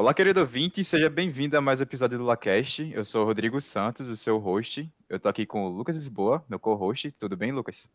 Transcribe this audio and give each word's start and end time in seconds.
Olá, 0.00 0.14
querido 0.14 0.40
ouvinte, 0.40 0.82
seja 0.82 1.10
bem-vindo 1.10 1.58
a 1.58 1.60
mais 1.60 1.78
um 1.78 1.82
episódio 1.82 2.16
do 2.16 2.24
LaCast. 2.24 2.90
Eu 2.94 3.04
sou 3.04 3.20
o 3.22 3.26
Rodrigo 3.26 3.60
Santos, 3.60 4.08
o 4.08 4.16
seu 4.16 4.38
host. 4.38 4.90
Eu 5.10 5.20
tô 5.20 5.28
aqui 5.28 5.44
com 5.44 5.66
o 5.66 5.68
Lucas 5.68 5.94
Lisboa, 5.94 6.42
meu 6.48 6.58
co-host. 6.58 7.14
Tudo 7.20 7.36
bem, 7.36 7.52
Lucas? 7.52 7.86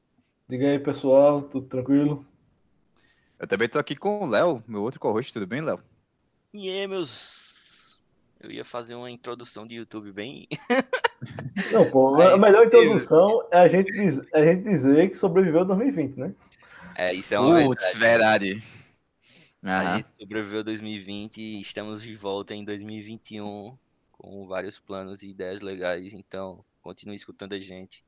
Diga 0.48 0.68
aí, 0.68 0.78
pessoal, 0.78 1.42
tudo 1.42 1.66
tranquilo? 1.66 2.24
Eu 3.40 3.48
também 3.48 3.68
tô 3.68 3.80
aqui 3.80 3.96
com 3.96 4.24
o 4.24 4.30
Léo, 4.30 4.64
meu 4.68 4.84
outro 4.84 5.00
co-host. 5.00 5.34
Tudo 5.34 5.48
bem, 5.48 5.62
Léo? 5.62 5.80
E 6.54 6.70
aí, 6.70 6.86
meus. 6.86 8.00
Eu 8.40 8.52
ia 8.52 8.64
fazer 8.64 8.94
uma 8.94 9.10
introdução 9.10 9.66
de 9.66 9.74
YouTube 9.74 10.12
bem. 10.12 10.48
Não, 11.74 11.90
pô, 11.90 12.22
a 12.22 12.38
melhor 12.38 12.68
introdução 12.68 13.48
é 13.50 13.58
a 13.58 13.68
gente, 13.68 13.92
diz, 13.92 14.22
é 14.32 14.42
a 14.42 14.46
gente 14.46 14.64
dizer 14.64 15.10
que 15.10 15.18
sobreviveu 15.18 15.66
2020, 15.66 16.18
né? 16.18 16.36
É, 16.96 17.12
isso 17.16 17.34
é 17.34 17.40
uma 17.40 17.64
Putz, 17.64 17.96
verdade. 17.96 18.50
verdade. 18.50 18.75
A 19.66 19.82
Aham. 19.82 19.98
gente 19.98 20.10
sobreviveu 20.20 20.64
2020 20.64 21.42
e 21.42 21.60
estamos 21.60 22.04
de 22.04 22.16
volta 22.16 22.54
em 22.54 22.64
2021 22.64 23.76
com 24.12 24.46
vários 24.46 24.78
planos 24.78 25.24
e 25.24 25.30
ideias 25.30 25.60
legais. 25.60 26.14
Então, 26.14 26.64
continue 26.84 27.16
escutando 27.16 27.54
a 27.54 27.58
gente. 27.58 28.06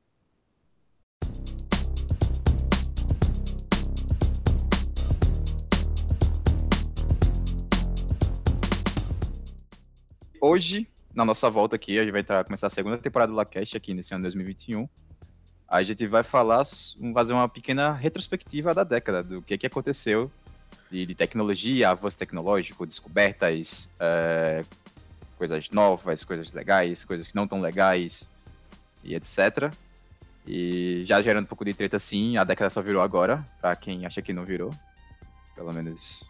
Hoje, 10.40 10.88
na 11.12 11.24
nossa 11.24 11.50
volta 11.50 11.74
aqui, 11.74 11.98
a 11.98 12.04
gente 12.04 12.12
vai 12.12 12.20
entrar, 12.20 12.44
começar 12.44 12.68
a 12.68 12.70
segunda 12.70 12.98
temporada 12.98 13.32
do 13.32 13.36
LaCast 13.36 13.76
aqui 13.76 13.94
nesse 13.94 14.14
ano 14.14 14.22
2021. 14.22 14.88
A 15.66 15.82
gente 15.82 16.06
vai 16.06 16.22
falar, 16.22 16.64
fazer 17.12 17.32
uma 17.32 17.48
pequena 17.48 17.92
retrospectiva 17.92 18.72
da 18.72 18.84
década, 18.84 19.24
do 19.24 19.42
que, 19.42 19.58
que 19.58 19.66
aconteceu 19.66 20.30
de, 20.90 21.06
de 21.06 21.14
tecnologia, 21.14 21.90
avanço 21.90 22.18
tecnológico, 22.18 22.86
descobertas, 22.86 23.90
é, 23.98 24.64
coisas 25.36 25.70
novas, 25.70 26.24
coisas 26.24 26.52
legais, 26.52 27.04
coisas 27.04 27.26
que 27.28 27.36
não 27.36 27.46
tão 27.46 27.60
legais, 27.60 28.28
e 29.04 29.14
etc. 29.14 29.72
E 30.46 31.02
já 31.04 31.20
gerando 31.20 31.44
um 31.44 31.48
pouco 31.48 31.64
de 31.64 31.74
treta, 31.74 31.98
sim, 31.98 32.36
a 32.36 32.44
década 32.44 32.70
só 32.70 32.80
virou 32.80 33.02
agora, 33.02 33.46
pra 33.60 33.76
quem 33.76 34.06
acha 34.06 34.22
que 34.22 34.32
não 34.32 34.44
virou. 34.44 34.70
Pelo 35.54 35.72
menos 35.72 36.24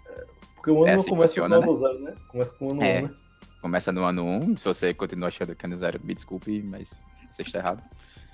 Porque 0.55 0.71
o 0.71 0.83
ano 0.83 0.89
É 0.89 0.95
assim 0.95 1.11
começa 1.11 1.35
funciona, 1.35 1.61
com 1.61 1.67
o 1.67 1.71
ano 1.71 1.79
zero, 1.79 1.99
né? 2.01 2.15
Começa 2.29 2.53
com 2.55 2.67
o 2.67 2.73
ano 2.73 2.83
É. 2.83 2.99
1, 3.01 3.03
né? 3.03 3.15
Começa 3.61 3.93
no 3.93 4.05
ano 4.05 4.25
1, 4.25 4.57
se 4.57 4.65
você 4.65 4.95
continua 4.95 5.29
achando 5.29 5.55
que 5.55 5.67
é 5.67 5.69
ano 5.69 5.77
0, 5.77 6.01
me 6.03 6.15
desculpe, 6.15 6.63
mas 6.63 6.89
você 7.31 7.43
está 7.43 7.59
errado. 7.59 7.83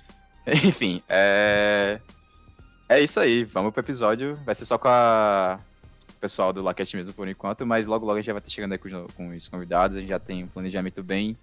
Enfim, 0.47 1.03
é... 1.09 1.99
É 2.87 2.99
isso 2.99 3.19
aí, 3.19 3.43
vamos 3.43 3.73
pro 3.73 3.81
episódio. 3.81 4.39
Vai 4.45 4.53
ser 4.53 4.65
só 4.65 4.77
com 4.77 4.87
a... 4.87 5.59
pessoal 6.25 6.51
do 6.51 6.63
Laquete 6.63 6.97
mesmo 6.97 7.13
por 7.13 7.27
enquanto, 7.27 7.67
mas 7.67 7.85
logo 7.85 8.03
logo 8.03 8.17
a 8.17 8.21
gente 8.21 8.31
vai 8.31 8.39
estar 8.39 8.49
chegando 8.49 8.71
aí 8.71 8.79
com 8.79 8.87
os, 8.87 9.13
com 9.13 9.29
os 9.29 9.47
convidados. 9.47 9.95
A 9.95 9.99
gente 9.99 10.09
já 10.09 10.19
tem 10.19 10.43
um 10.43 10.47
planejamento 10.47 11.03
bem, 11.03 11.37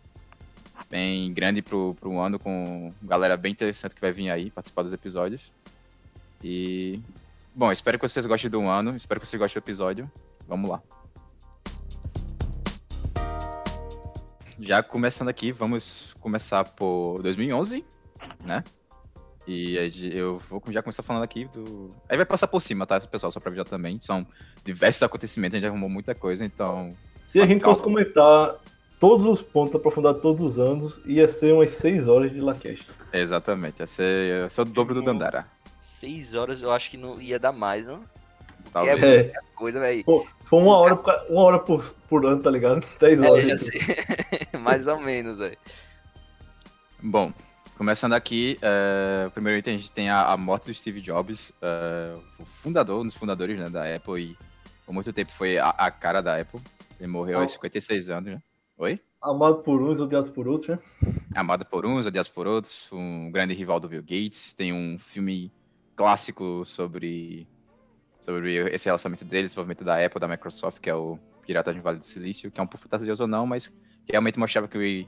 bem 0.91 1.33
grande 1.33 1.62
pro, 1.62 1.94
pro 2.00 2.19
ano, 2.19 2.36
com 2.36 2.92
galera 3.00 3.36
bem 3.36 3.53
interessante 3.53 3.94
que 3.94 4.00
vai 4.00 4.10
vir 4.10 4.28
aí 4.28 4.50
participar 4.50 4.83
dos 4.83 4.92
episódios. 4.92 5.53
E... 6.42 7.00
Bom, 7.55 7.70
espero 7.70 7.97
que 7.97 8.08
vocês 8.08 8.27
gostem 8.27 8.50
do 8.50 8.62
ano, 8.62 8.97
espero 8.97 9.20
que 9.20 9.27
vocês 9.27 9.38
gostem 9.38 9.60
do 9.60 9.64
episódio. 9.64 10.10
Vamos 10.48 10.69
lá. 10.69 10.83
Já 14.58 14.83
começando 14.83 15.28
aqui, 15.28 15.53
vamos 15.53 16.12
começar 16.20 16.64
por 16.64 17.22
2011, 17.22 17.84
né? 18.44 18.64
E 19.47 19.77
eu 20.15 20.41
vou 20.48 20.62
já 20.69 20.83
começar 20.83 21.03
falando 21.03 21.25
aqui 21.25 21.47
do. 21.47 21.91
Aí 22.09 22.17
vai 22.17 22.25
passar 22.27 22.47
por 22.47 22.61
cima, 22.61 22.87
tá, 22.87 23.01
pessoal? 23.01 23.33
Só 23.33 23.41
pra 23.41 23.49
avisar 23.49 23.65
também. 23.67 23.99
São 23.99 24.25
diversos 24.65 25.03
acontecimentos, 25.03 25.57
a 25.57 25.59
gente 25.61 25.69
arrumou 25.69 25.89
muita 25.89 26.15
coisa, 26.15 26.45
então. 26.45 26.95
Se 27.19 27.41
a 27.41 27.47
gente 27.47 27.61
Calma. 27.61 27.75
fosse 27.75 27.83
comentar 27.83 28.55
todos 29.01 29.27
os 29.27 29.43
pontos, 29.43 29.75
aprofundar 29.75 30.15
todos 30.15 30.45
os 30.47 30.59
anos, 30.61 31.01
ia 31.05 31.27
ser 31.27 31.53
umas 31.55 31.71
6 31.71 32.07
horas 32.07 32.31
de 32.33 32.41
LaCast. 32.41 32.87
Exatamente, 33.12 33.81
ia 33.81 33.87
ser, 33.87 34.29
ia 34.45 34.49
ser 34.51 34.61
o 34.61 34.65
dobro 34.65 34.95
do 34.95 35.03
Dandara. 35.03 35.47
Seis 35.81 36.34
horas 36.34 36.62
eu 36.62 36.71
acho 36.72 36.91
que 36.91 36.97
não 36.97 37.21
ia 37.21 37.39
dar 37.39 37.53
mais, 37.53 37.87
não? 37.87 38.05
Talvez. 38.72 39.03
É 39.03 39.16
É, 39.21 39.33
coisa, 39.56 39.81
velho. 39.81 40.05
pô, 40.05 40.27
se 40.41 40.49
for 40.49 40.62
uma 40.62 40.77
hora, 40.77 40.95
uma 41.28 41.43
hora 41.43 41.59
por, 41.59 41.95
por 42.09 42.25
ano, 42.27 42.41
tá 42.43 42.50
ligado? 42.50 42.87
10 43.00 43.21
É, 43.22 43.31
horas. 43.31 43.47
já 43.49 43.56
sei. 43.56 43.81
Mais 44.61 44.87
ou 44.87 45.00
menos, 45.00 45.39
velho. 45.39 45.56
Bom, 47.03 47.33
começando 47.77 48.12
aqui, 48.12 48.59
é, 48.62 49.28
primeiro 49.31 49.59
item 49.59 49.75
a 49.75 49.78
gente 49.78 49.93
tem 49.93 50.10
a, 50.10 50.33
a 50.33 50.37
morte 50.37 50.66
do 50.66 50.75
Steve 50.75 51.00
Jobs, 51.00 51.53
é, 51.60 52.15
o 52.38 52.44
fundador, 52.44 53.00
um 53.00 53.06
dos 53.06 53.16
fundadores 53.16 53.59
né, 53.59 53.69
da 53.69 53.94
Apple, 53.94 54.22
e 54.22 54.38
por 54.84 54.93
muito 54.93 55.12
tempo 55.12 55.33
foi 55.33 55.59
a, 55.59 55.71
a 55.71 55.91
cara 55.91 56.21
da 56.21 56.41
Apple. 56.41 56.60
Ele 56.99 57.10
morreu 57.10 57.41
aos 57.41 57.53
Oh. 57.53 57.55
56 57.55 58.09
anos, 58.09 58.33
né? 58.34 58.43
Oi? 58.78 59.00
Amado 59.21 59.59
por 59.59 59.81
uns, 59.83 60.00
odiados 60.00 60.31
por 60.31 60.49
outros, 60.49 60.77
né? 60.77 60.83
amado 61.34 61.65
por 61.65 61.87
uns, 61.87 62.06
odiado 62.06 62.31
por 62.31 62.47
outros, 62.47 62.88
um 62.93 63.31
grande 63.31 63.55
rival 63.55 63.78
do 63.78 63.89
Bill 63.89 64.03
Gates. 64.03 64.53
Tem 64.53 64.72
um 64.72 64.99
filme 64.99 65.53
clássico 65.94 66.65
sobre, 66.65 67.47
sobre 68.21 68.56
esse 68.75 68.87
relacionamento 68.87 69.25
deles, 69.25 69.50
desenvolvimento 69.50 69.84
da 69.84 70.04
Apple, 70.04 70.21
da 70.21 70.28
Microsoft, 70.28 70.81
que 70.81 70.91
é 70.91 70.94
o 70.94 71.19
Piratas 71.47 71.75
no 71.75 71.83
Vale 71.83 71.99
do 71.99 72.06
Silício, 72.06 72.50
que 72.50 72.60
é 72.60 72.62
um 72.62 72.66
pouco 72.66 72.84
fantasioso 72.84 73.22
ou 73.22 73.28
não, 73.28 73.47
mas 73.47 73.69
que 73.69 74.10
realmente 74.10 74.39
mostrava 74.39 74.66
que 74.69 75.06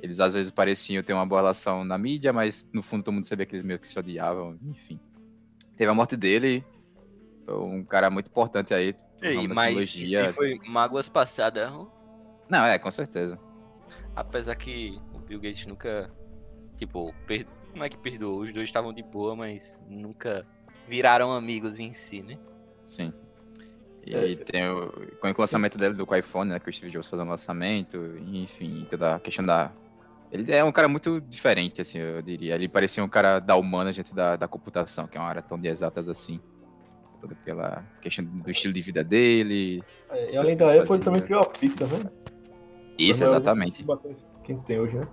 eles 0.00 0.20
às 0.20 0.34
vezes 0.34 0.50
pareciam 0.50 1.02
ter 1.02 1.12
uma 1.12 1.26
boa 1.26 1.40
relação 1.40 1.84
na 1.84 1.98
mídia, 1.98 2.32
mas 2.32 2.68
no 2.72 2.82
fundo 2.82 3.04
todo 3.04 3.14
mundo 3.14 3.26
sabia 3.26 3.46
que 3.46 3.54
eles 3.54 3.64
meio 3.64 3.78
que 3.78 3.88
se 3.88 3.98
odiavam, 3.98 4.58
enfim. 4.62 4.98
Teve 5.76 5.90
a 5.90 5.94
morte 5.94 6.16
dele, 6.16 6.64
foi 7.44 7.54
um 7.54 7.84
cara 7.84 8.10
muito 8.10 8.28
importante 8.28 8.74
aí, 8.74 8.94
Ei, 9.20 9.48
mas 9.48 9.94
isso 9.94 10.34
foi 10.34 10.58
mágoas 10.66 11.08
passadas. 11.08 11.70
não? 11.70 11.90
Não, 12.48 12.64
é, 12.64 12.78
com 12.78 12.90
certeza. 12.90 13.38
Apesar 14.14 14.54
que 14.56 15.00
o 15.14 15.18
Bill 15.18 15.40
Gates 15.40 15.66
nunca. 15.66 16.10
Tipo, 16.76 17.12
per... 17.26 17.46
não 17.74 17.84
é 17.84 17.88
que 17.88 17.98
perdoou, 17.98 18.40
os 18.40 18.52
dois 18.52 18.68
estavam 18.68 18.92
de 18.92 19.02
boa, 19.02 19.34
mas 19.36 19.78
nunca 19.88 20.46
viraram 20.86 21.32
amigos 21.32 21.78
em 21.78 21.92
si, 21.92 22.22
né? 22.22 22.38
Sim. 22.86 23.12
E 24.06 24.14
É, 24.14 24.20
aí 24.20 24.36
sim. 24.36 24.44
tem 24.44 24.68
o, 24.68 24.90
com 25.20 25.28
o 25.28 25.34
lançamento 25.38 25.76
dele 25.76 25.94
do 25.94 26.16
iPhone, 26.16 26.50
né? 26.50 26.58
Que 26.58 26.70
o 26.70 26.72
Steve 26.72 26.90
Jobs 26.90 27.08
fazendo 27.08 27.26
o 27.26 27.30
lançamento, 27.30 27.98
enfim, 28.26 28.86
toda 28.88 29.16
a 29.16 29.20
questão 29.20 29.44
da. 29.44 29.70
Ele 30.30 30.52
é 30.52 30.62
um 30.62 30.72
cara 30.72 30.88
muito 30.88 31.20
diferente, 31.22 31.80
assim, 31.80 31.98
eu 31.98 32.20
diria. 32.20 32.54
Ele 32.54 32.68
parecia 32.68 33.02
um 33.02 33.08
cara 33.08 33.38
da 33.38 33.56
humana 33.56 33.92
dentro 33.92 34.14
da, 34.14 34.36
da 34.36 34.46
computação, 34.46 35.06
que 35.06 35.16
é 35.16 35.20
uma 35.20 35.28
área 35.28 35.40
tão 35.42 35.58
de 35.58 35.68
exatas 35.68 36.08
assim. 36.08 36.38
Toda 37.20 37.34
aquela 37.34 37.84
questão 38.00 38.24
do 38.24 38.50
estilo 38.50 38.72
de 38.74 38.80
vida 38.82 39.02
dele. 39.02 39.82
É, 40.10 40.34
e 40.34 40.38
além 40.38 40.56
da 40.56 40.72
Apple, 40.74 40.98
também 40.98 41.22
criou 41.22 41.40
a 41.40 41.46
Pixar, 41.46 41.88
né? 41.88 42.10
Isso, 42.98 43.24
uma- 43.24 43.30
exatamente. 43.30 43.84
Quem 44.44 44.58
tem 44.60 44.78
hoje, 44.78 44.96
né? 44.96 45.08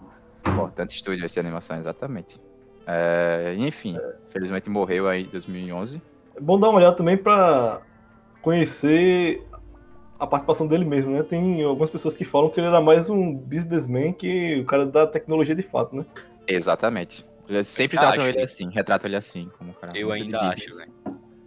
Importante 0.47 0.95
estúdio 0.95 1.27
de 1.27 1.39
animação, 1.39 1.79
exatamente. 1.79 2.39
É, 2.85 3.55
enfim, 3.57 3.97
felizmente 4.29 4.69
morreu 4.69 5.07
aí 5.07 5.23
em 5.23 5.29
2011. 5.29 6.01
É 6.35 6.39
bom 6.39 6.59
dar 6.59 6.69
uma 6.69 6.77
olhada 6.77 6.95
também 6.95 7.17
pra 7.17 7.81
conhecer 8.41 9.43
a 10.19 10.25
participação 10.27 10.67
dele 10.67 10.85
mesmo, 10.85 11.11
né? 11.11 11.23
Tem 11.23 11.63
algumas 11.63 11.89
pessoas 11.89 12.15
que 12.15 12.23
falam 12.23 12.49
que 12.49 12.59
ele 12.59 12.67
era 12.67 12.81
mais 12.81 13.09
um 13.09 13.33
businessman 13.33 14.13
que 14.13 14.59
o 14.61 14.65
cara 14.65 14.85
da 14.85 15.05
tecnologia 15.05 15.55
de 15.55 15.63
fato, 15.63 15.95
né? 15.95 16.05
Exatamente. 16.47 17.25
Eu 17.47 17.63
sempre 17.63 17.97
Eu 17.97 18.01
tratam 18.01 18.23
acho. 18.25 18.33
ele 18.35 18.43
assim, 18.43 18.69
retratam 18.69 19.07
ele 19.09 19.15
assim, 19.17 19.49
como 19.57 19.71
um 19.71 19.73
cara 19.73 19.97
Eu 19.97 20.11
ainda 20.11 20.39
acho, 20.41 20.75
velho. 20.75 20.91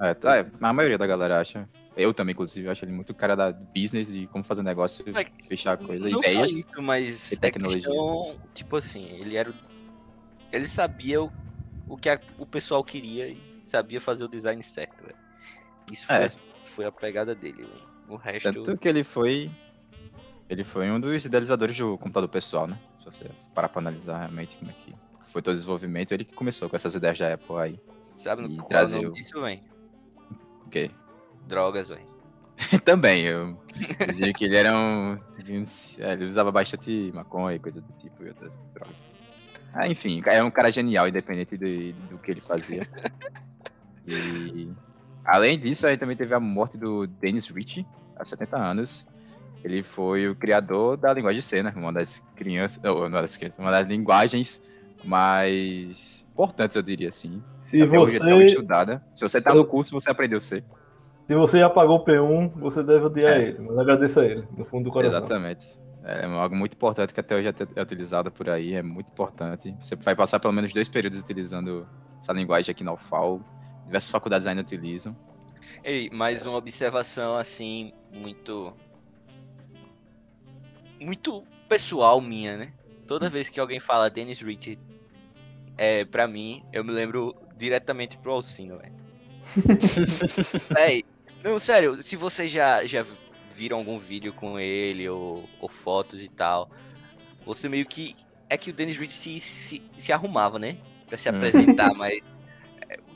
É, 0.00 0.10
é, 0.10 0.46
a 0.60 0.72
maioria 0.72 0.98
da 0.98 1.06
galera 1.06 1.40
acha. 1.40 1.68
Eu 1.96 2.14
também, 2.14 2.32
inclusive, 2.32 2.68
acho 2.68 2.84
ele 2.84 2.92
muito 2.92 3.12
cara 3.12 3.34
da 3.34 3.50
business, 3.50 4.12
de 4.12 4.28
como 4.28 4.44
fazer 4.44 4.62
negócio, 4.62 5.04
Mas 5.12 5.26
fechar 5.48 5.76
coisa, 5.76 6.08
Não 6.08 6.20
ideias. 6.20 6.34
só 6.52 6.58
isso, 6.58 6.82
mas 6.82 7.32
e 7.32 7.34
é 7.34 7.38
tecnologia. 7.38 7.82
questão, 7.82 8.36
tipo 8.54 8.76
assim, 8.76 9.08
ele 9.18 9.36
era 9.36 9.50
o- 9.50 9.54
ele 10.52 10.68
sabia 10.68 11.20
o, 11.20 11.32
o 11.88 11.96
que 11.96 12.08
a- 12.08 12.20
o 12.38 12.46
pessoal 12.46 12.84
queria 12.84 13.26
e 13.26 13.42
sabia 13.64 14.00
fazer 14.00 14.24
o 14.24 14.28
design 14.28 14.62
certo, 14.62 15.02
velho. 15.02 15.16
Isso 15.92 16.06
foi, 16.06 16.16
É. 16.16 16.28
foi 16.66 16.84
a 16.84 16.92
pegada 16.92 17.34
dele, 17.34 17.64
velho. 17.64 17.88
O 18.08 18.16
resto 18.16 18.52
Tanto 18.52 18.76
que 18.76 18.88
ele 18.88 19.04
foi. 19.04 19.50
Ele 20.48 20.64
foi 20.64 20.90
um 20.90 20.98
dos 20.98 21.24
idealizadores 21.24 21.76
do 21.76 21.98
computador 21.98 22.28
pessoal, 22.28 22.66
né? 22.66 22.78
Se 23.00 23.04
você 23.04 23.30
parar 23.54 23.68
pra 23.68 23.80
analisar 23.80 24.18
realmente 24.18 24.56
como 24.56 24.70
é 24.70 24.74
que 24.74 24.94
foi 25.26 25.42
todo 25.42 25.52
o 25.52 25.56
desenvolvimento, 25.56 26.12
ele 26.12 26.24
que 26.24 26.32
começou 26.32 26.70
com 26.70 26.76
essas 26.76 26.94
ideias 26.94 27.18
da 27.18 27.34
Apple 27.34 27.56
aí. 27.56 27.80
sabe 28.16 28.44
e 28.44 28.56
qual 28.56 28.60
é 28.60 28.64
o 28.64 28.68
trazer 28.68 29.02
nome 29.02 29.20
o-? 29.20 30.66
Ok. 30.66 30.90
Drogas, 31.46 31.90
velho. 31.90 32.06
Também, 32.84 33.24
eu 33.24 33.56
dizia 34.06 34.32
que 34.32 34.44
ele 34.44 34.56
era 34.56 34.76
um. 34.76 35.18
Ele 35.38 36.24
usava 36.24 36.50
bastante 36.50 37.12
maconha 37.14 37.56
e 37.56 37.58
coisa 37.58 37.80
do 37.80 37.92
tipo 37.92 38.24
e 38.24 38.28
outras 38.28 38.58
drogas. 38.74 38.96
Ah, 39.72 39.86
enfim, 39.86 40.22
é 40.26 40.42
um 40.42 40.50
cara 40.50 40.72
genial, 40.72 41.06
independente 41.06 41.56
do, 41.56 41.92
do 42.08 42.18
que 42.18 42.30
ele 42.30 42.40
fazia. 42.40 42.86
E 44.10 44.72
além 45.28 45.58
disso, 45.58 45.86
aí 45.86 45.96
também 45.96 46.16
teve 46.16 46.34
a 46.34 46.40
morte 46.40 46.76
do 46.76 47.06
Dennis 47.06 47.46
Ritchie, 47.48 47.86
há 48.16 48.24
70 48.24 48.56
anos. 48.56 49.06
Ele 49.62 49.82
foi 49.82 50.28
o 50.28 50.34
criador 50.36 50.96
da 50.96 51.12
linguagem 51.12 51.42
C, 51.42 51.62
né? 51.62 51.72
Uma 51.76 51.92
das 51.92 52.18
crianças. 52.36 52.82
Não, 52.82 52.96
uma 52.98 53.10
das 53.22 53.36
crianças, 53.36 53.58
uma 53.58 53.70
das 53.70 53.86
linguagens 53.86 54.62
mais 55.04 56.26
importantes, 56.32 56.76
eu 56.76 56.82
diria 56.82 57.08
assim. 57.08 57.42
Se 57.58 57.78
tão 57.86 57.88
você. 58.06 58.46
estudada. 58.46 59.02
Se 59.12 59.22
você 59.22 59.40
tá 59.40 59.52
no 59.54 59.64
curso, 59.64 59.92
você 59.92 60.10
aprendeu 60.10 60.40
C. 60.40 60.62
Se 61.26 61.34
você 61.34 61.58
já 61.58 61.68
pagou 61.68 61.98
o 61.98 62.04
P1, 62.04 62.52
você 62.60 62.82
deve 62.82 63.04
odiar 63.04 63.32
É. 63.32 63.42
ele, 63.48 63.58
mas 63.60 63.76
agradeça 63.76 64.20
a 64.22 64.24
ele, 64.24 64.44
no 64.56 64.64
fundo 64.64 64.84
do 64.84 64.92
coração. 64.92 65.18
Exatamente. 65.18 65.66
É 66.04 66.24
algo 66.24 66.56
muito 66.56 66.72
importante 66.72 67.12
que 67.12 67.20
até 67.20 67.36
hoje 67.36 67.48
é 67.48 67.54
é 67.76 67.82
utilizado 67.82 68.30
por 68.30 68.48
aí, 68.48 68.72
é 68.72 68.82
muito 68.82 69.12
importante. 69.12 69.74
Você 69.80 69.94
vai 69.96 70.14
passar 70.16 70.40
pelo 70.40 70.54
menos 70.54 70.72
dois 70.72 70.88
períodos 70.88 71.20
utilizando 71.20 71.86
essa 72.18 72.32
linguagem 72.32 72.70
aqui 72.70 72.82
na 72.82 72.94
UFAL. 72.94 73.40
Diversas 73.88 74.10
faculdades 74.10 74.46
ainda 74.46 74.60
utilizam. 74.60 75.16
Ei, 75.82 76.10
mais 76.10 76.44
uma 76.44 76.58
observação 76.58 77.36
assim, 77.36 77.90
muito. 78.12 78.76
Muito 81.00 81.42
pessoal 81.66 82.20
minha, 82.20 82.58
né? 82.58 82.72
Toda 83.06 83.30
vez 83.30 83.48
que 83.48 83.58
alguém 83.58 83.80
fala 83.80 84.10
Dennis 84.10 84.42
Ritchie, 84.42 84.78
é, 85.78 86.04
pra 86.04 86.28
mim, 86.28 86.62
eu 86.70 86.84
me 86.84 86.90
lembro 86.92 87.34
diretamente 87.56 88.18
pro 88.18 88.32
Alcino, 88.32 88.76
velho. 88.76 88.92
Véi, 90.74 91.02
não, 91.42 91.58
sério, 91.58 92.02
se 92.02 92.14
vocês 92.14 92.50
já, 92.50 92.84
já 92.84 93.06
viram 93.54 93.78
algum 93.78 93.98
vídeo 93.98 94.34
com 94.34 94.60
ele 94.60 95.08
ou, 95.08 95.48
ou 95.60 95.68
fotos 95.68 96.20
e 96.20 96.28
tal, 96.28 96.70
você 97.46 97.70
meio 97.70 97.86
que. 97.86 98.14
É 98.50 98.58
que 98.58 98.68
o 98.68 98.72
Dennis 98.74 98.98
Ritchie 98.98 99.40
se, 99.40 99.40
se, 99.40 99.82
se 99.96 100.12
arrumava, 100.12 100.58
né? 100.58 100.76
Pra 101.06 101.16
se 101.16 101.30
Hum. 101.30 101.36
apresentar, 101.36 101.94
mas. 101.94 102.20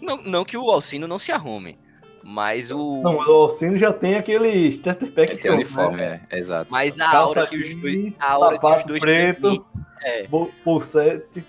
É, 0.02 0.04
Não, 0.04 0.22
não 0.22 0.44
que 0.44 0.56
o 0.56 0.70
Alcino 0.70 1.06
não 1.06 1.18
se 1.18 1.32
arrume, 1.32 1.78
mas 2.22 2.70
o. 2.70 3.00
Não, 3.02 3.16
o 3.16 3.20
Alcino 3.20 3.78
já 3.78 3.92
tem 3.92 4.16
aquele 4.16 4.76
Starterpack 4.76 5.36
Tem 5.38 5.52
uniforme, 5.52 6.00
é, 6.00 6.20
exato. 6.32 6.70
Mas 6.70 7.00
a 7.00 7.10
Calça 7.10 7.40
aura 7.40 7.46
que 7.46 7.56
os 7.56 7.74
dois. 7.74 8.16
A 8.18 8.32
aura 8.32 8.58
que 8.58 8.66
os 8.66 8.84
dois 8.84 9.00
preto. 9.00 9.40
transmitem. 9.40 9.72
É, 10.04 10.28
Pulsete. 10.64 11.44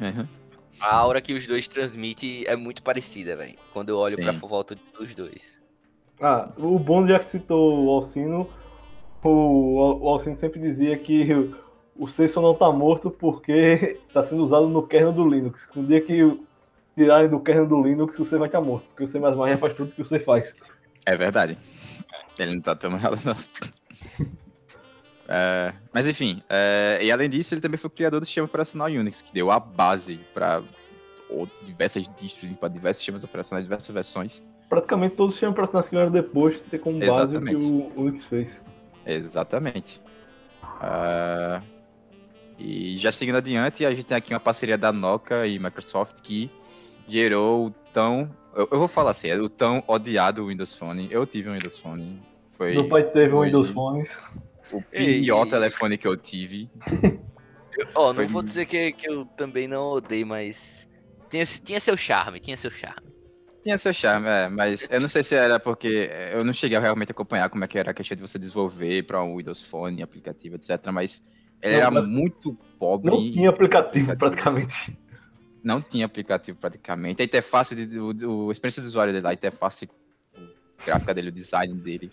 Uhum. 0.00 0.26
a 0.80 0.96
aura 0.96 1.20
que 1.20 1.32
os 1.34 1.46
dois 1.46 1.66
transmitem 1.66 2.44
é 2.46 2.56
muito 2.56 2.82
parecida, 2.82 3.36
velho. 3.36 3.56
Quando 3.72 3.90
eu 3.90 3.98
olho 3.98 4.16
pra 4.16 4.32
Sim. 4.32 4.40
volta 4.40 4.76
dos 4.98 5.14
dois. 5.14 5.58
Ah, 6.20 6.48
o 6.56 6.78
bom 6.78 7.06
já 7.06 7.18
que 7.18 7.26
citou 7.26 7.84
o 7.84 7.90
Alcino, 7.90 8.48
o, 9.22 10.04
o 10.04 10.08
Alcino 10.08 10.36
sempre 10.36 10.60
dizia 10.60 10.96
que 10.96 11.32
o, 11.94 12.08
só 12.08 12.40
não 12.40 12.54
tá 12.54 12.70
morto 12.72 13.10
porque 13.10 14.00
tá 14.12 14.22
sendo 14.22 14.42
usado 14.42 14.68
no 14.68 14.86
kernel 14.86 15.12
do 15.12 15.28
Linux. 15.28 15.68
No 15.74 15.84
dia 15.84 16.00
que 16.00 16.38
tirarem 16.96 17.28
do 17.28 17.38
kernel 17.38 17.66
do 17.66 17.82
Linux, 17.82 18.18
o 18.18 18.24
C 18.24 18.38
vai 18.38 18.48
estar 18.48 18.60
morto, 18.60 18.86
porque 18.88 19.04
o 19.04 19.06
C 19.06 19.20
já 19.20 19.58
faz 19.58 19.76
tudo 19.76 19.92
que 19.92 20.02
o 20.02 20.04
C 20.04 20.18
faz. 20.18 20.54
É 21.04 21.16
verdade. 21.16 21.56
Ele 22.38 22.54
não 22.54 22.60
tá 22.60 22.74
tão 22.74 22.90
errado, 22.90 23.20
não. 23.24 23.36
É, 25.28 25.72
mas 25.92 26.06
enfim, 26.06 26.40
é, 26.48 27.00
e 27.02 27.10
além 27.10 27.28
disso, 27.28 27.52
ele 27.52 27.60
também 27.60 27.76
foi 27.76 27.88
o 27.88 27.90
criador 27.90 28.20
do 28.20 28.26
sistema 28.26 28.44
operacional 28.44 28.86
Unix, 28.86 29.20
que 29.20 29.32
deu 29.32 29.50
a 29.50 29.58
base 29.58 30.20
para 30.32 30.62
diversas 31.64 32.08
distros, 32.16 32.48
para 32.52 32.68
diversos 32.68 32.98
sistemas 32.98 33.24
operacionais, 33.24 33.66
diversas 33.66 33.92
versões. 33.92 34.46
Praticamente 34.68 35.16
todos 35.16 35.30
os 35.30 35.34
sistemas 35.34 35.54
operacionais 35.54 35.88
que 35.88 35.96
vieram 35.96 36.12
depois 36.12 36.60
ter 36.62 36.78
como 36.78 37.00
base 37.00 37.36
o 37.36 37.42
que 37.42 37.56
o 37.56 37.92
Unix 37.96 38.24
fez. 38.24 38.56
Exatamente. 39.04 40.00
Ah, 40.62 41.60
e 42.56 42.96
já 42.96 43.10
seguindo 43.10 43.36
adiante, 43.36 43.84
a 43.84 43.90
gente 43.90 44.06
tem 44.06 44.16
aqui 44.16 44.32
uma 44.32 44.38
parceria 44.38 44.78
da 44.78 44.92
Nokia 44.92 45.44
e 45.44 45.58
Microsoft 45.58 46.20
que 46.22 46.50
gerou 47.06 47.66
o 47.66 47.70
tão. 47.92 48.30
Eu, 48.54 48.68
eu 48.70 48.78
vou 48.78 48.88
falar 48.88 49.10
assim, 49.10 49.28
é 49.28 49.36
o 49.36 49.48
tão 49.48 49.82
odiado 49.86 50.46
Windows 50.46 50.72
Phone. 50.72 51.08
Eu 51.10 51.26
tive 51.26 51.48
um 51.50 51.54
Windows 51.54 51.78
Phone. 51.78 52.22
Foi 52.52 52.72
Meu 52.74 52.88
pai 52.88 53.04
teve 53.04 53.34
um 53.34 53.42
Windows 53.42 53.68
Phones. 53.68 54.16
o 54.72 54.80
pior 54.82 55.46
e- 55.46 55.50
telefone 55.50 55.98
que 55.98 56.08
eu 56.08 56.16
tive. 56.16 56.70
Ó, 57.94 58.08
não 58.08 58.14
Foi- 58.14 58.26
vou 58.26 58.42
dizer 58.42 58.66
que, 58.66 58.92
que 58.92 59.08
eu 59.08 59.26
também 59.36 59.68
não 59.68 59.82
odeio, 59.90 60.26
mas. 60.26 60.88
Tinha, 61.28 61.44
tinha 61.44 61.80
seu 61.80 61.96
charme, 61.96 62.40
tinha 62.40 62.56
seu 62.56 62.70
charme. 62.70 63.06
Tinha 63.62 63.76
seu 63.76 63.92
charme, 63.92 64.28
é, 64.28 64.48
mas 64.48 64.86
eu 64.88 65.00
não 65.00 65.08
sei 65.08 65.24
se 65.24 65.34
era 65.34 65.58
porque 65.58 66.08
eu 66.32 66.44
não 66.44 66.52
cheguei 66.52 66.78
a 66.78 66.80
realmente 66.80 67.10
acompanhar 67.10 67.50
como 67.50 67.64
é 67.64 67.66
que 67.66 67.76
era 67.76 67.90
a 67.90 67.94
questão 67.94 68.14
de 68.16 68.22
você 68.22 68.38
desenvolver 68.38 69.02
para 69.02 69.20
um 69.24 69.36
Windows 69.36 69.60
Phone, 69.60 70.02
aplicativo, 70.02 70.54
etc. 70.54 70.70
Mas 70.92 71.20
ele 71.60 71.72
Não, 71.74 71.80
era 71.82 71.90
mas 71.90 72.06
muito 72.06 72.56
pobre. 72.78 73.10
Não 73.10 73.18
tinha 73.32 73.50
aplicativo, 73.50 74.16
praticamente. 74.16 74.96
Não 75.66 75.80
tinha 75.82 76.06
aplicativo 76.06 76.56
praticamente. 76.60 77.20
A 77.20 77.24
interface, 77.24 77.74
de, 77.74 77.98
o, 77.98 78.48
a 78.48 78.52
experiência 78.52 78.80
do 78.80 78.86
usuário 78.86 79.12
dele, 79.12 79.26
a 79.26 79.32
interface 79.32 79.90
gráfica 80.86 81.12
dele, 81.12 81.30
o 81.30 81.32
design 81.32 81.74
dele. 81.74 82.12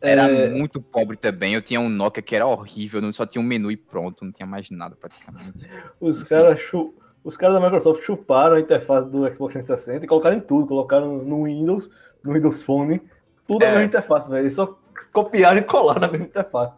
Era 0.00 0.22
É, 0.28 0.50
muito 0.50 0.82
pobre 0.82 1.16
também. 1.16 1.54
Eu 1.54 1.62
tinha 1.62 1.78
um 1.78 1.88
Nokia 1.88 2.20
que 2.20 2.34
era 2.34 2.44
horrível, 2.44 3.00
não 3.00 3.12
só 3.12 3.24
tinha 3.24 3.40
um 3.40 3.44
menu 3.46 3.70
e 3.70 3.76
pronto, 3.76 4.24
não 4.24 4.32
tinha 4.32 4.46
mais 4.46 4.68
nada 4.68 4.96
praticamente. 4.96 5.64
Os 6.00 6.24
caras 6.24 6.58
chu- 6.58 6.92
os 7.22 7.36
caras 7.36 7.54
da 7.54 7.60
Microsoft 7.60 8.02
chuparam 8.02 8.56
a 8.56 8.60
interface 8.60 9.08
do 9.08 9.18
Xbox 9.32 9.52
360 9.52 10.04
e 10.04 10.08
colocaram 10.08 10.36
em 10.36 10.40
tudo. 10.40 10.66
Colocaram 10.66 11.18
no 11.22 11.44
Windows, 11.44 11.88
no 12.24 12.32
Windows 12.32 12.64
Phone, 12.64 13.00
tudo 13.46 13.62
É. 13.62 13.66
na 13.66 13.72
mesma 13.74 13.86
interface, 13.86 14.28
velho. 14.28 14.42
Eles 14.46 14.56
só 14.56 14.76
copiaram 15.12 15.58
e 15.60 15.62
colaram 15.62 16.00
na 16.00 16.08
mesma 16.08 16.26
interface. 16.26 16.72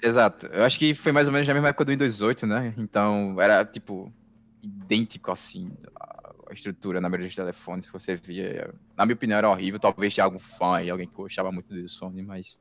Exato. 0.00 0.46
Eu 0.46 0.62
acho 0.62 0.78
que 0.78 0.94
foi 0.94 1.10
mais 1.10 1.26
ou 1.26 1.32
menos 1.32 1.48
na 1.48 1.54
mesma 1.54 1.70
época 1.70 1.84
do 1.84 1.90
Windows 1.90 2.20
8, 2.22 2.46
né? 2.46 2.72
Então 2.78 3.36
era 3.40 3.64
tipo 3.64 4.12
idêntico 4.90 5.30
assim 5.30 5.70
a 6.50 6.52
estrutura 6.52 7.00
na 7.00 7.08
maioria 7.08 7.28
dos 7.28 7.36
telefones 7.36 7.86
que 7.86 7.92
você 7.92 8.16
via. 8.16 8.74
Na 8.96 9.06
minha 9.06 9.14
opinião 9.14 9.38
era 9.38 9.48
horrível. 9.48 9.78
Talvez 9.78 10.12
tinha 10.12 10.24
algum 10.24 10.38
fã 10.38 10.78
aí, 10.78 10.90
alguém 10.90 11.06
que 11.06 11.14
gostava 11.14 11.52
muito 11.52 11.72
do 11.72 11.88
Sony, 11.88 12.22
mas. 12.22 12.58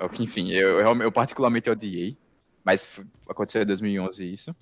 Enfim, 0.18 0.50
eu, 0.50 0.80
eu, 0.80 1.02
eu 1.02 1.12
particularmente 1.12 1.68
odiei. 1.68 2.16
Mas 2.64 3.00
aconteceu 3.28 3.62
em 3.62 3.66
2011 3.66 4.32
isso. 4.32 4.56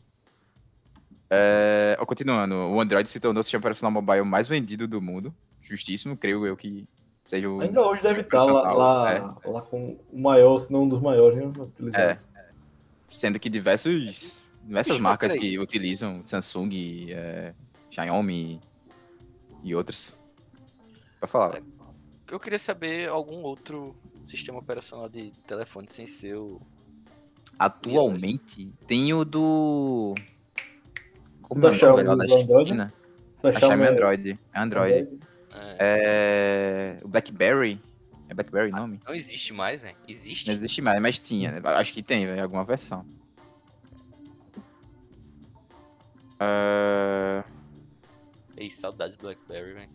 É, 1.29 1.97
continuando, 2.07 2.57
o 2.57 2.81
Android 2.81 3.09
se 3.09 3.21
tornou 3.21 3.41
o 3.41 3.45
sistema 3.45 3.61
operacional 3.61 3.93
mobile 3.93 4.25
mais 4.25 4.49
vendido 4.49 4.89
do 4.89 5.01
mundo. 5.01 5.33
Justíssimo, 5.61 6.17
creio 6.17 6.45
eu 6.45 6.57
que 6.57 6.89
seja 7.27 7.49
o. 7.49 7.61
Ainda 7.61 7.87
hoje 7.87 8.03
deve 8.03 8.23
sistema 8.23 8.23
estar 8.23 8.43
lá, 8.43 8.73
lá, 8.73 9.37
lá 9.45 9.63
com 9.63 9.97
o 10.11 10.19
maior, 10.19 10.59
se 10.59 10.73
não 10.73 10.83
um 10.83 10.89
dos 10.89 11.01
maiores, 11.01 11.39
né? 11.39 11.53
É. 11.95 12.19
Sendo 13.09 13.39
que 13.39 13.49
diversos, 13.49 14.43
diversas 14.65 14.95
Bicho, 14.95 15.03
marcas 15.03 15.35
que 15.35 15.59
utilizam 15.59 16.23
Samsung, 16.27 16.71
é, 17.11 17.55
Xiaomi 17.91 18.61
e 19.63 19.75
outros. 19.75 20.17
Vai 21.21 21.29
falar. 21.29 21.61
Eu 22.31 22.39
queria 22.39 22.59
saber 22.59 23.09
algum 23.09 23.43
outro 23.43 23.95
sistema 24.25 24.59
operacional 24.61 25.09
de 25.09 25.33
telefone 25.47 25.87
sem 25.91 26.07
ser 26.07 26.37
o. 26.37 26.61
Atualmente 27.59 28.73
tem 28.87 29.13
o 29.13 29.25
do. 29.25 30.15
Como 31.43 31.61
Da 31.61 31.69
é 31.69 31.73
o 31.93 32.05
nome, 32.05 32.27
da 32.29 32.35
Android? 32.35 32.69
China? 32.71 32.93
Da 33.43 33.49
A 33.51 33.59
Xiaomi 33.61 33.83
é- 33.83 33.89
Android. 33.89 34.39
É 34.55 34.61
Android. 34.61 35.19
é, 35.53 35.77
É... 35.81 37.05
O 37.05 37.09
BlackBerry. 37.09 37.81
É 38.29 38.35
BlackBerry 38.35 38.71
o 38.71 38.77
nome? 38.77 39.01
Não 39.05 39.13
existe 39.15 39.53
mais, 39.53 39.83
né? 39.83 39.95
Existe? 40.07 40.47
Não 40.47 40.55
existe 40.55 40.81
mais, 40.81 41.03
mas 41.03 41.19
tinha. 41.19 41.51
né? 41.51 41.61
Acho 41.65 41.93
que 41.93 42.03
tem, 42.03 42.41
alguma 42.41 42.65
versão. 42.65 43.05
É, 46.41 47.45
Ei, 48.57 48.71
saudades 48.71 49.17
do 49.17 49.23
Blackberry, 49.23 49.73
velho. 49.75 49.89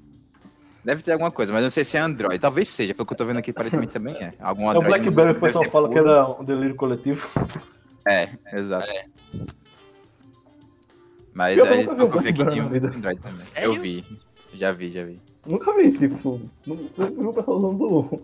Deve 0.84 1.02
ter 1.02 1.14
alguma 1.14 1.32
coisa, 1.32 1.52
mas 1.52 1.64
não 1.64 1.70
sei 1.72 1.84
se 1.84 1.98
é 1.98 2.00
Android. 2.00 2.38
Talvez 2.40 2.68
seja, 2.70 2.94
pelo 2.94 3.08
que 3.08 3.14
eu 3.14 3.18
tô 3.18 3.26
vendo 3.26 3.38
aqui, 3.38 3.50
aparentemente 3.50 3.92
também 3.92 4.16
é. 4.16 4.34
Algum 4.40 4.64
É 4.64 4.66
o 4.68 4.70
Android 4.78 4.88
Blackberry 5.10 5.32
que 5.34 5.38
o 5.40 5.42
pessoal 5.42 5.66
fala 5.66 5.88
que 5.90 5.96
puro. 5.96 6.10
era 6.10 6.30
um 6.30 6.44
delírio 6.44 6.76
coletivo. 6.76 7.28
É, 8.08 8.30
exato. 8.54 8.88
É. 8.88 9.06
Mas 11.34 11.58
Eu 11.58 11.66
aí 11.66 11.86
nunca 11.86 11.96
vi 11.96 12.02
um 12.02 12.06
eu 12.06 12.12
vi 12.22 12.34
que 12.34 12.44
Blackberry 12.44 12.52
tinha 12.52 12.64
um 12.66 12.70
vida. 12.70 12.88
Android 12.90 13.20
também. 13.22 13.40
Sério? 13.40 13.74
Eu 13.74 13.82
vi. 13.82 14.20
Já 14.54 14.72
vi, 14.72 14.92
já 14.92 15.04
vi. 15.04 15.20
Nunca 15.46 15.76
vi, 15.76 15.92
tipo, 15.98 16.42
não 16.66 16.78
sempre 16.96 17.16
vi 17.16 17.26
o 17.26 17.34
pessoal 17.34 17.58
usando 17.58 18.22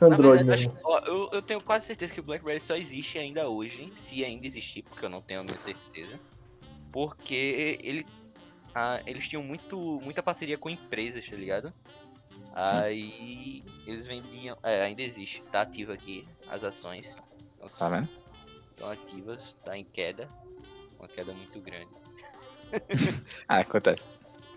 Android 0.00 0.44
verdade, 0.44 0.44
mesmo. 0.44 0.72
acho- 0.72 0.80
ó, 0.84 0.98
eu, 1.06 1.28
eu 1.32 1.42
tenho 1.42 1.60
quase 1.60 1.86
certeza 1.86 2.12
que 2.14 2.20
o 2.20 2.22
BlackBerry 2.22 2.60
só 2.60 2.76
existe 2.76 3.18
ainda 3.18 3.48
hoje, 3.48 3.90
se 3.94 4.24
ainda 4.24 4.46
existir, 4.46 4.82
porque 4.82 5.04
eu 5.04 5.08
não 5.10 5.20
tenho 5.22 5.40
a 5.40 5.44
minha 5.44 5.56
certeza. 5.58 6.18
Porque 6.92 7.78
ele, 7.82 8.06
ah, 8.74 9.00
eles 9.06 9.28
tinham 9.28 9.42
muito, 9.42 10.00
muita 10.02 10.22
parceria 10.22 10.58
com 10.58 10.68
empresas, 10.70 11.28
tá 11.28 11.36
ligado? 11.36 11.72
Aí 12.52 13.62
eles 13.86 14.06
vendiam. 14.06 14.56
É, 14.62 14.82
ainda 14.82 15.02
existe, 15.02 15.42
tá 15.52 15.62
ativo 15.62 15.92
aqui 15.92 16.26
as 16.48 16.64
ações. 16.64 17.12
Tá 17.78 17.88
vendo? 17.88 18.08
Estão 18.72 18.90
ativas, 18.90 19.54
tá 19.64 19.76
em 19.76 19.84
queda. 19.84 20.28
Uma 20.98 21.08
queda 21.08 21.32
muito 21.32 21.60
grande. 21.60 21.88
Ah, 23.48 23.60
acontece. 23.60 24.02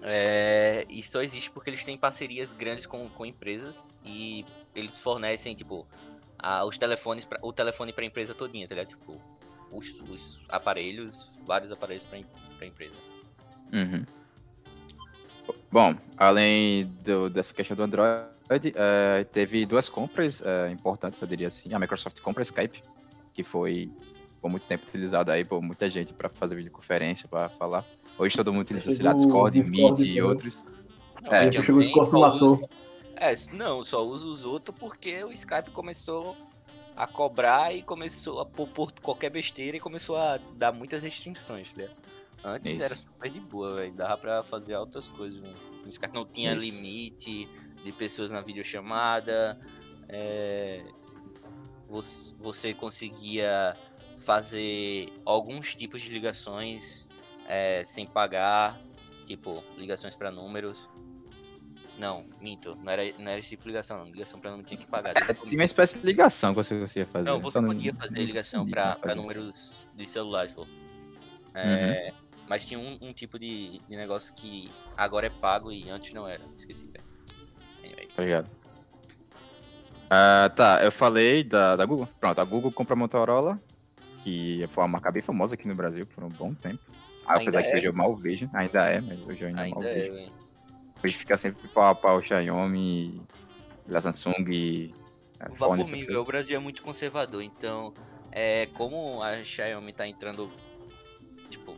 É, 0.01 0.85
e 0.89 1.01
só 1.01 1.21
existe 1.21 1.49
porque 1.49 1.69
eles 1.69 1.83
têm 1.83 1.97
parcerias 1.97 2.51
grandes 2.53 2.85
com, 2.85 3.09
com 3.09 3.25
empresas 3.25 3.97
e 4.03 4.45
eles 4.75 4.97
fornecem, 4.99 5.55
tipo, 5.55 5.87
a- 6.37 6.63
os 6.65 6.77
telefones, 6.77 7.25
pra, 7.25 7.39
o 7.41 7.51
telefone 7.53 7.91
pra 7.93 8.03
empresa 8.05 8.35
todinha, 8.35 8.67
tá 8.67 8.75
ligado? 8.75 8.89
Tipo, 8.89 9.19
os, 9.73 9.89
os 10.09 10.41
aparelhos, 10.49 11.31
vários 11.45 11.71
aparelhos 11.71 12.05
em- 12.13 12.25
pra 12.57 12.67
empresa. 12.67 12.93
Uhum. 13.73 14.05
Bom, 15.71 15.95
além 16.15 16.85
do- 17.03 17.29
dessa 17.29 17.53
questão 17.53 17.75
do 17.75 17.83
Android, 17.83 18.73
eh, 18.75 19.23
teve 19.31 19.65
duas 19.65 19.89
compras 19.89 20.41
eh, 20.45 20.69
importantes, 20.71 21.19
eu 21.21 21.27
diria 21.27 21.47
assim. 21.47 21.73
A 21.73 21.79
Microsoft 21.79 22.19
compra 22.21 22.41
a 22.41 22.43
Skype, 22.45 22.83
que 23.33 23.43
foi 23.43 23.91
por 24.39 24.49
muito 24.49 24.65
tempo 24.67 24.85
utilizado 24.87 25.31
aí 25.31 25.43
por 25.43 25.61
muita 25.61 25.89
gente 25.89 26.13
para 26.13 26.29
fazer 26.29 26.55
videoconferência, 26.55 27.27
para 27.27 27.49
falar. 27.49 27.83
Hoje 28.17 28.35
todo 28.35 28.51
mundo 28.53 28.61
utiliza, 28.61 28.91
sei 28.91 29.03
lá, 29.03 29.13
Discord, 29.13 29.59
Discord 29.61 30.01
Meet 30.03 30.15
e 30.15 30.21
outros. 30.21 30.63
Não, 31.21 31.31
É, 31.31 31.45
mas 31.45 31.49
Depois 31.49 31.53
chegou 31.53 31.61
o 31.61 31.65
também 31.65 31.87
Discord 31.87 32.11
só 32.11 32.19
matou. 32.19 32.53
usa- 32.57 32.69
É, 33.15 33.33
não, 33.55 33.83
só 33.83 34.05
uso 34.05 34.29
os 34.29 34.45
outros 34.45 34.77
porque 34.77 35.23
o 35.23 35.31
Skype 35.31 35.71
começou 35.71 36.35
a 36.95 37.07
cobrar 37.07 37.73
e 37.73 37.81
começou 37.81 38.39
a 38.39 38.45
pôr, 38.45 38.67
pôr 38.67 38.91
qualquer 39.01 39.29
besteira 39.29 39.77
e 39.77 39.79
começou 39.79 40.17
a 40.17 40.37
dar 40.55 40.71
muitas 40.71 41.01
restrições, 41.01 41.73
né? 41.75 41.89
Antes 42.43 42.73
Isso. 42.73 42.83
era 42.83 42.95
super 42.95 43.31
de 43.31 43.39
boa, 43.39 43.75
velho. 43.75 43.93
Dava 43.93 44.17
pra 44.17 44.43
fazer 44.43 44.75
outras 44.75 45.07
coisas 45.07 45.41
Skype. 45.87 46.13
Não 46.13 46.25
tinha 46.25 46.53
Isso. 46.53 46.65
limite 46.65 47.47
de 47.83 47.91
pessoas 47.91 48.31
na 48.31 48.41
videochamada. 48.41 49.59
É... 50.09 50.83
Você, 51.87 52.35
você 52.39 52.73
conseguia 52.73 53.75
fazer 54.19 55.11
alguns 55.25 55.75
tipos 55.75 56.01
de 56.01 56.09
ligações 56.09 57.07
é, 57.47 57.83
sem 57.85 58.07
pagar, 58.07 58.81
tipo, 59.25 59.63
ligações 59.77 60.15
pra 60.15 60.31
números. 60.31 60.89
Não, 61.97 62.25
minto, 62.41 62.75
não 62.81 62.91
era, 62.91 63.03
não 63.19 63.29
era 63.29 63.39
esse 63.39 63.49
tipo 63.49 63.63
de 63.63 63.69
ligação, 63.69 63.99
não. 63.99 64.05
Ligação 64.05 64.39
pra 64.39 64.49
número 64.49 64.67
tinha 64.67 64.79
que 64.79 64.87
pagar. 64.87 65.13
É, 65.15 65.33
tinha 65.33 65.59
uma 65.59 65.63
espécie 65.63 65.99
de 65.99 66.05
ligação 66.05 66.51
que 66.53 66.63
você 66.63 66.79
conseguia 66.79 67.05
fazer. 67.05 67.25
Não, 67.25 67.39
você 67.39 67.61
podia 67.61 67.93
fazer 67.93 68.15
não 68.15 68.23
ligação 68.23 68.67
pra, 68.67 68.95
pra 68.95 69.13
números 69.13 69.87
de 69.95 70.05
celulares, 70.05 70.51
pô. 70.51 70.65
É, 71.53 72.11
Mas 72.47 72.65
tinha 72.65 72.79
um, 72.79 72.97
um 72.99 73.13
tipo 73.13 73.37
de, 73.37 73.79
de 73.87 73.95
negócio 73.95 74.33
que 74.33 74.71
agora 74.97 75.27
é 75.27 75.29
pago 75.29 75.71
e 75.71 75.87
antes 75.89 76.13
não 76.13 76.27
era. 76.27 76.43
Esqueci, 76.57 76.87
velho. 76.87 77.03
Anyway. 77.83 78.07
Tá 78.15 78.23
ligado? 78.23 78.49
Ah, 80.09 80.51
tá, 80.55 80.79
eu 80.83 80.91
falei 80.91 81.43
da, 81.43 81.75
da 81.75 81.85
Google. 81.85 82.07
Pronto, 82.19 82.39
a 82.39 82.43
Google 82.43 82.71
compra 82.71 82.93
a 82.93 82.97
Motorola, 82.97 83.59
que 84.23 84.65
foi 84.69 84.83
uma 84.83 84.87
marca 84.87 85.11
bem 85.11 85.21
famosa 85.21 85.55
aqui 85.55 85.67
no 85.67 85.75
Brasil 85.75 86.05
por 86.07 86.23
um 86.23 86.29
bom 86.29 86.53
tempo. 86.53 86.83
Ah, 87.25 87.35
apesar 87.35 87.61
que 87.61 87.69
é. 87.69 87.77
hoje 87.77 87.85
eu 87.85 87.93
mal 87.93 88.15
vejo. 88.15 88.49
Ainda 88.53 88.85
é, 88.85 88.99
mas 88.99 89.19
hoje 89.21 89.41
eu 89.41 89.47
ainda, 89.47 89.61
mal 89.61 89.65
Ainda 89.65 89.89
é, 89.89 89.93
vejo. 89.93 90.13
velho. 90.13 90.42
Hoje 91.03 91.15
fica 91.17 91.37
sempre 91.37 91.67
pau 91.67 91.85
a 91.85 91.93
pau 91.95 92.21
Xiaomi, 92.21 93.21
da 93.85 94.01
Samsung 94.01 94.45
e 94.49 94.93
Vá 95.57 95.67
velho. 95.67 96.21
O. 96.21 96.23
Brasil 96.23 96.55
é 96.55 96.59
muito 96.59 96.81
conservador, 96.81 97.43
então 97.43 97.93
é 98.31 98.67
como 98.73 99.21
a 99.21 99.43
Xiaomi 99.43 99.91
tá 99.91 100.07
entrando, 100.07 100.49
tipo, 101.49 101.77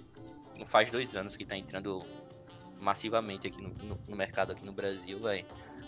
não 0.55 0.65
faz 0.65 0.91
dois 0.91 1.15
anos 1.15 1.35
que 1.35 1.43
tá 1.43 1.57
entrando 1.57 2.05
massivamente 2.79 3.47
aqui 3.47 3.61
no, 3.61 3.69
no- 3.83 3.99
no 4.07 4.15
mercado 4.15 4.51
aqui 4.51 4.63
no 4.63 4.71
Brasil, 4.71 5.19
velho. 5.19 5.45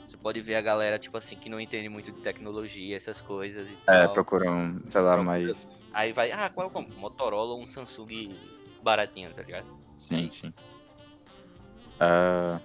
Você 0.08 0.18
pode 0.18 0.42
ver 0.42 0.56
a 0.56 0.62
galera, 0.62 0.98
tipo 0.98 1.18
assim, 1.18 1.36
que 1.36 1.50
não 1.50 1.60
entende 1.60 1.88
muito 1.90 2.12
de 2.12 2.20
tecnologia, 2.22 2.96
essas 2.98 3.22
coisas 3.22 3.70
e 3.70 3.78
É, 3.88 4.04
tal. 4.06 4.14
procura 4.14 4.50
um 4.50 4.90
celular 4.90 5.22
mais. 5.22 5.68
Aí 5.94 6.12
vai, 6.14 6.32
ah, 6.32 6.50
qual 6.50 6.68
é 6.68 6.70
o 6.70 6.74
como? 6.74 6.88
Motorola 6.96 7.54
ou 7.54 7.62
um 7.62 7.66
Samsung 7.66 8.36
baratinho, 8.82 9.32
tá 9.34 9.44
ligado? 9.44 9.68
Sim, 10.00 10.30
sim. 10.32 10.54
Ah, 12.00 12.60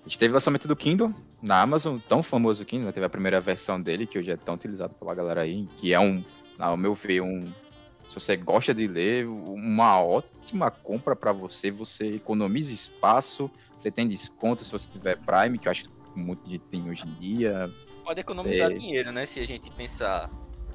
a 0.00 0.08
gente 0.08 0.18
teve 0.18 0.32
o 0.32 0.34
lançamento 0.34 0.66
do 0.66 0.74
Kindle 0.74 1.14
na 1.42 1.60
Amazon, 1.60 1.98
tão 2.08 2.22
famoso 2.22 2.62
o 2.62 2.66
Kindle, 2.66 2.86
né? 2.86 2.92
teve 2.92 3.06
a 3.06 3.10
primeira 3.10 3.40
versão 3.40 3.80
dele, 3.80 4.06
que 4.06 4.18
hoje 4.18 4.30
é 4.30 4.36
tão 4.36 4.54
utilizado 4.54 4.94
pela 4.94 5.14
galera 5.14 5.42
aí, 5.42 5.68
que 5.76 5.92
é 5.92 6.00
um, 6.00 6.24
ao 6.58 6.76
meu 6.76 6.94
ver, 6.94 7.20
um. 7.20 7.46
Se 8.06 8.14
você 8.14 8.36
gosta 8.36 8.74
de 8.74 8.88
ler, 8.88 9.26
uma 9.28 10.02
ótima 10.02 10.68
compra 10.70 11.14
para 11.14 11.30
você. 11.32 11.70
Você 11.70 12.16
economiza 12.16 12.72
espaço, 12.72 13.48
você 13.76 13.88
tem 13.88 14.08
desconto 14.08 14.64
se 14.64 14.72
você 14.72 14.90
tiver 14.90 15.16
Prime, 15.18 15.58
que 15.58 15.68
eu 15.68 15.70
acho 15.70 15.84
que 15.84 15.90
muita 16.16 16.48
gente 16.48 16.64
tem 16.70 16.90
hoje 16.90 17.04
em 17.06 17.14
dia. 17.20 17.70
Pode 18.04 18.20
economizar 18.20 18.68
É. 18.70 18.74
dinheiro, 18.74 19.12
né? 19.12 19.26
Se 19.26 19.38
a 19.38 19.46
gente 19.46 19.70
pensar. 19.70 20.28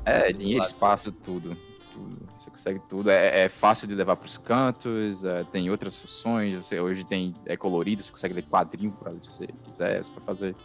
É, 0.05 0.31
dinheiro, 0.31 0.63
espaço, 0.63 1.11
tudo. 1.11 1.57
Tudo. 1.95 2.29
Você 2.39 2.51
consegue 2.51 2.79
tudo. 2.89 3.09
É, 3.09 3.43
é 3.45 3.49
fácil 3.49 3.87
de 3.87 3.95
levar 3.95 4.15
para 4.15 4.25
os 4.27 4.37
cantos, 4.37 5.23
é, 5.25 5.43
tem 5.45 5.69
outras 5.69 5.95
funções. 5.95 6.55
Você, 6.55 6.79
hoje 6.79 7.03
tem 7.03 7.33
é 7.45 7.55
colorido, 7.57 8.03
você 8.03 8.11
consegue 8.11 8.33
ler 8.35 8.43
quadrinho 8.43 8.91
por 8.91 9.07
ali 9.07 9.21
se 9.21 9.31
você 9.31 9.47
quiser. 9.63 10.03
Você 10.03 10.11
pode 10.11 10.25
fazer 10.25 10.55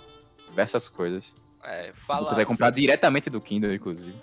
diversas 0.49 0.89
coisas. 0.89 1.35
É, 1.63 1.87
Você 1.89 1.93
fala. 1.93 2.29
consegue 2.29 2.47
comprar 2.49 2.71
diretamente 2.71 3.31
do 3.31 3.41
Kindle, 3.41 3.73
inclusive. 3.75 4.15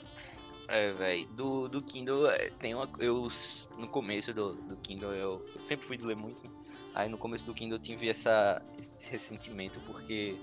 É, 0.67 0.91
velho. 0.91 1.27
Do, 1.29 1.67
do 1.69 1.81
Kindle, 1.81 2.29
é, 2.29 2.49
tem 2.59 2.75
uma. 2.75 2.89
Eu, 2.99 3.27
no 3.77 3.87
começo 3.87 4.33
do, 4.33 4.53
do 4.53 4.75
Kindle, 4.77 5.13
eu, 5.13 5.45
eu 5.55 5.61
sempre 5.61 5.85
fui 5.87 5.95
de 5.97 6.05
ler 6.05 6.15
muito. 6.17 6.43
né? 6.43 6.49
Aí 6.93 7.07
no 7.07 7.17
começo 7.17 7.45
do 7.45 7.53
Kindle 7.53 7.77
eu 7.77 7.81
tive 7.81 8.09
essa, 8.09 8.61
esse 8.97 9.11
ressentimento, 9.11 9.79
porque 9.85 10.35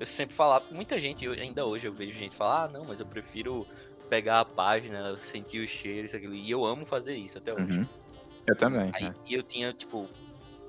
eu 0.00 0.06
sempre 0.06 0.34
falava. 0.34 0.64
Muita 0.70 0.98
gente, 0.98 1.24
eu- 1.24 1.32
ainda 1.32 1.66
hoje 1.66 1.86
eu 1.86 1.92
vejo 1.92 2.18
gente 2.18 2.34
falar, 2.34 2.64
ah, 2.64 2.68
não, 2.68 2.84
mas 2.86 2.98
eu 2.98 3.04
prefiro 3.06 3.66
pegar 4.08 4.40
a 4.40 4.44
página, 4.44 5.18
sentir 5.18 5.62
o 5.62 5.68
cheiro, 5.68 6.06
isso, 6.06 6.16
aquilo. 6.16 6.34
E 6.34 6.50
eu 6.50 6.64
amo 6.64 6.86
fazer 6.86 7.14
isso 7.14 7.38
até 7.38 7.52
hoje. 7.52 7.80
Uhum. 7.80 7.86
Eu 8.46 8.56
também. 8.56 8.90
Aí 8.94 9.06
é. 9.06 9.14
e 9.26 9.34
eu 9.34 9.42
tinha, 9.42 9.72
tipo, 9.72 10.08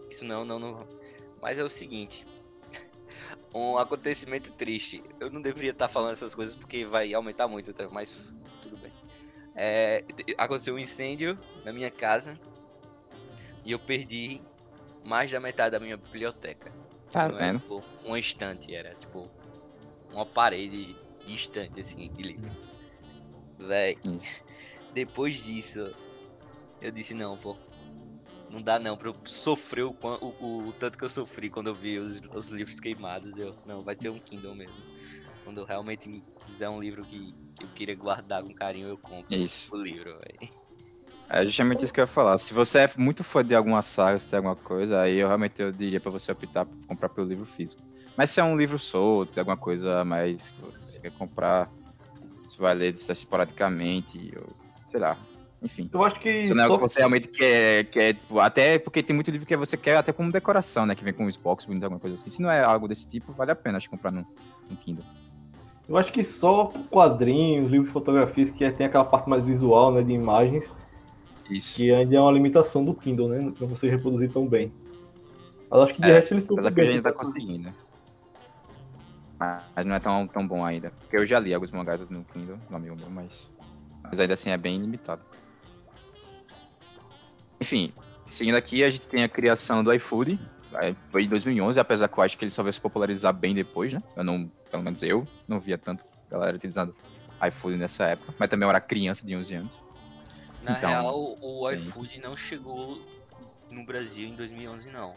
isso 0.09 0.25
não, 0.25 0.43
não, 0.43 0.59
não. 0.59 0.87
Mas 1.41 1.59
é 1.59 1.63
o 1.63 1.69
seguinte. 1.69 2.25
Um 3.53 3.77
acontecimento 3.77 4.51
triste. 4.53 5.03
Eu 5.19 5.31
não 5.31 5.41
deveria 5.41 5.71
estar 5.71 5.87
falando 5.87 6.13
essas 6.13 6.35
coisas 6.35 6.55
porque 6.55 6.85
vai 6.85 7.13
aumentar 7.13 7.47
muito, 7.47 7.73
tá? 7.73 7.87
mas 7.91 8.37
tudo 8.61 8.77
bem. 8.77 8.91
É, 9.55 10.01
te- 10.01 10.35
aconteceu 10.37 10.75
um 10.75 10.79
incêndio 10.79 11.37
na 11.65 11.73
minha 11.73 11.89
casa 11.89 12.39
e 13.65 13.71
eu 13.71 13.79
perdi 13.79 14.41
mais 15.03 15.31
da 15.31 15.39
metade 15.39 15.71
da 15.71 15.79
minha 15.79 15.97
biblioteca. 15.97 16.71
Tá 17.09 17.27
Não 17.27 17.37
era, 17.39 17.53
vendo? 17.53 17.59
tipo, 17.61 17.83
uma 18.05 18.19
estante, 18.19 18.75
era 18.75 18.93
tipo 18.95 19.27
uma 20.11 20.25
parede 20.25 20.95
de 21.25 21.33
estante, 21.33 21.79
assim, 21.79 22.09
de 22.09 22.21
livro. 22.21 22.51
Véi, 23.59 23.97
depois 24.93 25.35
disso, 25.35 25.79
eu 26.81 26.91
disse, 26.91 27.13
não, 27.13 27.37
pô. 27.37 27.57
Não 28.49 28.61
dá 28.63 28.79
não 28.79 28.97
pra 28.97 29.09
eu 29.09 29.15
sofrer 29.27 29.83
o, 29.85 29.95
o, 30.01 30.69
o- 30.69 30.73
tanto 30.73 30.97
que 30.97 31.05
eu 31.05 31.09
sofri 31.09 31.49
quando 31.51 31.67
eu 31.67 31.75
vi 31.75 31.99
os, 31.99 32.21
os 32.33 32.49
livros 32.49 32.79
queimados. 32.79 33.37
Eu, 33.37 33.55
não, 33.65 33.83
vai 33.83 33.95
ser 33.95 34.09
um 34.09 34.19
Kindle 34.19 34.55
mesmo. 34.55 34.73
Quando 35.43 35.59
eu 35.61 35.65
realmente 35.65 36.23
quiser 36.45 36.69
um 36.69 36.81
livro 36.81 37.05
que, 37.05 37.33
que 37.55 37.63
eu 37.63 37.69
queira 37.75 37.95
guardar 37.95 38.43
com 38.43 38.53
carinho, 38.53 38.87
eu 38.89 38.97
compro 38.97 39.37
Isso. 39.37 39.69
o 39.75 39.77
livro, 39.77 40.11
velho. 40.19 40.51
É 41.29 41.45
justamente 41.45 41.83
isso 41.83 41.93
que 41.93 41.99
eu 41.99 42.03
ia 42.03 42.07
falar. 42.07 42.37
Se 42.39 42.53
você 42.53 42.79
é 42.79 42.89
muito 42.97 43.23
fã 43.23 43.45
de 43.45 43.53
alguma 43.53 43.81
saga, 43.83 44.17
se 44.17 44.29
tem 44.29 44.37
alguma 44.37 44.55
coisa, 44.55 45.01
aí 45.01 45.17
eu 45.17 45.27
realmente 45.27 45.61
eu 45.61 45.71
diria 45.71 45.99
pra 46.01 46.11
você 46.11 46.31
optar 46.31 46.65
por 46.65 46.75
comprar 46.87 47.09
pelo 47.09 47.27
livro 47.27 47.45
físico. 47.45 47.81
Mas 48.17 48.31
se 48.31 48.39
é 48.39 48.43
um 48.43 48.57
livro 48.57 48.79
solto, 48.79 49.37
alguma 49.39 49.55
coisa 49.57 50.03
mais 50.03 50.49
que 50.49 50.61
você 50.61 50.99
quer 51.01 51.11
comprar, 51.11 51.71
você 52.49 52.61
vai 52.61 52.73
ler 52.75 52.93
esporadicamente, 52.93 54.31
ou 54.37 54.47
sei 54.87 54.99
lá. 54.99 55.17
Enfim. 55.61 55.89
Eu 55.93 56.03
acho 56.05 56.19
que 56.21 56.29
Isso 56.29 56.55
não 56.55 56.63
é 56.63 56.67
só- 56.67 56.75
que 56.77 56.81
você 56.81 56.99
realmente 56.99 57.27
quer, 57.27 57.83
quer 57.85 58.13
tipo, 58.13 58.39
até 58.39 58.79
porque 58.79 59.03
tem 59.03 59.13
muito 59.13 59.29
livro 59.29 59.45
que 59.45 59.57
você 59.57 59.75
quer 59.75 59.97
até 59.97 60.13
como 60.13 60.31
decoração, 60.31 60.85
né? 60.85 60.95
Que 60.95 61.03
vem 61.03 61.13
com 61.13 61.25
um 61.25 61.31
Xbox, 61.31 61.65
bonito, 61.65 61.83
alguma 61.83 61.99
coisa 61.99 62.15
assim. 62.15 62.29
Se 62.29 62.41
não 62.41 62.49
é 62.49 62.63
algo 62.63 62.87
desse 62.87 63.05
tipo, 63.07 63.33
vale 63.33 63.51
a 63.51 63.55
pena 63.55 63.77
acho, 63.77 63.89
comprar 63.89 64.09
no, 64.11 64.25
no 64.69 64.77
Kindle. 64.77 65.03
Eu 65.87 65.97
acho 65.97 66.11
que 66.13 66.23
só 66.23 66.71
quadrinhos, 66.89 67.69
livros 67.69 67.87
de 67.87 67.93
fotografias, 67.93 68.51
que 68.51 68.69
tem 68.71 68.85
aquela 68.87 69.03
parte 69.03 69.27
mais 69.29 69.43
visual, 69.43 69.91
né, 69.91 70.01
de 70.01 70.13
imagens, 70.13 70.63
Isso. 71.49 71.75
que 71.75 71.91
ainda 71.91 72.15
é 72.15 72.19
uma 72.21 72.31
limitação 72.31 72.85
do 72.85 72.93
Kindle, 72.93 73.27
né, 73.27 73.39
não 73.59 73.67
você 73.67 73.89
reproduzir 73.89 74.31
tão 74.31 74.47
bem. 74.47 74.71
Mas 75.69 75.81
acho 75.81 75.93
que 75.95 76.01
de 76.01 76.09
É, 76.09 76.19
resto 76.19 76.33
eles 76.33 76.43
bem. 76.85 76.89
gente 76.91 77.03
tá 77.03 77.11
conseguindo. 77.11 77.73
Mas 79.75 79.85
não 79.85 79.95
é 79.95 79.99
tão, 79.99 80.27
tão 80.27 80.45
bom 80.45 80.65
ainda. 80.65 80.91
Porque 80.99 81.15
eu 81.15 81.25
já 81.25 81.39
li 81.39 81.53
alguns 81.53 81.71
mangás 81.71 82.01
no 82.09 82.25
Kindle, 82.25 82.59
no 82.69 82.75
amigo 82.75 82.95
meu, 82.95 83.09
mas. 83.09 83.49
Mas 84.03 84.19
ainda 84.19 84.33
assim 84.33 84.49
é 84.49 84.57
bem 84.57 84.77
limitado. 84.77 85.21
Enfim, 87.61 87.93
seguindo 88.27 88.55
aqui, 88.55 88.83
a 88.83 88.89
gente 88.89 89.07
tem 89.07 89.23
a 89.23 89.29
criação 89.29 89.83
do 89.83 89.93
iFood. 89.93 90.39
Aí 90.73 90.95
Foi 91.09 91.23
em 91.23 91.27
2011, 91.27 91.79
apesar 91.79 92.07
que 92.07 92.17
eu 92.17 92.23
acho 92.23 92.37
que 92.37 92.43
ele 92.43 92.51
só 92.51 92.61
veio 92.61 92.73
se 92.73 92.81
popularizar 92.81 93.33
bem 93.33 93.55
depois, 93.55 93.93
né? 93.93 94.03
Eu 94.15 94.23
não, 94.23 94.51
pelo 94.69 94.83
menos 94.83 95.01
eu, 95.01 95.25
não 95.47 95.59
via 95.59 95.77
tanto 95.77 96.03
galera 96.29 96.55
utilizando 96.55 96.95
iFood 97.47 97.77
nessa 97.77 98.05
época. 98.05 98.33
Mas 98.37 98.49
também 98.49 98.65
eu 98.65 98.69
era 98.69 98.79
criança 98.79 99.25
de 99.25 99.35
11 99.35 99.55
anos. 99.55 99.71
Na 100.63 100.73
Então, 100.73 100.89
real, 100.89 101.37
o 101.41 101.69
é 101.69 101.75
iFood 101.75 102.19
não 102.19 102.35
chegou 102.37 103.01
no 103.71 103.85
Brasil 103.85 104.27
em 104.27 104.35
2011, 104.35 104.91
não. 104.91 105.15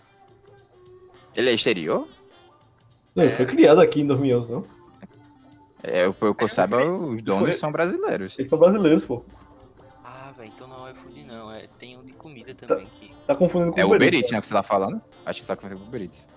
Ele 1.34 1.50
é 1.50 1.52
exterior? 1.52 2.08
Não, 3.14 3.24
ele 3.24 3.34
foi 3.36 3.46
criado 3.46 3.80
aqui 3.80 4.00
em 4.00 4.06
2011, 4.06 4.50
não? 4.50 4.64
É, 5.82 6.06
o 6.06 6.14
que 6.14 6.24
eu 6.24 6.36
É, 6.38 6.48
saiba, 6.48 6.82
os 6.84 7.20
donos 7.22 7.42
foi- 7.42 7.52
são 7.54 7.72
brasileiros. 7.72 8.38
Eles 8.38 8.48
são 8.48 8.58
brasileiros, 8.58 9.04
pô. 9.04 9.24
Ah, 10.04 10.32
velho, 10.36 10.52
então 10.54 10.66
não 10.68 10.86
é 10.86 10.90
o 10.92 10.94
iFood, 10.94 11.24
não. 11.24 11.50
É, 11.52 11.66
tem 11.78 11.98
um 11.98 12.04
de 12.04 12.12
comida 12.12 12.54
também 12.54 12.86
que. 12.94 13.10
Tá 13.26 13.34
confundindo 13.34 13.72
com 13.72 13.80
É 13.80 13.84
o 13.84 13.88
Uber 13.88 13.96
Uber 13.96 14.14
Eats, 14.14 14.30
né, 14.30 14.40
que 14.40 14.46
você 14.46 14.54
tá 14.54 14.62
falando? 14.62 15.00
Acho 15.26 15.40
que 15.40 15.46
só 15.46 15.56
que 15.56 15.62
foi 15.66 15.74
o 15.74 15.80
Uber 15.82 16.00
Eats. 16.02 16.28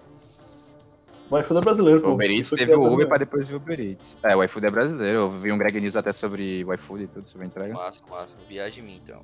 O 1.29 1.37
iFood 1.39 1.59
é 1.59 1.63
brasileiro, 1.63 1.99
O 1.99 2.01
pô. 2.03 2.11
Uber 2.13 2.25
Ele 2.29 2.37
Eats 2.39 2.49
teve 2.51 2.73
o 2.75 2.79
Uber 2.81 2.91
também. 2.91 3.07
pra 3.07 3.17
depois 3.17 3.47
vir 3.47 3.53
o 3.53 3.57
Uber 3.57 3.79
Eats. 3.79 4.17
É, 4.23 4.35
o 4.35 4.43
iFood 4.43 4.65
é 4.67 4.71
brasileiro. 4.71 5.19
Eu 5.19 5.31
vi 5.31 5.51
um 5.51 5.57
Greg 5.57 5.79
News 5.79 5.95
até 5.95 6.11
sobre 6.13 6.63
o 6.65 6.73
iFood 6.73 7.03
e 7.03 7.07
tudo, 7.07 7.27
sobre 7.29 7.45
a 7.45 7.47
entrega. 7.47 7.73
Massa, 7.73 8.03
massa. 8.09 8.35
Viagem 8.47 8.83
em 8.83 8.87
mim, 8.87 9.01
então. 9.03 9.21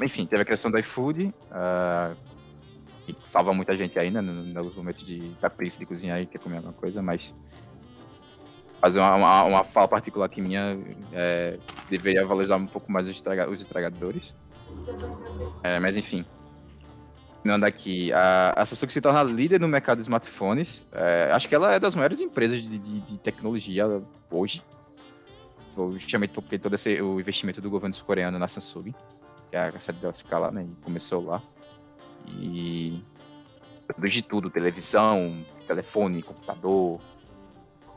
Enfim, 0.00 0.24
teve 0.26 0.42
a 0.42 0.44
criação 0.44 0.70
do 0.70 0.78
iFood. 0.78 1.32
ah, 1.50 2.14
que 3.06 3.16
salva 3.26 3.52
muita 3.52 3.76
gente 3.76 3.98
aí, 3.98 4.10
né? 4.10 4.20
no- 4.20 4.32
Nos 4.44 4.74
momentos 4.74 5.04
de 5.04 5.32
capricho 5.40 5.78
de 5.78 5.86
cozinhar 5.86 6.20
e 6.20 6.26
quer 6.26 6.38
comer 6.38 6.56
alguma 6.56 6.72
coisa, 6.74 7.02
mas. 7.02 7.34
Fazer 8.80 8.98
uma, 8.98 9.14
uma, 9.14 9.42
uma 9.44 9.64
fala 9.64 9.86
particular 9.86 10.26
aqui 10.26 10.40
minha, 10.40 10.76
é, 11.12 11.56
deveria 11.88 12.26
valorizar 12.26 12.56
um 12.56 12.66
pouco 12.66 12.90
mais 12.90 13.06
os, 13.08 13.14
estraga- 13.14 13.48
os 13.48 13.62
entregadores. 13.62 14.36
É, 15.62 15.78
mas 15.78 15.96
enfim. 15.96 16.24
Continuando 17.36 17.66
aqui, 17.66 18.12
a, 18.12 18.52
a 18.56 18.66
Samsung 18.66 18.88
se 18.90 19.00
torna 19.00 19.22
líder 19.22 19.60
no 19.60 19.68
mercado 19.68 19.98
de 19.98 20.02
smartphones. 20.02 20.84
É, 20.92 21.30
acho 21.32 21.48
que 21.48 21.54
ela 21.54 21.72
é 21.74 21.78
das 21.80 21.94
maiores 21.94 22.20
empresas 22.20 22.60
de, 22.62 22.76
de, 22.78 23.00
de 23.00 23.18
tecnologia 23.18 23.84
hoje. 24.30 24.62
Justamente 25.98 26.30
porque 26.32 26.58
todo 26.58 26.74
esse, 26.74 27.00
o 27.00 27.18
investimento 27.20 27.60
do 27.60 27.70
governo 27.70 27.94
sul-coreano 27.94 28.38
na 28.38 28.48
Samsung. 28.48 28.92
Que 29.50 29.56
a 29.56 29.78
sede 29.78 29.98
dela 29.98 30.12
fica 30.12 30.38
lá, 30.38 30.50
né? 30.50 30.64
E 30.68 30.84
começou 30.84 31.24
lá. 31.24 31.40
E. 32.28 33.02
de 34.02 34.22
tudo: 34.22 34.50
televisão, 34.50 35.44
telefone, 35.66 36.22
computador. 36.22 37.00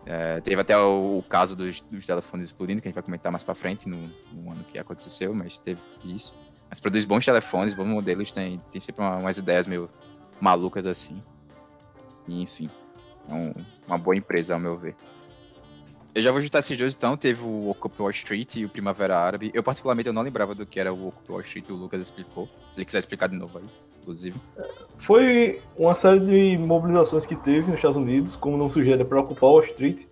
É, 0.05 0.39
teve 0.41 0.62
até 0.62 0.77
o, 0.77 1.17
o 1.17 1.24
caso 1.24 1.55
dos, 1.55 1.82
dos, 1.82 2.05
telefones 2.05 2.50
explodindo, 2.50 2.79
que 2.79 2.88
a 2.88 2.89
gente 2.89 2.96
vai 2.96 3.03
comentar 3.03 3.32
mais 3.32 3.44
pra 3.44 3.55
frente 3.55 3.89
no, 3.89 3.98
no 4.32 4.51
ano 4.51 4.63
que 4.65 4.77
aconteceu, 4.77 5.34
mas 5.34 5.58
teve 5.58 5.82
isso. 6.03 6.38
Mas 6.70 6.79
produz 6.79 7.05
bons 7.05 7.25
telefones, 7.25 7.74
bons 7.74 7.88
modelos, 7.88 8.32
tem, 8.32 8.62
tem 8.72 8.79
sempre 8.79 9.01
uma, 9.01 9.17
umas 9.17 9.38
ideias 9.38 9.65
meio 9.65 9.89
malucas 10.39 10.86
assim. 10.86 11.22
E, 12.27 12.41
enfim, 12.41 12.70
é 13.27 13.34
um, 13.34 13.53
uma 13.88 13.98
boa 13.98 14.15
empresa, 14.15 14.53
ao 14.53 14.60
meu 14.60 14.77
ver. 14.77 14.96
Eu 16.15 16.22
já 16.22 16.31
vou 16.31 16.39
juntar 16.39 16.60
esses 16.60 16.77
dois, 16.77 16.95
então. 16.95 17.17
Teve 17.17 17.43
o 17.43 17.69
Occupy 17.69 18.01
Wall 18.01 18.12
Street 18.12 18.55
e 18.55 18.65
o 18.65 18.69
Primavera 18.69 19.17
Árabe. 19.17 19.51
Eu, 19.53 19.62
particularmente, 19.62 20.07
eu 20.07 20.13
não 20.13 20.22
lembrava 20.22 20.55
do 20.55 20.65
que 20.65 20.79
era 20.79 20.93
o 20.93 21.10
Occupy 21.10 21.31
Wall 21.31 21.41
Street, 21.41 21.69
o 21.69 21.74
Lucas 21.74 22.01
explicou. 22.01 22.48
Se 22.72 22.79
ele 22.79 22.86
quiser 22.86 23.00
explicar 23.00 23.27
de 23.27 23.36
novo 23.36 23.57
aí, 23.57 23.65
inclusive. 24.01 24.39
Foi 24.98 25.62
uma 25.77 25.93
série 25.93 26.22
de 26.22 26.57
mobilizações 26.57 27.25
que 27.25 27.36
teve 27.36 27.67
nos 27.67 27.75
Estados 27.75 27.98
Unidos, 27.98 28.36
como 28.36 28.57
não 28.57 28.72
sugere, 28.72 29.03
para 29.03 29.19
ocupar 29.19 29.50
Wall 29.50 29.65
Street, 29.65 30.03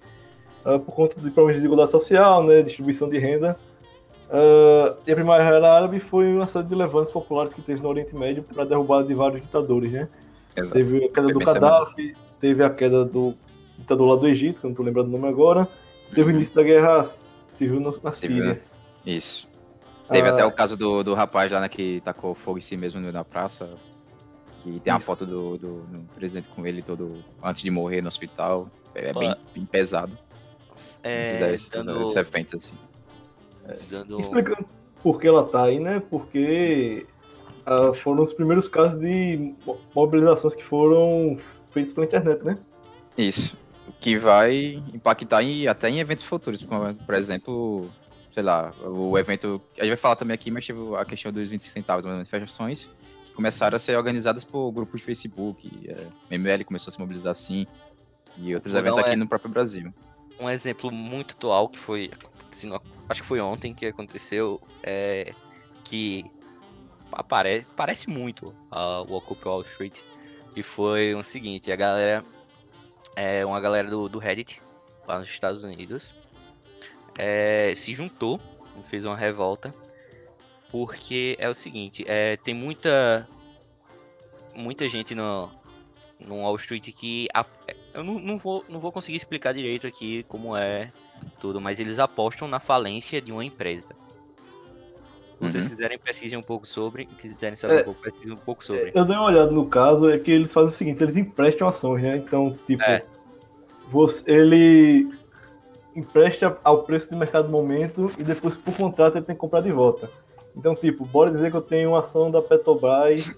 uh, 0.65 0.77
por 0.77 0.93
conta 0.93 1.15
de 1.21 1.31
problemas 1.31 1.55
de 1.55 1.61
desigualdade 1.61 1.91
social, 1.91 2.43
né, 2.43 2.61
distribuição 2.61 3.09
de 3.09 3.17
renda 3.17 3.57
Uh, 4.33 4.97
e 5.05 5.11
a 5.11 5.15
Primavera 5.15 5.71
Árabe 5.71 5.99
foi 5.99 6.33
uma 6.33 6.47
série 6.47 6.65
de 6.65 6.73
levantes 6.73 7.11
populares 7.11 7.53
que 7.53 7.61
teve 7.61 7.83
no 7.83 7.89
Oriente 7.89 8.15
Médio 8.15 8.41
para 8.41 8.65
derrubar 8.65 9.03
de 9.03 9.13
vários 9.13 9.43
ditadores, 9.43 9.91
né? 9.91 10.09
Exato. 10.55 10.73
Teve 10.73 11.05
a 11.05 11.09
queda 11.09 11.23
foi 11.23 11.33
do 11.33 11.39
Gaddafi, 11.39 12.15
teve 12.39 12.63
a 12.63 12.69
queda 12.71 13.05
do 13.05 13.35
ditador 13.77 14.09
lá 14.09 14.15
do 14.15 14.27
Egito, 14.27 14.59
que 14.59 14.65
eu 14.65 14.69
não 14.69 14.73
estou 14.73 14.83
lembrando 14.83 15.09
o 15.09 15.11
nome 15.11 15.27
agora, 15.27 15.67
teve 16.13 16.31
o 16.31 16.35
início 16.35 16.55
da 16.55 16.63
guerra 16.63 17.03
civil 17.47 17.79
na 18.01 18.11
Síria. 18.11 18.61
Isso. 19.05 19.47
Teve 20.09 20.29
uh, 20.29 20.33
até 20.33 20.45
o 20.45 20.51
caso 20.51 20.75
do, 20.75 21.03
do 21.03 21.13
rapaz 21.13 21.51
lá 21.51 21.61
né, 21.61 21.69
que 21.69 22.01
tacou 22.01 22.35
fogo 22.35 22.57
em 22.57 22.61
si 22.61 22.75
mesmo 22.75 22.99
na 23.11 23.23
praça, 23.23 23.69
que 24.61 24.79
tem 24.79 24.93
uma 24.93 24.99
foto 24.99 25.25
do, 25.25 25.57
do, 25.57 25.81
do, 25.81 25.99
presidente 26.15 26.49
com 26.49 26.65
ele 26.65 26.81
todo 26.81 27.23
antes 27.41 27.61
de 27.61 27.71
morrer 27.71 28.01
no 28.01 28.07
hospital. 28.07 28.69
É 28.93 29.13
bem, 29.13 29.33
bem 29.53 29.65
pesado. 29.65 30.17
É, 31.01 31.53
esses, 31.53 31.69
dando... 31.69 32.01
esses 32.03 32.15
eventos 32.15 32.55
assim. 32.55 32.75
É, 33.67 33.75
dando... 33.89 34.19
Explicando 34.19 34.65
por 35.01 35.19
que 35.19 35.27
ela 35.27 35.43
tá 35.43 35.63
aí, 35.63 35.79
né? 35.79 36.01
Porque 36.09 37.05
uh, 37.67 37.93
foram 37.93 38.23
os 38.23 38.33
primeiros 38.33 38.67
casos 38.67 38.99
de 38.99 39.53
mobilizações 39.95 40.55
que 40.55 40.63
foram 40.63 41.37
feitos 41.71 41.91
pela 41.91 42.05
internet, 42.05 42.43
né? 42.43 42.57
Isso. 43.17 43.57
Que 44.03 44.17
vai 44.17 44.83
impactar 44.93 45.41
em, 45.41 45.67
até 45.67 45.89
em 45.89 45.99
eventos 45.99 46.23
futuros. 46.23 46.61
Por 46.63 47.15
exemplo, 47.15 47.89
sei 48.31 48.43
lá, 48.43 48.71
o 48.83 49.17
evento. 49.17 49.61
A 49.77 49.81
gente 49.81 49.89
vai 49.89 49.97
falar 49.97 50.15
também 50.15 50.35
aqui, 50.35 50.51
mas 50.51 50.67
teve 50.67 50.79
a 50.95 51.05
questão 51.05 51.31
dos 51.31 51.49
25 51.49 51.73
centavos, 51.73 52.05
manifestações 52.05 52.89
que 53.25 53.31
começaram 53.31 53.75
a 53.75 53.79
ser 53.79 53.97
organizadas 53.97 54.43
por 54.43 54.71
grupos 54.71 54.99
de 54.99 55.05
Facebook. 55.05 55.71
É, 55.87 56.35
ML 56.35 56.65
começou 56.65 56.91
a 56.91 56.93
se 56.93 56.99
mobilizar 56.99 57.31
assim. 57.31 57.65
E 58.37 58.53
outros 58.53 58.75
eventos 58.75 58.99
aqui 58.99 59.11
é... 59.11 59.15
no 59.15 59.27
próprio 59.27 59.49
Brasil 59.49 59.93
um 60.39 60.49
exemplo 60.49 60.91
muito 60.91 61.33
atual 61.33 61.69
que 61.69 61.79
foi 61.79 62.11
acontecendo, 62.11 62.81
acho 63.07 63.21
que 63.21 63.27
foi 63.27 63.39
ontem 63.39 63.73
que 63.73 63.85
aconteceu, 63.85 64.61
é 64.81 65.33
que 65.83 66.25
aparece, 67.11 67.65
parece 67.75 68.09
muito 68.09 68.47
uh, 68.71 69.05
o 69.07 69.15
Occupy 69.15 69.47
Wall 69.47 69.61
Street, 69.61 69.99
que 70.53 70.63
foi 70.63 71.13
o 71.13 71.23
seguinte, 71.23 71.71
a 71.71 71.75
galera, 71.75 72.25
é, 73.15 73.45
uma 73.45 73.59
galera 73.59 73.89
do, 73.89 74.07
do 74.09 74.19
Reddit, 74.19 74.61
lá 75.07 75.19
nos 75.19 75.29
Estados 75.29 75.63
Unidos, 75.63 76.13
é, 77.17 77.73
se 77.75 77.93
juntou, 77.93 78.39
fez 78.85 79.05
uma 79.05 79.15
revolta, 79.15 79.73
porque 80.71 81.35
é 81.39 81.47
o 81.49 81.53
seguinte, 81.53 82.03
é, 82.07 82.37
tem 82.37 82.53
muita 82.53 83.27
muita 84.55 84.87
gente 84.87 85.15
no, 85.15 85.49
no 86.19 86.37
Wall 86.41 86.55
Street 86.55 86.91
que 86.91 87.27
a, 87.33 87.45
eu 87.93 88.03
não, 88.03 88.19
não, 88.19 88.37
vou, 88.37 88.63
não 88.69 88.79
vou 88.79 88.91
conseguir 88.91 89.17
explicar 89.17 89.53
direito 89.53 89.87
aqui 89.87 90.23
como 90.23 90.55
é 90.55 90.91
tudo, 91.39 91.59
mas 91.61 91.79
eles 91.79 91.99
apostam 91.99 92.47
na 92.47 92.59
falência 92.59 93.21
de 93.21 93.31
uma 93.31 93.43
empresa. 93.43 93.95
Se 95.33 95.51
vocês 95.51 95.63
uhum. 95.63 95.69
quiserem, 95.69 95.99
pesquisem 95.99 96.37
um 96.37 96.43
pouco 96.43 96.65
sobre. 96.65 97.07
Se 97.21 97.29
quiserem 97.29 97.55
saber 97.55 97.79
é, 97.79 97.81
um 97.81 97.83
pouco, 97.85 98.01
pesquisem 98.01 98.33
um 98.33 98.37
pouco 98.37 98.63
sobre. 98.63 98.91
Eu 98.93 99.05
dei 99.05 99.15
uma 99.15 99.25
olhada 99.25 99.51
no 99.51 99.67
caso, 99.67 100.09
é 100.09 100.17
que 100.17 100.31
eles 100.31 100.53
fazem 100.53 100.69
o 100.69 100.73
seguinte: 100.73 101.03
eles 101.03 101.17
emprestam 101.17 101.67
ações, 101.67 102.01
né? 102.01 102.17
Então, 102.17 102.57
tipo, 102.65 102.83
é. 102.83 103.03
você, 103.91 104.23
ele 104.31 105.09
empresta 105.95 106.57
ao 106.63 106.83
preço 106.83 107.09
de 107.09 107.15
mercado 107.15 107.45
do 107.45 107.51
momento 107.51 108.11
e 108.17 108.23
depois, 108.23 108.55
por 108.55 108.75
contrato, 108.75 109.17
ele 109.17 109.25
tem 109.25 109.35
que 109.35 109.41
comprar 109.41 109.61
de 109.61 109.71
volta. 109.71 110.09
Então, 110.55 110.75
tipo, 110.75 111.05
bora 111.05 111.31
dizer 111.31 111.51
que 111.51 111.57
eu 111.57 111.61
tenho 111.61 111.89
uma 111.89 111.99
ação 111.99 112.29
da 112.29 112.41
Petrobras 112.41 113.35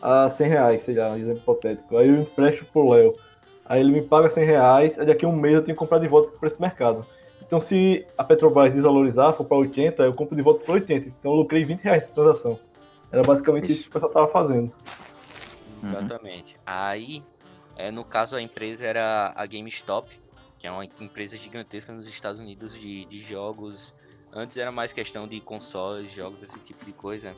a 0.00 0.30
100 0.30 0.48
reais, 0.48 0.82
sei 0.82 0.94
lá, 0.94 1.10
um 1.10 1.16
exemplo 1.16 1.40
hipotético. 1.42 1.96
Aí 1.96 2.08
eu 2.08 2.20
empresto 2.20 2.64
pro 2.66 2.90
Léo. 2.90 3.14
Aí 3.64 3.80
ele 3.80 3.92
me 3.92 4.02
paga 4.02 4.28
100 4.28 4.44
reais, 4.44 4.98
aí 4.98 5.06
daqui 5.06 5.24
a 5.24 5.28
um 5.28 5.36
mês 5.36 5.54
eu 5.54 5.62
tenho 5.62 5.76
que 5.76 5.78
comprar 5.78 5.98
de 5.98 6.08
volta 6.08 6.30
pro 6.30 6.40
preço 6.40 6.60
mercado. 6.60 7.04
Então 7.48 7.60
se 7.60 8.06
a 8.16 8.22
Petrobras 8.22 8.72
desvalorizar, 8.72 9.34
for 9.34 9.44
para 9.44 9.56
80, 9.56 10.02
eu 10.02 10.14
compro 10.14 10.36
de 10.36 10.42
volta 10.42 10.64
por 10.64 10.74
80. 10.74 11.08
Então 11.08 11.32
eu 11.32 11.38
lucrei 11.38 11.64
20 11.64 11.80
reais 11.80 12.06
de 12.06 12.12
transação. 12.12 12.60
Era 13.10 13.22
basicamente 13.22 13.64
isso, 13.64 13.72
isso 13.72 13.82
que 13.84 13.88
o 13.88 13.92
pessoal 13.92 14.12
tava 14.12 14.28
fazendo. 14.28 14.70
Exatamente. 15.82 16.54
Uhum. 16.54 16.60
Aí, 16.66 17.24
é, 17.74 17.90
no 17.90 18.04
caso, 18.04 18.36
a 18.36 18.42
empresa 18.42 18.86
era 18.86 19.32
a 19.34 19.46
GameStop, 19.46 20.08
que 20.58 20.66
é 20.66 20.70
uma 20.70 20.84
empresa 20.84 21.38
gigantesca 21.38 21.90
nos 21.90 22.06
Estados 22.06 22.38
Unidos 22.38 22.78
de, 22.78 23.06
de 23.06 23.18
jogos. 23.20 23.94
Antes 24.30 24.58
era 24.58 24.70
mais 24.70 24.92
questão 24.92 25.26
de 25.26 25.40
consoles, 25.40 26.12
jogos, 26.12 26.42
esse 26.42 26.58
tipo 26.60 26.84
de 26.84 26.92
coisa. 26.92 27.34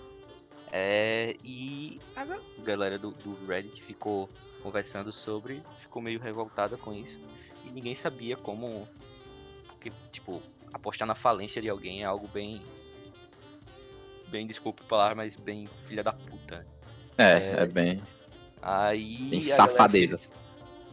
É, 0.72 1.36
e 1.44 2.00
a 2.16 2.26
galera 2.62 2.98
do, 2.98 3.10
do 3.12 3.46
Reddit 3.46 3.82
ficou 3.82 4.28
conversando 4.62 5.12
sobre, 5.12 5.62
ficou 5.78 6.00
meio 6.00 6.20
revoltada 6.20 6.76
com 6.76 6.92
isso. 6.92 7.18
E 7.64 7.70
ninguém 7.70 7.94
sabia 7.94 8.36
como. 8.36 8.88
Porque, 9.80 9.92
tipo, 10.12 10.42
apostar 10.74 11.08
na 11.08 11.14
falência 11.14 11.62
de 11.62 11.68
alguém 11.70 12.02
é 12.02 12.04
algo 12.04 12.28
bem. 12.28 12.60
Bem, 14.28 14.46
desculpe 14.46 14.82
a 14.84 14.86
palavra, 14.86 15.14
mas 15.14 15.34
bem 15.34 15.66
filha 15.88 16.04
da 16.04 16.12
puta. 16.12 16.66
É, 17.16 17.32
é, 17.32 17.54
é 17.60 17.66
bem. 17.66 18.02
Aí. 18.60 19.16
Bem 19.30 19.40
safadeza. 19.40 20.18
Fez... 20.18 20.38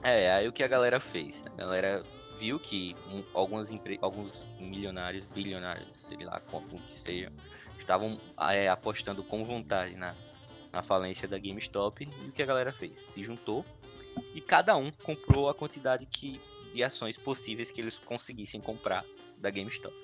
É, 0.01 0.31
aí 0.31 0.47
o 0.47 0.53
que 0.53 0.63
a 0.63 0.67
galera 0.67 1.01
fez? 1.01 1.43
A 1.53 1.57
galera 1.57 2.03
viu 2.39 2.57
que 2.57 2.95
um, 3.11 3.23
algumas 3.33 3.69
empre... 3.69 3.99
alguns 4.01 4.45
milionários, 4.57 5.25
bilionários, 5.25 5.97
sei 5.97 6.23
lá, 6.23 6.39
como 6.49 6.79
que 6.79 6.95
seja, 6.95 7.31
estavam 7.77 8.17
é, 8.49 8.69
apostando 8.69 9.21
com 9.21 9.43
vontade 9.43 9.97
na, 9.97 10.15
na 10.71 10.81
falência 10.81 11.27
da 11.27 11.37
GameStop. 11.37 12.07
E 12.23 12.29
o 12.29 12.31
que 12.31 12.41
a 12.41 12.45
galera 12.45 12.71
fez? 12.71 12.97
Se 13.09 13.21
juntou 13.21 13.65
e 14.33 14.39
cada 14.39 14.77
um 14.77 14.91
comprou 15.03 15.49
a 15.49 15.53
quantidade 15.53 16.05
que, 16.05 16.39
de 16.77 16.83
ações 16.83 17.17
possíveis 17.17 17.71
que 17.71 17.81
eles 17.81 17.97
conseguissem 17.97 18.61
comprar 18.61 19.03
da 19.39 19.49
GameStop. 19.49 19.95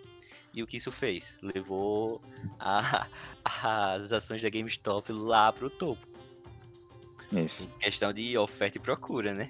E 0.53 0.61
o 0.61 0.67
que 0.67 0.77
isso 0.77 0.91
fez? 0.91 1.35
Levou 1.41 2.21
a, 2.59 3.07
as 3.45 4.11
ações 4.11 4.41
da 4.41 4.49
GameStop 4.49 5.11
lá 5.11 5.51
pro 5.53 5.69
topo. 5.69 6.05
Isso. 7.31 7.63
Em 7.63 7.79
questão 7.79 8.11
de 8.11 8.37
oferta 8.37 8.77
e 8.77 8.81
procura, 8.81 9.33
né? 9.33 9.49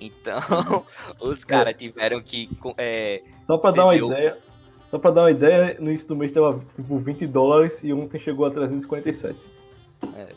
Então, 0.00 0.40
os 1.20 1.44
caras 1.44 1.74
tiveram 1.74 2.20
que. 2.22 2.48
É, 2.76 3.22
Só 3.46 3.58
para 3.58 3.70
dar 3.72 3.84
uma 3.84 3.96
ideia, 3.96 4.38
só 4.90 4.98
pra 4.98 5.10
dar 5.10 5.22
uma 5.22 5.30
ideia, 5.30 5.76
no 5.78 5.90
início 5.90 6.08
do 6.08 6.16
mês 6.16 6.32
tava 6.32 6.64
tipo 6.74 6.98
20 6.98 7.26
dólares 7.26 7.82
e 7.84 7.92
ontem 7.92 8.20
chegou 8.20 8.46
a 8.46 8.50
347. 8.50 9.48
É. 10.14 10.34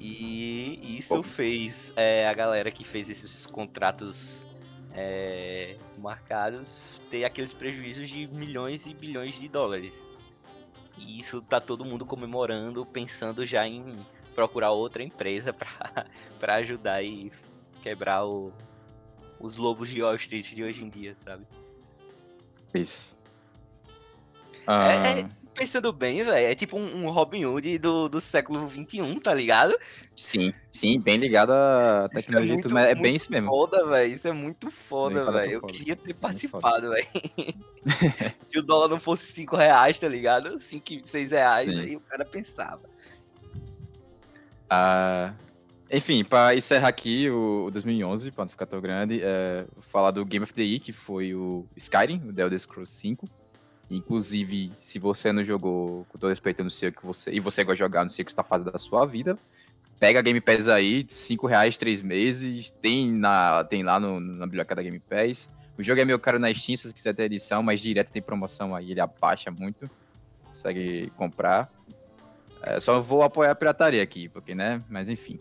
E 0.00 0.98
isso 0.98 1.22
fez 1.22 1.92
é, 1.94 2.26
a 2.26 2.32
galera 2.32 2.70
que 2.70 2.84
fez 2.84 3.10
esses 3.10 3.44
contratos 3.44 4.48
é, 5.00 5.76
marcados 5.98 6.80
ter 7.10 7.24
aqueles 7.24 7.54
prejuízos 7.54 8.08
de 8.08 8.26
milhões 8.26 8.86
e 8.86 8.94
bilhões 8.94 9.34
de 9.34 9.48
dólares. 9.48 10.06
E 10.98 11.18
isso 11.18 11.40
tá 11.40 11.60
todo 11.60 11.84
mundo 11.84 12.04
comemorando, 12.04 12.84
pensando 12.84 13.46
já 13.46 13.66
em 13.66 13.96
procurar 14.34 14.72
outra 14.72 15.02
empresa 15.02 15.52
para 16.38 16.54
ajudar 16.56 17.02
e 17.02 17.32
quebrar 17.82 18.26
o, 18.26 18.52
os 19.38 19.56
lobos 19.56 19.88
de 19.88 20.02
Wall 20.02 20.16
Street 20.16 20.54
de 20.54 20.62
hoje 20.62 20.84
em 20.84 20.90
dia, 20.90 21.14
sabe? 21.16 21.46
Isso. 22.74 23.16
Ah. 24.66 24.92
É, 24.92 25.20
é, 25.20 25.30
pensando 25.60 25.92
bem, 25.92 26.24
velho, 26.24 26.46
é 26.46 26.54
tipo 26.54 26.78
um, 26.78 27.04
um, 27.04 27.10
Robin 27.10 27.44
Hood 27.44 27.78
do, 27.78 28.08
do 28.08 28.18
século 28.18 28.66
XXI, 28.70 29.20
tá 29.22 29.34
ligado? 29.34 29.78
Sim, 30.16 30.54
sim, 30.72 30.98
bem 30.98 31.18
ligado 31.18 31.52
à 31.52 32.08
tecnologia, 32.08 32.30
isso 32.30 32.32
é, 32.36 32.54
muito, 32.54 32.74
mas 32.74 32.86
é 32.86 32.94
bem 32.94 33.14
isso 33.14 33.30
mesmo. 33.30 33.50
foda, 33.50 33.84
velho, 33.84 34.14
isso 34.14 34.26
é 34.26 34.32
muito 34.32 34.70
foda, 34.70 35.30
velho. 35.30 35.52
Eu 35.52 35.60
queria 35.60 35.94
ter 35.94 36.14
participado, 36.14 36.88
velho. 36.88 37.06
Se 38.48 38.58
o 38.58 38.62
dólar 38.62 38.88
não 38.88 38.98
fosse 38.98 39.30
5 39.32 39.54
reais, 39.54 39.98
tá 39.98 40.08
ligado? 40.08 40.58
5, 40.58 41.06
6 41.06 41.30
reais, 41.30 41.70
sim. 41.70 41.78
aí 41.78 41.94
o 41.94 42.00
cara 42.00 42.24
pensava. 42.24 42.80
Ah, 44.70 45.34
enfim, 45.90 46.24
para 46.24 46.54
encerrar 46.54 46.88
aqui 46.88 47.28
o, 47.28 47.66
o 47.66 47.70
2011, 47.70 48.30
para 48.30 48.44
não 48.46 48.50
ficar 48.50 48.64
tão 48.64 48.80
grande, 48.80 49.20
é, 49.22 49.66
falar 49.78 50.10
do 50.10 50.24
Game 50.24 50.42
of 50.42 50.54
the 50.54 50.62
Year, 50.62 50.80
que 50.80 50.94
foi 50.94 51.34
o 51.34 51.66
Skyrim, 51.76 52.22
o 52.30 52.32
The 52.32 52.42
Elder 52.44 52.58
Scrolls 52.58 52.94
5. 52.94 53.28
Inclusive, 53.90 54.72
se 54.78 54.98
você 54.98 55.32
não 55.32 55.44
jogou, 55.44 56.06
com 56.08 56.18
todo 56.18 56.30
respeito, 56.30 56.60
eu 56.60 56.64
não 56.64 56.70
sei 56.70 56.90
o 56.90 56.92
que 56.92 57.04
você. 57.04 57.32
E 57.32 57.40
você 57.40 57.64
gosta 57.64 57.74
de 57.74 57.80
jogar, 57.80 58.04
não 58.04 58.10
sei 58.10 58.22
o 58.22 58.26
que 58.26 58.30
está 58.30 58.44
fazendo 58.44 58.70
da 58.70 58.78
sua 58.78 59.04
vida. 59.04 59.36
Pega 59.98 60.20
a 60.20 60.22
Game 60.22 60.40
Pass 60.40 60.68
aí, 60.68 61.04
5 61.08 61.46
reais, 61.46 61.76
3 61.76 62.00
meses. 62.00 62.70
Tem, 62.70 63.10
na, 63.10 63.64
tem 63.64 63.82
lá 63.82 63.98
no, 63.98 64.20
na 64.20 64.46
biblioteca 64.46 64.76
da 64.76 64.82
Game 64.82 65.00
Pass. 65.00 65.52
O 65.76 65.82
jogo 65.82 66.00
é 66.00 66.04
meio 66.04 66.18
caro 66.18 66.38
na 66.38 66.52
Steam, 66.54 66.76
se 66.76 66.88
você 66.88 66.94
quiser 66.94 67.14
ter 67.14 67.24
edição, 67.24 67.62
mas 67.62 67.80
direto 67.80 68.12
tem 68.12 68.22
promoção 68.22 68.74
aí, 68.74 68.90
ele 68.92 69.00
abaixa 69.00 69.50
muito. 69.50 69.90
Consegue 70.44 71.10
comprar. 71.16 71.70
É, 72.62 72.78
só 72.78 73.00
vou 73.00 73.22
apoiar 73.22 73.52
a 73.52 73.54
pirataria 73.54 74.02
aqui, 74.02 74.28
porque, 74.28 74.54
né? 74.54 74.82
Mas 74.88 75.08
enfim. 75.08 75.40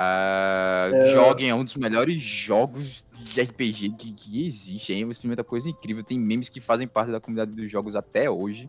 Uh, 0.00 0.94
é... 0.94 1.06
Joguem, 1.12 1.50
é 1.50 1.54
um 1.54 1.62
dos 1.62 1.74
melhores 1.74 2.22
jogos 2.22 3.04
de 3.12 3.42
RPG 3.42 3.90
que, 3.90 4.12
que 4.12 4.46
existe. 4.46 4.98
É 4.98 5.04
uma 5.04 5.12
experimenta 5.12 5.44
coisa 5.44 5.68
incrível. 5.68 6.02
Tem 6.02 6.18
memes 6.18 6.48
que 6.48 6.58
fazem 6.58 6.88
parte 6.88 7.12
da 7.12 7.20
comunidade 7.20 7.52
dos 7.52 7.70
jogos 7.70 7.94
até 7.94 8.30
hoje. 8.30 8.66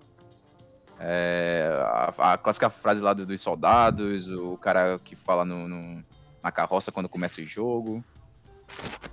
É, 0.99 1.67
a, 2.17 2.33
a, 2.33 2.37
clássica 2.37 2.69
frase 2.69 3.01
lá 3.01 3.13
do, 3.13 3.25
dos 3.25 3.39
soldados, 3.39 4.29
o 4.29 4.57
cara 4.57 4.99
que 5.03 5.15
fala 5.15 5.45
no, 5.45 5.67
no, 5.67 6.03
na 6.43 6.51
carroça 6.51 6.91
quando 6.91 7.07
começa 7.07 7.41
o 7.41 7.45
jogo. 7.45 8.03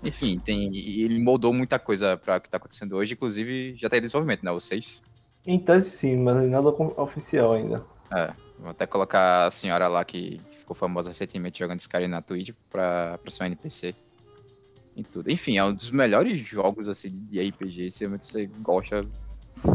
Enfim, 0.02 0.40
tem, 0.40 0.76
ele 0.76 1.20
moldou 1.20 1.52
muita 1.52 1.78
coisa 1.78 2.16
para 2.16 2.36
o 2.36 2.40
que 2.40 2.48
está 2.48 2.56
acontecendo 2.56 2.96
hoje. 2.96 3.14
Inclusive, 3.14 3.76
já 3.76 3.88
tem 3.88 4.00
desenvolvimento, 4.00 4.44
né? 4.44 4.50
Vocês? 4.50 5.02
Em 5.46 5.58
tese 5.58 5.90
sim, 5.90 6.16
mas 6.16 6.36
nada 6.48 6.68
oficial 6.68 7.52
ainda. 7.52 7.84
É, 8.12 8.32
vou 8.58 8.70
até 8.70 8.86
colocar 8.86 9.46
a 9.46 9.50
senhora 9.50 9.86
lá 9.86 10.04
que 10.04 10.40
ficou 10.68 10.76
famosa 10.76 11.10
recentemente 11.10 11.58
jogando 11.58 11.80
Skyrim 11.80 12.08
na 12.08 12.20
Twitch 12.20 12.50
pra, 12.68 13.18
pra 13.18 13.30
ser 13.30 13.42
um 13.42 13.46
NPC. 13.46 13.94
Em 14.94 15.02
tudo. 15.02 15.30
Enfim, 15.30 15.56
é 15.56 15.64
um 15.64 15.72
dos 15.72 15.90
melhores 15.90 16.38
jogos 16.40 16.88
assim, 16.88 17.10
de 17.30 17.40
RPG. 17.48 17.92
Se 17.92 18.06
você 18.06 18.46
gosta, 18.46 19.06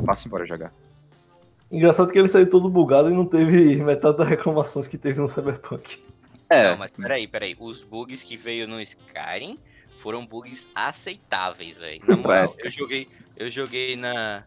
passa 0.05 0.27
embora 0.27 0.45
jogar. 0.45 0.73
Engraçado 1.71 2.11
que 2.11 2.19
ele 2.19 2.27
saiu 2.27 2.49
todo 2.49 2.69
bugado 2.69 3.09
e 3.09 3.13
não 3.13 3.25
teve 3.25 3.81
metade 3.81 4.17
das 4.17 4.27
reclamações 4.27 4.85
que 4.85 4.97
teve 4.97 5.19
no 5.19 5.29
Cyberpunk. 5.29 6.03
É. 6.49 6.71
Não, 6.71 6.77
mas 6.77 6.91
peraí, 6.91 7.25
peraí. 7.25 7.55
Os 7.57 7.83
bugs 7.83 8.21
que 8.21 8.35
veio 8.35 8.67
no 8.67 8.81
Skyrim 8.81 9.57
foram 9.99 10.25
bugs 10.25 10.67
aceitáveis, 10.75 11.79
velho. 11.79 12.01
Na 12.05 12.17
moral, 12.17 12.53
eu 12.59 12.69
joguei, 12.69 13.07
eu 13.37 13.49
joguei 13.49 13.95
na. 13.95 14.43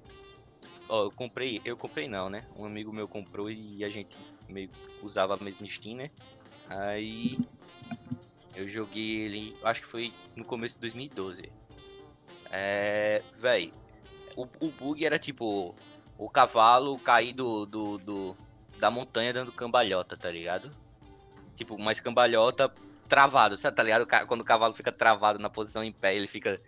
Ó, 0.89 1.05
eu 1.05 1.11
comprei, 1.11 1.61
eu 1.65 1.77
comprei 1.77 2.07
não, 2.07 2.29
né? 2.29 2.45
Um 2.55 2.67
amigo 2.67 2.93
meu 2.93 3.09
comprou 3.09 3.51
e 3.51 3.83
a 3.83 3.89
gente 3.89 4.15
meio 4.49 4.71
usava 5.03 5.35
a 5.35 5.37
mesma 5.43 5.67
skin, 5.67 5.97
né? 5.97 6.11
Aí 6.69 7.39
eu 8.55 8.67
joguei 8.67 9.21
ele, 9.21 9.57
acho 9.63 9.83
que 9.83 9.87
foi 9.87 10.13
no 10.35 10.45
começo 10.45 10.75
de 10.77 10.81
2012. 10.81 11.53
É, 12.51 13.23
véi, 13.39 13.73
o, 14.37 14.47
o 14.61 14.71
bug 14.71 15.05
era 15.05 15.19
tipo 15.19 15.75
o 16.19 16.29
cavalo 16.29 16.99
cair 16.99 17.33
do, 17.33 17.67
do, 17.67 17.99
do, 17.99 18.37
da 18.79 18.91
montanha 18.91 19.33
dando 19.33 19.53
cambalhota, 19.53 20.17
tá 20.17 20.31
ligado? 20.31 20.71
Tipo, 21.55 21.75
uma 21.75 21.95
cambalhota 21.95 22.73
travado, 23.09 23.57
sabe, 23.57 23.77
tá 23.77 23.83
ligado? 23.83 24.07
Quando 24.27 24.41
o 24.41 24.45
cavalo 24.45 24.75
fica 24.75 24.93
travado 24.93 25.39
na 25.39 25.51
posição 25.51 25.83
em 25.85 25.93
pé, 25.93 26.15
ele 26.15 26.27
fica 26.27 26.61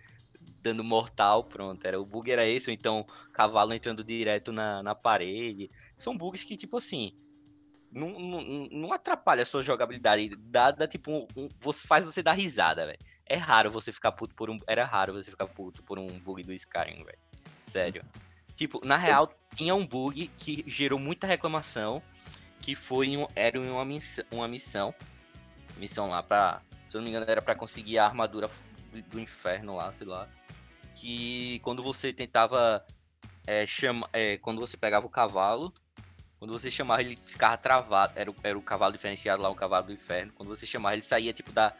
dando 0.61 0.83
mortal, 0.83 1.43
pronto. 1.43 1.85
Era, 1.85 1.99
o 1.99 2.05
bug 2.05 2.31
era 2.31 2.45
esse, 2.45 2.69
ou 2.69 2.73
então 2.73 3.05
cavalo 3.31 3.73
entrando 3.73 4.03
direto 4.03 4.51
na, 4.51 4.81
na 4.83 4.95
parede. 4.95 5.69
São 5.97 6.17
bugs 6.17 6.43
que, 6.43 6.57
tipo 6.57 6.77
assim, 6.77 7.13
não, 7.91 8.19
não, 8.19 8.41
não 8.71 8.93
atrapalha 8.93 9.43
a 9.43 9.45
sua 9.45 9.63
jogabilidade. 9.63 10.35
Dá, 10.37 10.71
dá 10.71 10.87
tipo, 10.87 11.27
um, 11.35 11.49
você 11.59 11.87
faz 11.87 12.05
você 12.05 12.21
dar 12.21 12.33
risada, 12.33 12.85
velho. 12.85 12.99
É 13.25 13.35
raro 13.35 13.71
você 13.71 13.91
ficar 13.91 14.11
puto 14.11 14.35
por 14.35 14.49
um. 14.49 14.59
Era 14.67 14.85
raro 14.85 15.13
você 15.13 15.31
ficar 15.31 15.47
puto 15.47 15.83
por 15.83 15.99
um 15.99 16.07
bug 16.07 16.43
do 16.43 16.53
Skyrim, 16.53 17.03
velho. 17.03 17.19
Sério. 17.65 18.03
Tipo, 18.55 18.85
na 18.85 18.97
real, 18.97 19.31
tinha 19.55 19.73
um 19.75 19.85
bug 19.85 20.27
que 20.37 20.63
gerou 20.67 20.99
muita 20.99 21.27
reclamação. 21.27 22.01
Que 22.61 22.75
foi 22.75 23.15
um, 23.15 23.25
era 23.35 23.59
uma, 23.59 23.85
miss, 23.85 24.19
uma 24.31 24.47
missão. 24.47 24.93
Missão 25.77 26.09
lá 26.09 26.21
pra. 26.21 26.61
Se 26.87 26.97
eu 26.97 27.01
não 27.01 27.05
me 27.05 27.11
engano, 27.11 27.29
era 27.29 27.41
pra 27.41 27.55
conseguir 27.55 27.99
a 27.99 28.05
armadura 28.05 28.49
do 29.11 29.19
inferno 29.19 29.75
lá, 29.75 29.93
sei 29.93 30.07
lá. 30.07 30.27
Que 30.95 31.59
quando 31.59 31.81
você 31.81 32.11
tentava. 32.11 32.85
É, 33.47 33.65
chama, 33.65 34.07
é, 34.13 34.37
quando 34.37 34.59
você 34.59 34.77
pegava 34.77 35.07
o 35.07 35.09
cavalo 35.09 35.73
quando 36.39 36.53
você 36.53 36.71
chamava, 36.71 37.01
ele 37.01 37.19
ficava 37.25 37.57
travado. 37.57 38.13
Era 38.15 38.33
era 38.43 38.57
o 38.57 38.61
cavalo 38.61 38.93
diferenciado 38.93 39.43
lá, 39.43 39.49
o 39.49 39.55
cavalo 39.55 39.87
do 39.87 39.93
inferno. 39.93 40.31
Quando 40.33 40.47
você 40.47 40.65
chamava, 40.65 40.95
ele 40.95 41.03
saía 41.03 41.33
tipo 41.33 41.51
da. 41.51 41.73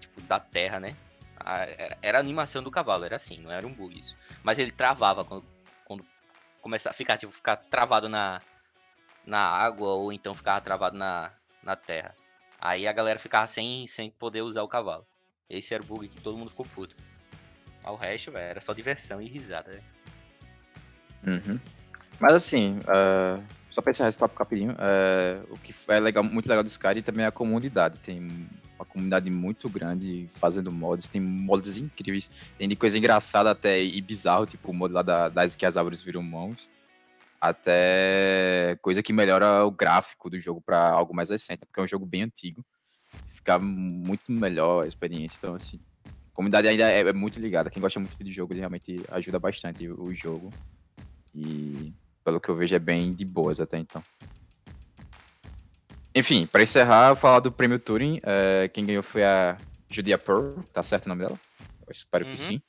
Tipo, 0.00 0.20
da 0.22 0.38
terra, 0.38 0.78
né? 0.78 0.96
Era, 1.44 1.98
era 2.00 2.18
a 2.18 2.20
animação 2.20 2.62
do 2.62 2.70
cavalo, 2.70 3.04
era 3.04 3.16
assim, 3.16 3.38
não 3.38 3.50
era 3.50 3.66
um 3.66 3.72
bug 3.72 3.98
isso. 3.98 4.16
Mas 4.42 4.58
ele 4.58 4.70
travava 4.70 5.24
quando, 5.24 5.44
quando 5.84 6.06
começava 6.62 6.94
a 6.94 6.96
ficar, 6.96 7.18
tipo, 7.18 7.32
ficar 7.32 7.56
travado 7.56 8.08
na, 8.08 8.38
na 9.26 9.40
água 9.40 9.88
ou 9.88 10.12
então 10.12 10.32
ficava 10.32 10.60
travado 10.60 10.96
na, 10.96 11.32
na 11.62 11.74
terra. 11.74 12.14
Aí 12.60 12.86
a 12.86 12.92
galera 12.92 13.18
ficava 13.18 13.46
sem, 13.46 13.86
sem 13.88 14.08
poder 14.10 14.42
usar 14.42 14.62
o 14.62 14.68
cavalo. 14.68 15.06
Esse 15.50 15.74
era 15.74 15.82
o 15.82 15.86
bug 15.86 16.08
que 16.08 16.20
todo 16.20 16.38
mundo 16.38 16.50
ficou 16.50 16.64
puto. 16.64 16.96
Mas 17.82 17.92
o 17.92 17.96
resto, 17.96 18.30
velho, 18.30 18.50
era 18.50 18.60
só 18.60 18.72
diversão 18.72 19.20
e 19.20 19.28
risada, 19.28 19.72
velho. 19.72 19.84
Uhum. 21.26 21.60
Mas 22.20 22.32
assim, 22.32 22.78
uh, 22.78 23.44
só 23.74 23.82
pra 23.82 23.90
encerrar 23.90 24.08
esse 24.08 24.18
tópico 24.18 24.38
rapidinho, 24.38 24.70
uh, 24.72 25.52
o 25.52 25.58
que 25.58 25.74
é 25.88 25.98
legal, 25.98 26.22
muito 26.22 26.48
legal 26.48 26.62
do 26.62 26.68
Skyrim 26.68 27.02
também 27.02 27.24
é 27.24 27.28
a 27.28 27.32
comunidade. 27.32 27.98
Tem 27.98 28.20
uma 28.76 28.84
comunidade 28.84 29.28
muito 29.30 29.68
grande 29.68 30.28
fazendo 30.34 30.70
mods, 30.70 31.08
tem 31.08 31.20
mods 31.20 31.76
incríveis, 31.76 32.30
tem 32.56 32.68
de 32.68 32.76
coisa 32.76 32.96
engraçada 32.96 33.50
até 33.50 33.82
e 33.82 34.00
bizarro, 34.00 34.46
tipo 34.46 34.70
o 34.70 34.74
mod 34.74 34.94
lá 34.94 35.02
da, 35.02 35.28
das 35.28 35.56
que 35.56 35.66
as 35.66 35.76
árvores 35.76 36.00
viram 36.00 36.22
mãos, 36.22 36.70
até 37.40 38.78
coisa 38.80 39.02
que 39.02 39.12
melhora 39.12 39.64
o 39.64 39.72
gráfico 39.72 40.30
do 40.30 40.38
jogo 40.38 40.60
para 40.60 40.90
algo 40.90 41.12
mais 41.12 41.30
recente, 41.30 41.66
porque 41.66 41.80
é 41.80 41.82
um 41.82 41.88
jogo 41.88 42.06
bem 42.06 42.22
antigo. 42.22 42.64
Fica 43.26 43.58
muito 43.58 44.30
melhor 44.30 44.84
a 44.84 44.86
experiência, 44.86 45.36
então 45.38 45.56
assim, 45.56 45.80
a 46.06 46.32
comunidade 46.32 46.68
ainda 46.68 46.88
é, 46.88 47.00
é 47.00 47.12
muito 47.12 47.40
ligada. 47.40 47.70
Quem 47.70 47.82
gosta 47.82 47.98
muito 47.98 48.22
de 48.22 48.32
jogo, 48.32 48.52
ele 48.52 48.60
realmente 48.60 49.02
ajuda 49.10 49.40
bastante 49.40 49.88
o 49.88 50.14
jogo. 50.14 50.50
E 51.34 51.92
pelo 52.24 52.40
que 52.40 52.48
eu 52.48 52.56
vejo, 52.56 52.74
é 52.74 52.78
bem 52.78 53.10
de 53.10 53.24
boas 53.24 53.60
até 53.60 53.78
então. 53.78 54.02
Enfim, 56.14 56.46
para 56.46 56.62
encerrar, 56.62 57.10
eu 57.10 57.16
falar 57.16 57.40
do 57.40 57.52
prêmio 57.52 57.78
Turing. 57.78 58.18
É, 58.22 58.68
quem 58.68 58.86
ganhou 58.86 59.02
foi 59.02 59.24
a 59.24 59.56
Julia 59.90 60.16
Pearl, 60.16 60.50
tá 60.72 60.82
certo 60.82 61.06
o 61.06 61.08
nome 61.08 61.24
dela? 61.24 61.38
Eu 61.86 61.92
espero 61.92 62.24
uhum. 62.24 62.32
que 62.32 62.38
sim. 62.38 62.62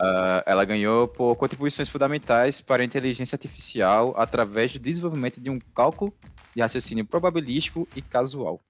Uh, 0.00 0.42
ela 0.46 0.64
ganhou 0.64 1.06
por 1.06 1.36
contribuições 1.36 1.88
fundamentais 1.88 2.60
para 2.60 2.82
a 2.82 2.84
inteligência 2.84 3.36
artificial 3.36 4.14
através 4.16 4.72
do 4.72 4.78
desenvolvimento 4.78 5.40
de 5.40 5.50
um 5.50 5.58
cálculo 5.58 6.12
de 6.54 6.60
raciocínio 6.60 7.04
probabilístico 7.04 7.86
e 7.94 8.02
casual. 8.02 8.60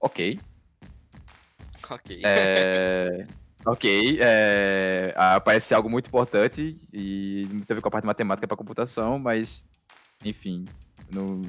Ok. 0.00 0.38
Ok. 1.90 2.20
É... 2.24 3.26
Ok, 3.64 4.18
é, 4.20 5.12
parece 5.44 5.68
ser 5.68 5.74
algo 5.74 5.90
muito 5.90 6.06
importante 6.06 6.78
e 6.92 7.46
muito 7.50 7.70
a 7.70 7.74
ver 7.74 7.80
com 7.82 7.88
a 7.88 7.90
parte 7.90 8.06
matemática 8.06 8.48
para 8.48 8.56
computação, 8.56 9.18
mas, 9.18 9.68
enfim, 10.24 10.64
não, 11.12 11.42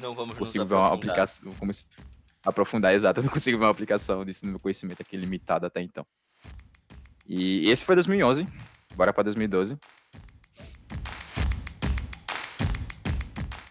não 0.00 0.12
vamos 0.14 0.36
consigo 0.36 0.64
ver 0.64 0.74
uma 0.74 0.92
aplicação, 0.92 1.52
como 1.52 1.72
se, 1.72 1.86
aprofundar, 2.44 2.92
exato, 2.94 3.22
não 3.22 3.28
consigo 3.28 3.56
ver 3.56 3.64
uma 3.66 3.70
aplicação 3.70 4.24
disso 4.24 4.44
no 4.44 4.52
meu 4.52 4.60
conhecimento 4.60 5.00
aqui 5.00 5.16
limitado 5.16 5.64
até 5.64 5.80
então. 5.80 6.04
E 7.24 7.70
esse 7.70 7.84
foi 7.84 7.94
2011, 7.94 8.44
bora 8.96 9.12
para 9.12 9.24
2012. 9.24 9.78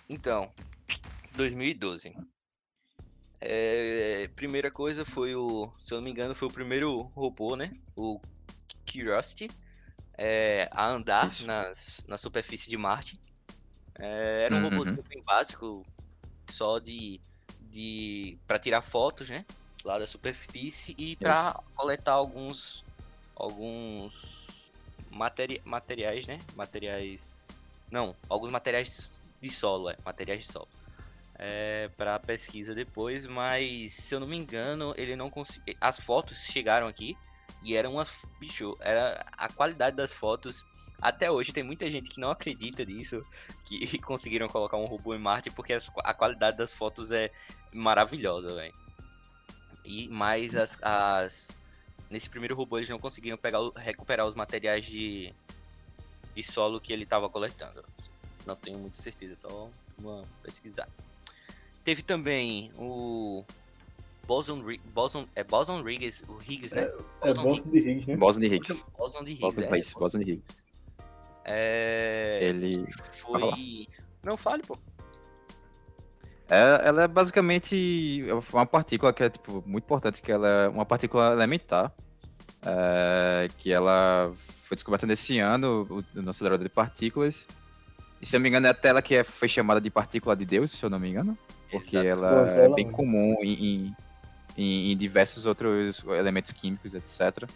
Então, 0.07 0.49
2012. 1.35 2.15
É, 3.43 4.29
primeira 4.35 4.69
coisa 4.69 5.03
foi 5.03 5.35
o, 5.35 5.73
se 5.79 5.91
eu 5.91 5.97
não 5.97 6.05
me 6.05 6.11
engano, 6.11 6.35
foi 6.35 6.47
o 6.47 6.53
primeiro 6.53 7.01
robô, 7.15 7.55
né? 7.55 7.75
O 7.95 8.21
Curiosity, 8.85 9.49
é, 10.15 10.69
a 10.71 10.87
andar 10.87 11.31
nas, 11.41 12.05
na 12.07 12.17
superfície 12.17 12.69
de 12.69 12.77
Marte. 12.77 13.19
É, 13.97 14.43
era 14.45 14.55
um 14.55 14.59
uhum. 14.59 14.69
robôzinho 14.69 15.03
bem 15.09 15.23
básico, 15.23 15.83
só 16.49 16.77
de, 16.77 17.19
de 17.71 18.37
para 18.45 18.59
tirar 18.59 18.83
fotos, 18.83 19.27
né? 19.27 19.43
Lá 19.83 19.97
da 19.97 20.05
superfície 20.05 20.93
e 20.95 21.15
para 21.15 21.59
coletar 21.75 22.13
alguns 22.13 22.85
alguns 23.35 24.47
materi 25.09 25.59
materiais, 25.65 26.27
né? 26.27 26.39
Materiais, 26.55 27.39
não, 27.89 28.15
alguns 28.29 28.51
materiais 28.51 29.19
de 29.41 29.49
solo, 29.49 29.89
é, 29.89 29.97
materiais 30.05 30.45
de 30.45 30.51
solo 30.51 30.67
é, 31.41 31.89
para 31.97 32.19
pesquisa 32.19 32.73
depois, 32.75 33.25
mas 33.25 33.91
se 33.93 34.13
eu 34.13 34.19
não 34.19 34.27
me 34.27 34.37
engano, 34.37 34.93
ele 34.95 35.15
não 35.15 35.29
conseguiu. 35.29 35.75
As 35.81 35.99
fotos 35.99 36.37
chegaram 36.37 36.87
aqui 36.87 37.17
e 37.63 37.75
eram 37.75 37.93
umas. 37.93 38.09
Bicho, 38.39 38.77
era 38.79 39.25
a 39.33 39.49
qualidade 39.51 39.95
das 39.97 40.13
fotos 40.13 40.63
até 41.01 41.31
hoje 41.31 41.51
tem 41.51 41.63
muita 41.63 41.89
gente 41.89 42.11
que 42.11 42.21
não 42.21 42.29
acredita 42.29 42.85
nisso, 42.85 43.25
que 43.65 43.97
conseguiram 44.05 44.47
colocar 44.47 44.77
um 44.77 44.85
robô 44.85 45.15
em 45.15 45.19
Marte, 45.19 45.49
porque 45.49 45.73
as- 45.73 45.89
a 46.03 46.13
qualidade 46.13 46.57
das 46.57 46.71
fotos 46.71 47.11
é 47.11 47.31
maravilhosa, 47.73 48.53
velho. 48.53 48.73
E 49.83 50.07
mais 50.09 50.55
as, 50.55 50.77
as- 50.81 51.59
Nesse 52.07 52.29
primeiro 52.29 52.53
robô 52.55 52.77
eles 52.77 52.89
não 52.89 52.99
conseguiram 52.99 53.37
pegar, 53.37 53.59
recuperar 53.77 54.27
os 54.27 54.35
materiais 54.35 54.85
de, 54.85 55.33
de 56.35 56.43
solo 56.43 56.81
que 56.81 56.91
ele 56.91 57.03
estava 57.05 57.29
coletando. 57.29 57.81
Não 58.45 58.53
tenho 58.55 58.77
muita 58.79 59.01
certeza, 59.01 59.33
só 59.37 59.71
uma 59.97 60.27
pesquisar. 60.43 60.89
Teve 61.83 62.01
também 62.03 62.71
o 62.77 63.43
Boson, 64.27 64.63
Boson, 64.93 65.25
é 65.35 65.43
Boson 65.43 65.81
Riggs, 65.81 66.23
o 66.29 66.37
Higgs, 66.41 66.75
né? 66.75 66.83
É 67.21 67.27
Boson 67.33 67.43
Boson 67.43 67.69
de 67.69 67.77
Higgs, 67.79 68.07
né? 68.07 68.15
Boston 68.17 68.41
Higgs. 68.43 68.85
Boson 68.97 69.23
de 69.23 69.31
Higgs, 69.33 69.41
Boston 69.41 69.61
é, 69.61 69.65
Higgs. 69.77 69.93
Boston 69.93 70.19
Higgs. 70.21 70.43
é, 71.45 72.39
Ele. 72.43 72.85
foi... 73.21 73.87
Não, 74.23 74.37
fale, 74.37 74.61
pô. 74.63 74.77
É, 76.49 76.81
ela 76.87 77.03
é 77.03 77.07
basicamente 77.07 78.25
uma 78.53 78.65
partícula 78.65 79.11
que 79.13 79.23
é 79.23 79.29
tipo, 79.29 79.63
muito 79.65 79.85
importante, 79.85 80.21
que 80.21 80.31
ela 80.31 80.47
é 80.47 80.67
uma 80.67 80.85
partícula 80.85 81.31
elementar, 81.33 81.91
é, 82.63 83.47
que 83.57 83.71
ela 83.71 84.31
foi 84.65 84.75
descoberta 84.75 85.07
nesse 85.07 85.39
ano 85.39 85.87
o- 85.89 86.21
no 86.21 86.29
acelerador 86.29 86.67
de 86.67 86.73
partículas. 86.73 87.47
E 88.21 88.25
se 88.25 88.35
eu 88.35 88.39
não 88.39 88.43
me 88.43 88.49
engano, 88.49 88.67
é 88.67 88.69
até 88.69 88.89
ela 88.89 89.01
que 89.01 89.15
é- 89.15 89.23
foi 89.23 89.47
chamada 89.47 89.81
de 89.81 89.89
partícula 89.89 90.35
de 90.35 90.45
Deus, 90.45 90.71
se 90.71 90.83
eu 90.83 90.89
não 90.89 90.99
me 90.99 91.09
engano, 91.09 91.37
porque 91.71 91.97
ela 91.97 92.29
Pronto, 92.29 92.49
é 92.49 92.65
ela 92.65 92.75
bem 92.75 92.91
comum 92.91 93.35
em, 93.41 93.95
em- 94.57 94.91
em- 94.91 94.97
diversos 94.97 95.45
outros 95.45 96.03
elementos 96.05 96.51
químicos, 96.51 96.93
etc. 96.93 97.49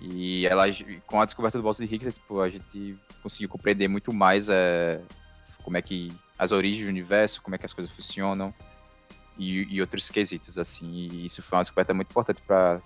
E 0.00 0.46
ela, 0.46 0.64
com 1.06 1.20
a 1.20 1.24
descoberta 1.24 1.58
do 1.58 1.62
bóson 1.62 1.84
de 1.84 1.94
Higgs, 1.94 2.08
é, 2.08 2.12
tipo, 2.12 2.40
a 2.40 2.48
gente 2.48 2.98
conseguiu 3.22 3.48
compreender 3.48 3.88
muito 3.88 4.12
mais 4.12 4.48
é, 4.48 5.00
como 5.62 5.76
é 5.76 5.82
que 5.82 6.12
as 6.38 6.50
origens 6.50 6.84
do 6.84 6.90
universo, 6.90 7.40
como 7.40 7.54
é 7.54 7.58
que 7.58 7.64
as 7.66 7.72
coisas 7.72 7.94
funcionam 7.94 8.52
e, 9.38 9.62
e 9.74 9.80
outros 9.80 10.10
quesitos, 10.10 10.58
assim. 10.58 10.90
E 10.92 11.26
isso 11.26 11.40
foi 11.42 11.58
uma 11.58 11.62
descoberta 11.62 11.94
muito 11.94 12.10
importante 12.10 12.42
para 12.42 12.82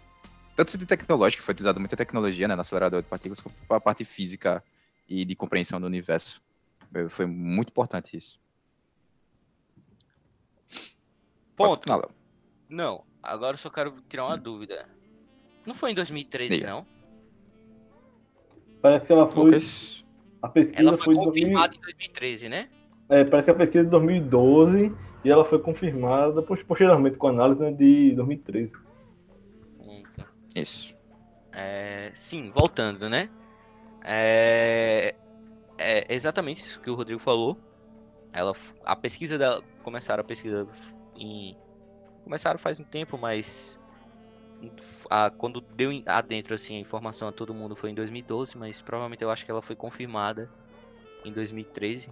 tanto 0.54 0.70
sentido 0.70 0.88
tecnológico, 0.88 1.42
foi 1.42 1.52
utilizada 1.52 1.78
muita 1.78 1.96
tecnologia 1.96 2.46
né, 2.48 2.54
no 2.54 2.61
acelerador 2.61 3.02
de 3.02 3.09
partículas, 3.09 3.40
quanto 3.40 3.61
para 3.66 3.76
a 3.76 3.80
parte 3.80 4.04
física 4.04 4.62
e 5.09 5.24
de 5.24 5.35
compreensão 5.35 5.80
do 5.80 5.87
universo. 5.87 6.42
Foi 7.11 7.26
muito 7.26 7.68
importante 7.70 8.16
isso. 8.16 8.38
Pode 10.68 10.94
Ponto. 11.57 11.88
Léo. 11.90 12.11
Não, 12.69 13.05
agora 13.23 13.55
eu 13.55 13.59
só 13.59 13.71
quero 13.71 13.95
tirar 14.09 14.27
uma 14.27 14.37
dúvida. 14.37 14.87
Não 15.64 15.75
foi 15.75 15.92
em 15.92 15.95
2013, 15.95 16.57
Diga. 16.57 16.71
não? 16.71 16.87
Parece 18.81 19.07
que 19.07 19.12
ela 19.12 19.29
foi. 19.29 19.45
Lucas, 19.45 20.05
A 20.42 20.49
pesquisa 20.49 20.81
Ela 20.81 20.97
foi 20.97 21.05
foi 21.07 21.14
de 21.14 21.25
2000, 21.25 21.33
confirmada 21.45 21.75
em 21.75 21.81
2013, 21.81 22.49
né? 22.49 22.69
é, 23.09 23.25
parece 23.25 23.47
que 23.47 23.51
a 23.51 23.55
pesquisa 23.55 23.81
é 23.81 23.85
de 23.85 23.90
2012 23.90 24.92
e 25.25 25.31
ela 25.31 25.45
foi 25.45 25.59
confirmada 25.59 26.33
depois, 26.40 26.62
posteriormente 26.62 27.16
com 27.16 27.29
a 27.29 27.31
análise 27.31 27.62
né, 27.62 27.73
de 27.73 28.14
2013. 28.14 28.73
Hum, 29.81 30.03
isso. 30.55 30.95
É, 31.53 32.11
sim, 32.14 32.51
voltando, 32.51 33.09
né? 33.09 33.29
É, 34.05 35.14
é 35.79 36.14
exatamente 36.14 36.62
isso 36.62 36.81
que 36.81 36.90
o 36.90 36.95
Rodrigo 36.95 37.21
falou. 37.21 37.59
Ela, 38.33 38.53
a 38.85 38.95
pesquisa 38.95 39.38
da, 39.38 39.62
começaram 39.83 40.21
a 40.21 40.25
pesquisa 40.25 40.69
em, 41.16 41.57
começaram 42.24 42.59
faz 42.59 42.81
um 42.81 42.85
tempo, 42.85 43.18
mas 43.18 43.79
a, 45.11 45.31
quando 45.31 45.61
deu 45.61 45.90
adentro 46.07 46.55
assim 46.55 46.76
a 46.76 46.81
informação 46.81 47.29
a 47.29 47.33
todo 47.33 47.55
mundo 47.55 47.76
foi 47.76 47.90
em 47.90 47.94
2012, 47.94 48.57
mas 48.57 48.81
provavelmente 48.81 49.22
eu 49.22 49.31
acho 49.31 49.44
que 49.44 49.50
ela 49.50 49.62
foi 49.62 49.76
confirmada 49.76 50.50
em 51.24 51.33
2013. 51.33 52.11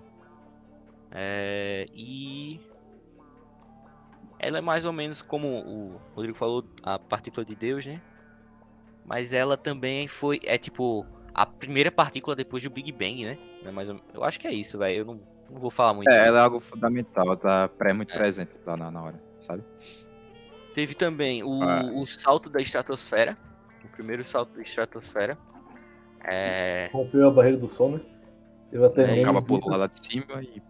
É, 1.11 1.87
e 1.95 2.61
ela 4.39 4.59
é 4.59 4.61
mais 4.61 4.85
ou 4.85 4.93
menos 4.93 5.23
como 5.23 5.49
o 5.49 6.01
Rodrigo 6.15 6.37
falou, 6.37 6.65
a 6.83 6.99
partícula 6.99 7.45
de 7.45 7.55
Deus, 7.55 7.87
né? 7.87 8.01
Mas 9.05 9.33
ela 9.33 9.57
também 9.57 10.09
foi. 10.09 10.41
É 10.45 10.59
tipo. 10.59 11.07
A 11.35 11.45
primeira 11.45 11.91
partícula 11.91 12.37
depois 12.37 12.63
do 12.63 12.71
Big 12.71 12.93
Bang, 12.93 13.25
né? 13.25 13.39
É 13.65 13.71
mais 13.73 13.89
ou- 13.91 14.01
Eu 14.13 14.23
acho 14.23 14.39
que 14.39 14.47
é 14.47 14.53
isso, 14.53 14.79
velho. 14.79 14.99
Eu 14.99 15.05
não, 15.05 15.21
não 15.51 15.61
vou 15.61 15.71
falar 15.71 15.95
muito. 15.95 16.11
É, 16.11 16.27
ela 16.27 16.39
é 16.39 16.43
algo 16.43 16.61
fundamental, 16.61 17.37
tá 17.37 17.69
pré, 17.69 17.93
muito 17.93 18.13
É. 18.15 18.19
presente 18.19 18.51
lá 18.67 18.77
na, 18.77 18.91
na 18.91 19.03
hora, 19.03 19.23
sabe? 19.41 19.63
Teve 20.75 20.95
também 20.95 21.43
o, 21.45 21.63
Ah. 21.63 21.83
o 21.95 22.05
salto 22.07 22.51
da 22.51 22.61
estratosfera. 22.61 23.37
O 23.85 23.89
primeiro 23.89 24.27
salto 24.27 24.57
da 24.57 24.63
estratosfera. 24.63 25.39
É. 26.25 26.89
Rompeu 26.93 27.29
a 27.29 27.31
barreira 27.31 27.59
do 27.59 27.69
som, 27.69 27.91
né? 27.91 28.01
Teve 28.71 28.85
até 28.87 29.19
É, 29.19 29.23
Acaba 29.23 29.43
pulando 29.45 29.77
lá 29.79 29.87
de 29.87 29.99
cima 30.05 30.43
e 30.43 30.61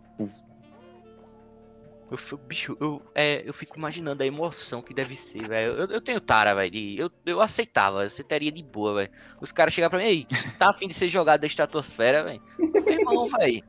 Eu, 2.11 2.19
fico- 2.19 2.43
bicho, 2.47 2.77
eu, 2.81 3.03
é, 3.15 3.49
eu 3.49 3.53
fico 3.53 3.79
imaginando 3.79 4.23
a 4.23 4.27
emoção 4.27 4.83
que 4.83 4.93
deve 4.93 5.15
ser, 5.15 5.49
velho. 5.49 5.73
Eu, 5.73 5.87
eu 5.87 6.01
tenho 6.01 6.21
tara, 6.21 6.55
velho. 6.55 6.77
Eu, 7.01 7.11
eu 7.25 7.41
aceitava, 7.41 8.01
eu 8.03 8.07
aceitaria 8.07 8.53
de 8.53 8.63
boa, 8.63 8.95
velho. 8.97 9.11
Os 9.41 9.51
caras 9.51 9.73
chegaram 9.73 9.91
pra 9.91 9.99
mim, 10.01 10.05
ei, 10.05 10.27
tá 10.59 10.69
afim 10.71 10.87
de 10.87 10.95
ser 10.95 11.09
jogado 11.09 11.41
da 11.41 11.47
estratosfera, 11.47 12.23
velho? 12.23 12.43
Meu 12.59 12.89
irmão, 12.91 13.27
velho. 13.27 13.63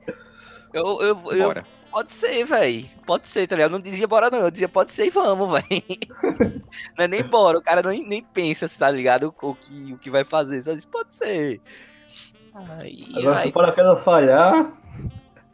Eu, 0.76 1.00
eu, 1.02 1.20
eu, 1.32 1.48
bora. 1.48 1.66
Pode 1.92 2.12
ser, 2.12 2.44
velho. 2.46 2.86
Pode 3.06 3.28
ser, 3.28 3.48
tá 3.48 3.56
ligado? 3.56 3.70
Eu 3.72 3.78
não 3.78 3.80
dizia 3.82 4.06
bora 4.08 4.30
não, 4.30 4.40
eu 4.40 4.52
dizia 4.52 4.68
pode 4.68 4.92
ser 4.92 5.06
e 5.06 5.10
vamos, 5.10 5.50
velho. 5.52 5.84
Não 6.98 7.06
é 7.06 7.08
nem 7.08 7.24
bora, 7.24 7.58
o 7.58 7.62
cara 7.62 7.82
nem, 7.90 8.06
nem 8.06 8.22
pensa, 8.22 8.68
tá 8.68 8.92
ligado? 8.92 9.34
O, 9.42 9.50
o 9.52 9.56
que, 9.56 9.94
o 9.94 9.98
que 9.98 10.10
vai 10.10 10.26
fazer, 10.26 10.62
só 10.62 10.74
diz 10.74 10.84
pode 10.84 11.14
ser. 11.14 11.62
Aí, 12.54 13.06
Agora, 13.16 13.38
se 13.38 13.44
vai. 13.44 13.48
o 13.48 13.54
paraquedas 13.54 14.04
falhar, 14.04 14.74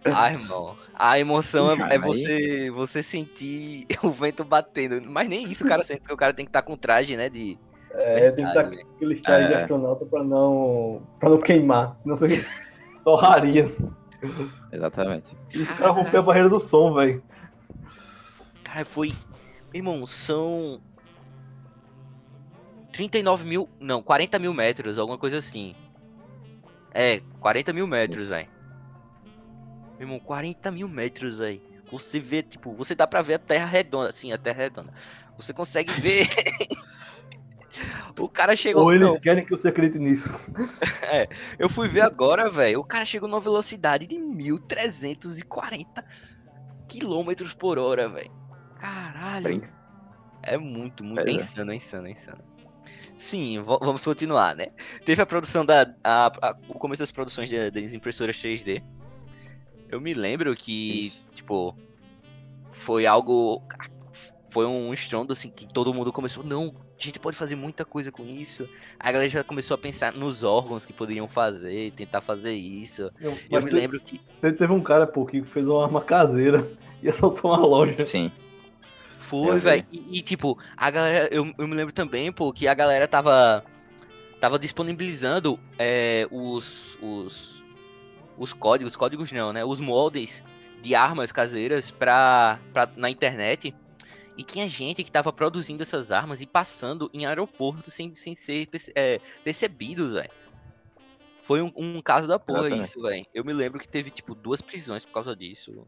Ai, 0.04 0.34
irmão. 0.34 0.76
A 0.96 1.20
emoção 1.20 1.72
é, 1.74 1.76
é 1.76 1.94
aí- 1.94 2.00
você, 2.00 2.72
você 2.72 3.04
sentir 3.04 3.86
o 4.04 4.10
vento 4.10 4.44
batendo. 4.44 5.00
Mas 5.12 5.30
nem 5.30 5.44
isso 5.44 5.64
o 5.64 5.68
cara 5.68 5.84
sente, 5.84 6.00
porque 6.00 6.14
o 6.14 6.18
cara 6.18 6.34
tem 6.34 6.44
que 6.46 6.50
estar 6.50 6.64
com 6.64 6.76
traje, 6.76 7.16
né? 7.16 7.30
De... 7.30 7.60
é, 7.92 8.32
tem 8.32 8.44
que 8.46 8.54
dar 8.54 8.64
Verdade, 8.64 8.70
velho. 8.78 8.88
aquele 8.96 9.22
chá 9.24 9.38
de 9.40 9.54
É. 9.54 9.62
astronauta 9.62 10.06
pra 10.06 10.24
não, 10.24 11.04
pra 11.20 11.30
não 11.30 11.38
queimar. 11.40 11.96
Senão 12.02 12.16
você 12.16 12.44
torraria. 13.06 13.72
Exatamente. 14.72 15.36
Os 15.54 15.68
caras 15.70 15.96
romperam 15.96 16.20
a 16.20 16.24
barreira 16.24 16.50
do 16.50 16.60
som, 16.60 16.94
velho. 16.94 17.24
Cara, 18.64 18.86
foi. 18.86 19.10
Meu 19.74 19.80
irmão, 19.80 20.06
são. 20.06 20.82
39 22.92 23.46
mil. 23.46 23.70
Não, 23.80 24.02
40 24.02 24.38
mil 24.40 24.54
metros, 24.54 24.98
alguma 24.98 25.18
coisa 25.18 25.38
assim. 25.38 25.76
É, 26.94 27.22
40 27.40 27.74
mil 27.74 27.88
metros, 27.88 28.28
velho. 28.28 28.50
Meu 29.98 30.08
irmão, 30.08 30.20
40 30.20 30.72
mil 30.72 30.88
metros, 30.88 31.40
velho. 31.40 31.62
Você 31.92 32.20
vê, 32.20 32.42
tipo, 32.42 32.74
você 32.74 32.96
dá 32.96 33.06
pra 33.06 33.22
ver 33.22 33.36
a 33.36 33.40
terra 33.40 33.66
redonda. 33.66 34.14
Sim, 34.14 34.32
a 34.32 34.38
terra 34.38 34.64
redonda. 34.64 34.94
Você 35.38 35.54
consegue 35.54 35.92
ver. 36.00 36.28
o 38.20 38.30
cara 38.30 38.56
chegou. 38.56 38.84
Ou 38.84 38.94
eles 38.94 39.08
não, 39.08 39.20
querem 39.20 39.44
que 39.46 39.52
você 39.52 39.68
acredite 39.70 40.00
nisso. 40.00 40.30
eu 41.60 41.70
fui 41.70 41.88
ver 41.88 42.02
agora, 42.02 42.50
velho. 42.50 42.80
O 42.80 42.84
cara 42.84 43.06
chegou 43.06 43.28
numa 43.30 43.40
velocidade 43.40 44.08
de 44.08 44.18
1340 44.20 46.04
quilômetros 46.88 47.54
por 47.54 47.78
hora, 47.80 48.10
velho. 48.10 48.32
Caralho. 48.80 49.44
Brinca. 49.44 49.74
É 50.44 50.58
muito, 50.58 51.04
muito. 51.04 51.28
É 51.28 51.32
é. 51.32 51.34
insano, 51.34 51.72
é 51.72 51.76
insano, 51.76 52.08
é 52.08 52.12
insano. 52.12 52.44
Sim, 53.18 53.62
vamos 53.62 54.04
continuar, 54.04 54.56
né? 54.56 54.70
Teve 55.06 55.22
a 55.22 55.26
produção 55.26 55.64
da. 55.64 55.84
a- 56.04 56.32
a- 56.42 56.58
o 56.68 56.74
começo 56.74 57.02
das 57.02 57.12
produções 57.12 57.48
de- 57.48 57.70
das 57.70 57.94
impressoras 57.94 58.36
3D. 58.38 58.84
Eu 59.90 60.02
me 60.02 60.14
lembro 60.14 60.56
que, 60.56 61.08
Isso. 61.08 61.26
tipo, 61.34 61.76
foi 62.72 63.06
algo. 63.06 63.62
Foi 64.50 64.66
um 64.66 64.92
estrondo 64.94 65.32
assim 65.32 65.50
que 65.52 65.68
todo 65.68 65.94
mundo 65.94 66.12
começou. 66.12 66.44
Não, 66.44 66.74
a 67.02 67.06
gente 67.06 67.20
pode 67.20 67.38
fazer 67.38 67.56
muita 67.56 67.84
coisa 67.86 68.12
com 68.12 68.26
isso. 68.26 68.68
A 69.00 69.12
galera 69.12 69.30
já 69.30 69.44
começou 69.44 69.76
a 69.76 69.78
pensar 69.78 70.14
nos 70.14 70.44
órgãos 70.44 70.86
que 70.86 70.94
poderiam 70.94 71.28
fazer, 71.28 71.92
tentar 71.92 72.22
fazer 72.22 72.54
isso. 72.54 73.12
Eu 73.20 73.38
Mas 73.50 73.64
me 73.64 73.70
te- 73.70 73.76
lembro 73.76 74.00
que. 74.00 74.18
te- 74.18 74.52
teve 74.54 74.72
um 74.72 74.82
cara, 74.82 75.06
pô, 75.08 75.26
que 75.26 75.42
fez 75.44 75.68
uma 75.68 75.84
arma 75.84 76.02
caseira 76.02 76.68
e 77.02 77.10
assaltou 77.10 77.52
uma 77.52 77.58
loja. 77.66 78.06
Sim. 78.08 78.32
Foi, 79.20 79.56
Eu 79.56 79.60
velho. 79.60 79.86
E, 79.92 80.20
e, 80.20 80.22
tipo, 80.22 80.58
a 80.76 80.90
galera. 80.92 81.30
Eu, 81.32 81.52
eu 81.58 81.68
me 81.68 81.76
lembro 81.76 81.94
também, 81.94 82.32
pô, 82.32 82.52
que 82.52 82.68
a 82.68 82.74
galera 82.74 83.08
tava. 83.08 83.64
Tava 84.40 84.58
disponibilizando 84.60 85.60
é, 85.78 86.28
os. 86.32 86.98
os. 87.02 87.62
Os 88.38 88.54
códigos, 88.54 88.96
códigos 88.96 89.32
não, 89.32 89.54
né? 89.54 89.64
Os 89.64 89.80
moldes 89.80 90.44
de 90.82 90.96
armas 90.96 91.32
caseiras 91.32 91.92
pra, 91.92 92.58
pra, 92.74 92.90
na 92.96 93.08
internet. 93.10 93.76
E 94.42 94.44
tinha 94.44 94.68
gente 94.68 95.04
que 95.04 95.12
tava 95.12 95.32
produzindo 95.32 95.84
essas 95.84 96.12
armas 96.12 96.42
e 96.42 96.48
passando 96.48 97.12
em 97.14 97.28
aeroportos 97.28 97.94
sem, 97.94 98.16
sem 98.16 98.34
ser 98.34 98.68
é, 98.96 99.22
percebidos, 99.44 100.14
velho. 100.14 100.32
Foi 101.44 101.62
um, 101.62 101.72
um 101.76 102.02
caso 102.02 102.28
da 102.28 102.40
porra 102.40 102.62
Exatamente. 102.62 102.88
isso, 102.88 103.02
velho. 103.04 103.26
Eu 103.36 103.46
me 103.46 103.54
lembro 103.54 103.80
que 103.80 103.88
teve, 103.88 104.10
tipo, 104.10 104.34
duas 104.34 104.60
prisões 104.60 105.06
por 105.06 105.14
causa 105.14 105.36
disso. 105.36 105.86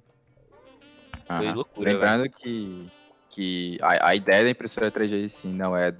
Foi 1.25 1.51
loucura, 1.51 1.93
Lembrando 1.93 2.29
que, 2.29 2.87
que 3.27 3.79
a, 3.81 4.09
a 4.09 4.15
ideia 4.15 4.43
da 4.43 4.51
impressora 4.51 4.91
3D, 4.91 5.29
sim, 5.29 5.51
não 5.51 5.75
é 5.75 5.91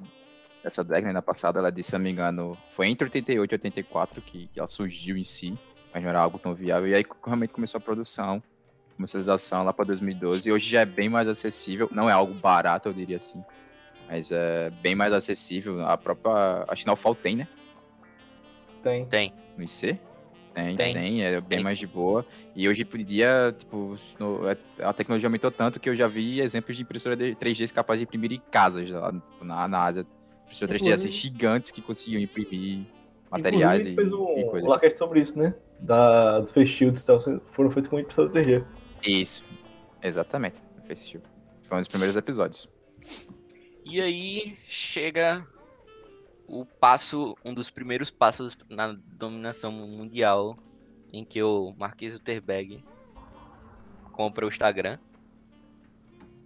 dessa 0.64 0.84
década, 0.84 1.12
na 1.12 1.24
passada, 1.24 1.58
ela 1.58 1.72
disse, 1.72 1.90
se 1.90 1.96
eu 1.96 2.00
não 2.00 2.04
me 2.04 2.12
engano, 2.12 2.56
foi 2.70 2.88
entre 2.88 3.06
88 3.06 3.52
e 3.52 3.56
84 3.56 4.22
que, 4.22 4.48
que 4.50 4.60
ela 4.60 4.68
surgiu 4.68 5.18
em 5.18 5.24
si. 5.24 5.58
mas 5.92 6.04
não 6.04 6.10
era 6.12 6.20
algo 6.20 6.38
tão 6.38 6.54
viável. 6.54 6.88
E 6.88 6.94
aí 6.94 7.04
realmente 7.26 7.52
começou 7.52 7.80
a 7.80 7.82
produção, 7.82 8.44
comercialização 9.04 9.64
lá 9.64 9.74
para 9.74 9.86
2012, 9.86 10.50
e 10.50 10.52
hoje 10.52 10.70
já 10.70 10.82
é 10.82 10.86
bem 10.86 11.10
mais 11.10 11.28
acessível. 11.28 11.90
Não 11.92 12.10
é 12.10 12.14
algo 12.14 12.34
barato, 12.34 12.90
eu 12.90 12.94
diria 12.94 13.18
assim, 13.18 13.44
mas 14.08 14.32
é 14.32 14.70
bem 14.82 14.96
mais 14.96 15.14
acessível. 15.14 15.86
A 15.86 15.98
própria. 15.98 16.66
A 16.68 16.76
Chinalfal 16.76 17.14
tem, 17.14 17.36
né? 17.36 17.48
Tem. 18.82 19.06
Tem. 19.06 19.34
No 19.58 19.64
IC? 19.64 20.00
Tem, 20.54 20.76
Tem. 20.76 20.94
tem, 20.94 21.24
é 21.24 21.42
bem 21.42 21.58
Tem, 21.58 21.64
mais 21.64 21.80
de 21.80 21.88
boa. 21.88 22.24
E 22.56 22.70
hoje 22.70 22.88
em 22.94 23.04
dia, 23.04 23.56
tipo, 23.58 23.98
é- 24.48 24.84
a 24.86 24.94
tecnologia 24.94 25.28
aumentou 25.28 25.50
tanto 25.50 25.80
que 25.80 25.90
eu 25.90 25.96
já 25.96 26.08
vi 26.08 26.40
exemplos 26.42 26.78
de 26.78 26.84
impressora 26.84 27.16
de 27.16 27.34
3D 27.34 27.74
capaz 27.74 28.00
de 28.00 28.04
imprimir 28.04 28.34
em 28.34 28.42
casas 28.52 28.88
lá 28.92 29.12
tipo, 29.12 29.44
na, 29.44 29.68
na 29.68 29.84
Ásia. 29.84 30.06
Impressora 30.44 30.72
3D 30.72 30.94
assim, 30.94 31.10
gigantes 31.10 31.72
que 31.72 31.82
conseguiam 31.82 32.22
imprimir 32.22 32.86
materiais 33.32 33.84
e, 33.84 33.96
fez 33.96 34.12
e 34.12 34.14
um, 34.14 34.56
um 34.56 34.68
laquete 34.68 34.96
sobre 35.00 35.22
isso, 35.22 35.38
né? 35.40 35.56
Da, 35.80 36.40
dos 36.40 36.52
face 36.52 36.68
shields 36.68 37.02
e 37.02 37.06
tal, 37.06 37.20
foram 37.46 37.72
feitos 37.72 37.90
com 37.90 38.00
impressora 38.00 38.30
3D. 38.30 38.64
Isso, 39.06 39.46
exatamente. 40.02 40.62
Esse 40.90 41.06
tipo. 41.06 41.28
Foi 41.64 41.78
um 41.78 41.82
dos 41.82 41.90
primeiros 41.90 42.16
episódios. 42.16 42.70
E 43.86 44.02
aí 44.02 44.58
chega 44.66 45.46
o 46.48 46.66
passo, 46.66 47.38
um 47.44 47.54
dos 47.54 47.70
primeiros 47.70 48.10
passos 48.10 48.58
na 48.70 48.94
dominação 48.94 49.72
mundial, 49.72 50.58
em 51.12 51.24
que 51.24 51.42
o 51.42 51.74
Marquês 51.78 52.14
Zuckerberg 52.14 52.84
compra 54.12 54.46
o 54.46 54.50
Instagram. 54.50 54.98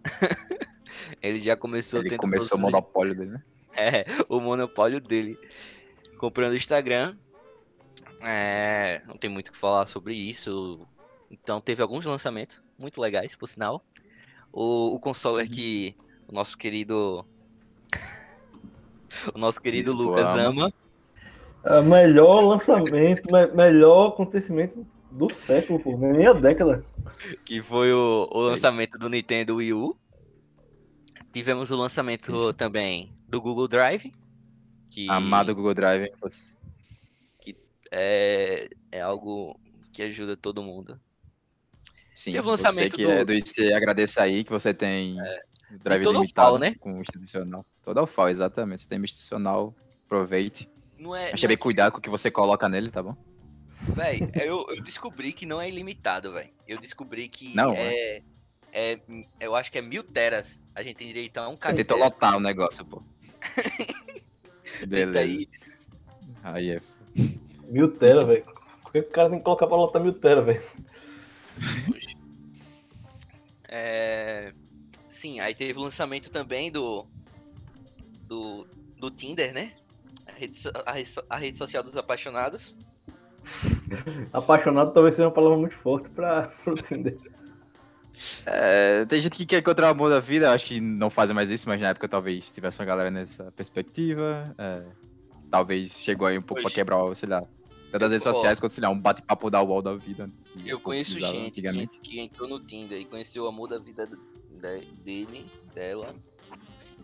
Ele 1.21 1.39
já 1.39 1.55
começou 1.55 1.99
Ele 1.99 2.17
começou 2.17 2.57
o 2.57 2.61
monopólio 2.61 3.15
dele, 3.15 3.31
né? 3.31 3.43
É, 3.73 4.05
o 4.27 4.39
monopólio 4.39 4.99
dele. 4.99 5.37
Comprando 6.17 6.53
o 6.53 6.57
Instagram. 6.57 7.15
É, 8.21 9.01
não 9.05 9.15
tem 9.15 9.29
muito 9.29 9.49
o 9.49 9.51
que 9.51 9.57
falar 9.57 9.85
sobre 9.85 10.15
isso. 10.15 10.87
Então 11.29 11.59
teve 11.61 11.81
alguns 11.81 12.05
lançamentos 12.05 12.61
muito 12.77 13.01
legais, 13.01 13.35
por 13.35 13.47
sinal. 13.47 13.83
O, 14.51 14.95
o 14.95 14.99
consoler 14.99 15.49
que 15.49 15.95
o 16.27 16.33
nosso 16.33 16.57
querido. 16.57 17.25
o 19.33 19.37
nosso 19.37 19.61
querido 19.61 19.91
Bispo 19.91 20.09
Lucas 20.09 20.29
ama. 20.37 20.71
É, 21.63 21.81
melhor 21.81 22.43
lançamento, 22.45 23.29
me- 23.31 23.47
melhor 23.47 24.09
acontecimento 24.09 24.85
do 25.11 25.29
século, 25.33 25.79
pô, 25.79 25.97
nem 25.97 26.25
a 26.27 26.33
década. 26.33 26.85
Que 27.43 27.61
foi 27.61 27.91
o, 27.91 28.27
o 28.31 28.39
lançamento 28.41 28.97
do 28.97 29.09
Nintendo 29.09 29.55
Wii 29.55 29.73
U. 29.73 29.97
Tivemos 31.33 31.69
o 31.71 31.75
lançamento 31.75 32.35
Isso. 32.35 32.53
também 32.53 33.11
do 33.27 33.41
Google 33.41 33.67
Drive. 33.67 34.11
Que 34.89 35.09
Amado 35.09 35.53
Google 35.53 35.73
Drive. 35.73 36.09
você- 36.21 36.55
é, 37.91 38.69
é 38.91 39.01
algo 39.01 39.57
que 39.93 40.03
ajuda 40.03 40.35
todo 40.35 40.63
mundo. 40.63 40.99
Sim, 42.17 42.32
Teve 42.32 42.39
o 42.39 42.43
você 42.58 42.63
lançamento 42.63 42.95
que 42.95 43.03
do- 43.06 43.12
é 43.12 43.23
do 43.23 43.32
IC, 43.32 43.71
agradeça 43.73 44.23
aí 44.23 44.43
que 44.43 44.49
você 44.49 44.73
tem 44.73 45.17
drive 45.69 46.01
todo 46.03 46.15
limitado 46.15 46.49
FAO, 46.49 46.58
né? 46.58 46.75
com 46.80 46.97
o 46.97 47.01
institucional. 47.01 47.63
Todo 47.84 48.01
o 48.01 48.08
FAO, 48.08 48.27
exatamente. 48.30 48.82
Você 48.82 48.89
tem 48.89 48.99
institucional, 48.99 49.75
aproveite. 50.06 50.67
Não 50.97 51.15
é, 51.15 51.30
Mas 51.32 51.43
não 51.43 51.49
é 51.51 51.56
cuidado 51.56 51.91
com 51.91 51.99
o 51.99 52.01
que 52.01 52.10
você 52.10 52.32
coloca 52.32 52.67
nele, 52.67 52.89
tá 52.89 53.03
bom? 53.03 53.15
Véi, 53.89 54.27
eu, 54.34 54.65
eu 54.69 54.82
descobri 54.82 55.32
que 55.32 55.45
não 55.45 55.62
é 55.62 55.69
ilimitado, 55.69 56.34
velho. 56.34 56.49
Eu 56.67 56.80
descobri 56.80 57.27
que 57.27 57.56
Não, 57.56 57.71
é, 57.73 58.23
é. 58.73 58.99
Eu 59.39 59.56
acho 59.56 59.71
que 59.71 59.77
é 59.77 59.82
mil 59.84 60.03
teras. 60.03 60.60
A 60.73 60.82
gente 60.82 60.95
tem 60.97 61.08
direito 61.08 61.38
a 61.38 61.47
um 61.47 61.51
Você 61.53 61.60
cara. 61.60 61.75
tentou 61.75 61.97
lotar 61.99 62.36
o 62.36 62.39
negócio, 62.39 62.84
pô. 62.84 63.03
Beleza. 64.88 65.19
Aí, 65.19 65.47
Aí 66.43 66.69
é. 66.71 66.80
Mil 67.69 67.91
tera, 67.91 68.25
velho. 68.25 68.43
Por 68.82 68.91
que 68.91 68.99
o 68.99 69.10
cara 69.12 69.30
tem 69.30 69.38
que 69.38 69.45
colocar 69.45 69.67
pra 69.67 69.77
lotar 69.77 70.01
mil 70.01 70.13
tera, 70.13 70.41
velho? 70.41 70.63
É, 73.69 74.53
sim, 75.07 75.39
aí 75.39 75.53
teve 75.53 75.77
o 75.79 75.83
lançamento 75.83 76.29
também 76.31 76.71
do. 76.71 77.05
Do, 78.27 78.67
do 78.97 79.09
Tinder, 79.09 79.53
né? 79.53 79.71
A 80.27 80.31
rede, 80.33 80.55
so- 80.55 80.71
a, 80.85 80.91
rede, 80.91 81.09
so- 81.09 81.23
a 81.29 81.37
rede 81.37 81.57
social 81.57 81.81
dos 81.81 81.95
apaixonados. 81.95 82.75
Apaixonado 84.33 84.91
talvez 84.91 85.15
seja 85.15 85.27
uma 85.27 85.33
palavra 85.33 85.57
muito 85.57 85.75
forte 85.75 86.09
pra, 86.09 86.47
pro 86.63 86.75
Tinder. 86.75 87.17
É, 88.45 89.05
tem 89.05 89.21
gente 89.21 89.37
que 89.37 89.45
quer 89.45 89.59
encontrar 89.59 89.87
o 89.87 89.91
amor 89.91 90.09
da 90.09 90.19
vida, 90.19 90.51
acho 90.51 90.65
que 90.65 90.81
não 90.81 91.09
fazem 91.09 91.35
mais 91.35 91.49
isso, 91.49 91.69
mas 91.69 91.79
na 91.79 91.89
época 91.89 92.09
talvez 92.09 92.51
tivesse 92.51 92.79
uma 92.79 92.85
galera 92.85 93.11
nessa 93.11 93.51
perspectiva. 93.53 94.53
é, 94.57 94.83
talvez 95.49 95.91
chegou 95.99 96.27
aí 96.27 96.37
um 96.37 96.41
pouco 96.41 96.61
pra 96.61 96.69
Pois. 96.69 96.73
quebrar, 96.75 97.15
sei 97.15 97.29
lá, 97.29 97.43
tanto 97.91 98.06
as 98.06 98.12
redes 98.12 98.23
sociais 98.23 98.60
quanto, 98.60 98.71
sei 98.73 98.82
lá, 98.84 98.89
um 98.89 99.00
bate-papo 99.00 99.50
da 99.50 99.62
UOL 99.62 99.82
da 99.82 99.95
vida. 99.95 100.30
que 100.58 100.69
Eu 100.69 100.80
conheço 100.80 101.19
gente 101.19 101.62
que, 101.62 101.88
que 102.00 102.19
entrou 102.19 102.47
no 102.50 102.60
Tinder 102.60 103.00
e 103.00 103.06
conheceu 103.06 103.43
o 103.43 103.47
amor 103.47 103.67
da 103.67 103.80
vida 103.80 104.08
de- 104.08 104.86
dele, 105.04 105.45
dela. 105.73 106.15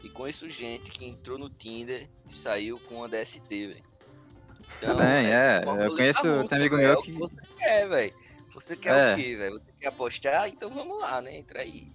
E 0.03 0.09
conheço 0.09 0.49
gente 0.49 0.91
que 0.91 1.05
entrou 1.05 1.37
no 1.37 1.49
Tinder 1.49 2.09
e 2.27 2.33
saiu 2.33 2.77
com 2.79 2.95
uma 2.95 3.07
DST, 3.07 3.67
velho. 3.67 3.83
Então, 4.77 4.97
Também, 4.97 5.27
é. 5.31 5.61
uma 5.65 5.77
Eu 5.83 5.95
conheço, 5.95 6.27
russa, 6.27 6.49
tem 6.49 6.57
amigo 6.57 6.75
meu 6.75 6.89
é 6.89 6.93
o 6.97 7.01
que. 7.01 7.11
Você 7.13 7.35
quer, 7.57 7.87
velho. 7.87 8.13
Você 8.53 8.75
quer 8.75 9.09
É. 9.09 9.13
o 9.13 9.15
quê, 9.15 9.35
velho? 9.37 9.53
Você 9.57 9.71
quer 9.79 9.87
apostar? 9.87 10.47
Então 10.49 10.69
vamos 10.69 10.99
lá, 10.99 11.21
né? 11.21 11.37
Entra 11.37 11.61
aí. 11.61 11.87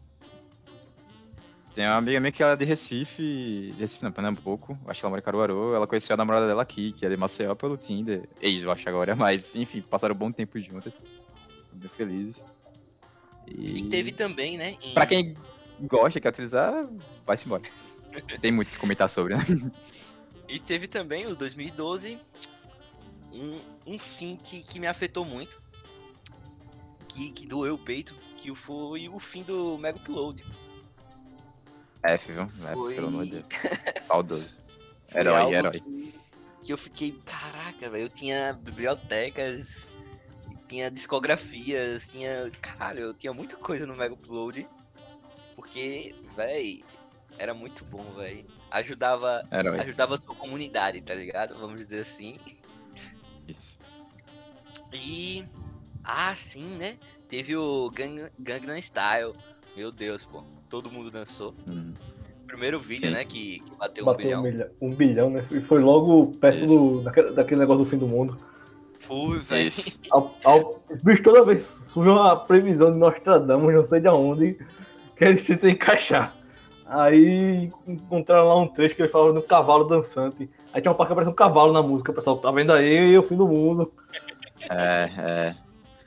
Tem 1.74 1.84
uma 1.86 1.96
amiga 1.96 2.18
minha 2.18 2.32
que 2.32 2.42
ela 2.42 2.52
é 2.52 2.56
de 2.56 2.64
Recife, 2.64 3.72
Recife 3.78 4.02
não, 4.04 4.10
Pernambuco, 4.10 4.76
acho 4.86 4.98
que 5.00 5.06
ela 5.06 5.10
mora 5.10 5.20
em 5.20 5.24
Caruaru, 5.24 5.74
ela 5.74 5.86
conheceu 5.86 6.14
a 6.14 6.16
namorada 6.16 6.46
dela 6.46 6.62
aqui, 6.62 6.92
que 6.92 7.06
é 7.06 7.08
de 7.08 7.16
Maceió 7.16 7.54
pelo 7.54 7.76
Tinder, 7.76 8.28
ex, 8.40 8.62
eu 8.62 8.72
acho 8.72 8.88
agora, 8.88 9.14
mas 9.16 9.54
enfim, 9.54 9.80
passaram 9.82 10.14
um 10.14 10.18
bom 10.18 10.32
tempo 10.32 10.58
juntas, 10.58 10.94
bem 11.72 11.88
felizes. 11.90 12.42
E 13.46 13.82
teve 13.84 14.12
também, 14.12 14.58
né? 14.58 14.76
em- 14.82 14.92
Pra 14.94 15.06
quem 15.06 15.34
gosta, 15.80 16.20
quer 16.20 16.30
utilizar, 16.30 16.88
vai-se 17.24 17.46
embora. 17.46 17.62
Tem 18.40 18.50
muito 18.50 18.68
o 18.68 18.72
que 18.72 18.78
comentar 18.78 19.08
sobre, 19.08 19.36
né? 19.36 19.44
E 20.48 20.58
teve 20.58 20.88
também 20.88 21.26
o 21.26 21.36
2012, 21.36 22.18
um, 23.32 23.58
um 23.86 23.98
fim 23.98 24.36
que, 24.42 24.62
que 24.62 24.80
me 24.80 24.86
afetou 24.86 25.24
muito, 25.24 25.60
que, 27.06 27.30
que 27.30 27.46
doeu 27.46 27.74
o 27.74 27.78
peito, 27.78 28.16
que 28.38 28.52
foi 28.54 29.08
o 29.08 29.18
fim 29.20 29.42
do 29.42 29.76
Mega 29.78 29.98
Upload. 29.98 30.42
F, 32.02 32.32
viu? 32.32 32.42
F, 32.42 32.72
Foi- 32.74 32.94
pelo 32.94 33.08
amor 33.08 33.24
de 33.24 33.30
Deus. 33.32 33.44
Saudoso. 34.00 34.56
Herói, 35.14 35.52
herói. 35.54 35.72
Que, 35.72 36.14
que 36.62 36.72
eu 36.72 36.78
fiquei, 36.78 37.12
caraca, 37.24 37.88
velho, 37.90 38.04
eu 38.04 38.08
tinha 38.08 38.52
bibliotecas, 38.52 39.90
tinha 40.66 40.90
discografias, 40.90 42.10
tinha, 42.10 42.50
cara, 42.60 42.98
eu 43.00 43.14
tinha 43.14 43.32
muita 43.32 43.56
coisa 43.56 43.86
no 43.86 43.96
Mega 43.96 44.14
Upload, 44.14 44.68
porque, 45.56 46.14
velho, 46.36 46.84
era 47.38 47.54
muito 47.54 47.84
bom, 47.84 48.12
velho. 48.14 48.44
Ajudava, 48.70 49.42
Herói. 49.50 49.80
ajudava 49.80 50.14
a 50.14 50.18
sua 50.18 50.34
comunidade, 50.34 51.00
tá 51.00 51.14
ligado? 51.14 51.58
Vamos 51.58 51.78
dizer 51.78 52.00
assim. 52.02 52.38
Isso. 53.46 53.78
E. 54.92 55.44
Ah, 56.04 56.34
sim, 56.34 56.64
né? 56.76 56.98
Teve 57.28 57.56
o 57.56 57.90
Gang, 57.90 58.30
Gangnam 58.38 58.78
Style. 58.78 59.34
Meu 59.78 59.92
Deus, 59.92 60.24
pô. 60.24 60.42
Todo 60.68 60.90
mundo 60.90 61.08
dançou. 61.08 61.54
Hum. 61.68 61.94
Primeiro 62.48 62.80
vídeo, 62.80 63.06
Sim. 63.10 63.14
né? 63.14 63.24
Que, 63.24 63.60
que 63.60 63.76
bateu 63.78 64.02
um 64.02 64.06
Bateu 64.06 64.24
bilhão. 64.24 64.40
um 64.40 64.42
bilhão, 64.42 64.68
um 64.80 64.90
bilhão, 64.92 65.30
né? 65.30 65.44
E 65.52 65.60
foi 65.60 65.78
logo 65.80 66.32
perto 66.40 66.64
Isso. 66.64 66.74
do, 66.76 67.00
daquele, 67.02 67.30
daquele 67.30 67.60
negócio 67.60 67.84
do 67.84 67.88
fim 67.88 67.96
do 67.96 68.08
mundo. 68.08 68.36
Fui, 68.98 69.38
velho. 69.38 69.70
Bicho, 71.04 71.22
toda 71.22 71.44
vez 71.44 71.62
surge 71.92 72.10
uma 72.10 72.34
previsão 72.34 72.90
de 72.92 72.98
Nostradamus, 72.98 73.72
não 73.72 73.84
sei 73.84 74.00
de 74.00 74.08
onde, 74.08 74.58
que 75.16 75.24
eles 75.24 75.44
tentam 75.44 75.70
encaixar. 75.70 76.34
Aí 76.84 77.70
encontraram 77.86 78.48
lá 78.48 78.56
um 78.60 78.66
trecho 78.66 78.96
que 78.96 79.02
ele 79.02 79.08
falava 79.08 79.32
de 79.32 79.38
um 79.38 79.42
cavalo 79.46 79.84
dançante. 79.84 80.50
Aí 80.72 80.82
tinha 80.82 80.90
uma 80.90 80.96
parte 80.98 81.10
que 81.10 81.12
aparece 81.12 81.30
um 81.30 81.34
cavalo 81.36 81.72
na 81.72 81.82
música, 81.82 82.12
pessoal. 82.12 82.36
Tá 82.38 82.50
vendo 82.50 82.72
aí 82.72 83.16
o 83.16 83.22
fim 83.22 83.36
do 83.36 83.46
mundo. 83.46 83.92
É, 84.68 85.10
é. 85.18 85.54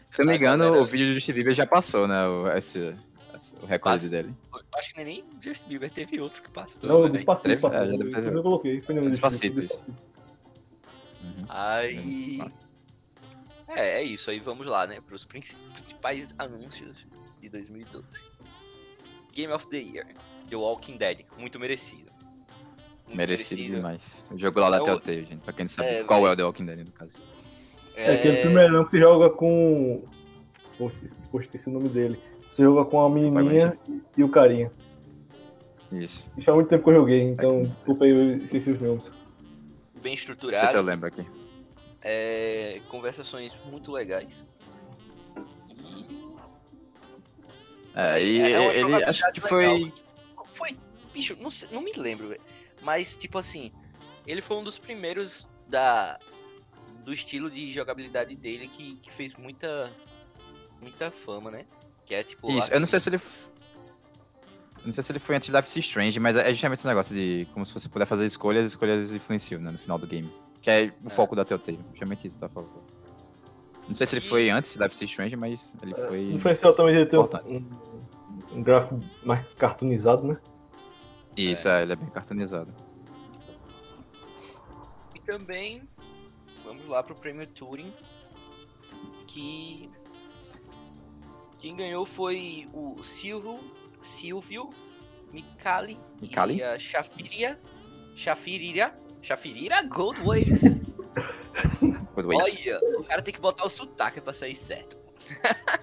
Se 0.09 0.21
eu 0.21 0.25
não 0.25 0.33
me 0.33 0.37
A 0.37 0.41
engano, 0.41 0.63
galera- 0.65 0.81
o 0.83 0.85
vídeo 0.85 1.07
do 1.07 1.13
Justin 1.13 1.31
Bieber 1.31 1.53
já 1.53 1.65
passou, 1.65 2.05
né? 2.05 2.27
O, 2.27 2.49
esse- 2.57 2.93
o 3.61 3.65
recorde 3.65 4.03
Passou. 4.03 4.09
dele. 4.23 4.35
Eu 4.53 4.61
Acho 4.79 4.93
que 4.93 5.03
nem 5.03 5.23
Justin 5.41 5.67
Bieber 5.69 5.89
teve 5.91 6.19
outro 6.19 6.41
que 6.41 6.49
passou. 6.49 6.87
Não, 6.89 7.01
velho. 7.01 7.13
despacito, 7.13 7.49
é, 7.49 7.57
já 7.59 7.85
deve 7.85 8.09
ter- 8.11 8.33
Eu 8.33 8.43
coloquei. 8.43 8.81
Foi 8.81 8.95
no 8.95 9.09
Despacito, 9.09 9.59
Despacito. 9.61 9.91
Uhum. 11.23 11.45
Aí. 11.49 12.41
É, 13.67 13.99
é 14.01 14.03
isso. 14.03 14.29
Aí 14.29 14.39
vamos 14.39 14.67
lá, 14.67 14.87
né? 14.87 14.99
Para 15.01 15.15
os 15.15 15.25
principais 15.25 16.33
anúncios 16.37 17.05
de 17.39 17.49
2012. 17.49 18.25
Game 19.33 19.51
of 19.53 19.67
the 19.69 19.77
Year. 19.77 20.07
The 20.49 20.55
Walking 20.55 20.97
Dead. 20.97 21.25
Muito 21.37 21.59
merecido. 21.59 22.11
Muito 23.05 23.17
Merecido 23.17 23.61
demais. 23.75 24.23
O 24.31 24.37
jogo 24.37 24.59
lá 24.59 24.69
da 24.69 24.77
É 24.77 24.81
o- 24.81 24.85
Telltale, 24.85 25.25
gente. 25.25 25.37
Pra 25.43 25.53
quem 25.53 25.65
não 25.65 25.69
sabe 25.69 25.87
É, 25.89 26.03
qual 26.03 26.25
é 26.27 26.31
o 26.31 26.35
The 26.35 26.43
Walking 26.43 26.65
Dead, 26.65 26.79
no 26.85 26.91
caso. 26.91 27.17
É 27.95 28.15
aquele 28.15 28.37
primeirão 28.41 28.85
que 28.85 28.91
se 28.91 28.99
joga 28.99 29.29
com. 29.29 30.03
Poxa, 30.77 30.99
esqueci 31.41 31.67
o 31.69 31.71
nome 31.73 31.89
dele. 31.89 32.21
Você 32.51 32.63
joga 32.63 32.83
com 32.89 33.01
a 33.01 33.09
menininha 33.09 33.77
e 34.17 34.23
o 34.23 34.29
carinha. 34.29 34.71
Isso. 35.91 36.31
Isso 36.37 36.49
há 36.51 36.53
muito 36.53 36.67
tempo 36.69 36.83
que 36.83 36.89
eu 36.89 36.95
joguei, 36.95 37.21
então 37.21 37.63
desculpa 37.63 38.05
aí, 38.05 38.11
eu 38.11 38.37
esqueci 38.43 38.69
os 38.71 38.81
nomes. 38.81 39.11
Bem 40.01 40.15
sei 40.15 40.17
se 40.17 40.31
eu 40.31 40.33
estruturado. 40.35 40.81
lembro 40.81 41.07
aqui. 41.07 41.25
É, 42.01 42.81
conversações 42.89 43.55
muito 43.69 43.91
legais. 43.91 44.47
É, 47.93 48.23
e 48.23 48.41
É, 48.41 48.79
é 48.79 48.85
uma 48.85 48.97
ele 48.97 49.05
acho 49.05 49.31
que 49.33 49.41
foi. 49.41 49.65
legal. 49.67 49.91
Foi, 50.53 50.77
bicho, 51.13 51.35
não, 51.39 51.49
sei- 51.49 51.69
não 51.71 51.81
me 51.81 51.91
lembro, 51.93 52.29
velho. 52.29 52.41
Mas, 52.81 53.17
tipo 53.17 53.37
assim, 53.37 53.71
ele 54.25 54.41
foi 54.41 54.57
um 54.57 54.63
dos 54.63 54.77
primeiros 54.79 55.49
da, 55.67 56.17
do 57.03 57.13
estilo 57.13 57.49
de 57.49 57.71
jogabilidade 57.71 58.35
dele 58.35 58.67
que, 58.67 58.95
que 58.97 59.11
fez 59.11 59.33
muita, 59.35 59.91
muita 60.81 61.11
fama, 61.11 61.51
né? 61.51 61.65
Que 62.05 62.15
é 62.15 62.23
tipo. 62.23 62.49
Isso, 62.51 62.71
eu 62.73 62.79
não 62.79 62.87
sei 62.87 62.99
se 62.99 63.09
ele. 63.09 63.19
Não 64.85 64.93
sei 64.93 65.03
se 65.03 65.11
ele 65.11 65.19
foi 65.19 65.35
antes 65.35 65.49
de 65.49 65.55
Life 65.55 65.67
is 65.67 65.77
Strange, 65.85 66.19
mas 66.19 66.35
é 66.35 66.49
justamente 66.51 66.79
esse 66.79 66.87
negócio 66.87 67.13
de 67.15 67.47
como 67.53 67.63
se 67.65 67.73
você 67.73 67.87
puder 67.87 68.05
fazer 68.07 68.25
escolhas, 68.25 68.65
as 68.65 68.71
escolhas 68.71 69.11
influenciam, 69.13 69.61
né, 69.61 69.69
no 69.71 69.77
final 69.77 69.97
do 69.99 70.07
game. 70.07 70.31
Que 70.61 70.69
é 70.71 70.93
o 71.03 71.07
É. 71.07 71.09
foco 71.09 71.35
da 71.35 71.45
Telltale. 71.45 71.79
Justamente 71.91 72.27
isso, 72.27 72.37
tá 72.39 72.49
falando. 72.49 72.71
Não 73.87 73.93
sei 73.95 74.07
se 74.07 74.15
ele 74.15 74.25
foi 74.27 74.49
antes 74.49 74.73
de 74.73 74.79
Life 74.81 74.95
is 74.95 75.01
Strange, 75.11 75.35
mas 75.35 75.71
ele 75.83 75.93
O 75.93 76.07
foi. 76.07 76.31
diferencial 76.33 76.73
também 76.73 76.95
de 76.95 77.05
ter 77.05 77.17
um, 77.17 77.21
Importante. 77.21 77.65
um, 78.53 78.63
gráfico 78.63 78.99
mais 79.23 79.45
cartoonizado, 79.57 80.25
né? 80.27 80.37
Isso, 81.37 81.67
é, 81.67 81.83
ele 81.83 81.93
é 81.93 81.95
bem 81.95 82.09
cartoonizado. 82.09 82.73
E 85.15 85.19
também, 85.19 85.87
vamos 86.63 86.87
lá 86.87 87.03
pro 87.03 87.15
prêmio 87.15 87.45
Turing, 87.47 87.93
que 89.27 89.89
quem 91.61 91.75
ganhou 91.75 92.07
foi 92.07 92.67
o 92.73 93.03
Silvio, 93.03 93.59
Silvio 93.99 94.71
Micali, 95.31 95.97
Micali? 96.19 96.57
e 96.57 96.63
a 96.63 96.77
Shafiria, 96.79 97.57
Shafirira, 98.15 98.99
Shafirira 99.21 99.83
Goldways. 99.83 100.63
Olha, 102.17 102.79
o 102.99 103.03
cara 103.03 103.21
tem 103.21 103.33
que 103.33 103.39
botar 103.39 103.63
o 103.63 103.69
sotaque 103.69 104.19
pra 104.19 104.33
sair 104.33 104.55
certo. 104.55 104.97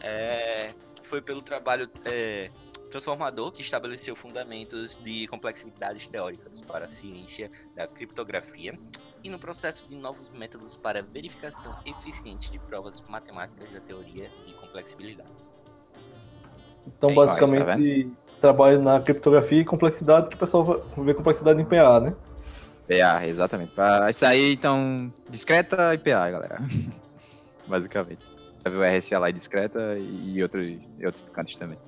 É, 0.00 0.72
foi 1.02 1.20
pelo 1.20 1.42
trabalho 1.42 1.90
é, 2.04 2.50
transformador 2.90 3.52
que 3.52 3.60
estabeleceu 3.60 4.16
fundamentos 4.16 4.96
de 4.96 5.26
complexidades 5.26 6.06
teóricas 6.06 6.60
para 6.62 6.86
a 6.86 6.88
ciência 6.88 7.50
da 7.74 7.86
criptografia 7.86 8.78
e 9.22 9.30
no 9.30 9.38
processo 9.38 9.86
de 9.88 9.96
novos 9.96 10.30
métodos 10.30 10.76
para 10.76 11.02
verificação 11.02 11.74
eficiente 11.84 12.50
de 12.50 12.58
provas 12.58 13.02
matemáticas 13.08 13.70
da 13.72 13.80
teoria 13.80 14.30
e 14.46 14.52
complexibilidade. 14.52 15.28
Então, 16.86 17.10
Aí, 17.10 17.16
basicamente, 17.16 18.04
tá 18.06 18.40
trabalho 18.40 18.80
na 18.80 19.00
criptografia 19.00 19.60
e 19.60 19.64
complexidade, 19.64 20.28
que 20.28 20.36
o 20.36 20.38
pessoal 20.38 20.82
ver 20.96 21.14
complexidade 21.14 21.60
em 21.60 21.64
PA, 21.64 22.00
né? 22.00 22.14
PA, 22.86 23.26
exatamente. 23.26 23.72
Pra 23.72 24.10
sair, 24.12 24.52
então, 24.54 25.12
discreta 25.28 25.92
e 25.94 25.98
PA, 25.98 26.30
galera. 26.30 26.58
Basicamente. 27.66 28.24
Já 28.64 28.70
viu 28.70 28.80
o 28.80 28.84
RSA 28.84 29.18
lá 29.18 29.28
e 29.28 29.32
discreta 29.32 29.98
e 29.98 30.42
outros, 30.42 30.66
e 30.98 31.04
outros 31.06 31.28
cantos 31.28 31.54
também. 31.56 31.78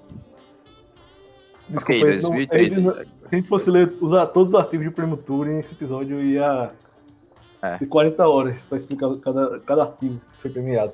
Desculpa, 1.69 2.01
ok, 2.01 2.11
aí, 2.11 2.21
não- 2.23 2.31
2013. 2.31 2.75
aí 2.77 2.81
não- 2.83 2.95
se 2.95 3.35
a 3.35 3.37
gente 3.37 3.49
fosse 3.49 3.71
ler, 3.71 3.97
usar 4.01 4.27
todos 4.27 4.53
os 4.53 4.59
artigos 4.59 4.87
de 4.87 4.93
Prêmio 4.93 5.17
Turing, 5.17 5.59
esse 5.59 5.73
episódio 5.73 6.21
ia 6.21 6.73
É. 7.63 7.79
ter 7.79 7.87
40 7.87 8.27
horas 8.27 8.65
para 8.65 8.79
explicar 8.79 9.15
cada, 9.19 9.61
cada 9.61 9.83
artigo 9.83 10.21
que 10.33 10.43
foi 10.43 10.51
premiado. 10.51 10.93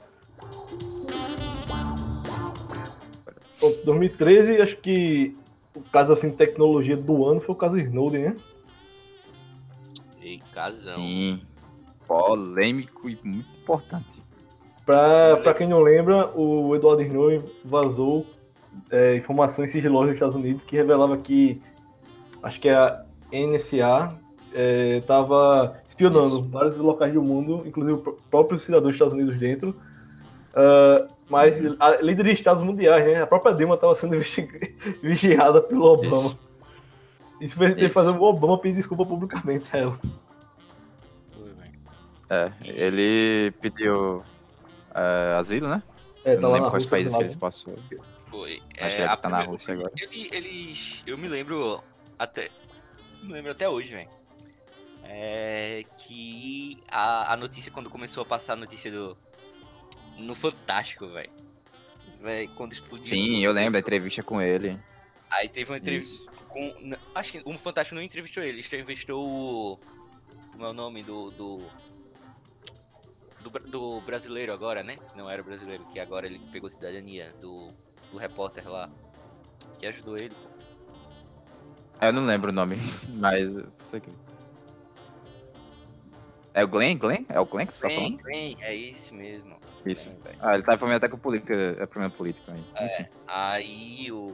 Bom, 3.60 3.72
2013, 3.84 4.60
acho 4.60 4.76
que 4.78 5.36
o 5.74 5.80
caso 5.80 6.12
assim 6.12 6.30
de 6.30 6.36
tecnologia 6.36 6.96
do 6.96 7.26
ano 7.26 7.40
foi 7.40 7.54
o 7.54 7.58
caso 7.58 7.78
Snowden, 7.78 8.22
né? 8.22 8.36
E 10.20 10.38
casão. 10.52 10.96
Sim. 10.96 11.42
Polêmico 12.06 13.08
e 13.08 13.18
muito 13.22 13.48
importante. 13.62 14.22
Pra, 14.84 15.36
pra 15.38 15.54
quem 15.54 15.68
não 15.68 15.80
lembra, 15.80 16.30
o 16.36 16.74
Edward 16.76 17.02
Snowden 17.02 17.42
vazou 17.64 18.26
é, 18.90 19.16
informações 19.16 19.70
sigilosas 19.70 20.08
dos 20.08 20.14
Estados 20.14 20.36
Unidos 20.36 20.64
que 20.64 20.76
revelava 20.76 21.16
que 21.16 21.60
acho 22.42 22.60
que 22.60 22.68
a 22.68 23.04
NSA 23.32 24.16
estava 24.98 25.74
espionando 25.96 26.26
Isso. 26.26 26.48
vários 26.48 26.76
locais 26.76 27.12
do 27.14 27.22
mundo, 27.22 27.62
inclusive 27.66 27.94
o 27.94 27.98
pró- 28.02 28.14
próprio 28.30 28.60
cidadão 28.60 28.84
dos 28.88 28.94
Estados 28.94 29.14
Unidos 29.14 29.36
dentro. 29.38 29.74
Ah, 30.54 31.08
mas 31.28 31.58
a 31.80 31.96
líder 32.02 32.24
de 32.24 32.32
estados 32.32 32.62
mundiais, 32.62 33.04
né? 33.04 33.22
A 33.22 33.26
própria 33.26 33.54
Dilma 33.54 33.74
estava 33.74 33.94
sendo 33.94 34.16
vigiada 35.02 35.60
pelo 35.60 35.84
Obama. 35.86 36.16
Isso. 36.16 36.38
Isso 37.40 37.56
fez 37.56 37.76
Isso. 37.76 37.90
fazer 37.90 38.10
o 38.10 38.22
Obama 38.22 38.58
pedir 38.58 38.76
desculpa 38.76 39.04
publicamente 39.04 39.68
a 39.74 39.78
ela. 39.78 39.98
Foi, 41.32 41.50
velho. 41.52 41.78
É, 42.30 42.52
ele 42.62 43.50
pediu 43.60 44.22
é, 44.94 45.36
asilo, 45.38 45.68
né? 45.68 45.82
É, 46.24 46.32
Eu 46.32 46.36
tá 46.36 46.42
não 46.42 46.52
lembro 46.52 46.70
quais 46.70 46.84
Rússia, 46.84 46.90
países 46.90 47.12
que 47.12 47.18
né? 47.18 47.24
eles 47.24 47.34
passou. 47.36 47.74
Foi. 48.26 48.62
Acho 48.80 48.96
é, 48.96 48.96
que 48.96 49.02
ele 49.02 49.16
tá 49.16 49.28
na 49.28 49.42
Rússia 49.42 49.74
agora. 49.74 49.92
Ele, 50.00 50.28
eles. 50.32 51.02
Eu 51.06 51.18
me 51.18 51.28
lembro 51.28 51.80
até. 52.18 52.50
Me 53.22 53.32
lembro 53.32 53.50
até 53.52 53.68
hoje, 53.68 53.92
velho. 53.94 54.08
É 55.08 55.84
que 55.96 56.82
a, 56.88 57.32
a 57.32 57.36
notícia, 57.36 57.70
quando 57.70 57.88
começou 57.88 58.22
a 58.22 58.26
passar 58.26 58.54
a 58.54 58.56
notícia 58.56 58.90
do. 58.90 59.16
No 60.18 60.34
Fantástico, 60.34 61.06
velho. 61.08 61.30
Quando 62.56 62.72
explodiu. 62.72 63.06
Sim, 63.06 63.44
eu 63.44 63.52
lembro 63.52 63.74
da 63.74 63.78
entrevista 63.78 64.22
com 64.22 64.40
ele. 64.40 64.78
Aí 65.30 65.48
teve 65.48 65.70
uma 65.70 65.78
entrevista 65.78 66.16
Isso. 66.16 66.30
com. 66.48 66.96
Acho 67.14 67.32
que 67.32 67.42
o 67.44 67.52
Fantástico 67.58 67.94
não 67.94 68.02
entrevistou 68.02 68.42
ele, 68.42 68.58
ele 68.58 68.60
entrevistou 68.60 69.28
o. 69.28 69.78
Como 70.52 70.64
é 70.64 70.68
o 70.70 70.72
nome 70.72 71.02
do. 71.02 71.30
Do, 71.30 71.62
do, 73.42 73.50
do 73.70 74.00
brasileiro 74.00 74.52
agora, 74.52 74.82
né? 74.82 74.98
Não 75.14 75.30
era 75.30 75.42
brasileiro, 75.42 75.84
que 75.86 76.00
agora 76.00 76.26
ele 76.26 76.40
pegou 76.50 76.70
cidadania. 76.70 77.32
Do, 77.40 77.70
do 78.10 78.18
repórter 78.18 78.68
lá. 78.68 78.90
Que 79.78 79.86
ajudou 79.86 80.16
ele. 80.16 80.34
Eu 82.00 82.12
não 82.12 82.26
lembro 82.26 82.50
o 82.50 82.52
nome, 82.52 82.76
mas 83.14 83.54
eu 83.54 83.66
sei 83.84 84.00
que. 84.00 84.10
É 86.56 86.64
o 86.64 86.68
Glenn? 86.68 86.96
Glenn? 86.96 87.24
É 87.28 87.38
o 87.38 87.44
Glenn 87.44 87.66
que 87.66 87.76
você 87.76 87.82
tá 87.82 87.88
Glenn, 87.94 88.00
falando? 88.16 88.22
Glenn, 88.22 88.56
é 88.60 88.74
esse 88.74 89.12
mesmo. 89.12 89.56
Isso. 89.84 90.10
Velho. 90.24 90.36
Ah, 90.40 90.54
ele 90.54 90.62
tá 90.62 90.76
falando 90.78 90.94
até 90.96 91.06
com 91.08 91.18
política, 91.18 91.54
é 91.54 91.84
problema 91.86 92.10
político 92.14 92.50
aí. 92.50 92.86
Enfim, 92.86 93.06
Aí 93.26 94.10
o. 94.10 94.28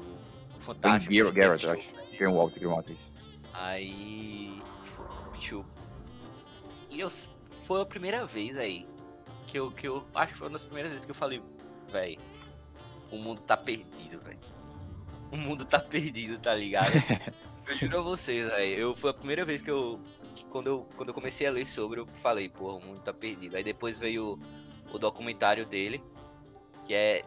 o 0.57 0.61
Fantástico. 0.61 1.13
Gar- 1.13 1.33
Garrett, 1.33 1.67
eu 1.67 1.73
acho. 1.73 1.89
Greenwald, 2.17 2.55
Greenwald, 2.55 2.93
isso. 2.93 3.13
Aí. 3.53 4.63
Bicho. 5.33 5.65
E 6.91 7.01
eu. 7.01 7.11
Foi 7.65 7.83
a 7.83 7.87
primeira 7.87 8.25
vez 8.25 8.57
aí. 8.57 8.87
Que 9.47 9.59
eu, 9.59 9.71
que 9.73 9.89
eu. 9.89 10.05
Acho 10.15 10.33
que 10.33 10.39
foi 10.39 10.47
uma 10.47 10.53
das 10.53 10.65
primeiras 10.65 10.93
vezes 10.93 11.05
que 11.05 11.11
eu 11.11 11.15
falei, 11.17 11.43
véi. 11.91 12.19
O 13.11 13.19
mundo 13.19 13.43
tá 13.43 13.57
perdido, 13.57 14.21
velho. 14.21 14.39
O 15.33 15.37
mundo 15.37 15.65
tá 15.65 15.79
perdido, 15.81 16.39
tá 16.39 16.55
ligado? 16.55 16.93
eu 17.69 17.77
juro 17.77 17.99
a 17.99 18.03
vocês, 18.03 18.47
velho. 18.47 18.79
Eu, 18.79 18.97
foi 18.97 19.11
a 19.11 19.15
primeira 19.15 19.45
vez 19.45 19.61
que 19.61 19.71
eu. 19.71 20.01
Quando 20.51 20.67
eu, 20.67 20.89
quando 20.97 21.09
eu 21.11 21.15
comecei 21.15 21.47
a 21.47 21.51
ler 21.51 21.67
sobre, 21.67 22.01
eu 22.01 22.07
falei, 22.07 22.49
pô, 22.49 22.77
o 22.77 22.81
mundo 22.81 23.01
tá 23.01 23.13
perdido. 23.13 23.57
Aí 23.57 23.65
depois 23.65 23.99
veio 23.99 24.39
o, 24.91 24.97
o 24.97 24.99
documentário 24.99 25.67
dele, 25.67 26.03
que 26.85 26.95
é 26.95 27.23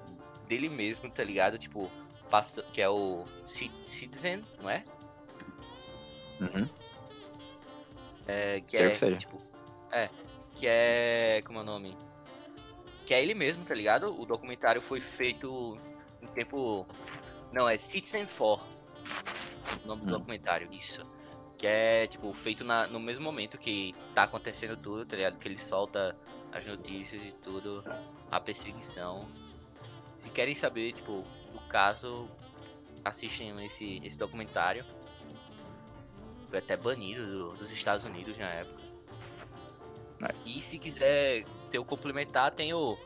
dele 0.48 0.70
mesmo, 0.70 1.10
tá 1.10 1.24
ligado? 1.24 1.58
Tipo, 1.58 1.90
passa, 2.30 2.64
que 2.74 2.82
é 2.82 2.90
o 2.90 3.26
Ci- 3.46 3.72
Citizen, 3.84 4.44
não 4.62 4.70
é? 4.70 4.84
Uhum. 6.40 6.68
É, 8.28 8.62
que 8.62 8.78
Quero 8.78 8.88
é, 8.88 8.92
que 8.92 8.98
seja. 8.98 9.18
tipo, 9.18 9.40
é, 9.92 10.10
que 10.56 10.66
é, 10.68 11.42
como 11.46 11.60
é 11.60 11.62
o 11.62 11.66
nome? 11.66 11.96
Que 13.06 13.14
é 13.14 13.22
ele 13.22 13.34
mesmo, 13.36 13.64
tá 13.66 13.74
ligado? 13.76 14.20
O 14.20 14.26
documentário 14.26 14.82
foi 14.82 15.00
feito 15.00 15.78
em 16.22 16.28
tempo, 16.28 16.86
não, 17.52 17.70
é 17.70 17.78
Citizen 17.78 18.26
4, 18.26 18.66
o 19.84 19.88
nome 19.88 20.02
do 20.02 20.08
Hum. 20.08 20.18
documentário, 20.18 20.68
isso. 20.74 21.02
Que 21.58 21.68
é, 21.68 22.08
tipo, 22.08 22.34
feito 22.34 22.64
na, 22.64 22.86
no 22.88 23.00
mesmo 23.00 23.24
momento 23.24 23.58
que 23.58 23.96
tá 24.14 24.24
acontecendo 24.24 24.76
tudo, 24.76 25.06
tá 25.06 25.16
ligado? 25.16 25.38
Que 25.38 25.48
ele 25.48 25.58
solta 25.58 26.16
as 26.52 26.66
notícias 26.66 27.24
e 27.24 27.32
tudo, 27.44 27.84
a 28.30 28.40
perseguição. 28.40 29.28
Se 30.18 30.30
querem 30.30 30.54
saber, 30.56 30.92
tipo, 30.94 31.24
o 31.54 31.60
caso, 31.70 32.30
assistem 33.04 33.66
esse, 33.66 34.02
esse 34.04 34.18
documentário. 34.18 34.86
Foi 36.50 36.60
até 36.60 36.76
banido 36.78 37.26
do- 37.26 37.54
dos 37.56 37.72
Estados 37.72 38.06
Unidos 38.06 38.38
na 38.38 38.50
época. 38.50 38.84
E 40.46 40.62
se 40.62 40.80
quiser 40.80 41.46
ter 41.72 41.80
o 41.80 41.86
complementar, 41.86 42.52
tem 42.52 42.74
o, 42.74 42.98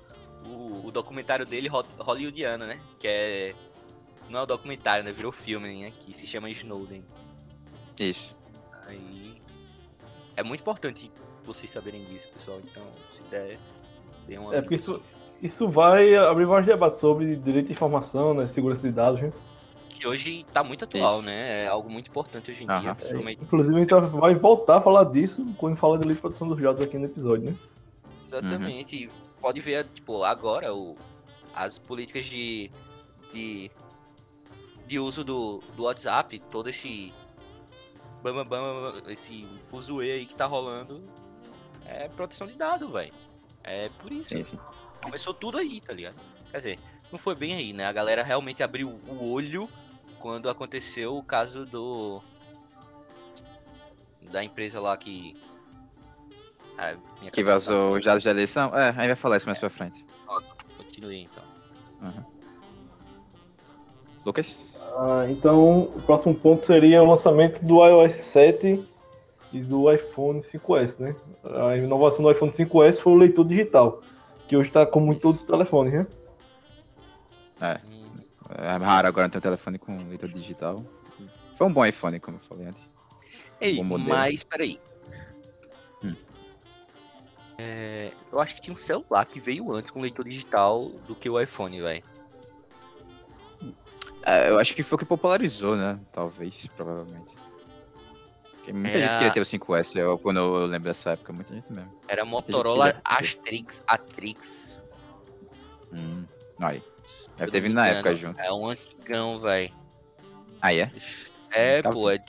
o, 0.45 0.86
o 0.88 0.91
documentário 0.91 1.45
dele 1.45 1.70
ho- 1.70 1.86
hollywoodiano, 2.00 2.66
né? 2.68 2.80
Que 3.00 3.08
é. 3.08 3.56
Não 4.30 4.39
é 4.39 4.43
o 4.43 4.45
documentário, 4.45 5.04
né? 5.04 5.12
Virou 5.12 5.32
filme, 5.32 5.82
né? 5.82 5.91
Que 6.00 6.14
se 6.14 6.28
chama 6.28 6.50
Snowden. 6.52 7.04
Isso. 8.00 8.38
Aí. 8.89 9.41
É 10.35 10.43
muito 10.43 10.61
importante 10.61 11.11
vocês 11.45 11.71
saberem 11.71 12.03
disso, 12.05 12.27
pessoal. 12.29 12.59
Então, 12.63 12.83
se 13.15 13.21
der, 13.29 13.57
dê 14.27 14.37
uma. 14.37 14.55
É, 14.55 14.61
porque 14.61 14.75
isso, 14.75 15.01
isso 15.41 15.67
vai 15.67 16.15
abrir 16.15 16.45
vários 16.45 16.67
debates 16.67 16.99
sobre 16.99 17.35
direito 17.35 17.67
de 17.67 17.73
informação, 17.73 18.33
né, 18.33 18.47
segurança 18.47 18.81
de 18.81 18.91
dados, 18.91 19.21
né? 19.21 19.33
Que 19.89 20.07
hoje 20.07 20.45
tá 20.53 20.63
muito 20.63 20.85
atual, 20.85 21.17
Isso. 21.17 21.25
né? 21.25 21.65
É 21.65 21.67
algo 21.67 21.89
muito 21.89 22.09
importante 22.09 22.51
hoje 22.51 22.63
em 22.63 22.67
dia, 22.67 22.75
Aham. 22.75 22.95
principalmente. 22.95 23.43
Inclusive, 23.43 23.75
a 23.75 23.81
gente 23.81 23.93
vai 24.17 24.35
voltar 24.35 24.77
a 24.77 24.81
falar 24.81 25.03
disso 25.05 25.45
quando 25.57 25.75
falar 25.75 25.97
de 25.97 26.03
livre 26.03 26.15
de 26.15 26.21
produção 26.21 26.47
dos 26.47 26.61
dados 26.61 26.81
aqui 26.81 26.97
no 26.97 27.05
episódio, 27.05 27.51
né? 27.51 27.57
Exatamente. 28.21 28.95
E 28.95 29.09
Pode 29.41 29.61
ver, 29.61 29.85
tipo, 29.93 30.23
agora 30.23 30.73
o, 30.73 30.97
as 31.55 31.77
políticas 31.79 32.25
de, 32.25 32.69
de, 33.33 33.71
de 34.85 34.99
uso 34.99 35.23
do, 35.23 35.63
do 35.75 35.83
WhatsApp, 35.83 36.39
todo 36.51 36.69
esse 36.69 37.13
bam, 38.24 38.34
bam, 38.34 38.45
bam, 38.45 39.01
esse 39.07 39.47
fuzuê 39.70 40.11
aí 40.11 40.26
que 40.26 40.36
tá 40.36 40.45
rolando 40.45 41.03
é 41.86 42.07
proteção 42.09 42.47
de 42.47 42.53
dados, 42.53 42.91
velho. 42.91 43.13
É 43.63 43.89
por 43.99 44.11
isso. 44.11 44.30
Sim, 44.36 44.43
sim. 44.43 44.59
Começou 45.01 45.34
tudo 45.34 45.57
aí, 45.57 45.82
tá 45.82 45.93
ligado? 45.93 46.15
Quer 46.51 46.57
dizer, 46.57 46.80
não 47.11 47.17
foi 47.17 47.36
bem 47.36 47.53
aí, 47.53 47.74
né? 47.74 47.86
A 47.86 47.91
galera 47.91 48.24
realmente 48.24 48.61
abriu 48.63 48.99
o 49.07 49.32
olho 49.32 49.70
quando 50.20 50.49
aconteceu 50.49 51.17
o 51.17 51.24
caso 51.24 51.65
do. 51.65 52.22
Da 54.32 54.43
empresa 54.43 54.80
lá 54.80 54.95
que. 54.97 55.36
Ah, 56.78 56.95
Que 57.32 57.43
tá 57.43 57.51
vazou 57.51 57.95
os 57.97 58.05
dados 58.05 58.24
da 58.24 58.32
eleição? 58.32 58.76
É, 58.78 58.89
aí 58.95 59.07
vai 59.07 59.15
falar 59.15 59.38
isso 59.38 59.47
mais 59.47 59.57
pra 59.59 59.70
frente. 59.70 60.05
Continue 60.78 61.24
então. 61.24 61.43
Lucas? 64.26 64.68
Ah, 64.95 65.25
então, 65.29 65.81
o 65.83 66.01
próximo 66.01 66.35
ponto 66.35 66.65
seria 66.65 67.01
o 67.01 67.05
lançamento 67.05 67.63
do 67.63 67.85
iOS 67.85 68.13
7 68.13 68.83
e 69.53 69.59
do 69.61 69.91
iPhone 69.91 70.39
5S, 70.39 70.99
né? 70.99 71.15
A 71.43 71.77
inovação 71.77 72.23
do 72.23 72.31
iPhone 72.31 72.51
5S 72.51 72.99
foi 72.99 73.13
o 73.13 73.15
leitor 73.15 73.45
digital, 73.47 74.01
que 74.47 74.55
hoje 74.57 74.69
está 74.69 74.85
como 74.85 75.11
em 75.13 75.15
todos 75.15 75.41
os 75.41 75.45
telefones, 75.47 75.93
né? 75.93 76.07
Hum, 77.85 78.17
É 78.57 78.71
raro 78.77 79.07
agora 79.07 79.29
ter 79.29 79.37
um 79.37 79.41
telefone 79.41 79.77
com 79.77 80.07
leitor 80.07 80.29
digital. 80.29 80.83
Foi 81.53 81.67
um 81.67 81.73
bom 81.73 81.85
iPhone, 81.85 82.19
como 82.19 82.37
eu 82.37 82.41
falei 82.41 82.67
antes. 82.67 82.81
Ei, 83.59 83.81
modelo. 83.83 84.09
mas 84.09 84.43
peraí. 84.43 84.79
Hum. 86.03 86.15
É, 87.57 88.11
eu 88.31 88.39
acho 88.39 88.55
que 88.55 88.61
tinha 88.61 88.73
um 88.73 88.77
celular 88.77 89.25
que 89.25 89.39
veio 89.39 89.71
antes 89.73 89.91
com 89.91 89.99
leitor 89.99 90.25
digital 90.25 90.89
do 91.05 91.13
que 91.15 91.29
o 91.29 91.39
iPhone, 91.39 91.81
velho. 91.81 92.03
É, 94.24 94.49
eu 94.49 94.59
acho 94.59 94.76
que 94.76 94.84
foi 94.84 94.95
o 94.95 94.99
que 94.99 95.05
popularizou, 95.05 95.76
né? 95.76 95.99
Talvez, 96.11 96.67
provavelmente. 96.76 97.34
Porque 98.51 98.74
muita 98.74 98.97
Era- 98.97 99.01
gente 99.07 99.17
queria 99.17 99.32
ter 99.32 99.41
o 99.41 99.45
5S, 99.45 99.97
eu, 99.97 100.17
quando 100.20 100.38
eu 100.38 100.65
lembro 100.65 100.89
dessa 100.89 101.11
época, 101.11 101.32
muita 101.34 101.53
gente 101.53 101.72
mesmo. 101.72 101.91
Era 102.07 102.26
Motorola. 102.26 102.99
Astrix 103.03 103.84
Atrix. 103.88 104.78
Hum, 105.91 106.26
aí. 106.59 106.84
Deve 107.38 107.51
ter 107.51 107.61
vindo 107.61 107.74
na 107.74 107.88
época 107.88 108.15
junto. 108.15 108.39
É 108.39 108.51
um 108.51 108.67
antigão, 108.67 109.39
velho. 109.39 109.74
Aí 110.61 110.80
é? 110.82 110.91
É, 111.51 111.82
Tá 111.82 111.91
pô, 111.91 112.09
é... 112.09 112.20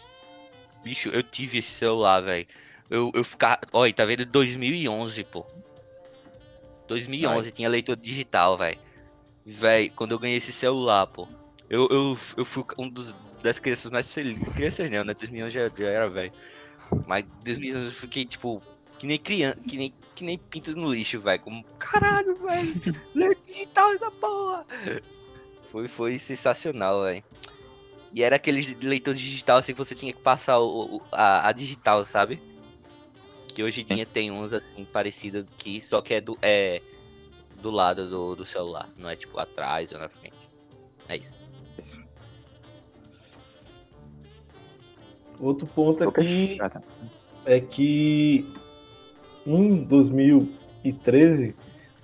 Bicho, 0.82 1.08
eu 1.10 1.22
tive 1.22 1.58
esse 1.58 1.70
celular, 1.72 2.20
velho. 2.20 2.46
Eu, 2.88 3.10
eu 3.14 3.22
ficava... 3.24 3.60
Olha, 3.72 3.92
tá 3.92 4.04
vendo? 4.04 4.24
2011, 4.24 5.24
pô. 5.24 5.44
2011, 6.86 7.50
tinha 7.50 7.68
leitor 7.68 7.96
digital, 7.96 8.56
velho. 8.56 8.78
Velho, 9.44 9.92
quando 9.94 10.12
eu 10.12 10.18
ganhei 10.18 10.36
esse 10.38 10.52
celular, 10.52 11.06
pô. 11.06 11.28
Eu, 11.70 11.86
eu, 11.88 12.18
eu 12.36 12.44
fui 12.44 12.64
um 12.76 12.88
dos, 12.88 13.14
das 13.42 13.58
crianças 13.60 13.90
mais 13.90 14.12
felizes. 14.12 14.52
Crianças 14.54 14.90
não, 14.90 15.04
né? 15.04 15.14
2011 15.14 15.54
já, 15.54 15.68
já 15.68 15.86
era 15.86 16.10
velho. 16.10 16.32
Mas 17.06 17.24
2011 17.44 17.84
eu 17.86 17.90
fiquei, 17.92 18.24
tipo... 18.24 18.60
Que 18.98 19.06
nem 19.06 19.18
criança, 19.18 19.58
que 19.62 19.76
nem, 19.78 19.94
que 20.14 20.24
nem 20.24 20.36
pinto 20.36 20.76
no 20.76 20.92
lixo, 20.92 21.20
velho. 21.20 21.40
Como, 21.40 21.64
caralho, 21.78 22.36
velho. 22.36 22.74
leitor 23.14 23.42
digital 23.46 23.92
essa 23.92 24.10
porra. 24.10 24.66
Foi, 25.70 25.88
foi 25.88 26.18
sensacional, 26.18 27.04
velho. 27.04 27.24
E 28.12 28.22
era 28.22 28.36
aquele 28.36 28.60
leitor 28.82 29.14
digital 29.14 29.58
assim 29.58 29.72
que 29.72 29.78
você 29.78 29.94
tinha 29.94 30.12
que 30.12 30.20
passar 30.20 30.58
o, 30.58 30.96
o- 30.96 31.02
a, 31.12 31.48
a 31.48 31.52
digital, 31.52 32.04
sabe? 32.04 32.42
Que 33.48 33.62
hoje 33.62 33.80
em 33.82 33.84
dia 33.84 34.04
tem 34.04 34.30
uns 34.30 34.52
assim 34.52 34.84
parecidos 34.84 35.46
que 35.56 35.80
só 35.80 36.02
que 36.02 36.14
é 36.14 36.20
do, 36.20 36.36
é 36.42 36.82
do 37.62 37.70
lado 37.70 38.10
do, 38.10 38.34
do 38.36 38.44
celular, 38.44 38.88
não 38.96 39.08
é 39.08 39.14
tipo 39.16 39.38
atrás 39.38 39.92
ou 39.92 39.98
na 40.00 40.08
frente. 40.08 40.36
É 41.08 41.16
isso. 41.16 41.36
Outro 45.40 45.66
ponto 45.66 46.06
aqui 46.06 46.56
tá. 46.58 46.82
é 47.46 47.60
que 47.60 48.46
em 49.46 49.76
2013 49.84 51.54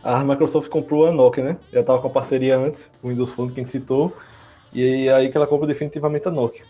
a 0.03 0.25
Microsoft 0.25 0.71
comprou 0.71 1.07
a 1.07 1.13
Nokia, 1.13 1.45
né? 1.45 1.59
Já 1.73 1.81
estava 1.81 2.01
com 2.01 2.09
a 2.09 2.11
parceria 2.11 2.59
antes, 2.59 2.91
o 3.03 3.09
Windows 3.09 3.31
Phone 3.33 3.53
que 3.53 3.61
a 3.61 3.63
gente 3.63 3.73
citou, 3.73 4.17
e 4.73 5.09
aí 5.11 5.31
que 5.31 5.37
ela 5.37 5.47
comprou 5.47 5.67
definitivamente 5.67 6.27
a 6.29 6.31
Nokia. 6.31 6.65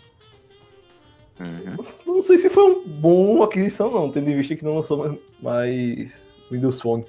Uhum. 1.39 1.77
Não, 1.77 2.15
não 2.15 2.23
sei 2.23 2.39
se 2.39 2.49
foi 2.49 2.65
uma 2.65 2.83
boa 2.87 3.47
aquisição 3.47 3.91
não, 3.91 4.11
tendo 4.11 4.31
em 4.31 4.37
vista 4.37 4.57
que 4.57 4.65
não 4.65 4.77
lançou 4.77 4.97
mais, 4.97 5.19
mais 5.41 6.35
Windows 6.51 6.81
Phone. 6.81 7.05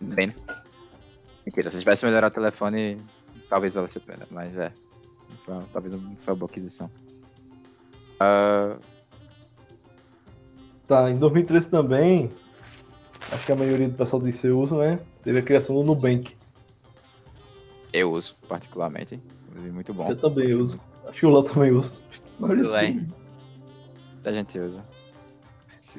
Bem, 0.00 0.28
né? 0.28 0.34
Mentira, 1.44 1.70
se 1.70 1.80
tivesse 1.80 2.04
melhorado 2.04 2.32
o 2.32 2.34
telefone, 2.34 3.00
talvez 3.48 3.74
valesse 3.74 3.98
a 3.98 4.00
pena, 4.00 4.26
mas 4.30 4.56
é. 4.56 4.72
Foi, 5.50 5.56
uma- 5.56 5.66
talvez 5.72 5.92
não 5.94 6.16
foi 6.16 6.32
uma 6.32 6.38
boa 6.38 6.48
aquisição. 6.50 6.90
Ah, 8.20 8.76
Tá, 10.86 11.08
em 11.08 11.16
2013 11.16 11.70
também, 11.70 12.32
acho 13.30 13.46
que 13.46 13.52
a 13.52 13.54
maioria 13.56 13.88
do 13.88 13.94
pessoal 13.94 14.20
do 14.20 14.28
IC 14.28 14.48
usa, 14.48 14.76
né? 14.76 14.98
Teve 15.22 15.38
a 15.38 15.42
criação 15.42 15.76
do 15.76 15.84
Nubank. 15.84 16.36
eu 17.92 18.12
uso, 18.12 18.36
particularmente. 18.48 19.20
Muito 19.72 19.94
bom. 19.94 20.08
Eu 20.08 20.16
também 20.16 20.52
uso. 20.54 20.80
Acho 21.06 21.20
que 21.20 21.26
o 21.26 21.30
Léo 21.30 21.42
também 21.44 21.70
usa. 21.70 22.02
Tudo 22.38 22.70
bem. 22.72 23.08
A 24.24 24.32
gente 24.32 24.58
usa. 24.58 24.84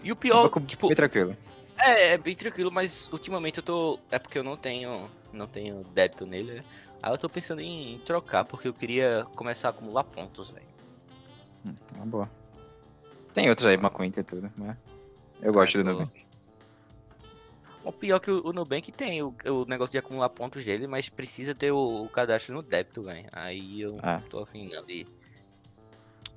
E 0.03 0.11
o 0.11 0.15
pior, 0.15 0.51
Um 0.57 0.61
tipo, 0.65 0.87
bem 0.87 0.95
tranquilo. 0.95 1.37
é, 1.77 2.13
é 2.13 2.17
bem 2.17 2.35
tranquilo, 2.35 2.69
mas 2.71 3.09
ultimamente 3.13 3.57
eu 3.59 3.63
tô. 3.63 3.97
É 4.09 4.19
porque 4.19 4.37
eu 4.37 4.43
não 4.43 4.57
tenho. 4.57 5.09
Não 5.31 5.47
tenho 5.47 5.85
débito 5.93 6.25
nele, 6.25 6.55
né? 6.55 6.63
Aí 7.01 7.11
eu 7.11 7.17
tô 7.17 7.27
pensando 7.29 7.61
em, 7.61 7.99
trocar, 7.99 8.45
porque 8.45 8.67
eu 8.67 8.73
queria 8.73 9.25
começar 9.35 9.69
a 9.69 9.71
acumular 9.71 10.03
pontos, 10.03 10.51
velho. 10.51 10.65
Hum, 11.65 11.75
Uma 11.95 12.05
boa. 12.05 12.29
Tem 13.33 13.49
outros 13.49 13.65
aí, 13.67 13.75
McQueen 13.75 14.11
e 14.15 14.23
tudo, 14.23 14.51
mas 14.55 14.77
eu 15.41 15.51
gosto 15.53 15.77
do 15.77 15.83
Nubank. 15.83 16.25
O 17.83 17.91
pior 17.91 18.19
que 18.19 18.29
o, 18.29 18.45
o 18.45 18.53
Nubank 18.53 18.91
tem 18.91 19.23
o, 19.23 19.33
o 19.45 19.65
negócio 19.65 19.93
de 19.93 19.97
acumular 19.97 20.29
pontos 20.29 20.63
dele, 20.63 20.85
mas 20.85 21.09
precisa 21.09 21.55
ter 21.55 21.71
o, 21.71 22.03
o 22.03 22.09
cadastro 22.09 22.53
no 22.53 22.61
débito, 22.61 23.03
velho. 23.03 23.27
Aí 23.31 23.81
eu 23.81 23.97
Ah. 24.03 24.21
tô 24.29 24.39
afim 24.43 24.69
não 24.69 24.85
de. 24.85 25.07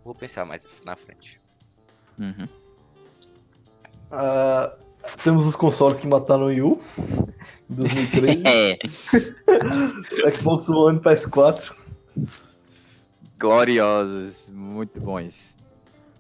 Vou 0.03 0.15
pensar 0.15 0.45
mais 0.47 0.81
na 0.85 0.97
frente. 0.97 1.39
Uhum. 2.19 2.49
Ah, 4.11 4.75
temos 5.23 5.47
os 5.47 5.57
consoles 5.57 5.99
que 6.01 6.07
mataram 6.07 6.45
o 6.45 6.47
Wii 6.47 6.63
U 6.63 6.81
em 7.71 7.75
2013. 7.75 8.43
É, 9.47 10.31
Xbox 10.31 10.69
One 10.69 10.99
PS4. 10.99 11.73
gloriosos, 13.39 14.49
muito 14.51 15.01
bons. 15.01 15.55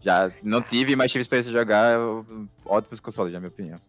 Já 0.00 0.30
não 0.42 0.60
tive, 0.60 0.94
mas 0.94 1.10
tive 1.10 1.22
experiência 1.22 1.50
de 1.50 1.58
jogar 1.58 1.98
ótimos 2.64 3.00
consoles, 3.00 3.32
na 3.32 3.40
minha 3.40 3.48
opinião. 3.48 3.80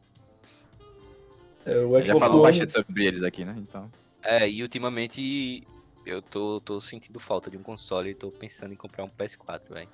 É, 1.66 1.78
o 1.78 2.02
Já 2.02 2.16
falou 2.18 2.42
One, 2.44 2.52
bastante 2.52 2.72
sobre 2.72 3.06
eles 3.06 3.22
aqui, 3.22 3.44
né? 3.44 3.56
Então. 3.58 3.92
É, 4.24 4.50
e 4.50 4.62
ultimamente 4.62 5.68
eu 6.06 6.22
tô, 6.22 6.62
tô 6.62 6.80
sentindo 6.80 7.20
falta 7.20 7.50
de 7.50 7.58
um 7.58 7.64
console 7.64 8.12
e 8.12 8.16
tô 8.16 8.32
pensando 8.32 8.74
em 8.74 8.78
comprar 8.78 9.04
um 9.04 9.10
PS4, 9.10 9.62
velho. 9.70 9.90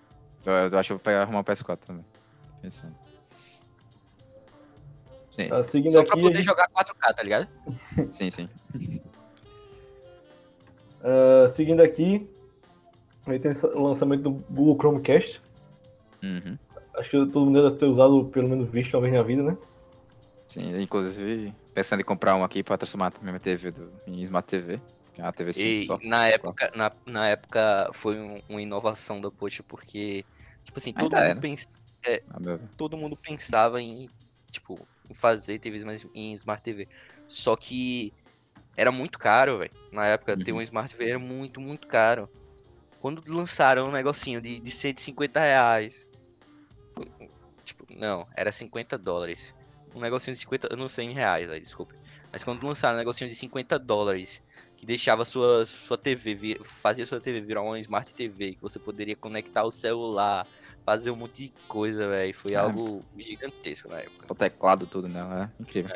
Eu, 0.45 0.54
eu 0.54 0.78
acho 0.78 0.88
que 0.88 0.93
eu 0.93 0.97
vou 0.97 1.04
pegar 1.04 1.24
arrumar 1.24 1.39
um 1.39 1.43
PS4 1.43 1.78
também. 1.78 2.06
Pensando. 2.62 2.95
Sim, 5.43 5.49
tá, 5.49 5.63
seguindo 5.63 5.93
Só 5.93 5.99
aqui, 6.01 6.09
pra 6.09 6.19
poder 6.19 6.35
gente- 6.37 6.45
jogar 6.45 6.67
4K, 6.69 7.13
tá 7.13 7.23
ligado? 7.23 7.47
sim, 8.11 8.29
sim. 8.31 8.49
ah, 11.03 11.49
seguindo 11.53 11.81
aqui, 11.81 12.29
aí 13.25 13.39
tem 13.39 13.51
o 13.51 13.81
lançamento 13.87 14.23
do 14.23 14.31
Google 14.49 14.75
Chromecast. 14.77 15.41
Uhum. 16.23 16.57
Acho 16.95 17.09
que 17.09 17.17
todo 17.31 17.45
mundo 17.45 17.63
deve 17.63 17.77
ter 17.77 17.85
usado, 17.85 18.25
pelo 18.25 18.49
menos 18.49 18.69
visto 18.69 18.93
uma 18.95 19.01
vez 19.01 19.13
na 19.13 19.23
vida, 19.23 19.43
né? 19.43 19.57
Sim, 20.49 20.79
inclusive 20.81 21.53
pensando 21.73 22.01
em 22.01 22.03
comprar 22.03 22.35
um 22.35 22.43
aqui 22.43 22.61
pra 22.61 22.77
transformar 22.77 23.13
a 23.19 23.23
minha 23.23 23.39
TV 23.39 23.71
do, 23.71 23.91
em 24.05 24.21
Smart 24.23 24.47
TV. 24.47 24.79
Que 25.13 25.21
é 25.21 25.23
uma 25.23 25.31
TV 25.33 25.51
E 25.51 25.53
simples 25.53 25.85
só. 25.87 25.97
na 26.03 26.27
época, 26.27 26.71
na, 26.75 26.91
na 27.05 27.27
época 27.29 27.89
foi 27.93 28.17
um- 28.19 28.41
uma 28.49 28.61
inovação 28.61 29.19
da 29.19 29.31
Porsche, 29.31 29.63
porque, 29.63 30.25
tipo 30.63 30.77
assim, 30.77 30.93
todo 30.93 31.13
Ainda 31.15 31.25
é, 31.25 31.27
mundo, 31.29 31.35
né? 31.35 31.41
pens- 31.41 31.67
a 32.29 32.39
meu 32.39 32.57
ver. 32.57 32.67
todo 32.77 32.97
mundo 32.97 33.15
pensava 33.17 33.81
em, 33.81 34.09
tipo, 34.52 34.88
em 35.10 35.16
fazer 35.16 35.60
TVs 35.60 35.84
mais 35.84 36.06
em 36.14 36.34
Smart 36.34 36.62
TV. 36.62 36.88
Só 37.28 37.56
que 37.56 38.14
era 38.76 38.91
muito 38.91 39.18
caro, 39.18 39.60
velho. 39.60 39.72
Na 39.91 40.06
época, 40.08 40.38
ter 40.38 40.52
Uhum. 40.52 40.60
um 40.60 40.62
Smart 40.62 40.89
TV 40.93 41.10
era 41.12 41.20
muito, 41.20 41.60
muito 41.60 41.88
caro. 41.88 42.30
Quando 42.99 43.24
lançaram 43.28 43.88
um 43.88 43.91
negocinho 43.91 44.41
de, 44.41 44.60
de 44.60 44.72
150 44.72 45.39
reais. 45.39 46.06
Tipo, 47.64 47.86
não, 47.89 48.28
era 48.36 48.52
50 48.52 48.97
dólares. 48.97 49.56
Um 49.93 49.99
negocinho 49.99 50.34
de 50.34 50.41
50, 50.41 50.68
eu 50.72 50.78
não 50.78 50.88
sei 50.88 51.06
em 51.06 51.14
reais, 51.14 51.49
aí, 51.49 51.60
desculpa. 51.60 51.93
Mas 52.32 52.43
quando 52.43 52.66
lançaram 52.66 52.95
um 52.95 52.99
negocinho 52.99 53.30
de 53.30 53.36
50 53.36 53.78
dólares, 53.78 54.41
que 54.82 54.86
deixava 54.88 55.23
sua, 55.23 55.63
sua 55.63 55.95
TV, 55.95 56.59
fazia 56.82 57.05
sua 57.05 57.19
TV 57.21 57.39
virar 57.39 57.61
uma 57.61 57.77
Smart 57.77 58.15
TV, 58.15 58.55
que 58.55 58.61
você 58.63 58.79
poderia 58.79 59.15
conectar 59.15 59.63
o 59.63 59.69
celular, 59.69 60.47
fazer 60.84 61.11
um 61.11 61.15
monte 61.15 61.43
de 61.43 61.53
coisa, 61.67 62.07
velho. 62.09 62.34
Foi 62.34 62.53
É. 62.53 62.57
algo 62.57 63.05
gigantesco 63.15 63.88
na 63.88 63.99
época. 63.99 64.25
O 64.27 64.34
teclado, 64.34 64.88
tudo, 64.88 65.07
né? 65.07 65.51
É 65.59 65.61
incrível. 65.61 65.95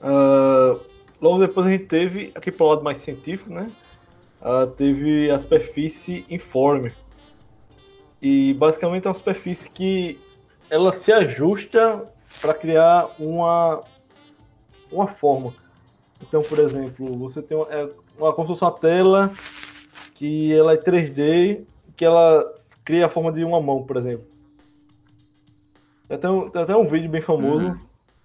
Ah, 0.00 0.76
logo 1.20 1.38
depois 1.38 1.68
a 1.68 1.70
gente 1.70 1.84
teve, 1.84 2.32
aqui 2.34 2.50
pro 2.50 2.66
lado 2.66 2.82
mais 2.82 2.98
científico, 2.98 3.48
né? 3.48 3.70
Ah, 4.40 4.66
teve 4.66 5.30
a 5.30 5.38
superfície 5.38 6.26
Informer. 6.28 6.96
E 8.20 8.54
basicamente 8.54 9.06
é 9.06 9.08
uma 9.08 9.14
superfície 9.14 9.70
que 9.70 10.18
ela 10.68 10.92
se 10.92 11.12
ajusta 11.12 12.12
para 12.40 12.54
criar 12.54 13.08
uma, 13.20 13.84
uma 14.92 15.06
forma. 15.06 15.52
Então, 16.20 16.40
por 16.42 16.58
exemplo, 16.58 17.16
você 17.18 17.42
tem 17.42 17.56
uma, 17.56 17.66
é 17.72 17.88
uma 18.18 18.32
como 18.32 18.46
se 18.46 18.52
fosse 18.52 18.64
uma 18.64 18.78
tela 18.78 19.32
que 20.14 20.52
ela 20.52 20.74
é 20.74 20.76
3D, 20.76 21.64
que 21.96 22.04
ela 22.04 22.44
cria 22.84 23.06
a 23.06 23.08
forma 23.08 23.32
de 23.32 23.42
uma 23.44 23.60
mão, 23.60 23.82
por 23.82 23.96
exemplo. 23.96 24.24
Tem 26.08 26.16
até 26.16 26.28
um, 26.28 26.50
tem 26.50 26.62
até 26.62 26.76
um 26.76 26.86
vídeo 26.86 27.10
bem 27.10 27.22
famoso 27.22 27.66
Uhum. 27.66 27.80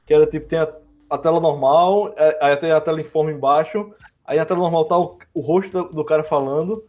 que 0.06 0.14
era 0.14 0.26
tipo, 0.28 0.48
tem 0.48 0.60
a, 0.60 0.68
a 1.10 1.18
tela 1.18 1.40
normal, 1.40 2.14
é, 2.18 2.38
aí 2.42 2.56
tem 2.58 2.72
a 2.72 2.82
tela 2.82 3.02
em 3.02 3.04
forma 3.06 3.32
embaixo, 3.32 3.92
aí 4.26 4.38
na 4.38 4.46
tela 4.46 4.60
normal 4.60 4.86
tá 4.86 4.98
o, 4.98 5.18
o 5.34 5.42
rosto 5.42 5.72
do, 5.72 5.94
do 5.96 6.06
cara 6.06 6.24
falando, 6.24 6.84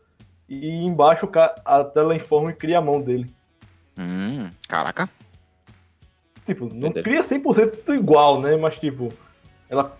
e 0.49 0.85
embaixo 0.85 1.26
o 1.26 1.29
ca- 1.29 1.55
a 1.64 1.85
tela 1.85 2.14
em 2.14 2.20
forma 2.20 2.51
e 2.51 2.55
cria 2.55 2.79
a 2.79 2.83
mão 2.83 3.01
dele. 3.01 3.31
Hum, 3.99 4.51
caraca. 4.68 5.09
Tipo, 6.47 6.66
não 6.66 6.89
Entendi. 6.89 7.03
cria 7.03 7.22
100% 7.22 7.95
igual, 7.95 8.41
né? 8.41 8.57
Mas 8.57 8.76
tipo, 8.79 9.09
ela 9.68 9.96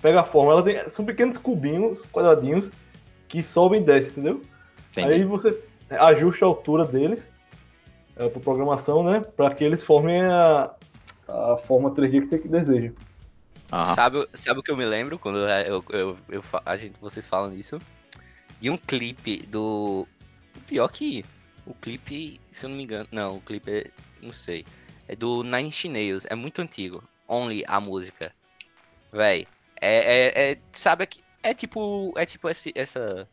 pega 0.00 0.20
a 0.20 0.24
forma, 0.24 0.52
ela 0.52 0.62
tem, 0.62 0.78
são 0.88 1.04
pequenos 1.04 1.36
cubinhos, 1.38 2.02
quadradinhos, 2.12 2.70
que 3.26 3.42
sobem 3.42 3.80
e 3.80 3.84
descem, 3.84 4.10
entendeu? 4.10 4.42
Entendi. 4.90 5.14
Aí 5.14 5.24
você 5.24 5.58
ajusta 5.90 6.44
a 6.44 6.48
altura 6.48 6.84
deles 6.84 7.28
é, 8.16 8.28
para 8.28 8.40
programação, 8.40 9.02
né? 9.02 9.20
Para 9.20 9.54
que 9.54 9.64
eles 9.64 9.82
formem 9.82 10.22
a, 10.22 10.70
a 11.26 11.56
forma 11.58 11.90
3D 11.90 12.20
que 12.20 12.26
você 12.26 12.38
deseja. 12.38 12.92
Aham. 13.72 13.94
Sabe, 13.94 14.28
sabe 14.32 14.60
o 14.60 14.62
que 14.62 14.70
eu 14.70 14.76
me 14.76 14.86
lembro 14.86 15.18
quando 15.18 15.38
eu, 15.38 15.84
eu, 15.90 16.18
eu 16.30 16.42
a 16.64 16.76
gente, 16.76 16.98
vocês 17.00 17.26
falam 17.26 17.54
isso? 17.54 17.78
De 18.60 18.70
um 18.70 18.76
clipe 18.76 19.46
do. 19.46 20.06
Pior 20.66 20.88
que. 20.88 21.24
O 21.66 21.74
clipe, 21.74 22.40
se 22.50 22.64
eu 22.64 22.70
não 22.70 22.76
me 22.76 22.84
engano. 22.84 23.06
Não, 23.12 23.36
o 23.36 23.40
clipe 23.40 23.70
é. 23.70 23.90
Não 24.22 24.32
sei. 24.32 24.64
É 25.06 25.14
do 25.14 25.42
Nine 25.42 25.70
Nails. 25.90 26.26
É 26.30 26.34
muito 26.34 26.62
antigo. 26.62 27.04
Only 27.28 27.62
a 27.66 27.78
música. 27.78 28.32
Véi. 29.12 29.46
É, 29.80 29.96
é, 29.96 30.50
é- 30.52 30.58
Sabe 30.72 31.06
que. 31.06 31.22
É 31.42 31.54
tipo. 31.54 32.12
É 32.16 32.26
tipo 32.26 32.48
esse, 32.48 32.72
essa. 32.74 33.28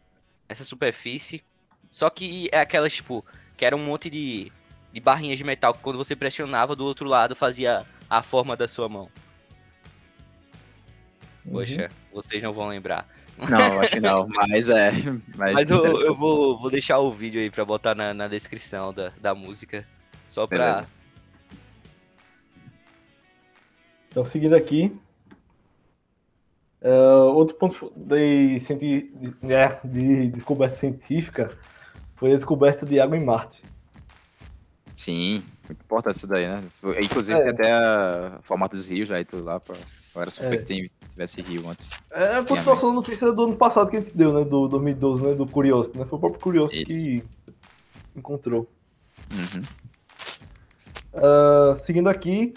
Essa 0.47 0.63
superfície. 0.63 1.43
Só 1.89 2.09
que 2.09 2.49
é 2.51 2.59
aquelas, 2.59 2.93
tipo. 2.93 3.25
Que 3.57 3.65
era 3.65 3.75
um 3.75 3.83
monte 3.83 4.09
de. 4.09 4.51
De 4.91 4.99
barrinhas 5.01 5.37
de 5.37 5.43
metal 5.43 5.73
que 5.73 5.81
quando 5.81 5.97
você 5.97 6.15
pressionava 6.15 6.73
do 6.73 6.85
outro 6.85 7.05
lado 7.07 7.35
fazia 7.35 7.85
a 8.09 8.21
forma 8.21 8.55
da 8.55 8.65
sua 8.65 8.87
mão. 8.87 9.09
Poxa, 11.51 11.89
vocês 12.13 12.41
não 12.41 12.53
vão 12.53 12.69
lembrar. 12.69 13.07
Não, 13.37 13.79
acho 13.81 13.91
que 13.91 13.99
não. 13.99 14.27
Mas 14.27 14.69
é. 14.69 14.91
Mas, 15.35 15.53
Mas 15.53 15.69
eu, 15.69 16.01
eu 16.01 16.15
vou, 16.15 16.57
vou 16.57 16.71
deixar 16.71 16.99
o 16.99 17.11
vídeo 17.11 17.41
aí 17.41 17.51
pra 17.51 17.65
botar 17.65 17.93
na, 17.93 18.13
na 18.13 18.27
descrição 18.27 18.93
da, 18.93 19.11
da 19.19 19.35
música. 19.35 19.85
Só 20.29 20.47
pra. 20.47 20.75
Beleza. 20.75 20.89
Então, 24.09 24.23
seguindo 24.23 24.55
aqui, 24.55 24.97
é, 26.85 27.15
outro 27.33 27.55
ponto 27.55 27.91
de, 27.95 28.59
de, 28.59 29.11
é, 29.51 29.79
de 29.83 30.27
descoberta 30.27 30.75
científica 30.75 31.51
foi 32.15 32.31
a 32.31 32.35
descoberta 32.35 32.85
de 32.85 32.99
água 32.99 33.17
em 33.17 33.25
Marte. 33.25 33.63
Sim, 34.95 35.43
muito 35.67 35.81
importante 35.81 36.17
isso 36.17 36.27
daí, 36.27 36.47
né? 36.47 36.61
Inclusive, 37.01 37.39
É. 37.39 37.49
até 37.49 37.73
a 37.73 38.39
formato 38.43 38.75
dos 38.75 38.87
rios 38.87 39.09
aí, 39.09 39.25
tudo 39.25 39.43
lá. 39.45 39.59
Pra... 39.59 39.75
Eu 40.13 40.21
era 40.21 40.29
super 40.29 40.53
É. 40.53 40.57
que 40.57 40.91
tivesse 41.09 41.41
rio 41.41 41.67
antes. 41.67 41.89
É 42.11 42.37
a 42.37 42.43
continuação 42.43 42.89
da 42.89 42.95
notícia 42.95 43.31
do 43.31 43.45
ano 43.45 43.55
passado 43.55 43.89
que 43.89 43.97
a 43.97 43.99
gente 43.99 44.15
deu, 44.15 44.31
né? 44.31 44.45
Do 44.45 44.67
2012, 44.67 45.23
né? 45.23 45.33
Do 45.33 45.47
Curiosity, 45.47 45.97
né? 45.97 46.05
Foi 46.05 46.17
o 46.17 46.21
próprio 46.21 46.39
Curiosity 46.39 46.85
que 46.85 47.23
encontrou. 48.15 48.69
Uhum. 49.33 49.61
Ah, 51.15 51.75
seguindo 51.75 52.07
aqui, 52.09 52.53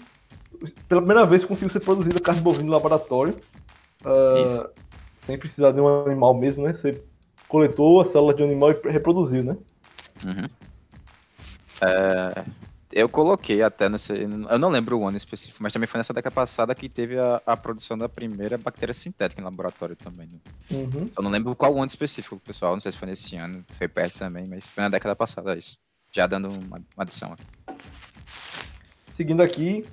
pela 0.87 1.01
primeira 1.01 1.25
vez 1.25 1.43
conseguiu 1.43 1.69
ser 1.69 1.79
produzida 1.79 2.19
carne 2.19 2.41
bovina 2.41 2.65
no 2.65 2.71
laboratório. 2.71 3.35
Isso. 4.05 4.69
sem 5.25 5.37
precisar 5.37 5.71
de 5.71 5.81
um 5.81 6.05
animal 6.05 6.33
mesmo, 6.33 6.63
né? 6.63 6.73
Você 6.73 7.03
coletou 7.47 8.01
a 8.01 8.05
célula 8.05 8.33
de 8.33 8.41
um 8.41 8.45
animal 8.45 8.71
e 8.71 8.89
reproduziu, 8.89 9.43
né? 9.43 9.57
Uhum. 10.25 10.47
É, 11.81 12.43
eu 12.91 13.07
coloquei 13.07 13.61
até, 13.61 13.87
não 13.87 13.99
sei, 13.99 14.23
eu 14.23 14.57
não 14.57 14.69
lembro 14.69 14.97
o 14.97 15.07
ano 15.07 15.17
específico, 15.17 15.61
mas 15.61 15.71
também 15.71 15.87
foi 15.87 15.99
nessa 15.99 16.13
década 16.13 16.33
passada 16.33 16.73
que 16.73 16.89
teve 16.89 17.19
a, 17.19 17.41
a 17.45 17.55
produção 17.55 17.97
da 17.97 18.09
primeira 18.09 18.57
bactéria 18.57 18.93
sintética 18.93 19.41
em 19.41 19.45
laboratório 19.45 19.95
também. 19.95 20.27
né? 20.27 20.39
Uhum. 20.71 21.05
Eu 21.15 21.23
não 21.23 21.29
lembro 21.29 21.55
qual 21.55 21.75
ano 21.75 21.85
específico, 21.85 22.39
pessoal, 22.39 22.73
não 22.73 22.81
sei 22.81 22.91
se 22.91 22.97
foi 22.97 23.07
nesse 23.07 23.35
ano, 23.35 23.63
foi 23.77 23.87
perto 23.87 24.17
também, 24.17 24.43
mas 24.49 24.63
foi 24.65 24.83
na 24.83 24.89
década 24.89 25.15
passada 25.15 25.55
isso. 25.57 25.77
Já 26.11 26.25
dando 26.25 26.49
uma, 26.49 26.77
uma 26.95 27.03
adição 27.03 27.33
aqui. 27.33 27.79
Seguindo 29.13 29.41
aqui, 29.41 29.85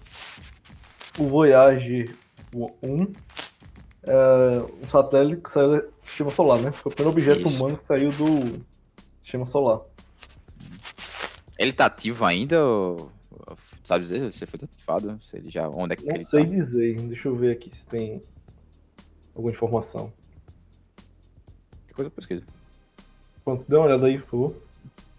o 1.18 1.28
Voyage 1.28 2.14
1, 2.54 3.12
é, 4.06 4.84
um 4.84 4.88
satélite 4.88 5.42
que 5.42 5.50
saiu 5.50 5.80
do 5.80 5.92
sistema 6.04 6.30
solar, 6.30 6.60
né? 6.60 6.72
Foi 6.72 6.92
o 6.92 6.94
primeiro 6.94 7.18
objeto 7.18 7.48
Isso. 7.48 7.56
humano 7.56 7.76
que 7.76 7.84
saiu 7.84 8.10
do 8.10 8.64
sistema 9.22 9.46
solar. 9.46 9.80
Ele 11.58 11.72
tá 11.72 11.86
ativo 11.86 12.24
ainda? 12.24 12.64
Ou, 12.64 13.10
sabe 13.84 14.02
dizer 14.02 14.32
se 14.32 14.46
foi 14.46 14.60
ativado? 14.62 15.18
Se 15.22 15.36
ele 15.36 15.50
já, 15.50 15.68
onde 15.68 15.94
é 15.94 15.96
que 15.96 16.06
Não 16.06 16.14
ele 16.14 16.24
sei 16.24 16.44
tá? 16.44 16.50
dizer, 16.50 17.00
deixa 17.00 17.28
eu 17.28 17.34
ver 17.36 17.52
aqui 17.52 17.70
se 17.74 17.84
tem 17.86 18.22
alguma 19.34 19.52
informação. 19.52 20.12
Que 21.88 21.94
coisa 21.94 22.08
eu 22.08 22.12
pesquiso. 22.12 22.44
Pronto, 23.44 23.64
dê 23.68 23.76
uma 23.76 23.86
olhada 23.86 24.06
aí, 24.06 24.18
por 24.18 24.30
favor. 24.30 24.54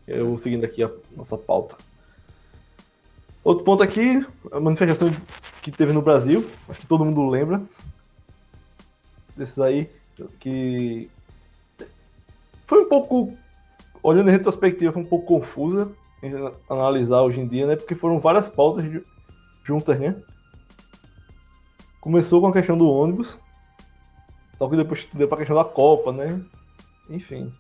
Eu 0.08 0.28
vou 0.28 0.38
seguindo 0.38 0.64
aqui 0.64 0.84
a 0.84 0.92
nossa 1.16 1.38
pauta. 1.38 1.76
Outro 3.44 3.64
ponto 3.64 3.84
aqui, 3.84 4.26
a 4.52 4.60
manifestação 4.60 5.10
que 5.62 5.72
teve 5.72 5.92
no 5.94 6.02
Brasil, 6.02 6.46
acho 6.70 6.80
que 6.80 6.88
todo 6.88 7.04
mundo 7.06 7.28
lembra. 7.30 7.62
Desses 9.38 9.60
aí, 9.60 9.90
que 10.40 11.10
foi 12.66 12.82
um 12.84 12.90
pouco, 12.90 13.38
olhando 14.02 14.30
em 14.30 14.32
retrospectiva, 14.32 14.92
foi 14.92 15.02
um 15.04 15.06
pouco 15.06 15.28
confusa 15.28 15.92
em 16.24 16.32
analisar 16.68 17.22
hoje 17.22 17.40
em 17.40 17.48
dia, 17.48 17.68
né? 17.68 17.76
Porque 17.76 17.94
foram 17.94 18.20
várias 18.20 18.50
pautas 18.50 18.84
ju- 18.84 19.06
juntas, 19.64 20.00
né? 20.00 20.16
Começou 22.02 22.42
com 22.42 22.48
a 22.48 22.54
questão 22.54 22.76
do 22.78 22.90
ônibus, 22.90 23.38
só 24.58 24.68
que 24.68 24.76
depois 24.76 25.06
deu 25.14 25.28
pra 25.28 25.38
questão 25.38 25.56
da 25.56 25.64
Copa, 25.64 26.12
né? 26.12 26.42
Enfim. 27.10 27.54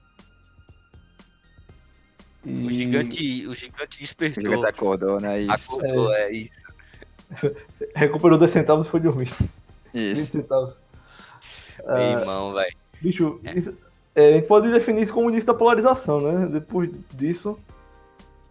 E- 2.44 2.66
O 2.66 2.72
gigante, 2.72 3.48
o 3.48 3.54
gigante 3.54 3.98
O 3.98 4.02
despertou. 4.02 4.44
gigante 4.44 4.66
acordou, 4.66 5.20
né? 5.20 5.42
Isso. 5.42 5.76
Acordou, 5.80 6.14
é 6.14 6.32
isso. 6.32 6.54
recuperou 7.94 8.38
10 8.40 8.50
centavos 8.52 8.86
e 8.88 8.90
foi 8.90 9.00
dormir. 9.00 9.28
20 9.94 10.18
Isso. 10.18 10.32
centavos. 10.32 10.78
Meu 11.88 12.20
irmão, 12.20 12.54
velho. 12.54 12.76
Bicho, 13.02 13.40
É. 13.44 13.54
isso- 13.58 13.78
é, 14.16 14.30
a 14.30 14.34
gente 14.34 14.48
pode 14.48 14.72
definir 14.72 15.02
isso 15.04 15.14
como 15.14 15.30
início 15.30 15.48
da 15.48 15.54
polarização, 15.54 16.20
né? 16.22 16.48
Depois 16.48 16.90
disso, 17.14 17.58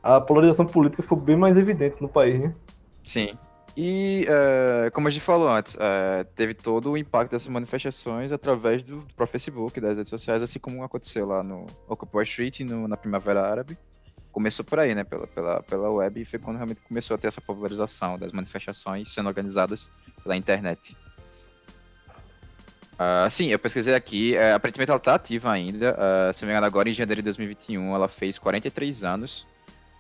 a 0.03 0.21
polarização 0.21 0.67
política 0.67 1.03
ficou 1.03 1.19
bem 1.19 1.37
mais 1.37 1.57
evidente 1.57 1.97
no 2.01 2.09
país, 2.09 2.41
né? 2.41 2.55
Sim. 3.03 3.37
E, 3.77 4.25
eh, 4.27 4.91
como 4.95 5.07
a 5.07 5.11
gente 5.11 5.23
falou 5.23 5.49
antes, 5.51 5.77
eh, 5.79 6.25
teve 6.35 6.55
todo 6.55 6.93
o 6.93 6.97
impacto 6.97 7.33
dessas 7.33 7.49
manifestações 7.49 8.33
através 8.33 8.83
do, 8.83 9.01
do 9.01 9.15
próprio 9.15 9.33
Facebook, 9.33 9.79
das 9.81 9.97
redes 9.99 10.09
sociais, 10.09 10.43
assim 10.43 10.59
como 10.59 10.83
aconteceu 10.83 11.27
lá 11.27 11.43
no 11.43 11.67
Occupy 11.87 12.23
Street, 12.23 12.61
no- 12.61 12.89
na 12.89 12.97
Primavera 12.97 13.43
Árabe. 13.43 13.77
Começou 14.33 14.65
por 14.65 14.79
aí, 14.79 14.95
né, 14.95 15.05
pela, 15.05 15.27
pela, 15.27 15.63
pela 15.63 15.91
web, 15.91 16.21
e 16.21 16.25
foi 16.25 16.39
quando 16.39 16.57
realmente 16.57 16.81
começou 16.89 17.15
a 17.17 17.19
ter 17.19 17.27
essa 17.29 17.41
popularização 17.41 18.19
das 18.19 18.33
manifestações 18.33 19.13
sendo 19.13 19.27
organizadas 19.29 19.91
pela 20.23 20.37
internet. 20.37 20.97
Ah, 22.99 23.29
sim, 23.29 23.49
eu 23.49 23.59
pesquisei 23.59 23.95
aqui, 23.95 24.35
eh, 24.35 24.53
aparentemente 24.55 24.91
ela 24.91 24.97
está 24.97 25.15
ativa 25.15 25.51
ainda, 25.53 25.95
ah, 25.99 26.33
se 26.33 26.43
não 26.43 26.47
me 26.47 26.53
engano 26.53 26.67
agora 26.67 26.89
em 26.89 26.93
janeiro 26.95 27.21
de 27.21 27.25
2021 27.27 27.95
ela 27.95 28.09
fez 28.09 28.39
43 28.39 29.05
anos, 29.05 29.47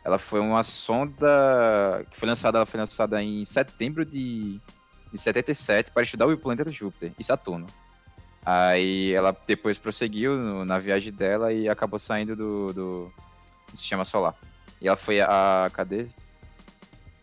ela 0.02 0.16
foi 0.18 0.40
uma 0.40 0.62
sonda 0.62 2.06
que 2.10 2.16
foi 2.18 2.26
lançada, 2.28 2.56
ela 2.58 2.64
foi 2.66 2.80
lançada 2.80 3.22
em 3.22 3.44
setembro 3.44 4.02
de, 4.04 4.58
de 5.12 5.18
77 5.18 5.90
para 5.90 6.04
estudar 6.04 6.26
o 6.26 6.38
planeta 6.38 6.70
Júpiter 6.70 7.12
e 7.18 7.24
Saturno. 7.24 7.66
Aí 8.44 9.12
ela 9.12 9.36
depois 9.46 9.76
prosseguiu 9.76 10.36
no- 10.36 10.64
na 10.64 10.78
viagem 10.78 11.12
dela 11.12 11.52
e 11.52 11.68
acabou 11.68 11.98
saindo 11.98 12.36
do, 12.36 12.72
do, 12.72 13.12
do 13.72 13.76
sistema 13.76 14.04
solar. 14.04 14.34
E 14.80 14.86
ela 14.86 14.96
foi 14.96 15.20
a. 15.20 15.68
Cadê? 15.72 16.06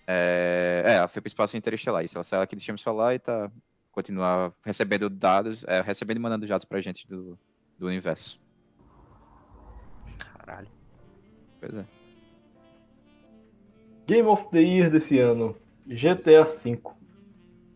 É, 0.06 0.84
é, 0.86 0.94
ela 0.96 1.08
foi 1.08 1.22
para 1.22 1.28
o 1.28 1.32
espaço 1.32 1.56
interestelar. 1.56 2.04
Isso, 2.04 2.18
ela 2.18 2.24
saiu 2.26 2.42
aqui 2.42 2.56
do 2.56 2.60
sistema 2.60 2.78
solar 2.78 3.16
e 3.16 3.20
tá 3.20 3.50
continuar 3.94 4.52
recebendo 4.66 5.10
dados, 5.10 5.64
é, 5.66 5.80
recebendo 5.82 6.18
e 6.18 6.20
mandando 6.20 6.46
dados 6.46 6.66
pra 6.66 6.82
gente 6.82 7.08
do, 7.08 7.40
do 7.78 7.88
universo. 7.88 8.42
Caralho. 10.18 10.68
Pois 11.62 11.74
é. 11.74 11.86
Game 14.06 14.28
of 14.28 14.50
the 14.52 14.60
Year 14.60 14.92
desse 14.92 15.20
ano. 15.20 15.56
GTA 15.88 16.44
V. 16.44 16.82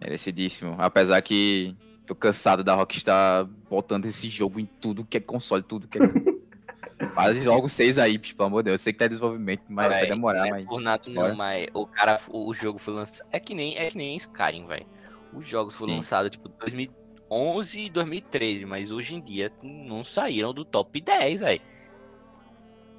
Merecidíssimo. 0.01 0.75
Apesar 0.77 1.21
que 1.21 1.75
tô 2.05 2.15
cansado 2.15 2.63
da 2.63 2.73
Rockstar 2.73 3.45
botando 3.69 4.05
esse 4.05 4.27
jogo 4.27 4.59
em 4.59 4.65
tudo 4.65 5.05
que 5.05 5.17
é 5.17 5.21
console, 5.21 5.63
tudo 5.63 5.87
que 5.87 5.99
é. 5.99 6.01
Faz 7.13 7.45
logo 7.45 7.69
seis 7.69 7.99
aí, 7.99 8.17
bicho, 8.17 8.35
pelo 8.35 8.47
amor 8.47 8.63
de 8.63 8.69
Deus. 8.69 8.81
Eu 8.81 8.83
sei 8.83 8.93
que 8.93 8.99
tá 8.99 9.05
em 9.05 9.09
desenvolvimento, 9.09 9.63
mas 9.69 9.87
vai 9.87 10.07
demorar, 10.07 10.39
não 10.39 10.45
é 10.45 10.51
mas. 10.51 10.65
por 10.65 10.81
nada 10.81 11.03
não, 11.07 11.35
mas 11.35 11.67
o 11.73 11.85
cara, 11.85 12.19
o, 12.29 12.49
o 12.49 12.53
jogo 12.55 12.79
foi 12.79 12.93
lançado. 12.93 13.27
É 13.31 13.39
que 13.39 13.53
nem, 13.53 13.77
é 13.77 13.89
que 13.89 13.97
nem 13.97 14.15
Skyrim, 14.15 14.65
velho. 14.65 14.85
Os 15.33 15.47
jogos 15.47 15.75
foram 15.75 15.91
Sim. 15.91 15.97
lançados 15.97 16.31
tipo 16.31 16.49
2011 16.49 17.79
e 17.81 17.89
2013, 17.89 18.65
mas 18.65 18.91
hoje 18.91 19.15
em 19.15 19.21
dia 19.21 19.51
não 19.61 20.03
saíram 20.03 20.53
do 20.53 20.63
top 20.65 20.99
10, 21.01 21.41
velho. 21.41 21.61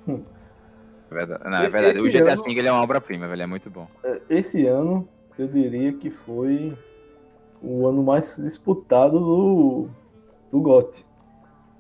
É 0.07 1.14
verdade. 1.14 1.45
Não, 1.45 1.59
é 1.59 1.62
Esse 1.62 1.70
verdade. 1.70 2.01
O 2.01 2.05
GTA 2.11 2.33
ano- 2.33 2.43
V 2.45 2.51
ele 2.51 2.68
é 2.68 2.72
uma 2.72 2.83
obra-prima, 2.83 3.29
velho. 3.29 3.43
É 3.43 3.47
muito 3.47 3.70
bom. 3.70 3.89
Esse 4.29 4.66
ano, 4.66 5.09
eu 5.39 5.47
diria 5.49 5.93
que 5.93 6.11
foi 6.11 6.76
o 7.62 7.87
ano 7.87 8.03
mais 8.03 8.37
disputado 8.37 9.18
do, 9.18 9.89
do 10.53 10.61
GOT. 10.61 11.05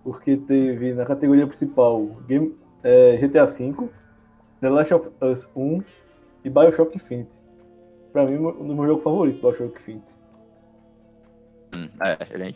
Porque 0.02 0.36
teve 0.36 0.94
na 0.94 1.04
categoria 1.04 1.46
principal 1.46 2.04
Game, 2.26 2.56
é, 2.82 3.16
GTA 3.18 3.44
V, 3.46 3.88
The 4.60 4.70
Last 4.70 4.94
of 4.94 5.10
Us 5.20 5.50
1 5.54 5.82
e 6.44 6.50
Bioshock 6.50 6.96
Infinite. 6.96 7.38
Pra 8.12 8.24
mim, 8.24 8.36
um 8.36 8.66
dos 8.66 8.74
meus 8.74 8.88
jogos 8.88 9.04
favoritos, 9.04 9.40
Bioshock 9.40 9.78
Infinite. 9.78 10.16
Hum, 11.74 11.88
é, 12.00 12.34
ele 12.34 12.42
é. 12.44 12.46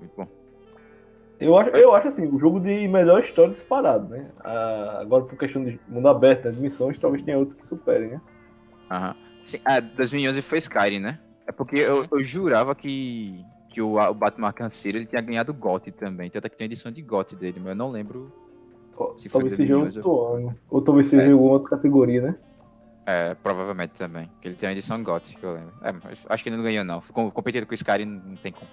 Muito 0.00 0.12
bom. 0.16 0.28
Eu 1.40 1.56
acho, 1.56 1.70
eu 1.70 1.92
acho 1.92 2.08
assim, 2.08 2.28
o 2.28 2.38
jogo 2.38 2.60
de 2.60 2.86
melhor 2.86 3.20
história 3.20 3.52
disparado, 3.52 4.08
né? 4.08 4.30
Ah, 4.44 4.98
agora, 5.00 5.24
por 5.24 5.36
questão 5.36 5.64
de 5.64 5.80
mundo 5.88 6.06
aberto, 6.08 6.44
né, 6.44 6.52
de 6.52 6.60
missões, 6.60 6.98
talvez 6.98 7.24
tenha 7.24 7.36
outro 7.36 7.56
que 7.56 7.64
superem, 7.64 8.10
né? 8.10 8.20
Aham. 8.90 9.16
Sim, 9.42 9.58
ah, 9.64 9.80
2011 9.80 10.40
foi 10.40 10.58
Skyrim, 10.58 11.00
né? 11.00 11.18
É 11.46 11.50
porque 11.50 11.76
eu, 11.76 12.06
eu 12.10 12.22
jurava 12.22 12.74
que, 12.76 13.44
que 13.68 13.82
o, 13.82 13.98
o 13.98 14.14
Batman 14.14 14.48
Arkham 14.48 14.70
City 14.70 14.98
ele 14.98 15.06
tinha 15.06 15.20
ganhado 15.20 15.52
GOT 15.52 15.90
também. 15.90 16.30
Tanto 16.30 16.46
é 16.46 16.48
que 16.48 16.56
tem 16.56 16.66
edição 16.66 16.92
de 16.92 17.02
GOT 17.02 17.34
dele, 17.34 17.58
mas 17.58 17.70
eu 17.70 17.74
não 17.74 17.90
lembro. 17.90 18.32
Se 19.16 19.28
foi 19.28 19.40
talvez 19.40 19.56
seja 19.56 19.74
2011, 19.74 19.98
outro 19.98 20.34
ano. 20.34 20.58
Ou 20.70 20.80
talvez 20.80 21.08
seja 21.08 21.22
É. 21.24 21.32
alguma 21.32 21.52
outra 21.54 21.70
categoria, 21.70 22.22
né? 22.22 22.36
É, 23.04 23.34
provavelmente 23.34 23.92
também. 23.92 24.30
Que 24.40 24.48
ele 24.48 24.54
tem 24.54 24.68
a 24.68 24.72
edição 24.72 25.02
que 25.02 25.10
eu 25.42 25.54
lembro. 25.54 25.72
É, 25.82 25.92
mas 25.92 26.24
acho 26.28 26.42
que 26.42 26.48
ele 26.48 26.56
não 26.56 26.62
ganhou, 26.62 26.84
não. 26.84 27.00
Com- 27.00 27.30
Competindo 27.30 27.66
com 27.66 27.72
o 27.72 27.74
Skyrim 27.74 28.04
não 28.04 28.36
tem 28.36 28.52
como. 28.52 28.70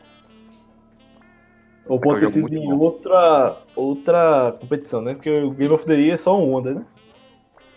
Ou 1.88 1.99
pode 1.99 2.17
É 2.17 2.19
ter 2.19 2.27
um 2.27 2.41
jogo 2.41 2.49
sido 2.49 2.61
em 2.63 2.71
outra, 2.71 3.57
outra 3.75 4.55
competição, 4.59 5.01
né? 5.01 5.15
Porque 5.15 5.32
o 5.32 5.49
Game 5.51 5.73
of 5.73 5.84
the 5.86 5.95
Year 5.95 6.15
é 6.15 6.17
só 6.19 6.39
um 6.39 6.53
onda, 6.53 6.75
né? 6.75 6.86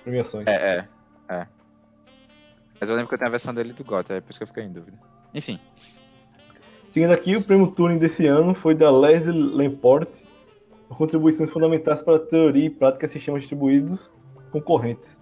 Premiações. 0.05 0.46
É, 0.46 0.53
é, 0.78 0.88
é. 1.34 1.46
Mas 2.78 2.90
eu 2.90 2.96
lembro 2.96 3.09
que 3.09 3.14
eu 3.14 3.18
tenho 3.18 3.28
a 3.28 3.30
versão 3.30 3.55
dele 3.55 3.72
do 3.72 3.84
GOT, 3.84 4.12
é 4.12 4.20
por 4.20 4.30
isso 4.30 4.38
que 4.38 4.42
eu 4.42 4.48
fiquei 4.48 4.64
em 4.64 4.72
dúvida. 4.72 4.98
Enfim. 5.32 5.59
Seguindo 6.76 7.12
aqui, 7.12 7.36
o 7.36 7.42
prêmio 7.42 7.68
Turing 7.70 7.96
desse 7.96 8.26
ano 8.26 8.55
foi 8.55 8.74
da 8.74 8.90
Leslie 8.90 9.32
Lamport, 9.32 10.11
por 10.88 10.98
contribuições 10.98 11.48
fundamentais 11.48 12.03
para 12.03 12.16
a 12.16 12.18
teoria 12.18 12.66
e 12.66 12.70
prática 12.70 13.07
de 13.07 13.12
sistemas 13.14 13.40
distribuídos 13.40 14.12
concorrentes. 14.50 15.18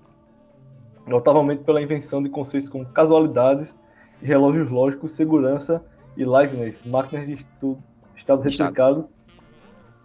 Notavelmente 1.06 1.64
pela 1.64 1.80
invenção 1.82 2.22
de 2.22 2.28
conceitos 2.28 2.68
como 2.68 2.84
casualidades 2.86 3.74
relógios 4.22 4.70
lógicos, 4.70 5.12
segurança 5.12 5.82
e 6.16 6.24
liveness, 6.24 6.84
máquinas 6.84 7.26
de 7.26 7.34
estudo, 7.34 7.82
estados 8.16 8.44
Estado. 8.44 8.66
replicados 8.68 9.04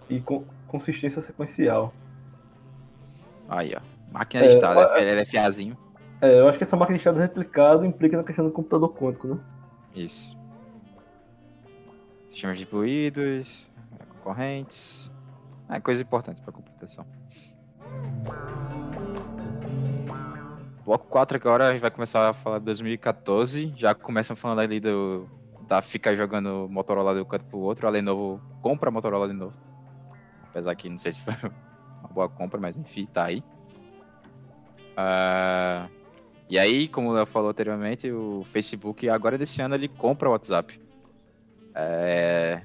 e 0.10 0.20
con- 0.22 0.44
consistência 0.68 1.22
sequencial. 1.22 1.94
Aí, 3.50 3.74
ó. 3.76 3.82
Máquina 4.12 4.46
É, 4.46 4.48
de 4.48 4.54
estado, 4.54 4.80
é- 4.98 5.12
LFAzinho. 5.22 5.78
É, 6.22 6.40
eu 6.40 6.48
acho 6.48 6.58
que 6.58 6.64
essa 6.64 6.78
máquina 6.78 6.98
de 6.98 7.02
estado 7.02 7.20
replicado 7.20 7.86
implica 7.86 8.16
na 8.16 8.24
questão 8.24 8.46
do 8.46 8.52
computador 8.52 8.94
quântico, 8.94 9.28
né? 9.28 9.38
Isso. 9.94 10.38
Sistemas 12.30 12.58
distribuídos, 12.58 13.70
concorrentes. 14.10 15.12
É 15.70 15.80
coisa 15.80 16.02
importante 16.02 16.42
para 16.42 16.54
computação. 16.54 17.06
Bloco 20.86 21.08
4 21.08 21.38
agora 21.38 21.70
a 21.70 21.72
gente 21.72 21.82
vai 21.82 21.90
começar 21.90 22.30
a 22.30 22.34
falar 22.34 22.60
de 22.60 22.66
2014. 22.66 23.74
Já 23.76 23.96
começam 23.96 24.36
falando 24.36 24.60
ali 24.60 24.80
do. 24.80 25.28
Da 25.68 25.82
ficar 25.82 26.16
jogando 26.16 26.68
Motorola 26.70 27.16
de 27.16 27.22
um 27.22 27.26
canto 27.26 27.44
pro 27.46 27.58
outro. 27.58 27.88
A 27.88 27.90
Lenovo 27.90 28.40
compra 28.62 28.90
a 28.90 28.92
Motorola 28.92 29.28
de 29.28 29.34
novo. 29.34 29.58
Apesar 30.44 30.76
que 30.76 30.88
não 30.88 31.00
sei 31.00 31.14
se 31.14 31.22
foi 31.22 31.34
uma 32.00 32.10
boa 32.10 32.30
compra, 32.30 32.60
mas 32.60 32.78
enfim, 32.78 33.08
tá 33.08 33.26
aí. 33.26 33.44
Ah, 34.96 35.90
e 36.48 36.60
aí, 36.60 36.88
como 36.88 37.10
o 37.10 37.14
Léo 37.14 37.26
falou 37.26 37.50
anteriormente, 37.50 38.12
o 38.12 38.44
Facebook 38.46 39.10
agora 39.10 39.40
desse 39.40 39.60
ano 39.64 39.74
ele 39.74 39.88
compra 39.88 40.30
o 40.30 40.34
WhatsApp. 40.34 40.80
É... 41.74 42.62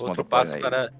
Outro 0.00 0.24
passo 0.24 0.54
aí 0.54 0.60
para, 0.60 0.92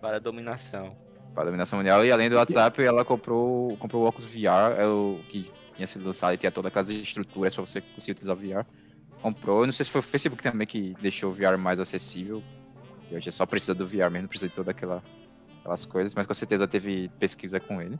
para 0.00 0.16
a 0.16 0.20
dominação. 0.20 0.96
para 1.32 1.44
a 1.44 1.46
dominação 1.46 1.78
mundial. 1.78 2.04
E 2.04 2.10
além 2.10 2.28
do 2.28 2.34
WhatsApp, 2.34 2.82
ela 2.82 3.04
comprou, 3.04 3.76
comprou 3.76 4.02
o 4.02 4.08
Oculus 4.08 4.26
VR, 4.26 4.76
é 4.76 4.86
o 4.86 5.20
que 5.28 5.50
tinha 5.74 5.86
sido 5.86 6.04
lançado 6.06 6.34
e 6.34 6.36
tinha 6.36 6.50
todas 6.52 6.68
aquelas 6.68 6.90
estruturas 6.90 7.54
para 7.54 7.64
você 7.66 7.80
conseguir 7.80 8.12
utilizar 8.12 8.36
o 8.36 8.38
VR. 8.38 8.66
Comprou. 9.22 9.60
Eu 9.60 9.66
não 9.66 9.72
sei 9.72 9.84
se 9.84 9.90
foi 9.90 9.98
o 10.00 10.02
Facebook 10.02 10.42
também 10.42 10.66
que 10.66 10.94
deixou 11.00 11.30
o 11.30 11.34
VR 11.34 11.58
mais 11.58 11.78
acessível. 11.80 12.42
Que 13.08 13.14
hoje 13.16 13.30
só 13.32 13.44
precisa 13.46 13.74
do 13.74 13.86
VR 13.86 14.10
mesmo, 14.10 14.22
não 14.22 14.28
precisa 14.28 14.48
de 14.48 14.54
todas 14.54 14.68
aquela, 14.70 15.02
aquelas 15.60 15.84
coisas, 15.84 16.14
mas 16.14 16.26
com 16.26 16.34
certeza 16.34 16.66
teve 16.66 17.08
pesquisa 17.18 17.58
com 17.60 17.80
ele. 17.82 17.98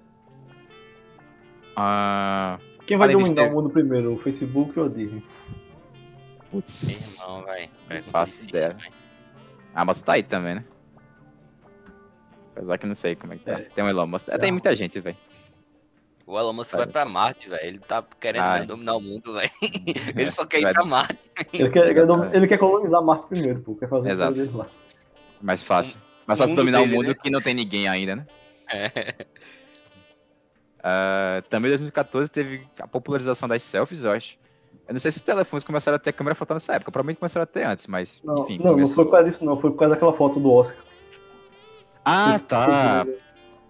Ah, 1.76 2.58
Quem 2.86 2.96
vai 2.96 3.08
dominar 3.08 3.34
teve- 3.34 3.48
o 3.48 3.54
mundo 3.54 3.70
primeiro, 3.70 4.14
o 4.14 4.18
Facebook 4.18 4.78
ou 4.78 4.86
a 4.86 4.88
Disney? 4.88 5.22
putz. 6.50 7.14
Irmão, 7.20 7.44
velho. 7.44 7.70
Não 7.88 8.02
faço 8.04 8.42
ideia. 8.42 8.76
A 9.74 9.82
Amazon 9.82 10.04
tá 10.04 10.12
aí 10.14 10.22
também, 10.22 10.56
né? 10.56 10.64
Apesar 12.56 12.76
que 12.78 12.86
não 12.86 12.94
sei 12.96 13.14
como 13.14 13.32
é 13.32 13.36
que 13.36 13.44
tá. 13.44 13.52
É. 13.52 13.62
Tem 13.62 13.84
o 13.84 13.88
Elon 13.88 14.06
Musk. 14.08 14.28
É, 14.28 14.36
tem 14.36 14.50
muita 14.50 14.74
gente, 14.74 14.98
velho. 15.00 15.16
O 16.30 16.38
Elon 16.38 16.52
Musk 16.52 16.74
Vai. 16.76 16.86
pra 16.86 17.04
Marte, 17.04 17.48
velho. 17.48 17.66
Ele 17.66 17.78
tá 17.80 18.04
querendo 18.20 18.42
Vai. 18.42 18.64
dominar 18.66 18.94
o 18.94 19.00
mundo, 19.00 19.32
velho. 19.32 19.50
Ele 20.16 20.30
só 20.30 20.46
quer 20.46 20.60
ir 20.60 20.62
Vai. 20.62 20.72
pra 20.72 20.84
Marte. 20.84 21.18
Ele 21.52 21.70
quer, 21.70 21.84
ele 21.86 21.94
quer 21.94 22.06
dom- 22.06 22.30
ele 22.32 22.46
quer 22.46 22.58
colonizar 22.58 23.02
Marte 23.02 23.26
primeiro, 23.26 23.60
pô. 23.60 23.74
Quer 23.74 23.88
fazer 23.88 24.10
Exato. 24.10 24.34
tudo 24.34 24.58
lá. 24.58 24.66
Mais 25.42 25.62
fácil. 25.62 26.00
Mais 26.26 26.38
o 26.38 26.42
fácil 26.44 26.54
dominar 26.54 26.80
o 26.80 26.84
dele, 26.84 26.94
mundo 26.96 27.08
né? 27.08 27.14
que 27.14 27.30
não 27.30 27.40
tem 27.40 27.52
ninguém 27.54 27.88
ainda, 27.88 28.16
né? 28.16 28.26
É. 28.72 29.26
Ah, 30.82 31.42
também 31.50 31.68
em 31.68 31.72
2014 31.72 32.30
teve 32.30 32.66
a 32.78 32.86
popularização 32.86 33.48
das 33.48 33.62
selfies, 33.62 34.04
eu 34.04 34.12
acho. 34.12 34.38
Eu 34.88 34.92
não 34.94 35.00
sei 35.00 35.10
se 35.12 35.18
os 35.18 35.24
telefones 35.24 35.64
começaram 35.64 35.96
a 35.96 35.98
ter 35.98 36.12
câmera 36.12 36.34
frontal 36.34 36.54
nessa 36.54 36.74
época, 36.74 36.90
provavelmente 36.90 37.18
começaram 37.18 37.42
a 37.44 37.46
ter 37.46 37.64
antes, 37.64 37.86
mas 37.86 38.20
Não, 38.24 38.38
enfim. 38.44 38.58
não, 38.58 38.66
não 38.66 38.72
começou. 38.74 38.94
foi 38.94 39.04
por 39.04 39.10
causa 39.10 39.28
disso, 39.28 39.44
não. 39.44 39.60
Foi 39.60 39.70
por 39.70 39.76
causa 39.78 39.94
daquela 39.94 40.12
foto 40.12 40.40
do 40.40 40.50
Oscar. 40.50 40.82
Ah, 42.04 42.34
Esse- 42.34 42.46
tá. 42.46 43.04
Que 43.04 43.10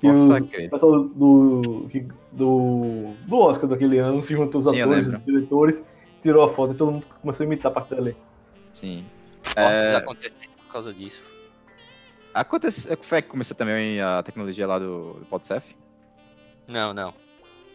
Nossa, 0.03 0.43
o 0.43 0.71
pessoal 0.71 1.05
do, 1.05 1.87
que- 1.91 2.07
do, 2.33 3.13
do 3.27 3.37
Oscar 3.37 3.69
daquele 3.69 3.99
ano 3.99 4.23
se 4.25 4.35
juntou 4.35 4.61
os 4.61 4.67
atores, 4.67 5.07
os 5.09 5.25
diretores, 5.25 5.83
tirou 6.23 6.43
a 6.43 6.53
foto 6.55 6.73
e 6.75 6.77
todo 6.77 6.93
mundo 6.93 7.07
começou 7.21 7.45
a 7.45 7.47
imitar 7.47 7.71
a 7.71 7.75
parte 7.75 7.95
dali. 7.95 8.17
Sim. 8.75 9.05
Mortes 9.45 9.57
É, 9.57 9.97
acontecendo 9.97 10.51
por 10.59 10.73
causa 10.73 10.95
disso. 10.95 11.21
aconteceu, 12.33 12.97
foi 13.03 13.21
que 13.23 13.29
começou 13.29 13.57
também 13.57 14.01
a 14.01 14.23
tecnologia 14.23 14.67
lá 14.67 14.79
do, 14.79 15.15
do 15.15 15.27
PodCef? 15.27 15.77
Não, 16.69 16.95
não. 16.95 17.13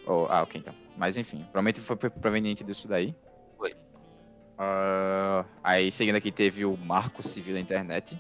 Ou- 0.08 0.28
ah, 0.30 0.42
ok, 0.44 0.62
então. 0.62 0.74
Mas 0.98 1.18
enfim, 1.18 1.40
provavelmente 1.52 1.82
foi 1.82 1.96
pro- 1.96 2.10
proveniente 2.12 2.64
disso 2.64 2.88
daí. 2.88 3.14
Foi. 3.58 3.74
Ah, 4.58 5.44
aí, 5.64 5.92
seguindo 5.92 6.16
aqui, 6.16 6.32
teve 6.32 6.64
o 6.66 6.78
Marco 6.78 7.22
Civil 7.28 7.54
da 7.56 7.60
Internet. 7.60 8.20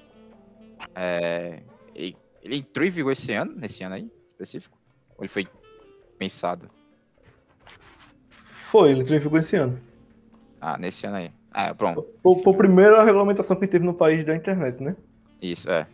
É, 0.93 1.62
ele, 1.95 2.18
ele 2.45 2.57
entrou 2.57 2.85
em 2.85 2.91
vigor 2.91 3.11
esse 3.11 3.33
ano, 3.33 3.53
nesse 3.55 3.83
ano 3.83 3.95
aí, 3.95 4.11
específico? 4.29 4.77
Ou 5.17 5.23
ele 5.23 5.29
foi 5.29 5.47
pensado? 6.17 6.69
Foi, 8.69 8.91
ele 8.91 9.19
ficou 9.19 9.39
esse 9.39 9.55
ano. 9.55 9.79
Ah, 10.61 10.77
nesse 10.77 11.07
ano 11.07 11.15
aí. 11.17 11.31
Ah, 11.51 11.73
pronto. 11.73 12.05
Foi, 12.21 12.43
foi 12.43 12.53
a 12.53 12.57
primeira 12.57 13.03
regulamentação 13.03 13.55
que 13.55 13.65
teve 13.65 13.83
no 13.83 13.95
país 13.95 14.23
da 14.23 14.35
internet, 14.35 14.81
né? 14.83 14.95
Isso, 15.41 15.69
é. 15.71 15.87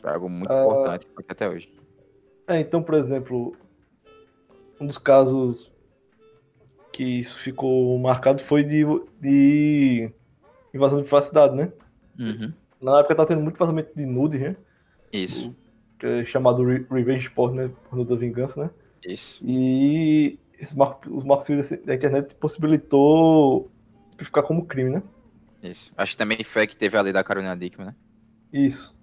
Foi 0.00 0.10
algo 0.10 0.30
muito 0.30 0.50
Ah. 0.50 0.64
importante 0.64 1.06
até 1.28 1.48
hoje. 1.48 1.70
É, 2.46 2.60
então, 2.60 2.82
por 2.82 2.94
exemplo, 2.94 3.54
um 4.80 4.86
dos 4.86 4.96
casos 4.96 5.70
que 6.92 7.04
isso 7.04 7.38
ficou 7.38 7.98
marcado 7.98 8.42
foi 8.42 8.64
de, 8.64 8.84
de 9.20 10.10
invasão 10.72 10.98
de 10.98 11.04
privacidade, 11.04 11.54
né? 11.54 11.70
Uhum. 12.18 12.52
Na 12.80 13.00
época 13.00 13.14
tava 13.14 13.28
tendo 13.28 13.42
muito 13.42 13.58
vazamento 13.58 13.90
de 13.94 14.06
nudes, 14.06 14.40
né? 14.40 14.56
Isso, 15.12 15.54
Que 15.98 16.06
é 16.06 16.24
chamado 16.24 16.64
Re- 16.64 16.86
Revenge 16.90 17.30
Porn, 17.30 17.56
né? 17.56 17.70
Porno 17.88 18.04
da 18.04 18.14
vingança, 18.16 18.64
né? 18.64 18.70
isso. 19.04 19.42
E 19.44 20.38
esse 20.58 20.76
marco, 20.76 21.08
os 21.16 21.24
marcos 21.24 21.46
civis 21.46 21.70
da 21.84 21.94
internet 21.94 22.34
possibilitou 22.34 23.70
ficar 24.18 24.42
como 24.42 24.66
crime, 24.66 24.90
né? 24.90 25.02
Isso. 25.62 25.92
Acho 25.96 26.12
que 26.12 26.18
também 26.18 26.42
foi 26.44 26.66
que 26.66 26.76
teve 26.76 26.96
a 26.96 27.00
lei 27.00 27.12
da 27.12 27.24
Carolina 27.24 27.56
Dickman, 27.56 27.88
né? 27.88 27.94
Isso. 28.52 28.94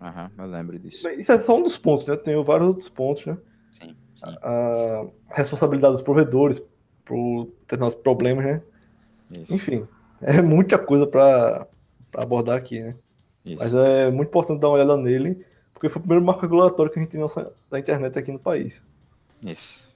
Aham, 0.00 0.30
eu 0.36 0.46
lembro 0.46 0.78
disso. 0.78 1.08
Isso 1.10 1.32
é 1.32 1.38
só 1.38 1.56
um 1.56 1.62
dos 1.62 1.76
pontos, 1.78 2.06
né? 2.06 2.16
Tem 2.16 2.42
vários 2.42 2.68
outros 2.68 2.88
pontos, 2.88 3.24
né? 3.26 3.36
Sim, 3.70 3.94
sim. 4.16 4.36
A 4.42 5.06
responsabilidade 5.30 5.92
dos 5.94 6.02
provedores 6.02 6.60
por 7.04 7.46
determinados 7.60 7.94
problemas, 7.94 8.44
né? 8.44 8.62
Isso. 9.38 9.54
Enfim, 9.54 9.86
é 10.20 10.42
muita 10.42 10.78
coisa 10.78 11.06
para 11.06 11.66
abordar 12.14 12.56
aqui, 12.58 12.80
né? 12.80 12.94
isso. 13.44 13.62
Mas 13.62 13.74
é 13.74 14.10
muito 14.10 14.28
importante 14.28 14.60
dar 14.60 14.68
uma 14.68 14.74
olhada 14.74 14.96
nele, 14.96 15.44
porque 15.82 15.88
foi 15.88 15.98
o 15.98 16.02
primeiro 16.02 16.24
marco 16.24 16.42
regulatório 16.42 16.92
que 16.92 17.00
a 17.00 17.02
gente 17.02 17.10
tem 17.10 17.20
da 17.68 17.78
internet 17.80 18.16
aqui 18.16 18.30
no 18.30 18.38
país. 18.38 18.84
Isso. 19.42 19.92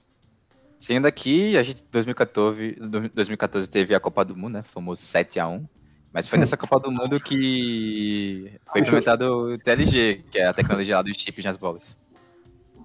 Seguindo 0.81 1.05
aqui, 1.05 1.57
a 1.57 1.63
gente 1.63 1.81
em 1.81 1.85
2014, 1.89 2.75
2014 3.13 3.69
teve 3.69 3.95
a 3.95 3.99
Copa 3.99 4.25
do 4.25 4.35
Mundo, 4.35 4.55
né? 4.55 4.63
Famoso 4.63 5.01
7x1. 5.01 5.65
Mas 6.11 6.27
foi 6.27 6.39
nessa 6.39 6.57
Copa 6.57 6.77
do 6.77 6.91
Mundo 6.91 7.21
que 7.21 8.51
foi 8.69 8.81
implementado 8.81 9.53
o 9.53 9.57
TLG, 9.57 10.25
que 10.29 10.39
é 10.39 10.47
a 10.47 10.53
tecnologia 10.53 10.97
lá 10.97 11.01
dos 11.01 11.15
chips 11.15 11.45
nas 11.45 11.55
bolas. 11.55 11.97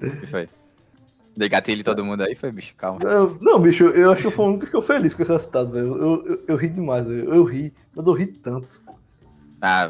O 0.00 0.20
que 0.20 0.26
foi? 0.28 0.48
Em 1.36 1.82
todo 1.82 2.04
mundo 2.04 2.22
aí, 2.22 2.36
foi, 2.36 2.52
bicho, 2.52 2.74
calma. 2.76 3.00
Não, 3.02 3.36
não, 3.40 3.60
bicho, 3.60 3.84
eu 3.84 4.12
acho 4.12 4.20
que 4.20 4.28
eu 4.28 4.30
fui 4.30 4.44
o 4.44 4.48
único 4.48 4.60
que 4.60 4.66
ficou 4.66 4.82
feliz 4.82 5.12
com 5.12 5.22
esse 5.22 5.32
resultado, 5.32 5.72
velho. 5.72 5.96
Eu, 5.96 6.26
eu, 6.26 6.44
eu 6.46 6.56
ri 6.56 6.68
demais, 6.68 7.06
velho. 7.06 7.34
Eu 7.34 7.42
ri, 7.42 7.72
mas 7.96 8.06
eu 8.06 8.12
ri 8.12 8.26
tanto. 8.26 8.80
Ah, 9.64 9.88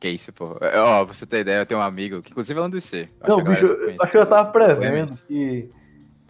que 0.00 0.08
isso, 0.08 0.32
pô. 0.32 0.56
Ó, 0.74 1.04
pra 1.04 1.14
você 1.14 1.26
ter 1.26 1.40
ideia, 1.40 1.58
eu 1.58 1.66
tenho 1.66 1.80
um 1.80 1.82
amigo, 1.82 2.22
que 2.22 2.30
inclusive 2.30 2.58
é 2.58 2.62
um 2.62 2.70
dos 2.70 2.82
C. 2.82 3.10
Não, 3.28 3.44
bicho, 3.44 3.66
eu 3.66 3.94
acho 4.00 4.10
que 4.10 4.16
eu 4.16 4.26
tava 4.26 4.50
prevendo 4.50 5.14
que, 5.28 5.68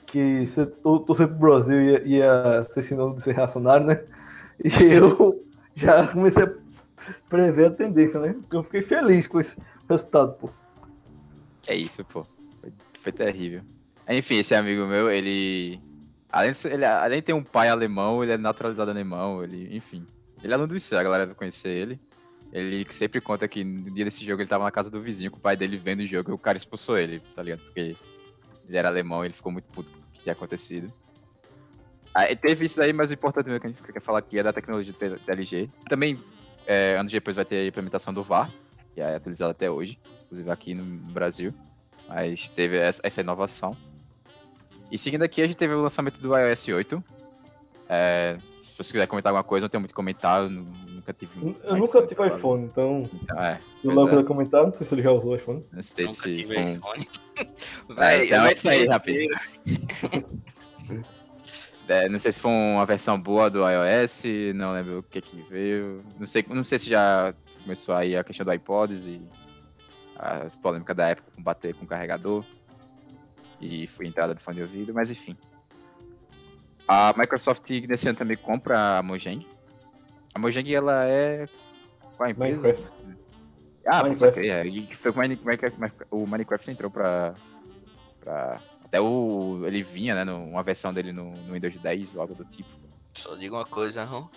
que 0.05 0.45
ser, 0.49 0.67
to- 0.67 0.99
torcer 0.99 1.29
pro 1.29 1.37
Brasil 1.37 1.81
ia, 1.81 2.03
ia 2.05 2.65
ser 2.65 2.83
sinônimo 2.83 3.17
de 3.17 3.23
ser 3.23 3.37
reacionário, 3.37 3.87
né? 3.87 4.03
E 4.65 4.69
eu 4.99 5.47
já 5.77 6.09
comecei 6.09 6.43
a 6.43 6.53
prever 7.29 7.67
a 7.67 7.71
tendência, 7.71 8.19
né? 8.19 8.33
Porque 8.33 8.57
eu 8.57 8.65
fiquei 8.65 8.83
feliz 8.83 9.29
com 9.29 9.39
esse 9.39 9.57
resultado, 9.89 10.33
pô. 10.33 10.51
Que 11.63 11.71
é 11.71 11.77
isso, 11.77 12.05
pô. 12.05 12.27
Foi, 12.61 12.73
foi 12.99 13.13
terrível. 13.13 13.63
Enfim, 14.09 14.39
esse 14.39 14.57
amigo 14.57 14.87
meu, 14.87 15.09
ele 15.09 15.81
além, 16.33 16.51
de 16.51 16.67
ele. 16.67 16.85
além 16.85 17.19
de 17.21 17.27
ter 17.27 17.33
um 17.33 17.45
pai 17.45 17.69
alemão, 17.69 18.25
ele 18.25 18.33
é 18.33 18.37
naturalizado 18.37 18.91
alemão, 18.91 19.45
ele. 19.45 19.69
Enfim. 19.77 20.05
Ele 20.43 20.53
é 20.53 20.57
aluno 20.57 20.67
do 20.67 20.77
IC, 20.77 20.97
a 20.97 21.03
galera 21.05 21.27
vai 21.27 21.35
conhecer 21.37 21.69
ele. 21.69 22.01
Ele 22.53 22.87
sempre 22.91 23.21
conta 23.21 23.49
que 23.49 23.65
no 23.65 23.91
dia 23.91 24.05
desse 24.05 24.25
jogo 24.25 24.43
ele 24.43 24.49
tava 24.49 24.65
na 24.65 24.71
casa 24.71 24.91
do 24.91 25.01
vizinho 25.01 25.31
com 25.31 25.39
o 25.39 25.41
pai 25.41 25.57
dele 25.57 25.77
vendo 25.77 26.01
o 26.01 26.07
jogo 26.07 26.31
e 26.31 26.35
o 26.35 26.39
cara 26.39 26.59
expulsou 26.59 26.99
ele, 26.99 27.21
tá 27.35 27.43
ligado? 27.43 27.63
Porque 27.63 27.97
ele 28.69 28.77
era 28.77 28.89
alemão 28.89 29.25
ele 29.25 29.33
ficou 29.33 29.51
muito 29.51 29.69
puto 29.71 29.91
com 29.91 29.99
o 29.99 30.03
que 30.13 30.21
tinha 30.21 30.35
acontecido. 30.35 30.93
Aí 32.15 32.37
teve 32.37 32.67
isso 32.67 32.77
daí, 32.77 32.93
mas 32.93 33.11
o 33.11 33.15
importante 33.15 33.47
mesmo 33.47 33.61
que 33.61 33.67
a 33.69 33.71
gente 33.71 33.83
quer 33.83 34.03
falar 34.03 34.19
aqui 34.19 34.39
é 34.39 34.43
da 34.43 34.53
tecnologia 34.53 34.93
do 34.93 35.19
TLG. 35.19 35.71
Também, 35.89 36.23
é, 36.67 36.97
anos 36.99 37.11
depois, 37.11 37.35
vai 37.35 37.45
ter 37.45 37.57
a 37.57 37.67
implementação 37.67 38.13
do 38.13 38.23
VAR, 38.23 38.53
que 38.95 39.01
é 39.01 39.17
atualizado 39.17 39.51
até 39.51 39.71
hoje, 39.71 39.99
inclusive 40.27 40.51
aqui 40.51 40.75
no 40.75 40.85
Brasil. 40.85 41.55
Mas 42.07 42.51
teve 42.51 42.77
essa 42.77 43.21
inovação. 43.21 43.75
E 44.91 44.99
seguindo 44.99 45.23
aqui, 45.23 45.41
a 45.41 45.47
gente 45.47 45.57
teve 45.57 45.73
o 45.73 45.81
lançamento 45.81 46.19
do 46.19 46.37
iOS 46.37 46.69
8. 46.69 47.03
É, 47.89 48.37
se 48.73 48.79
você 48.79 48.93
quiser 48.93 49.07
comentar 49.07 49.31
alguma 49.31 49.45
coisa, 49.45 49.65
não 49.65 49.69
tenho 49.69 49.81
muito 49.83 49.95
comentário, 49.95 50.49
nu- 50.49 50.67
nunca 50.89 51.13
tive. 51.13 51.39
um 51.45 51.55
Eu 51.63 51.77
nunca 51.77 52.07
tive 52.07 52.27
iPhone, 52.27 52.65
então 52.65 53.09
Então, 53.23 53.39
é, 53.39 53.61
o 53.85 53.91
Léo 53.93 54.19
é. 54.21 54.25
comentar, 54.25 54.65
não 54.67 54.75
sei 54.75 54.87
se 54.87 54.95
ele 54.95 55.03
já 55.03 55.13
usou 55.13 55.37
iPhone. 55.37 55.65
não 55.71 55.83
sei 55.83 56.07
Nunca 56.07 56.19
se 56.19 56.35
tive 56.35 56.55
foi 56.55 56.63
um- 56.63 56.73
iPhone. 56.75 57.09
É, 57.91 57.95
Véi, 57.95 58.27
então 58.27 58.45
é 58.47 58.53
isso 58.53 58.69
aí, 58.69 58.87
rapidinho. 58.87 59.31
É, 61.89 62.09
não 62.09 62.19
sei 62.19 62.33
se 62.33 62.41
foi 62.41 62.51
uma 62.51 62.87
versão 62.87 63.21
boa 63.21 63.51
do 63.51 63.59
iOS, 63.69 64.23
não 64.55 64.73
lembro 64.73 65.01
o 65.01 65.03
que 65.03 65.21
que 65.21 65.43
veio. 65.43 66.03
Não 66.19 66.27
sei, 66.27 66.45
não 66.49 66.65
sei 66.65 66.79
se 66.79 66.89
já 66.89 67.35
começou 67.63 67.95
aí 67.95 68.17
a 68.17 68.25
questão 68.25 68.47
do 68.47 68.53
iPods 68.53 69.05
e 69.07 69.21
a 70.17 70.47
polêmica 70.63 70.95
da 70.95 71.09
época 71.09 71.31
com 71.35 71.43
bater 71.43 71.75
com 71.75 71.85
o 71.85 71.89
carregador. 71.89 72.45
E 73.61 73.87
foi 73.89 74.07
entrada 74.07 74.33
do 74.35 74.41
fone 74.41 74.57
de 74.59 74.63
ouvido, 74.63 74.95
mas 74.95 75.11
enfim. 75.11 75.37
A 76.89 77.15
Microsoft 77.17 77.69
nesse 77.89 78.09
ano 78.09 78.19
também 78.19 78.37
compra 78.37 78.99
a 78.99 79.03
Mojang. 79.03 79.47
A 80.35 80.39
Mojang 80.39 80.75
ela 80.75 81.05
é. 81.07 81.47
Qual 82.17 82.27
a 82.27 82.31
empresa? 82.31 82.63
Minecraft. 82.63 82.93
Ah, 83.87 84.03
Minecraft. 84.03 84.49
É, 84.49 84.67
e 84.67 84.95
foi 84.95 85.11
o 85.11 85.17
Minecraft, 85.17 85.79
o 86.11 86.27
Minecraft 86.27 86.71
entrou 86.71 86.91
pra, 86.91 87.35
pra. 88.21 88.61
Até 88.85 89.01
o. 89.01 89.63
Ele 89.67 89.83
vinha, 89.83 90.15
né? 90.15 90.25
no- 90.25 90.45
Uma 90.45 90.63
versão 90.63 90.93
dele 90.93 91.13
no, 91.13 91.33
no 91.33 91.55
Windows 91.55 91.77
10 91.77 92.15
ou 92.15 92.21
algo 92.21 92.35
do 92.35 92.45
tipo. 92.45 92.69
Só 93.15 93.35
digo 93.37 93.57
uma 93.57 93.65
coisa, 93.65 94.05
Ron. 94.05 94.29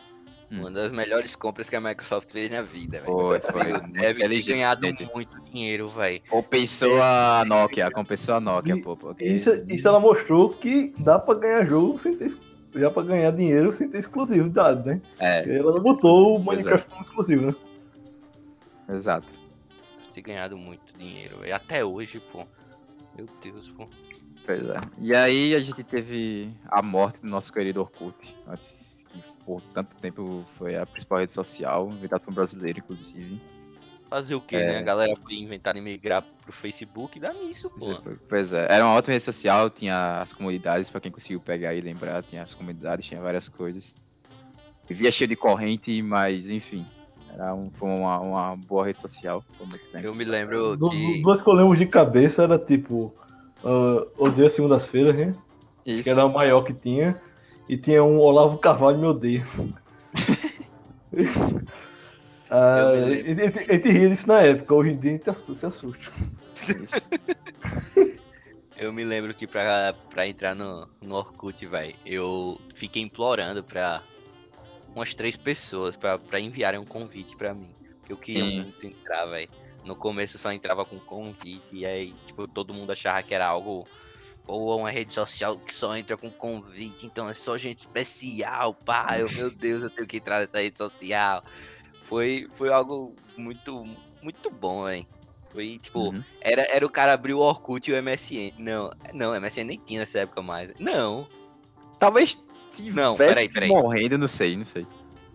Hum. 0.52 0.60
Uma 0.60 0.72
das 0.72 0.92
melhores 0.92 1.36
compras 1.36 1.70
que 1.70 1.76
a 1.76 1.82
Microsoft 1.82 2.32
fez 2.32 2.52
na 2.52 2.62
vida, 2.62 3.00
velho. 3.02 3.06
Foi, 3.12 3.40
foi. 3.40 3.82
Deve 3.90 4.28
ter 4.28 4.44
ganhado 4.44 4.88
muito 5.14 5.42
dinheiro, 5.50 5.90
velho. 5.90 6.22
Compensou 6.30 7.02
a 7.02 7.44
Nokia, 7.46 7.90
compensou 7.90 8.36
a 8.36 8.40
Nokia, 8.40 8.76
E- 8.76 8.82
pô. 8.82 8.96
Porque... 8.96 9.26
Isso, 9.26 9.50
isso 9.68 9.88
ela 9.88 10.00
mostrou 10.00 10.50
que 10.52 10.94
dá 11.00 11.18
pra 11.18 11.34
ganhar 11.36 11.66
jogo 11.66 11.98
sem 11.98 12.16
ter. 12.16 12.38
Já 12.76 12.92
pra 12.92 13.04
ganhar 13.04 13.32
dinheiro 13.32 13.72
sem 13.72 13.90
ter 13.90 14.00
exclusividade, 14.00 14.86
né? 14.86 15.02
É, 15.18 15.58
Ela 15.58 15.74
não 15.74 15.82
botou 15.82 16.38
o 16.38 16.42
é. 16.42 16.44
Minecraft 16.46 16.90
como 16.90 17.02
exclusivo, 17.02 17.46
né? 17.48 17.56
exato. 18.90 19.28
Deve 19.98 20.12
ter 20.14 20.22
ganhado 20.22 20.58
muito 20.58 20.94
dinheiro, 20.98 21.40
velho. 21.40 21.56
Até 21.56 21.84
hoje, 21.84 22.20
pô. 22.32 22.46
Meu 23.16 23.28
Deus, 23.42 23.70
pô. 23.70 23.88
Pois 24.46 24.62
é. 24.68 24.76
E 25.00 25.16
aí 25.16 25.56
a 25.56 25.60
gente 25.60 25.84
teve 25.84 26.52
a 26.68 26.82
morte 26.82 27.22
do 27.22 27.28
nosso 27.28 27.52
querido 27.52 27.80
Orkut. 27.82 28.36
antes 28.48 28.85
por 29.46 29.62
tanto 29.74 29.96
tempo 29.98 30.44
foi 30.58 30.76
a 30.76 30.86
principal 30.86 31.20
rede 31.20 31.34
social, 31.34 31.90
inventada 31.90 32.20
por 32.20 32.32
um 32.32 32.34
brasileiro, 32.34 32.80
inclusive. 32.80 33.40
Fazer 34.10 34.36
o 34.36 34.42
quê, 34.42 34.56
É. 34.58 34.66
né? 34.74 34.78
A 34.80 34.82
galera 34.82 35.16
foi 35.16 35.34
inventar 35.36 35.76
e 35.76 35.82
migrar 35.82 36.24
pro 36.44 36.52
Facebook 36.54 37.18
e 37.18 37.22
dá 37.22 37.34
nisso, 37.34 37.70
pô. 37.70 38.00
Pois 38.30 38.54
é, 38.54 38.68
era 38.70 38.86
uma 38.86 38.94
ótima 38.96 39.14
rede 39.14 39.24
social, 39.24 39.70
tinha 39.70 40.22
as 40.22 40.32
comunidades, 40.32 40.90
pra 40.90 41.02
quem 41.02 41.12
conseguiu 41.12 41.40
pegar 41.40 41.74
e 41.74 41.82
lembrar, 41.82 42.22
tinha 42.24 42.44
as 42.44 42.54
comunidades, 42.54 43.06
tinha 43.08 43.20
várias 43.22 43.48
coisas. 43.50 43.96
Vivia 44.88 45.12
cheio 45.12 45.28
de 45.28 45.36
corrente, 45.36 46.00
mas 46.04 46.48
enfim, 46.50 46.86
era 47.34 47.54
um, 47.56 47.72
foi 47.72 47.90
uma, 47.90 48.20
uma 48.20 48.56
boa 48.56 48.86
rede 48.86 49.02
social 49.02 49.44
por 49.58 49.68
muito 49.68 49.84
tempo. 49.88 50.06
Eu 50.06 50.14
me 50.14 50.24
lembro 50.24 50.78
Du- 50.78 50.92
que. 50.92 51.22
Duas 51.24 51.42
que 51.42 51.50
eu 51.50 51.54
lembro 51.54 51.76
de 51.76 51.86
cabeça 51.88 52.44
era 52.44 52.60
tipo. 52.60 53.12
Uh, 53.64 54.06
Odeio 54.24 54.46
as 54.46 54.54
segundas-feiras, 54.54 55.16
né? 55.16 55.34
Isso. 55.84 56.04
Que 56.04 56.10
era 56.12 56.24
o 56.24 56.32
maior 56.32 56.62
que 56.62 56.74
tinha. 56.74 57.20
E 57.68 57.78
tinha 57.78 58.04
um 58.04 58.20
Olavo 58.20 58.58
Carvalho 58.58 58.98
me 59.00 59.08
odeia. 59.08 59.46
Ah, 62.50 62.92
a 62.92 63.12
gente- 63.12 63.92
ria 63.92 64.10
disso 64.10 64.28
na 64.28 64.42
época, 64.42 64.74
hoje 64.74 64.92
em 64.92 64.98
dia 65.00 65.12
a 65.12 65.14
gente 65.14 65.30
assu- 65.30 65.56
se 65.56 65.66
assusta. 65.66 66.12
Eu 68.78 68.92
me 68.92 69.06
lembro 69.06 69.34
que 69.34 69.48
pra, 69.48 69.96
pra 70.10 70.28
entrar 70.28 70.54
no, 70.54 70.88
no 71.02 71.16
Orkut, 71.16 71.66
velho, 71.66 71.96
eu 72.06 72.60
fiquei 72.76 73.02
implorando 73.02 73.64
pra 73.64 74.04
umas 74.94 75.14
três 75.14 75.38
pessoas 75.38 75.96
pra, 75.96 76.20
pra 76.20 76.42
enviarem 76.42 76.78
um 76.80 76.86
convite 76.86 77.38
pra 77.38 77.54
mim. 77.54 77.70
Porque 78.00 78.12
eu 78.12 78.18
queria 78.18 78.44
Sim. 78.44 78.62
muito 78.64 78.86
entrar, 78.86 79.26
velho. 79.28 79.50
No 79.86 79.96
começo 79.96 80.36
eu 80.36 80.42
só 80.42 80.52
entrava 80.52 80.84
com 80.84 81.00
convite, 81.00 81.70
e 81.72 81.86
aí, 81.86 82.14
tipo, 82.26 82.50
todo 82.50 82.74
mundo 82.74 82.92
achava 82.92 83.24
que 83.24 83.34
era 83.34 83.48
algo. 83.48 83.88
Ou 84.48 84.80
uma 84.80 84.90
rede 84.92 85.14
social 85.14 85.58
que 85.58 85.74
só 85.74 85.96
entra 85.98 86.16
com 86.16 86.30
convite, 86.30 87.06
então 87.06 87.28
é 87.30 87.34
só 87.34 87.58
gente 87.58 87.80
especial, 87.80 88.74
pá. 88.74 89.18
Eu, 89.18 89.28
meu 89.34 89.50
Deus, 89.50 89.82
eu 89.84 89.90
tenho 89.90 90.08
que 90.08 90.18
entrar 90.18 90.40
nessa 90.40 90.60
rede 90.60 90.78
social. 90.78 91.44
Foi, 92.04 92.48
foi 92.54 92.72
algo 92.72 93.16
muito, 93.36 93.84
muito 94.22 94.50
bom, 94.52 94.84
velho. 94.86 95.06
Foi, 95.52 95.80
tipo, 95.80 96.10
Uhum. 96.10 96.24
era, 96.42 96.62
era 96.70 96.86
o 96.86 96.90
cara 96.90 97.14
abrir 97.14 97.34
o 97.34 97.40
Orkut 97.40 97.90
e 97.90 97.94
o 97.94 97.98
MSN. 98.04 98.54
Não, 98.60 98.92
não, 99.14 99.32
o 99.32 99.40
MSN 99.40 99.64
nem 99.64 99.80
tinha 99.84 100.02
nessa 100.02 100.20
época 100.20 100.42
mais. 100.42 100.72
Não. 100.80 101.28
Talvez 101.98 102.36
tivesse 102.72 102.96
Não, 102.96 103.16
peraí, 103.16 103.48
peraí. 103.52 103.70
morrendo, 103.70 104.18
não 104.18 104.28
sei, 104.28 104.56
não 104.58 104.66
sei. 104.66 104.86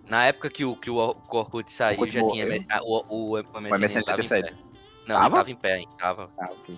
Na 0.07 0.27
época 0.27 0.51
que 0.51 0.65
o, 0.65 0.77
que 0.77 0.91
o 0.91 0.97
o 0.97 1.37
Orkut 1.37 1.71
saiu, 1.73 2.01
Orkut 2.01 2.13
já 2.13 2.21
tinha 2.21 2.45
morreu? 2.45 2.49
MS, 2.61 2.67
ah, 2.71 2.81
o, 2.83 3.05
o, 3.09 3.31
o 3.33 3.61
MSN, 3.61 3.79
MSN 3.79 3.95
não 3.97 4.03
tava 4.03 4.23
tinha 4.23 4.39
em 4.39 4.43
pé. 4.43 4.55
Não, 5.07 5.17
Tava? 5.21 5.37
tava 5.39 5.51
em 5.51 5.57
pé 5.57 5.73
ainda, 5.75 5.91
tava. 5.99 6.31
Ah, 6.39 6.49
ok. 6.53 6.77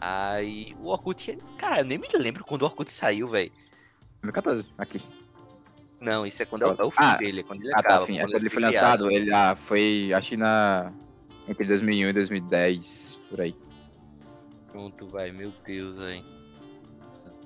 Aí 0.00 0.74
o 0.80 0.88
Orkut, 0.88 1.38
cara, 1.58 1.80
eu 1.80 1.84
nem 1.84 1.98
me 1.98 2.08
lembro 2.14 2.44
quando 2.44 2.62
o 2.62 2.64
Orkut 2.64 2.90
saiu, 2.90 3.28
velho. 3.28 3.52
2014, 4.22 4.68
aqui. 4.78 5.00
Não, 6.00 6.24
isso 6.26 6.42
é 6.42 6.46
quando 6.46 6.62
é 6.62 6.66
o, 6.68 6.74
é 6.78 6.84
o 6.84 6.90
fim 6.90 6.96
Ah, 7.02 7.16
dele, 7.16 7.40
é 7.40 7.42
quando 7.42 7.60
ele 7.62 7.70
Ah, 7.72 7.74
tá, 7.74 7.80
acaba. 7.80 8.02
enfim, 8.04 8.16
é 8.16 8.20
quando 8.22 8.30
quando 8.32 8.40
ele 8.42 8.50
foi 8.50 8.62
criado. 8.62 8.72
lançado, 8.74 9.10
ele 9.10 9.32
ah, 9.34 9.54
foi, 9.56 10.12
acho 10.14 10.30
que 10.30 10.36
na... 10.36 10.92
Entre 11.48 11.66
2001 11.66 12.08
e 12.08 12.12
2010, 12.12 13.20
por 13.28 13.40
aí. 13.40 13.54
Pronto, 14.70 15.06
vai, 15.08 15.30
meu 15.32 15.52
Deus, 15.66 15.98
velho. 15.98 16.24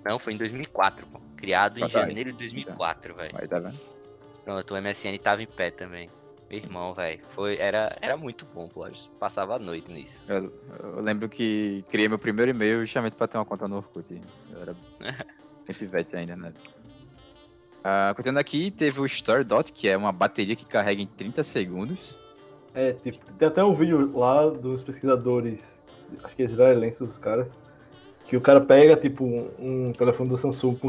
Não, 0.05 0.19
foi 0.19 0.35
em 0.35 0.37
2004, 0.37 1.07
pô. 1.07 1.21
Criado 1.37 1.79
em 1.79 1.85
Ah, 1.85 1.89
tá 1.89 2.01
aí. 2.03 2.09
janeiro 2.09 2.33
de 2.33 2.39
2004, 2.39 3.15
velho. 3.15 3.35
Aí, 3.37 3.49
tá 3.49 3.59
vendo? 3.59 3.81
Pronto, 4.45 4.75
o 4.75 4.77
MSN 4.81 5.19
tava 5.19 5.43
em 5.43 5.47
pé 5.47 5.71
também. 5.71 6.11
Meu 6.51 6.59
irmão, 6.59 6.95
velho. 6.95 7.21
Foi, 7.31 7.57
era, 7.59 7.97
era 8.01 8.17
muito 8.17 8.47
bom, 8.55 8.69
pô. 8.69 8.87
Eu 8.87 8.93
passava 9.19 9.57
a 9.57 9.59
noite 9.59 9.91
nisso. 9.91 10.23
Eu, 10.29 10.53
eu 10.83 11.01
lembro 11.01 11.29
que 11.29 11.85
criei 11.91 12.09
meu 12.09 12.19
primeiro 12.19 12.51
e-mail 12.51 12.81
justamente 12.81 13.15
pra 13.15 13.27
ter 13.27 13.39
uma 13.39 13.45
conta 13.45 13.67
no 13.67 13.77
Orkut. 13.77 14.21
Eu 14.51 14.61
era 14.61 14.77
bem 15.67 15.77
pivete 15.77 16.15
ainda, 16.17 16.37
né? 16.37 16.53
Uh, 17.85 18.15
continuando 18.15 18.41
aqui, 18.41 18.71
teve 18.71 18.99
o 18.99 19.05
Store 19.05 19.45
Dot, 19.45 19.71
que 19.71 19.89
é 19.89 19.97
uma 19.97 20.11
bateria 20.11 20.57
que 20.57 20.65
carrega 20.65 21.03
em 21.03 21.07
30 21.07 21.45
segundos. 21.45 22.19
É, 22.75 22.93
tipo, 22.93 23.19
tem 23.39 23.47
até 23.47 23.63
um 23.63 23.75
vídeo 23.75 24.17
lá 24.17 24.49
dos 24.49 24.83
pesquisadores, 24.83 25.83
acho 26.25 26.35
que 26.35 26.43
é 26.43 26.45
israelenses 26.47 27.01
os 27.03 27.19
caras, 27.19 27.57
que 28.27 28.37
o 28.37 28.41
cara 28.41 28.61
pega, 28.61 28.97
tipo, 28.97 29.25
um, 29.59 29.93
telefone 29.93 30.31
da 30.31 30.39
Samsung 30.39 30.75
com 30.77 30.89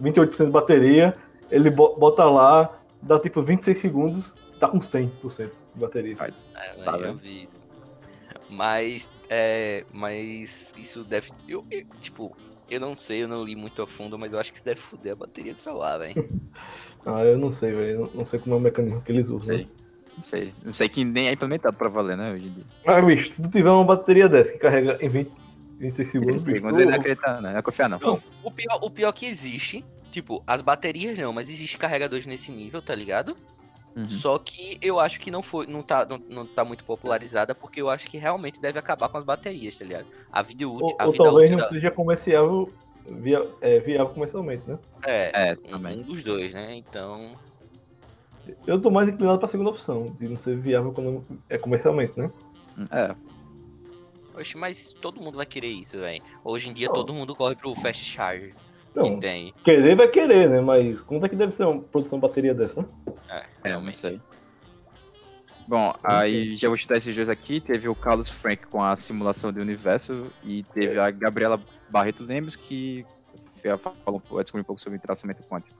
28% 0.00 0.46
de 0.46 0.50
bateria, 0.50 1.14
ele 1.50 1.70
bota 1.70 2.24
lá, 2.24 2.74
dá 3.02 3.20
tipo 3.20 3.42
26 3.42 3.78
segundos, 3.78 4.34
tá 4.60 4.68
com 4.68 4.78
100% 4.78 5.50
de 5.74 5.80
bateria. 5.80 6.16
É, 6.54 6.72
tá 6.84 6.98
eu 6.98 7.16
vi 7.16 7.44
isso. 7.44 7.60
Mas, 8.50 9.10
é, 9.28 9.84
mas 9.92 10.74
isso 10.76 11.04
deve. 11.04 11.30
Eu, 11.48 11.64
eu, 11.70 11.84
tipo, 12.00 12.36
eu 12.68 12.80
não 12.80 12.96
sei, 12.96 13.22
eu 13.22 13.28
não 13.28 13.44
li 13.44 13.56
muito 13.56 13.80
a 13.80 13.86
fundo, 13.86 14.18
mas 14.18 14.32
eu 14.32 14.38
acho 14.38 14.50
que 14.52 14.58
isso 14.58 14.64
deve 14.64 14.80
foder 14.80 15.12
a 15.12 15.16
bateria 15.16 15.52
do 15.52 15.58
celular, 15.58 15.98
velho. 15.98 16.28
ah, 17.06 17.24
eu 17.24 17.38
não 17.38 17.52
sei, 17.52 17.72
velho. 17.72 18.00
Não, 18.00 18.10
não, 18.14 18.26
sei 18.26 18.38
como 18.38 18.54
é 18.54 18.58
o 18.58 18.60
mecanismo 18.60 19.00
que 19.02 19.12
eles 19.12 19.30
usam. 19.30 19.56
Sei. 19.56 19.68
Não 20.16 20.24
sei. 20.24 20.54
Não 20.64 20.72
sei 20.72 20.88
que 20.88 21.04
nem 21.04 21.28
é 21.28 21.32
implementado 21.32 21.76
pra 21.76 21.88
valer, 21.88 22.16
né, 22.16 22.32
hoje 22.32 22.46
em 22.46 22.52
dia. 22.52 22.64
Ah, 22.86 23.00
bicho, 23.00 23.32
se 23.32 23.42
tu 23.42 23.50
tiver 23.50 23.70
uma 23.70 23.84
bateria 23.84 24.28
dessa 24.28 24.52
que 24.52 24.58
carrega 24.58 24.98
em 25.00 25.08
20, 25.08 25.30
20 25.78 26.04
segundos. 26.04 26.42
20 26.42 26.56
segundos, 26.56 26.84
não 26.84 26.92
acreditar, 26.92 27.40
não. 27.40 27.52
Não 27.52 27.58
é 27.58 27.62
confiar, 27.62 27.88
não. 27.88 27.98
Não, 27.98 28.22
o 28.42 28.50
pior, 28.50 28.78
o 28.82 28.90
pior 28.90 29.12
que 29.12 29.26
existe, 29.26 29.84
tipo, 30.10 30.42
as 30.46 30.60
baterias 30.60 31.16
não, 31.16 31.32
mas 31.32 31.48
existe 31.48 31.78
carregadores 31.78 32.26
nesse 32.26 32.50
nível, 32.50 32.82
tá 32.82 32.94
ligado? 32.94 33.36
Uhum. 33.96 34.08
Só 34.08 34.38
que 34.38 34.78
eu 34.80 35.00
acho 35.00 35.18
que 35.18 35.30
não 35.30 35.42
foi, 35.42 35.66
não 35.66 35.82
tá, 35.82 36.06
não, 36.06 36.18
não 36.28 36.46
tá 36.46 36.64
muito 36.64 36.84
popularizada, 36.84 37.54
porque 37.54 37.80
eu 37.80 37.90
acho 37.90 38.08
que 38.08 38.18
realmente 38.18 38.60
deve 38.60 38.78
acabar 38.78 39.08
com 39.08 39.18
as 39.18 39.24
baterias, 39.24 39.76
tá 39.76 39.84
ligado? 39.84 40.06
A 40.30 40.42
vida 40.42 40.68
útil. 40.68 40.86
Ou, 40.86 40.96
a 40.98 41.06
ou 41.06 41.12
vida 41.12 41.24
talvez 41.24 41.50
útil 41.50 41.62
não 41.62 41.68
seja 41.68 41.90
comercial, 41.90 42.68
via, 43.06 43.46
é, 43.60 43.80
viável 43.80 44.14
comercialmente, 44.14 44.62
né? 44.66 44.78
É, 45.04 45.50
é 45.50 45.58
um, 45.64 45.76
um, 45.76 46.02
dos 46.02 46.22
dois, 46.22 46.54
né? 46.54 46.74
Então. 46.74 47.32
Eu 48.66 48.80
tô 48.80 48.90
mais 48.90 49.08
inclinado 49.08 49.38
pra 49.38 49.48
segunda 49.48 49.70
opção, 49.70 50.16
de 50.18 50.28
não 50.28 50.36
ser 50.36 50.56
viável 50.56 50.92
quando 50.92 51.24
é 51.48 51.58
comercialmente, 51.58 52.18
né? 52.18 52.30
É. 52.90 53.14
Oxe, 54.38 54.56
mas 54.56 54.92
todo 54.92 55.20
mundo 55.20 55.36
vai 55.36 55.46
querer 55.46 55.68
isso, 55.68 55.98
velho. 55.98 56.22
Hoje 56.44 56.68
em 56.68 56.72
dia 56.72 56.86
não. 56.86 56.94
todo 56.94 57.12
mundo 57.12 57.34
corre 57.34 57.56
pro 57.56 57.74
fast 57.74 58.04
charger. 58.04 58.54
Então, 58.90 59.14
que 59.14 59.20
tem. 59.20 59.54
Querer 59.64 59.96
vai 59.96 60.08
querer, 60.08 60.48
né? 60.48 60.60
Mas 60.60 61.00
quanto 61.00 61.26
é 61.26 61.28
que 61.28 61.36
deve 61.36 61.52
ser 61.52 61.64
uma 61.64 61.80
produção 61.80 62.18
de 62.18 62.22
bateria 62.22 62.54
dessa, 62.54 62.82
né? 62.82 62.88
É, 63.28 63.68
realmente 63.68 63.94
isso 63.94 64.06
aí. 64.06 64.20
Bom, 65.66 65.94
aí 66.02 66.56
já 66.56 66.68
vou 66.68 66.76
te 66.76 66.88
dar 66.88 66.96
esses 66.96 67.14
dois 67.14 67.28
aqui. 67.28 67.60
Teve 67.60 67.88
o 67.88 67.94
Carlos 67.94 68.28
Frank 68.28 68.66
com 68.66 68.82
a 68.82 68.96
simulação 68.96 69.52
do 69.52 69.60
universo 69.60 70.26
e 70.42 70.64
teve 70.74 70.98
a 70.98 71.10
Gabriela 71.12 71.60
Barreto 71.88 72.24
Lemos 72.24 72.56
que 72.56 73.06
falou, 73.78 74.20
descobrir 74.40 74.62
um 74.62 74.64
pouco 74.64 74.82
sobre 74.82 74.98
traçamento 74.98 75.42
quântico. 75.44 75.76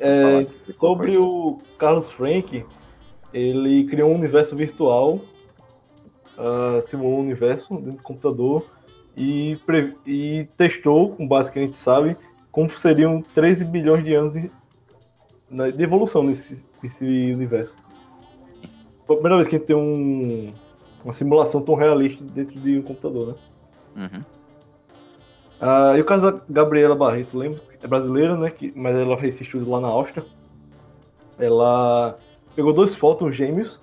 É, 0.00 0.46
sobre 0.78 1.16
o 1.16 1.60
Carlos 1.78 2.10
Frank, 2.10 2.64
ele 3.32 3.84
criou 3.84 4.10
um 4.10 4.14
universo 4.16 4.56
virtual, 4.56 5.20
uh, 6.36 6.82
simulou 6.88 7.18
um 7.18 7.20
universo 7.20 7.74
dentro 7.76 7.92
do 7.92 8.02
computador 8.02 8.66
e, 9.18 9.58
e 10.06 10.48
testou, 10.56 11.10
com 11.10 11.26
base 11.26 11.50
que 11.50 11.58
a 11.58 11.62
gente 11.62 11.76
sabe, 11.76 12.16
como 12.52 12.70
seriam 12.70 13.20
13 13.34 13.64
bilhões 13.64 14.04
de 14.04 14.14
anos 14.14 14.32
de, 14.32 14.48
de 15.76 15.82
evolução 15.82 16.22
nesse, 16.22 16.64
nesse 16.80 17.04
universo. 17.04 17.76
Foi 19.04 19.16
a 19.16 19.18
primeira 19.18 19.36
vez 19.36 19.48
que 19.48 19.56
a 19.56 19.58
gente 19.58 19.66
tem 19.66 19.76
um, 19.76 20.52
uma 21.04 21.12
simulação 21.12 21.60
tão 21.60 21.74
realista 21.74 22.24
dentro 22.24 22.60
de 22.60 22.78
um 22.78 22.82
computador, 22.82 23.28
né? 23.28 23.34
Uhum. 23.96 24.24
Ah, 25.60 25.94
e 25.96 26.00
o 26.00 26.04
caso 26.04 26.30
da 26.30 26.40
Gabriela 26.48 26.94
Barreto, 26.94 27.36
lembra? 27.36 27.60
É 27.82 27.86
brasileira, 27.88 28.36
né? 28.36 28.50
Que, 28.50 28.72
mas 28.76 28.94
ela 28.94 29.18
fez 29.18 29.34
esse 29.34 29.42
estudo 29.42 29.68
lá 29.68 29.80
na 29.80 29.88
Áustria. 29.88 30.24
Ela 31.36 32.16
pegou 32.54 32.72
dois 32.72 32.94
fótons 32.94 33.34
gêmeos 33.34 33.80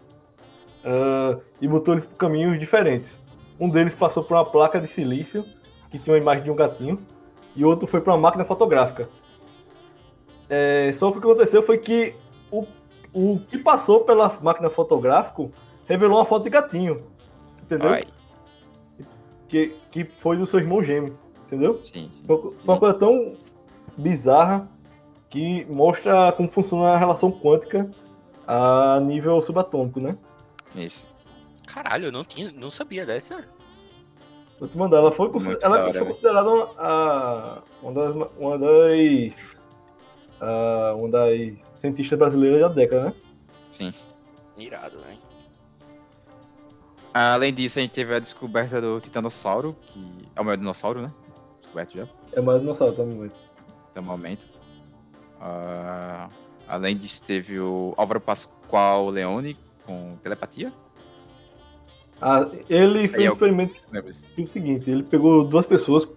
uh, 0.86 1.42
e 1.60 1.68
botou 1.68 1.94
eles 1.94 2.06
por 2.06 2.16
caminhos 2.16 2.58
diferentes. 2.58 3.20
Um 3.60 3.70
deles 3.70 3.96
passou 3.96 4.24
por 4.24 4.36
uma 4.36 4.46
placa 4.46 4.80
de 4.80 4.88
silício, 4.88 5.46
que 5.90 5.98
tinha 5.98 6.14
uma 6.14 6.20
imagem 6.20 6.44
de 6.44 6.52
um 6.52 6.56
gatinho, 6.56 7.00
e 7.56 7.64
o 7.64 7.68
outro 7.68 7.88
foi 7.88 8.02
para 8.02 8.14
uma 8.14 8.20
máquina 8.20 8.44
fotográfica. 8.44 9.08
É, 10.50 10.92
só 10.94 11.12
que 11.12 11.18
o 11.18 11.22
que 11.22 11.28
aconteceu 11.28 11.64
foi 11.64 11.78
que 11.78 12.16
o, 12.52 12.66
o 13.14 13.40
que 13.50 13.58
passou 13.58 14.02
pela 14.02 14.38
máquina 14.42 14.70
fotográfica 14.70 15.50
revelou 15.88 16.18
uma 16.18 16.26
foto 16.26 16.44
de 16.44 16.50
gatinho. 16.50 17.04
Entendeu? 17.64 18.06
Que, 19.48 19.76
que 19.90 20.04
foi 20.04 20.38
do 20.38 20.46
seu 20.46 20.60
irmão 20.60 20.84
gêmeo. 20.84 21.18
Entendeu? 21.48 21.80
Sim, 21.84 22.10
sim. 22.14 22.24
Foi 22.26 22.54
uma 22.64 22.78
coisa 22.78 22.94
tão 22.96 23.36
bizarra 23.98 24.68
que 25.30 25.66
mostra 25.66 26.32
como 26.34 26.50
funciona 26.50 26.90
a 26.90 26.98
relação 26.98 27.32
quântica 27.32 27.90
a 28.48 29.00
nível 29.00 29.42
subatômico, 29.42 30.00
né? 30.00 30.18
Isso. 30.76 31.08
Caralho, 31.66 32.06
eu 32.08 32.12
não, 32.12 32.24
tinha, 32.24 32.52
não 32.52 32.72
sabia 32.72 33.06
dessa. 33.06 33.44
Vou 34.60 34.70
te 34.70 34.78
mandar. 34.78 34.98
Ela 34.98 35.12
foi, 35.12 35.30
ela 35.62 35.82
hora, 35.82 35.94
foi 35.94 36.08
considerada 36.08 36.50
uma, 36.50 36.70
a, 36.78 37.62
uma 37.82 37.94
das. 37.94 38.16
Uma 38.38 38.58
das, 38.58 39.62
a, 40.40 40.96
uma 40.98 41.10
das 41.10 41.60
cientistas 41.78 42.18
brasileiras 42.18 42.62
da 42.62 42.68
década, 42.70 43.06
né? 43.06 43.14
Sim. 43.72 43.94
Irado, 44.58 44.98
né? 45.00 45.18
Além 47.14 47.54
disso, 47.54 47.80
a 47.80 47.82
gente 47.82 47.92
teve 47.92 48.14
a 48.14 48.20
descoberta 48.20 48.82
do 48.82 49.00
Titanossauro, 49.00 49.76
que 49.88 50.28
é 50.36 50.42
o 50.42 50.44
maior 50.44 50.58
dinossauro, 50.58 51.02
né? 51.02 51.12
Descoberto 51.62 51.96
já. 51.96 52.08
É 52.34 52.40
o 52.40 52.44
maior 52.44 52.60
dinossauro, 52.60 52.94
até 52.94 53.04
o 53.04 53.06
momento. 53.06 53.36
Até 53.92 54.00
o 54.00 54.04
momento. 54.04 54.46
Uh, 55.40 56.30
além 56.68 56.98
disso, 56.98 57.24
teve 57.24 57.60
o 57.60 57.94
Álvaro 57.98 58.20
Pascoal 58.20 59.10
Leone 59.10 59.58
com 59.86 60.18
telepatia. 60.22 60.74
Ah, 62.22 62.48
ele 62.70 63.08
fez 63.08 63.30
um 63.30 63.34
experimento 63.34 63.76
o 64.38 64.48
seguinte, 64.48 64.90
ele 64.90 65.04
pegou 65.04 65.44
duas 65.44 65.66
pessoas, 65.66 66.08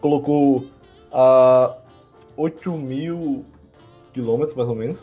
colocou 0.00 0.66
a 1.10 1.76
8 2.36 2.70
mil 2.72 3.44
quilômetros, 4.12 4.54
mais 4.54 4.68
ou 4.68 4.74
menos, 4.74 5.02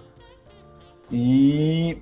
e 1.12 1.98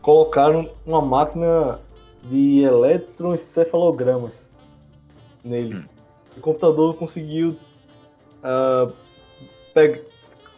colocaram 0.00 0.70
uma 0.86 1.02
máquina 1.02 1.80
de 2.24 2.62
eletroencefalogramas 2.62 4.50
nele. 5.44 5.76
Hum. 5.76 5.84
O 6.36 6.40
computador 6.40 6.94
conseguiu 6.94 7.56
uh, 8.42 8.92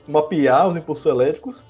mapear 0.07 0.69
os 0.69 0.77
impulsos 0.77 1.07
elétricos 1.07 1.63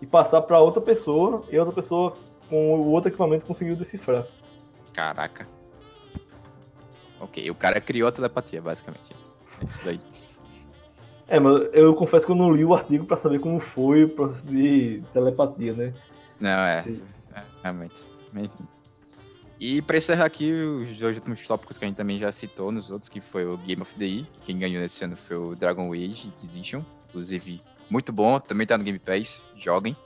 e 0.00 0.06
passar 0.06 0.42
para 0.42 0.60
outra 0.60 0.80
pessoa, 0.80 1.42
e 1.50 1.58
outra 1.58 1.74
pessoa 1.74 2.16
com 2.52 2.74
o 2.74 2.90
outro 2.90 3.08
equipamento 3.08 3.46
conseguiu 3.46 3.74
decifrar. 3.74 4.26
Caraca. 4.92 5.48
Ok, 7.18 7.50
o 7.50 7.54
cara 7.54 7.80
criou 7.80 8.06
a 8.06 8.12
telepatia, 8.12 8.60
basicamente. 8.60 9.16
É 9.58 9.64
isso 9.64 9.80
daí. 9.82 9.98
É, 11.26 11.40
mas 11.40 11.70
eu 11.72 11.94
confesso 11.94 12.26
que 12.26 12.32
eu 12.32 12.36
não 12.36 12.52
li 12.52 12.62
o 12.62 12.74
artigo 12.74 13.06
para 13.06 13.16
saber 13.16 13.38
como 13.38 13.58
foi 13.58 14.04
o 14.04 14.10
processo 14.10 14.44
de 14.44 15.02
telepatia, 15.14 15.72
né? 15.72 15.94
Não, 16.38 16.50
é. 16.50 16.84
é 17.34 17.42
realmente. 17.62 17.94
Enfim. 18.34 18.68
E 19.58 19.80
para 19.80 19.96
encerrar 19.96 20.26
aqui, 20.26 20.52
os 20.52 20.98
dois 20.98 21.16
últimos 21.16 21.46
tópicos 21.46 21.78
que 21.78 21.86
a 21.86 21.88
gente 21.88 21.96
também 21.96 22.18
já 22.18 22.30
citou 22.32 22.70
nos 22.70 22.90
outros, 22.90 23.08
que 23.08 23.22
foi 23.22 23.46
o 23.46 23.56
Game 23.56 23.80
of 23.80 23.94
the 23.94 24.04
Year. 24.04 24.26
Quem 24.44 24.58
ganhou 24.58 24.82
nesse 24.82 25.02
ano 25.02 25.16
foi 25.16 25.38
o 25.38 25.54
Dragon 25.54 25.90
Age 25.94 26.28
Inquisition. 26.28 26.82
Inclusive, 27.08 27.62
muito 27.88 28.12
bom. 28.12 28.38
Também 28.38 28.66
tá 28.66 28.76
no 28.76 28.84
Game 28.84 28.98
Pass. 28.98 29.42
Joguem 29.56 29.96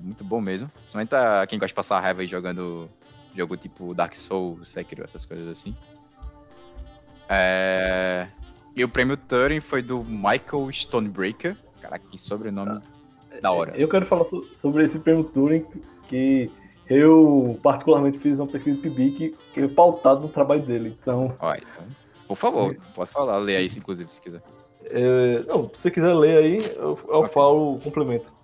muito 0.00 0.24
bom 0.24 0.40
mesmo. 0.40 0.68
Principalmente 0.68 1.08
pra 1.08 1.46
quem 1.46 1.58
gosta 1.58 1.68
de 1.68 1.74
passar 1.74 2.00
raiva 2.00 2.22
aí 2.22 2.26
jogando 2.26 2.88
jogo 3.34 3.56
tipo 3.56 3.94
Dark 3.94 4.14
Souls, 4.14 4.68
Sekiro, 4.68 5.04
essas 5.04 5.26
coisas 5.26 5.48
assim. 5.48 5.76
É... 7.28 8.28
E 8.74 8.84
o 8.84 8.88
prêmio 8.88 9.16
Turing 9.16 9.60
foi 9.60 9.82
do 9.82 10.04
Michael 10.04 10.70
Stonebreaker. 10.70 11.56
Caraca, 11.80 12.04
que 12.10 12.18
sobrenome 12.18 12.80
ah, 13.32 13.40
da 13.40 13.52
hora. 13.52 13.76
Eu 13.76 13.88
quero 13.88 14.06
falar 14.06 14.26
sobre 14.52 14.84
esse 14.84 14.98
prêmio 14.98 15.24
Turing 15.24 15.64
que 16.08 16.50
eu 16.88 17.58
particularmente 17.62 18.18
fiz 18.18 18.38
uma 18.38 18.46
pesquisa 18.46 18.76
de 18.76 18.82
PIBIC 18.82 19.36
que 19.52 19.60
é 19.60 19.68
pautado 19.68 20.20
no 20.20 20.28
trabalho 20.28 20.62
dele. 20.62 20.96
Então. 21.00 21.34
Olha, 21.40 21.62
então 21.72 21.86
por 22.26 22.36
favor, 22.36 22.72
é. 22.72 22.94
pode 22.94 23.10
falar, 23.10 23.38
lê 23.38 23.56
aí, 23.56 23.66
inclusive, 23.66 24.10
se 24.12 24.20
quiser. 24.20 24.42
É... 24.84 25.42
não, 25.46 25.68
se 25.72 25.80
você 25.80 25.90
quiser 25.90 26.14
ler 26.14 26.38
aí, 26.38 26.58
eu, 26.76 26.98
eu 27.08 27.18
okay. 27.20 27.32
falo 27.32 27.78
complemento. 27.78 28.34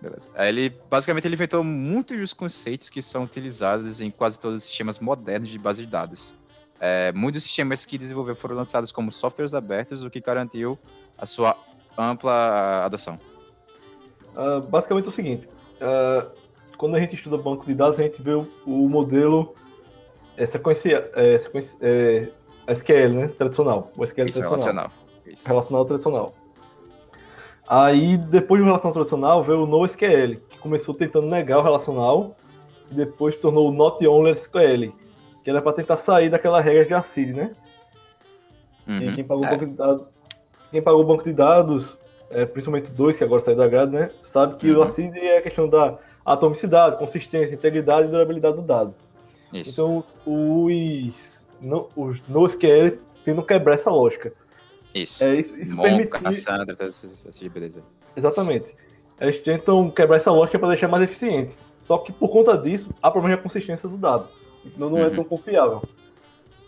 Beleza. 0.00 0.28
Ele, 0.36 0.70
basicamente, 0.88 1.26
ele 1.26 1.34
inventou 1.34 1.64
muitos 1.64 2.16
dos 2.16 2.32
conceitos 2.32 2.88
que 2.88 3.02
são 3.02 3.24
utilizados 3.24 4.00
em 4.00 4.10
quase 4.10 4.38
todos 4.38 4.58
os 4.58 4.64
sistemas 4.64 4.98
modernos 4.98 5.48
de 5.48 5.58
base 5.58 5.84
de 5.84 5.90
dados. 5.90 6.32
É, 6.80 7.10
muitos 7.12 7.42
sistemas 7.42 7.84
que 7.84 7.98
desenvolveu 7.98 8.36
foram 8.36 8.54
lançados 8.54 8.92
como 8.92 9.10
softwares 9.10 9.54
abertos, 9.54 10.04
o 10.04 10.10
que 10.10 10.20
garantiu 10.20 10.78
a 11.16 11.26
sua 11.26 11.56
ampla 11.96 12.84
adoção. 12.84 13.18
Uh, 14.36 14.60
basicamente 14.60 15.06
é 15.06 15.08
o 15.08 15.12
seguinte: 15.12 15.48
uh, 15.48 16.30
quando 16.76 16.94
a 16.94 17.00
gente 17.00 17.16
estuda 17.16 17.36
banco 17.36 17.66
de 17.66 17.74
dados, 17.74 17.98
a 17.98 18.04
gente 18.04 18.22
vê 18.22 18.32
o, 18.34 18.48
o 18.64 18.88
modelo 18.88 19.56
é, 20.36 20.46
sequência, 20.46 21.10
é, 21.14 21.36
sequência, 21.36 21.76
é, 21.82 22.28
SQL, 22.68 23.12
né? 23.12 23.28
Tradicional. 23.28 23.90
O 23.96 24.04
SQL 24.04 24.28
Isso, 24.28 24.38
tradicional. 24.38 24.48
Relacional. 24.48 24.92
Isso. 25.26 25.42
Relacional 25.44 25.84
tradicional. 25.84 26.34
Aí, 27.68 28.16
depois 28.16 28.58
de 28.58 28.62
uma 28.62 28.70
relação 28.70 28.92
tradicional, 28.92 29.42
veio 29.44 29.62
o 29.62 29.66
NoSQL, 29.66 30.36
que 30.48 30.58
começou 30.58 30.94
tentando 30.94 31.26
negar 31.26 31.58
o 31.58 31.62
relacional, 31.62 32.34
e 32.90 32.94
depois 32.94 33.36
tornou 33.36 33.68
o 33.68 33.72
Not 33.72 34.06
Only 34.06 34.32
SQL, 34.32 34.92
que 35.44 35.50
era 35.50 35.60
para 35.60 35.72
tentar 35.74 35.98
sair 35.98 36.30
daquela 36.30 36.60
regra 36.60 36.86
de 36.86 36.94
ACID, 36.94 37.34
né? 37.34 37.50
Uhum. 38.86 38.98
E 39.00 39.14
quem 39.14 39.24
pagou, 39.24 39.44
o 39.44 39.46
É. 39.46 39.50
banco 39.50 39.66
de 39.66 39.72
dados, 39.74 40.06
quem 40.70 40.82
pagou 40.82 41.02
o 41.02 41.04
banco 41.04 41.24
de 41.24 41.32
dados, 41.34 41.98
é, 42.30 42.46
principalmente 42.46 42.90
o 42.90 42.94
2, 42.94 43.18
que 43.18 43.24
agora 43.24 43.42
saiu 43.42 43.56
da 43.56 43.68
grade, 43.68 43.92
né? 43.92 44.10
Sabe 44.22 44.56
que 44.56 44.70
Uhum. 44.70 44.78
o 44.78 44.82
ACID 44.82 45.18
é 45.18 45.36
a 45.38 45.42
questão 45.42 45.68
da 45.68 45.98
atomicidade, 46.24 46.96
consistência, 46.98 47.54
integridade 47.54 48.08
e 48.08 48.10
durabilidade 48.10 48.56
do 48.56 48.62
dado. 48.62 48.94
Isso. 49.52 49.70
Então, 49.70 50.02
os, 50.26 51.46
no, 51.60 51.88
os 51.94 52.22
NoSQL 52.28 52.98
tentam 53.24 53.44
quebrar 53.44 53.74
essa 53.74 53.90
lógica. 53.90 54.32
Isso. 55.02 55.22
É, 55.22 55.36
isso 55.36 55.56
isso 55.56 55.76
Mongo, 55.76 55.88
permite... 55.88 56.08
Cassandra, 56.10 56.76
todas 56.76 57.04
essas 57.04 57.26
essas 57.26 57.48
beleza. 57.48 57.82
Exatamente. 58.16 58.74
Eles 59.20 59.38
tentam 59.40 59.90
quebrar 59.90 60.16
essa 60.16 60.30
lógica 60.30 60.58
para 60.58 60.68
deixar 60.68 60.88
mais 60.88 61.02
eficiente. 61.02 61.56
Só 61.80 61.98
que 61.98 62.12
por 62.12 62.28
conta 62.28 62.56
disso, 62.56 62.92
há 63.02 63.10
problema 63.10 63.36
de 63.36 63.42
consistência 63.42 63.88
do 63.88 63.96
dado. 63.96 64.28
Então 64.64 64.90
não 64.90 64.98
é 64.98 65.06
Uhum. 65.06 65.14
tão 65.14 65.24
confiável. 65.24 65.82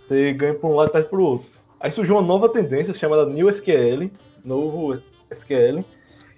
Você 0.07 0.33
ganha 0.33 0.55
para 0.55 0.69
um 0.69 0.75
lado 0.75 0.89
e 0.89 0.93
perde 0.93 1.09
para 1.09 1.19
o 1.19 1.23
outro. 1.23 1.51
Aí 1.79 1.91
surgiu 1.93 2.17
uma 2.17 2.23
nova 2.23 2.49
tendência 2.49 2.93
chamada 2.93 3.25
New 3.27 3.49
SQL, 3.49 4.11
novo 4.45 5.01
SQL, 5.31 5.85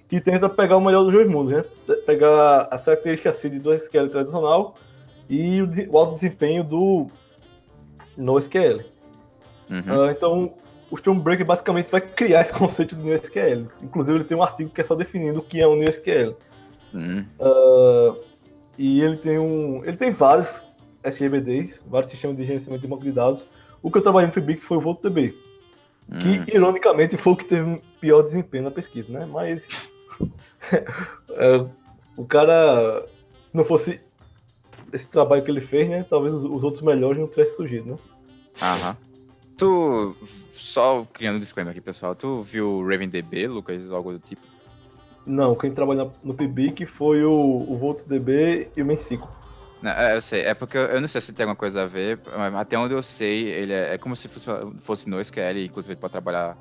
que 0.08 0.20
tenta 0.20 0.48
pegar 0.48 0.76
o 0.76 0.80
melhor 0.80 1.04
dos 1.04 1.12
dois 1.12 1.28
mundos, 1.28 1.52
né? 1.54 1.64
Pegar 2.06 2.68
as 2.70 2.84
características 2.84 3.36
CID 3.36 3.58
do 3.58 3.72
SQL 3.72 4.08
tradicional 4.08 4.74
e 5.28 5.62
o, 5.62 5.98
alto 5.98 6.12
desempenho 6.14 6.62
do 6.62 7.06
NoSQL. 8.16 8.84
Uhum. 9.70 10.02
Ah, 10.02 10.12
então, 10.12 10.54
o 10.92 10.96
Stormbreaker 10.96 11.46
basicamente 11.46 11.90
vai 11.90 12.02
criar 12.02 12.42
esse 12.42 12.52
conceito 12.52 12.94
do 12.94 13.02
NewSQL. 13.02 13.66
Inclusive, 13.82 14.18
ele 14.18 14.24
tem 14.24 14.36
um 14.36 14.42
artigo 14.42 14.68
que 14.68 14.82
é 14.82 14.84
só 14.84 14.94
definindo 14.94 15.38
o 15.40 15.42
que 15.42 15.58
é 15.58 15.66
um 15.66 15.74
NewSQL. 15.74 16.36
Uhum. 16.92 17.24
Ah, 17.40 18.14
e 18.76 19.00
ele 19.00 19.16
tem 19.16 19.38
um, 19.38 19.82
ele 19.86 19.96
tem 19.96 20.10
vários 20.10 20.62
SGBDs, 21.02 21.82
vários 21.86 22.10
sistemas 22.10 22.36
de 22.36 22.44
gerenciamento 22.44 22.82
de 22.82 22.88
banco 22.88 23.02
de 23.02 23.10
dados. 23.10 23.42
O 23.82 23.90
que 23.90 23.96
eu 23.96 24.02
trabalhei 24.02 24.26
no 24.26 24.34
PIBIC 24.34 24.62
foi 24.62 24.76
o 24.76 24.80
VoltDB, 24.80 25.34
Uhum. 26.10 26.18
que 26.44 26.54
ironicamente 26.54 27.16
foi 27.16 27.32
o 27.32 27.36
que 27.36 27.44
teve 27.46 27.80
pior 27.98 28.20
desempenho 28.22 28.64
na 28.64 28.70
pesquisa, 28.70 29.10
né? 29.10 29.24
Mas 29.24 29.66
é, 31.30 31.64
o 32.18 32.26
cara, 32.26 33.06
se 33.42 33.56
não 33.56 33.64
fosse 33.64 33.98
esse 34.92 35.08
trabalho 35.08 35.42
que 35.42 35.50
ele 35.50 35.62
fez, 35.62 35.88
né? 35.88 36.04
Talvez 36.10 36.34
os, 36.34 36.44
os 36.44 36.62
outros 36.62 36.82
melhores 36.82 37.18
não 37.18 37.28
tivessem 37.28 37.56
surgido, 37.56 37.92
né? 37.92 37.98
Aham. 38.60 38.96
Tu, 39.56 40.16
só 40.52 41.06
criando 41.12 41.36
um 41.36 41.40
disclaimer 41.40 41.70
aqui, 41.72 41.80
pessoal, 41.80 42.14
tu 42.14 42.40
viu 42.42 42.82
RavenDB, 42.88 43.46
Lucas, 43.46 43.90
algo 43.90 44.12
do 44.12 44.18
tipo? 44.18 44.40
Não, 45.24 45.54
quem 45.54 45.70
trabalha 45.70 46.10
no 46.24 46.34
PIBIC 46.34 46.84
foi 46.86 47.22
o, 47.24 47.32
o 47.68 47.76
VoltDB 47.78 48.70
e 48.76 48.82
o 48.82 48.84
Mencico. 48.86 49.28
Não, 49.80 49.90
é, 49.92 50.16
eu 50.16 50.22
sei, 50.22 50.42
é 50.42 50.54
porque 50.54 50.76
eu, 50.76 50.82
eu 50.82 51.00
não 51.00 51.06
sei 51.08 51.20
se 51.20 51.32
tem 51.32 51.44
alguma 51.44 51.56
coisa 51.56 51.82
a 51.82 51.86
ver, 51.86 52.18
mas 52.36 52.54
até 52.54 52.76
onde 52.78 52.94
eu 52.94 53.02
sei, 53.02 53.48
ele 53.48 53.72
é, 53.72 53.94
é 53.94 53.98
como 53.98 54.16
se 54.16 54.28
fosse, 54.28 54.46
fosse 54.80 55.08
no 55.10 55.20
SQL, 55.20 55.64
inclusive 55.64 55.92
ele 55.94 56.00
pode 56.00 56.12
trabalhar 56.12 56.56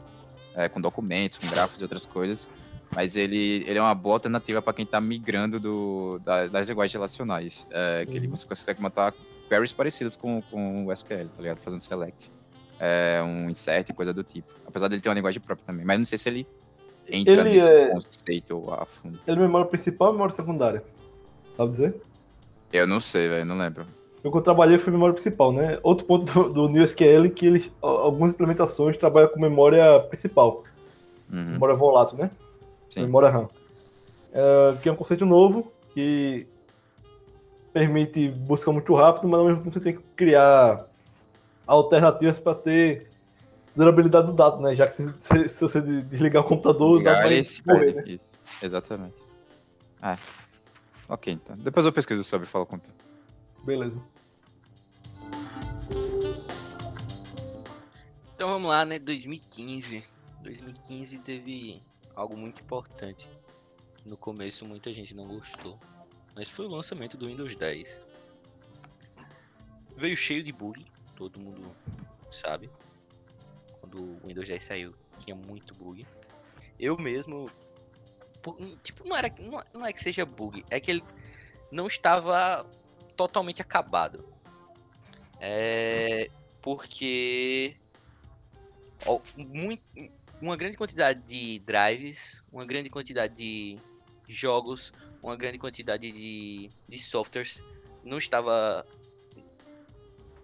é, 0.55 0.67
com 0.69 0.79
documentos, 0.81 1.37
com 1.39 1.47
gráficos 1.47 1.79
e 1.79 1.83
outras 1.83 2.05
coisas, 2.05 2.47
mas 2.95 3.15
ele, 3.15 3.63
ele 3.67 3.77
é 3.79 3.81
uma 3.81 3.95
boa 3.95 4.15
alternativa 4.15 4.61
para 4.61 4.73
quem 4.73 4.85
está 4.85 4.99
migrando 4.99 5.59
do, 5.59 6.19
da- 6.23 6.47
das 6.47 6.67
linguagens 6.67 6.93
relacionais, 6.93 7.67
é, 7.71 8.05
que 8.05 8.17
ele, 8.17 8.27
Uhum. 8.27 8.35
você 8.35 8.45
consegue 8.47 8.81
montar 8.81 9.13
queries 9.49 9.71
parecidas 9.73 10.15
com, 10.15 10.41
com 10.51 10.85
o 10.85 10.91
SQL, 10.91 11.27
tá 11.35 11.41
ligado? 11.41 11.59
Fazendo 11.59 11.79
select, 11.81 12.31
é, 12.81 13.21
um 13.21 13.47
insert 13.49 13.89
e 13.89 13.93
coisa 13.93 14.11
do 14.11 14.23
tipo. 14.23 14.47
Apesar 14.65 14.87
dele 14.87 15.01
ter 15.01 15.09
uma 15.09 15.15
linguagem 15.15 15.39
própria 15.39 15.65
também, 15.67 15.85
mas 15.85 15.99
não 15.99 16.05
sei 16.05 16.17
se 16.17 16.27
ele 16.27 16.47
entra 17.07 17.41
Ele 17.41 17.51
nesse 17.51 17.71
é- 17.71 17.89
conceito 17.91 18.71
a 18.71 18.85
fundo. 18.85 19.19
Ele 19.27 19.37
é 19.37 19.41
memória 19.41 19.67
principal 19.67 20.07
ou 20.07 20.13
memória 20.13 20.35
secundária? 20.35 20.83
Sabe 21.55 21.71
dizer? 21.71 22.01
Eu 22.73 22.87
não 22.87 22.99
sei, 22.99 23.27
velho, 23.27 23.45
não 23.45 23.57
lembro. 23.57 23.85
Eu 24.23 24.31
que 24.31 24.37
eu 24.37 24.41
trabalhei 24.41 24.77
foi 24.77 24.91
memória 24.93 25.13
principal, 25.13 25.51
né? 25.51 25.79
Outro 25.83 26.05
ponto 26.05 26.31
do, 26.31 26.49
do 26.53 26.69
NewSQL 26.69 27.25
é 27.25 27.29
que 27.29 27.45
eles, 27.45 27.71
algumas 27.81 28.33
implementações 28.33 28.97
trabalham 28.97 29.29
com 29.29 29.39
memória 29.39 29.99
principal, 30.01 30.63
Uhum, 31.31 31.53
memória 31.53 31.75
volátil, 31.75 32.17
né? 32.17 32.31
sim. 32.89 33.01
Memória 33.01 33.29
RAM. 33.29 33.49
É, 34.33 34.77
que 34.81 34.89
é 34.89 34.91
um 34.91 34.95
conceito 34.95 35.25
novo 35.25 35.71
que 35.93 36.47
permite 37.73 38.29
busca 38.29 38.71
muito 38.71 38.93
rápido, 38.93 39.27
mas 39.27 39.39
ao 39.39 39.45
mesmo 39.47 39.63
tempo 39.63 39.73
você 39.73 39.79
tem 39.79 39.95
que 39.95 40.03
criar 40.15 40.85
alternativas 41.71 42.39
para 42.39 42.55
ter 42.55 43.09
durabilidade 43.75 44.27
do 44.27 44.33
dado, 44.33 44.61
né? 44.61 44.75
Já 44.75 44.87
que 44.87 44.93
se, 44.93 45.13
se- 45.19 45.49
se 45.49 45.61
você 45.61 45.81
de- 45.81 46.01
desligar 46.03 46.43
o 46.43 46.47
computador, 46.47 46.99
o 46.99 47.03
dado 47.03 47.23
vai 47.23 47.41
morrer, 47.67 47.93
perde. 47.93 47.93
né? 47.93 48.03
Isso, 48.15 48.23
Exatamente. 48.61 49.15
Ah, 50.01 50.17
ok, 51.07 51.33
então. 51.33 51.55
Depois 51.57 51.85
eu 51.85 51.93
pesquiso 51.93 52.23
sobre 52.23 52.47
e 52.47 52.49
falo 52.49 52.65
com 52.65 52.77
tu. 52.77 52.89
Beleza. 53.63 54.01
Então 58.35 58.49
vamos 58.49 58.69
lá, 58.69 58.83
né? 58.85 58.97
2015. 58.99 60.03
2015 60.41 61.19
teve 61.19 61.81
algo 62.15 62.35
muito 62.35 62.61
importante. 62.61 63.29
Que 63.97 64.09
no 64.09 64.17
começo 64.17 64.65
muita 64.65 64.91
gente 64.91 65.13
não 65.15 65.27
gostou. 65.27 65.79
Mas 66.35 66.49
foi 66.49 66.65
o 66.65 66.69
lançamento 66.69 67.17
do 67.17 67.27
Windows 67.27 67.55
10. 67.55 68.05
Veio 69.95 70.17
cheio 70.17 70.43
de 70.43 70.51
bug, 70.51 70.83
todo 71.21 71.39
mundo 71.39 71.71
sabe. 72.31 72.67
Quando 73.79 74.01
o 74.01 74.27
Windows 74.27 74.47
10 74.47 74.63
saiu, 74.63 74.95
tinha 75.19 75.35
muito 75.35 75.75
bug. 75.75 76.07
Eu 76.79 76.97
mesmo. 76.97 77.45
Tipo, 78.81 79.07
não, 79.07 79.15
era, 79.15 79.31
não, 79.39 79.63
não 79.71 79.85
é 79.85 79.93
que 79.93 80.01
seja 80.01 80.25
bug, 80.25 80.65
é 80.71 80.79
que 80.79 80.89
ele 80.89 81.03
não 81.71 81.85
estava 81.85 82.65
totalmente 83.15 83.61
acabado. 83.61 84.25
É. 85.39 86.31
Porque 86.59 87.75
ó, 89.05 89.19
muito, 89.37 89.83
uma 90.41 90.57
grande 90.57 90.75
quantidade 90.75 91.21
de 91.21 91.59
drives, 91.59 92.43
uma 92.51 92.65
grande 92.65 92.89
quantidade 92.89 93.35
de 93.35 93.79
jogos, 94.27 94.91
uma 95.21 95.35
grande 95.35 95.59
quantidade 95.59 96.11
de, 96.11 96.71
de 96.89 96.97
softwares 96.97 97.63
não 98.03 98.17
estava 98.17 98.83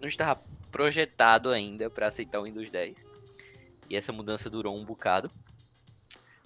não 0.00 0.08
estava 0.08 0.40
projetado 0.70 1.50
ainda 1.50 1.90
para 1.90 2.08
aceitar 2.08 2.40
o 2.40 2.44
Windows 2.44 2.70
10. 2.70 2.96
E 3.90 3.96
essa 3.96 4.12
mudança 4.12 4.50
durou 4.50 4.76
um 4.76 4.84
bocado. 4.84 5.30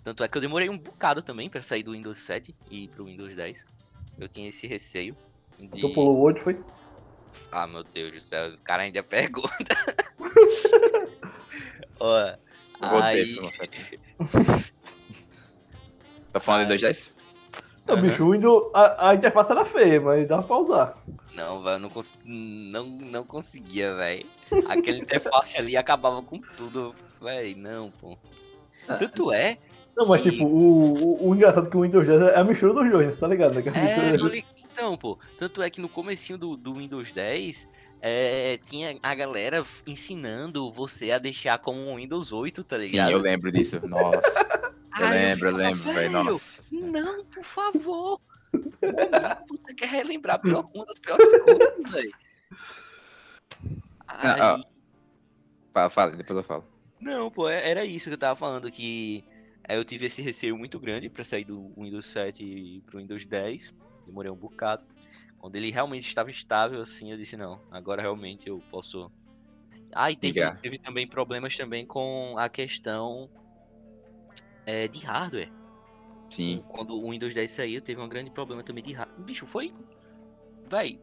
Tanto 0.04 0.24
é 0.24 0.28
que 0.28 0.36
eu 0.36 0.42
demorei 0.42 0.68
um 0.68 0.78
bocado 0.78 1.22
também 1.22 1.48
para 1.48 1.62
sair 1.62 1.82
do 1.82 1.92
Windows 1.92 2.18
7 2.18 2.54
e 2.70 2.84
ir 2.84 2.88
pro 2.88 3.04
Windows 3.04 3.34
10. 3.36 3.66
Eu 4.18 4.28
tinha 4.28 4.48
esse 4.48 4.66
receio 4.66 5.16
de... 5.58 5.80
Tu 5.80 5.92
pulou 5.92 6.16
o 6.16 6.20
8, 6.22 6.40
foi? 6.40 6.60
Ah, 7.50 7.66
meu 7.66 7.82
Deus 7.82 8.12
do 8.12 8.20
céu, 8.20 8.54
o 8.54 8.58
cara 8.58 8.82
ainda 8.82 9.02
pergunta. 9.02 9.74
Ó, 11.98 12.36
aí... 12.80 13.36
Tá 16.32 16.40
falando 16.40 16.68
de 16.68 16.72
Ai. 16.72 16.78
210? 16.78 17.21
Não, 17.86 17.94
Aham. 17.94 18.02
bicho, 18.02 18.24
o 18.24 18.30
Windows, 18.32 18.70
a, 18.74 19.08
a 19.10 19.14
interface 19.14 19.50
era 19.50 19.64
feia, 19.64 20.00
mas 20.00 20.26
dava 20.28 20.42
pra 20.44 20.56
usar. 20.58 20.98
Não, 21.34 21.62
velho, 21.62 21.78
não, 21.80 21.88
cons... 21.90 22.18
não, 22.24 22.84
não 22.86 23.24
conseguia, 23.24 23.94
velho. 23.94 24.26
Aquele 24.68 24.98
interface 25.00 25.58
ali 25.58 25.76
acabava 25.76 26.22
com 26.22 26.38
tudo, 26.56 26.94
velho. 27.20 27.56
Não, 27.58 27.90
pô. 28.00 28.16
Tanto 28.98 29.32
é. 29.32 29.58
Não, 29.96 30.06
mas 30.06 30.22
que- 30.22 30.30
tipo, 30.30 30.44
o, 30.46 30.92
o, 31.24 31.28
o 31.30 31.34
engraçado 31.34 31.66
é 31.66 31.70
que 31.70 31.76
o 31.76 31.82
Windows 31.82 32.06
10 32.06 32.20
é 32.22 32.36
a 32.36 32.44
mistura 32.44 32.72
dos 32.72 32.90
dois, 32.90 33.18
tá 33.18 33.26
ligado, 33.26 33.54
né? 33.54 33.62
É, 33.74 34.16
li- 34.16 34.44
então, 34.70 34.96
pô. 34.96 35.18
Tanto 35.38 35.60
é 35.62 35.68
que 35.68 35.80
no 35.80 35.88
comecinho 35.88 36.38
do, 36.38 36.56
do 36.56 36.74
Windows 36.74 37.12
10, 37.12 37.68
é, 38.02 38.58
tinha 38.58 38.98
a 39.02 39.14
galera 39.14 39.64
ensinando 39.86 40.70
você 40.72 41.12
a 41.12 41.18
deixar 41.18 41.58
como 41.60 41.78
um 41.80 41.96
Windows 41.96 42.32
8, 42.32 42.64
tá 42.64 42.76
Sim, 42.78 42.82
ligado? 42.86 43.12
eu 43.12 43.18
lembro 43.18 43.52
disso. 43.52 43.80
Nossa. 43.86 44.40
Eu 44.98 45.06
Aí 45.06 45.10
lembro, 45.28 45.48
eu 45.48 45.56
lembro, 45.56 45.82
velho. 45.84 45.94
"Velho, 45.94 46.24
Nossa. 46.24 46.76
Não, 46.80 47.24
por 47.24 47.44
favor. 47.44 48.20
Você 49.48 49.72
quer 49.74 49.88
relembrar 49.88 50.38
pior- 50.40 50.68
uma 50.74 50.84
das 50.84 50.98
piores 50.98 51.30
coisas, 51.40 51.90
velho. 51.90 52.12
Ah, 54.08 54.54
Aí- 54.56 54.64
Fala, 55.72 55.88
fala, 55.88 56.10
depois 56.10 56.36
eu 56.36 56.42
falo. 56.42 56.64
Não, 57.00 57.30
pô, 57.30 57.48
é- 57.48 57.70
era 57.70 57.84
isso 57.84 58.10
que 58.10 58.14
eu 58.14 58.18
tava 58.18 58.36
falando, 58.38 58.70
que 58.70 59.24
é, 59.66 59.78
eu 59.78 59.84
tive 59.84 60.04
esse 60.06 60.20
receio 60.20 60.56
muito 60.58 60.78
grande 60.78 61.08
pra 61.08 61.24
sair 61.24 61.44
do 61.44 61.72
Windows 61.78 62.06
7 62.06 62.82
pro 62.84 62.98
Windows 62.98 63.24
10. 63.24 63.72
Demorei 64.06 64.30
um 64.30 64.36
bocado. 64.36 64.84
Quando 65.42 65.56
ele 65.56 65.72
realmente 65.72 66.06
estava 66.06 66.30
estável, 66.30 66.80
assim, 66.80 67.10
eu 67.10 67.16
disse, 67.16 67.36
não, 67.36 67.60
agora 67.68 68.00
realmente 68.00 68.48
eu 68.48 68.62
posso. 68.70 69.10
Ah, 69.92 70.08
e 70.08 70.14
teve, 70.14 70.40
teve 70.58 70.78
também 70.78 71.04
problemas 71.04 71.56
também 71.56 71.84
com 71.84 72.38
a 72.38 72.48
questão 72.48 73.28
é, 74.64 74.86
de 74.86 75.00
hardware. 75.00 75.50
Sim. 76.30 76.62
Quando 76.68 76.94
o 76.94 77.10
Windows 77.10 77.34
10 77.34 77.50
saiu, 77.50 77.82
teve 77.82 78.00
um 78.00 78.08
grande 78.08 78.30
problema 78.30 78.62
também 78.62 78.84
de 78.84 78.92
hardware. 78.92 79.20
Bicho, 79.24 79.44
foi. 79.44 79.74
Véi, 80.70 81.00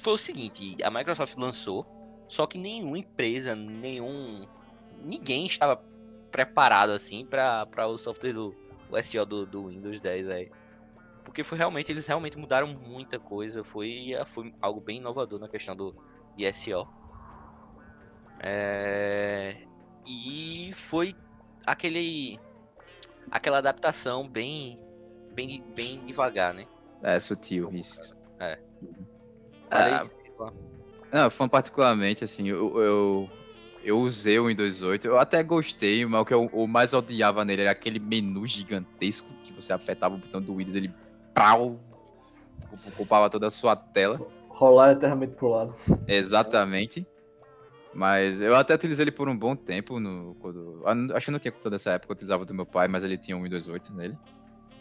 foi 0.00 0.14
o 0.14 0.18
seguinte: 0.18 0.82
a 0.82 0.90
Microsoft 0.90 1.36
lançou, 1.36 1.86
só 2.26 2.46
que 2.46 2.56
nenhuma 2.56 2.96
empresa, 2.96 3.54
nenhum. 3.54 4.48
Ninguém 5.02 5.44
estava 5.44 5.76
preparado 6.30 6.88
assim 6.88 7.26
para 7.26 7.86
o 7.86 7.98
software 7.98 8.32
do, 8.32 8.56
o 8.90 9.02
SEO 9.02 9.26
do, 9.26 9.44
do 9.44 9.66
Windows 9.66 10.00
10 10.00 10.28
aí. 10.30 10.50
Porque 11.24 11.42
foi 11.42 11.58
realmente, 11.58 11.90
eles 11.90 12.06
realmente 12.06 12.38
mudaram 12.38 12.68
muita 12.68 13.18
coisa. 13.18 13.64
Foi, 13.64 14.12
foi 14.26 14.54
algo 14.60 14.80
bem 14.80 14.98
inovador 14.98 15.40
na 15.40 15.48
questão 15.48 15.74
do 15.74 15.94
de 16.36 16.52
SEO. 16.52 16.86
É, 18.40 19.56
e 20.06 20.72
foi 20.74 21.14
aquele 21.64 22.38
aquela 23.30 23.58
adaptação 23.58 24.28
bem 24.28 24.78
bem 25.32 25.64
bem 25.74 26.04
devagar, 26.04 26.52
né? 26.52 26.66
É, 27.02 27.18
sutil, 27.20 27.70
isso. 27.72 28.00
É. 28.40 28.58
Ah, 29.70 30.06
não, 31.12 31.30
foi 31.30 31.48
particularmente, 31.48 32.24
assim, 32.24 32.48
eu, 32.48 32.78
eu, 32.78 33.30
eu 33.82 34.00
usei 34.00 34.38
o 34.38 34.46
Windows 34.46 34.82
8, 34.82 35.06
eu 35.06 35.18
até 35.18 35.42
gostei, 35.42 36.04
mas 36.06 36.22
o 36.22 36.24
que 36.24 36.34
eu, 36.34 36.50
eu 36.52 36.66
mais 36.66 36.92
odiava 36.92 37.44
nele 37.44 37.62
era 37.62 37.70
aquele 37.70 37.98
menu 37.98 38.46
gigantesco 38.46 39.28
que 39.42 39.52
você 39.52 39.72
apertava 39.72 40.14
o 40.14 40.18
botão 40.18 40.40
do 40.40 40.56
Windows, 40.56 40.76
ele 40.76 40.92
prau, 41.34 41.80
ocupava 42.86 43.28
toda 43.28 43.48
a 43.48 43.50
sua 43.50 43.74
tela. 43.74 44.20
Rolar 44.48 44.92
eternamente 44.92 45.34
pro 45.34 45.48
lado. 45.48 45.74
Exatamente. 46.06 47.06
Mas 47.92 48.40
eu 48.40 48.56
até 48.56 48.74
utilizei 48.74 49.04
ele 49.04 49.12
por 49.12 49.28
um 49.28 49.36
bom 49.36 49.54
tempo. 49.54 50.00
No, 50.00 50.34
quando, 50.40 50.82
acho 51.14 51.26
que 51.26 51.30
não 51.30 51.38
tinha 51.38 51.52
computador 51.52 51.74
nessa 51.74 51.92
época, 51.92 52.12
eu 52.12 52.14
utilizava 52.14 52.44
do 52.44 52.54
meu 52.54 52.66
pai, 52.66 52.88
mas 52.88 53.04
ele 53.04 53.18
tinha 53.18 53.36
um 53.36 53.42
Windows 53.42 53.68
8 53.68 53.92
nele. 53.92 54.16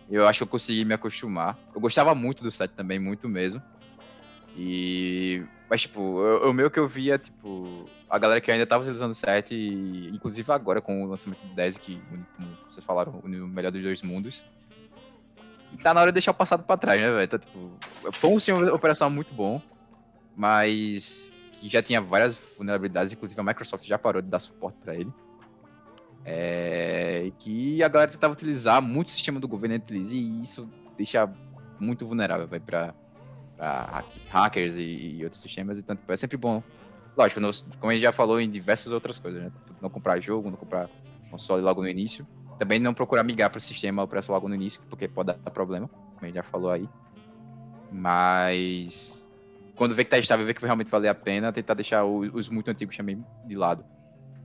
Eu 0.09 0.27
acho 0.27 0.39
que 0.39 0.43
eu 0.43 0.47
consegui 0.47 0.83
me 0.85 0.93
acostumar. 0.93 1.57
Eu 1.73 1.81
gostava 1.81 2.13
muito 2.13 2.43
do 2.43 2.51
set 2.51 2.71
também, 2.73 2.99
muito 2.99 3.29
mesmo. 3.29 3.61
E. 4.55 5.43
Mas, 5.69 5.81
tipo, 5.81 6.01
o 6.01 6.53
meu 6.53 6.69
que 6.69 6.79
eu 6.79 6.87
via, 6.87 7.17
tipo, 7.17 7.85
a 8.07 8.19
galera 8.19 8.39
que 8.39 8.51
ainda 8.51 8.65
tava 8.67 8.83
utilizando 8.83 9.11
o 9.11 9.15
set, 9.15 9.55
e, 9.55 10.09
inclusive 10.09 10.51
agora 10.51 10.79
com 10.81 11.03
o 11.03 11.07
lançamento 11.07 11.43
do 11.45 11.55
10, 11.55 11.77
que, 11.79 11.99
como 12.35 12.57
vocês 12.67 12.85
falaram, 12.85 13.13
o 13.23 13.27
melhor 13.27 13.71
dos 13.71 13.81
dois 13.81 14.03
mundos. 14.03 14.45
Que 15.77 15.83
tá 15.83 15.93
na 15.93 16.01
hora 16.01 16.11
de 16.11 16.15
deixar 16.15 16.31
o 16.31 16.35
passado 16.35 16.63
pra 16.63 16.77
trás, 16.77 16.99
né, 16.99 17.09
velho? 17.09 17.23
Então, 17.23 17.39
tipo, 17.39 17.71
foi 18.11 18.29
um 18.29 18.39
sim, 18.39 18.51
operação 18.51 19.09
muito 19.09 19.33
bom, 19.33 19.61
mas 20.35 21.31
que 21.53 21.69
já 21.69 21.81
tinha 21.81 21.99
várias 22.01 22.35
vulnerabilidades, 22.57 23.11
inclusive 23.11 23.39
a 23.39 23.43
Microsoft 23.43 23.85
já 23.85 23.97
parou 23.97 24.21
de 24.21 24.27
dar 24.27 24.39
suporte 24.39 24.77
para 24.83 24.95
ele. 24.95 25.11
É, 26.25 27.31
que 27.39 27.83
a 27.83 27.87
galera 27.87 28.11
tentava 28.11 28.33
utilizar, 28.33 28.81
muito 28.81 29.11
sistema 29.11 29.39
do 29.39 29.47
governo 29.47 29.75
utiliza, 29.75 30.13
e 30.13 30.41
isso 30.41 30.69
deixa 30.97 31.29
muito 31.79 32.05
vulnerável 32.05 32.47
para 32.47 32.93
hackers 34.29 34.75
e, 34.75 35.17
e, 35.17 35.23
outros 35.23 35.41
sistemas. 35.41 35.77
Então, 35.77 35.95
tipo, 35.95 36.11
é 36.11 36.17
sempre 36.17 36.37
bom. 36.37 36.63
Lógico, 37.17 37.41
como 37.79 37.91
a 37.91 37.93
gente 37.93 38.01
já 38.01 38.11
falou 38.11 38.39
em 38.39 38.49
diversas 38.49 38.91
outras 38.91 39.17
coisas, 39.17 39.43
né? 39.43 39.49
Tipo, 39.49 39.75
não 39.81 39.89
comprar 39.89 40.19
jogo, 40.19 40.49
não 40.49 40.57
comprar 40.57 40.89
console 41.29 41.61
logo 41.61 41.81
no 41.81 41.87
início. 41.87 42.25
Também 42.59 42.79
não 42.79 42.93
procurar 42.93 43.23
migrar 43.23 43.49
para 43.49 43.57
o 43.57 43.61
sistema 43.61 44.03
operacional 44.03 44.37
logo 44.37 44.47
no 44.47 44.55
início, 44.55 44.81
porque 44.89 45.07
pode 45.07 45.33
dar 45.33 45.51
problema, 45.51 45.87
como 45.87 46.19
a 46.21 46.25
gente 46.25 46.35
já 46.35 46.43
falou 46.43 46.71
aí. 46.71 46.87
Mas 47.91 49.23
quando 49.75 49.95
vê 49.95 50.03
que 50.03 50.09
tá 50.09 50.17
estável, 50.17 50.45
vê 50.45 50.53
que 50.53 50.63
realmente 50.63 50.89
vale 50.89 51.07
a 51.07 51.15
pena, 51.15 51.51
tentar 51.51 51.73
deixar 51.73 52.05
os, 52.05 52.29
os 52.33 52.49
muito 52.49 52.69
antigos 52.69 52.95
também 52.95 53.23
de 53.45 53.55
lado. 53.55 53.83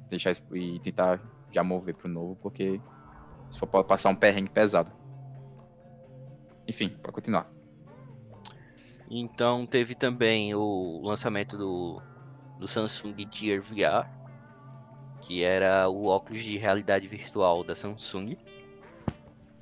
Deixar 0.09 0.35
e 0.53 0.81
tentar 0.81 1.21
já 1.53 1.63
mover 1.63 1.95
pro 1.95 2.09
novo, 2.09 2.37
porque 2.37 2.81
se 3.51 3.59
for 3.59 3.67
passar 3.85 4.11
um 4.11 4.15
perrengue 4.15 4.51
pesado. 4.51 4.91
Enfim, 6.67 6.89
pode 6.89 7.13
continuar. 7.13 7.51
Então 9.11 9.65
teve 9.65 9.95
também 9.95 10.55
o 10.55 11.01
lançamento 11.03 11.57
do, 11.57 12.03
do 12.59 12.69
Samsung 12.69 13.15
Gear 13.31 13.63
VR, 13.63 14.07
que 15.29 15.45
era 15.45 15.87
o 15.91 16.07
óculos 16.07 16.43
de 16.43 16.57
realidade 16.57 17.07
virtual 17.07 17.63
da 17.63 17.75
Samsung. 17.75 18.35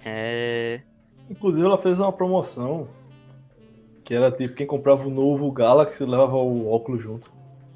É... 0.05 0.81
Inclusive 1.29 1.67
ela 1.67 1.77
fez 1.77 1.99
uma 1.99 2.13
promoção 2.13 2.87
que 4.05 4.15
era 4.15 4.31
tipo 4.31 4.55
quem 4.55 4.65
comprava 4.65 5.05
o 5.05 5.11
novo 5.11 5.51
Galaxy 5.51 6.05
levava 6.05 6.37
o 6.37 6.71
óculos 6.73 7.03
junto. 7.03 7.33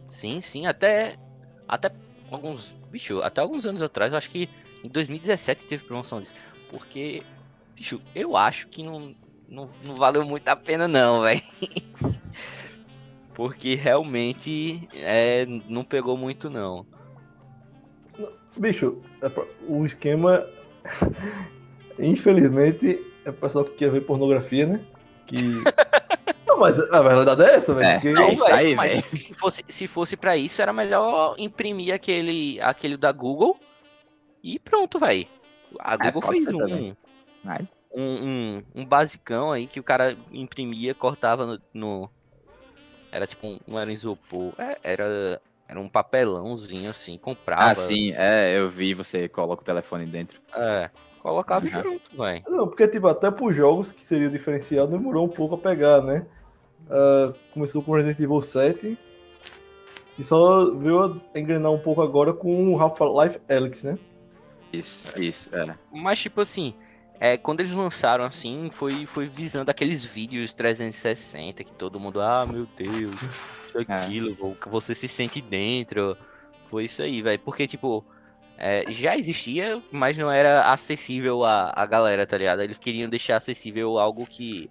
Sim, 0.07 0.41
sim, 0.41 0.67
até 0.67 1.17
até 1.67 1.91
alguns, 2.31 2.73
bicho, 2.93 3.21
até 3.23 3.41
alguns 3.41 3.67
anos 3.67 3.83
atrás, 3.83 4.15
acho 4.15 4.31
que 4.31 4.49
em 4.85 4.89
2017 4.89 5.67
teve 5.67 5.85
promoção 5.85 6.21
disso. 6.21 6.35
Porque, 6.71 7.25
bicho, 7.75 8.01
eu 8.15 8.37
acho 8.37 8.69
que 8.69 8.85
não, 8.85 9.17
não, 9.49 9.69
não 9.85 9.97
valeu 9.97 10.25
muito 10.25 10.47
a 10.47 10.55
pena 10.55 10.87
não, 10.87 11.23
velho. 11.27 11.43
Porque 13.35 13.75
realmente 13.75 14.89
é, 14.95 15.45
não 15.69 15.83
pegou 15.83 16.17
muito 16.17 16.49
não. 16.49 16.87
Bicho, 18.57 18.99
é 19.23 19.31
o 19.69 19.87
esquema 19.87 20.47
infelizmente 21.99 23.05
é 23.25 23.31
o 23.31 23.35
pessoal 23.35 23.65
que 23.65 23.73
quer 23.73 23.91
ver 23.91 24.01
pornografia, 24.03 24.67
né? 24.67 24.81
Que 25.27 25.37
Não, 26.47 26.59
mas 26.59 26.79
a 26.79 27.01
verdade 27.01 27.43
é 27.45 27.55
essa, 27.55 27.75
velho. 27.75 27.87
É, 27.87 27.95
porque... 27.95 28.13
não, 28.13 28.25
é 28.25 28.33
isso 28.33 28.53
aí, 28.53 28.75
velho. 28.75 29.03
Se 29.03 29.35
fosse, 29.35 29.65
se 29.69 29.87
fosse 29.87 30.17
pra 30.17 30.37
isso, 30.37 30.61
era 30.61 30.73
melhor 30.73 31.37
imprimir 31.39 31.95
aquele, 31.95 32.61
aquele 32.61 32.97
da 32.97 33.13
Google 33.13 33.59
e 34.43 34.59
pronto, 34.59 34.99
velho. 34.99 35.27
A 35.79 35.95
é, 35.95 36.11
Google 36.11 36.23
é, 36.25 36.33
fez 36.33 36.49
um, 36.49 36.95
um, 37.95 38.03
um, 38.03 38.63
um, 38.75 38.85
basicão 38.85 39.53
aí 39.53 39.67
que 39.69 39.79
o 39.79 39.83
cara 39.85 40.17
imprimia, 40.33 40.93
cortava 40.93 41.47
no. 41.47 41.61
no... 41.73 42.11
era 43.13 43.27
tipo 43.27 43.47
um. 43.47 43.59
Não 43.67 43.79
era 43.79 43.93
isopor. 43.93 44.53
É, 44.59 44.77
era. 44.83 45.41
Era 45.71 45.79
um 45.79 45.89
papelãozinho 45.89 46.91
assim, 46.91 47.17
comprava. 47.17 47.63
Ah, 47.63 47.75
sim, 47.77 48.13
é, 48.17 48.59
eu 48.59 48.69
vi, 48.69 48.93
você 48.93 49.29
coloca 49.29 49.63
o 49.63 49.65
telefone 49.65 50.05
dentro. 50.05 50.41
É. 50.53 50.91
Colocava 51.23 51.65
uhum. 51.65 51.83
junto, 51.83 52.17
velho. 52.17 52.43
Não, 52.49 52.67
porque, 52.67 52.89
tipo, 52.89 53.07
até 53.07 53.31
pros 53.31 53.55
jogos 53.55 53.93
que 53.93 54.03
seria 54.03 54.29
diferenciado, 54.29 54.91
demorou 54.91 55.27
um 55.27 55.29
pouco 55.29 55.55
a 55.55 55.59
pegar, 55.59 56.03
né? 56.03 56.27
Uh, 56.87 57.33
começou 57.55 57.85
com 57.85 57.93
Resident 57.93 58.19
Evil 58.19 58.41
7 58.41 58.99
e 60.19 60.25
só 60.25 60.75
veio 60.75 61.05
a 61.05 61.39
engrenar 61.39 61.71
um 61.71 61.79
pouco 61.79 62.03
agora 62.03 62.33
com 62.33 62.75
o 62.75 62.81
Half-Life 62.81 63.39
Alyx, 63.49 63.85
né? 63.85 63.97
Isso, 64.73 65.23
isso, 65.23 65.55
é. 65.55 65.73
Mas, 65.93 66.19
tipo 66.19 66.41
assim, 66.41 66.75
é, 67.21 67.37
quando 67.37 67.61
eles 67.61 67.73
lançaram 67.73 68.25
assim, 68.25 68.71
foi, 68.73 69.07
foi 69.07 69.29
visando 69.29 69.71
aqueles 69.71 70.05
vídeos 70.05 70.53
360 70.53 71.63
que 71.63 71.73
todo 71.73 72.01
mundo, 72.01 72.21
ah, 72.21 72.45
meu 72.45 72.67
Deus, 72.77 73.15
é. 73.77 73.95
aquilo, 73.95 74.31
é. 74.33 74.69
você 74.69 74.95
se 74.95 75.09
sente 75.09 75.41
dentro. 75.41 76.17
Foi 76.69 76.85
isso 76.85 77.03
aí, 77.03 77.21
velho. 77.21 77.39
Porque, 77.41 77.67
tipo, 77.67 78.05
é, 78.57 78.85
já 78.93 79.17
existia, 79.17 79.83
mas 79.91 80.17
não 80.19 80.31
era 80.31 80.71
acessível 80.71 81.45
à, 81.45 81.73
à 81.75 81.87
galera, 81.87 82.27
tá 82.27 82.37
ligado? 82.37 82.61
Eles 82.61 82.79
queriam 82.79 83.09
deixar 83.09 83.37
acessível 83.37 83.99
algo 83.99 84.27
que. 84.27 84.71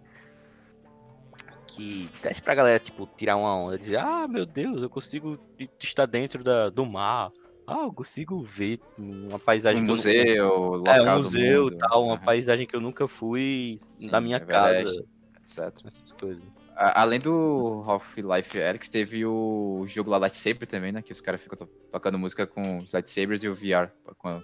que 1.67 2.07
desse 2.21 2.41
pra 2.41 2.53
galera, 2.55 2.79
tipo, 2.79 3.09
tirar 3.17 3.35
uma 3.35 3.55
onda. 3.55 3.77
Dizer, 3.77 3.97
ah, 3.97 4.27
meu 4.27 4.45
Deus, 4.45 4.81
eu 4.81 4.89
consigo 4.89 5.39
estar 5.79 6.05
dentro 6.05 6.43
da, 6.43 6.69
do 6.69 6.85
mar. 6.85 7.31
Ah, 7.65 7.83
eu 7.83 7.93
consigo 7.93 8.41
ver 8.41 8.79
uma 8.97 9.39
paisagem. 9.39 9.83
Um 9.83 9.87
museu, 9.87 10.77
nunca... 10.77 10.91
É, 10.91 11.01
um 11.01 11.17
museu 11.17 11.77
tal, 11.77 12.03
uma 12.03 12.13
uhum. 12.13 12.19
paisagem 12.19 12.65
que 12.65 12.75
eu 12.75 12.81
nunca 12.81 13.07
fui 13.07 13.77
Sim, 13.99 14.09
na 14.09 14.21
minha 14.21 14.37
é 14.37 14.39
casa. 14.39 15.05
Etc. 15.41 15.85
Essas 15.85 16.11
coisas 16.13 16.43
além 16.79 17.19
do 17.19 17.83
Half-Life 17.85 18.61
Alyx, 18.61 18.89
teve 18.89 19.25
o 19.25 19.83
jogo 19.87 20.09
lá 20.09 20.17
Lightsaber 20.17 20.67
também, 20.67 20.91
né? 20.91 21.01
Que 21.01 21.11
os 21.11 21.19
caras 21.19 21.41
ficam 21.41 21.57
to 21.57 21.67
tocando 21.91 22.17
música 22.17 22.47
com 22.47 22.79
os 22.79 22.93
lightsabers 22.93 23.43
e 23.43 23.49
o 23.49 23.53
VR. 23.53 23.89
Com, 24.17 24.41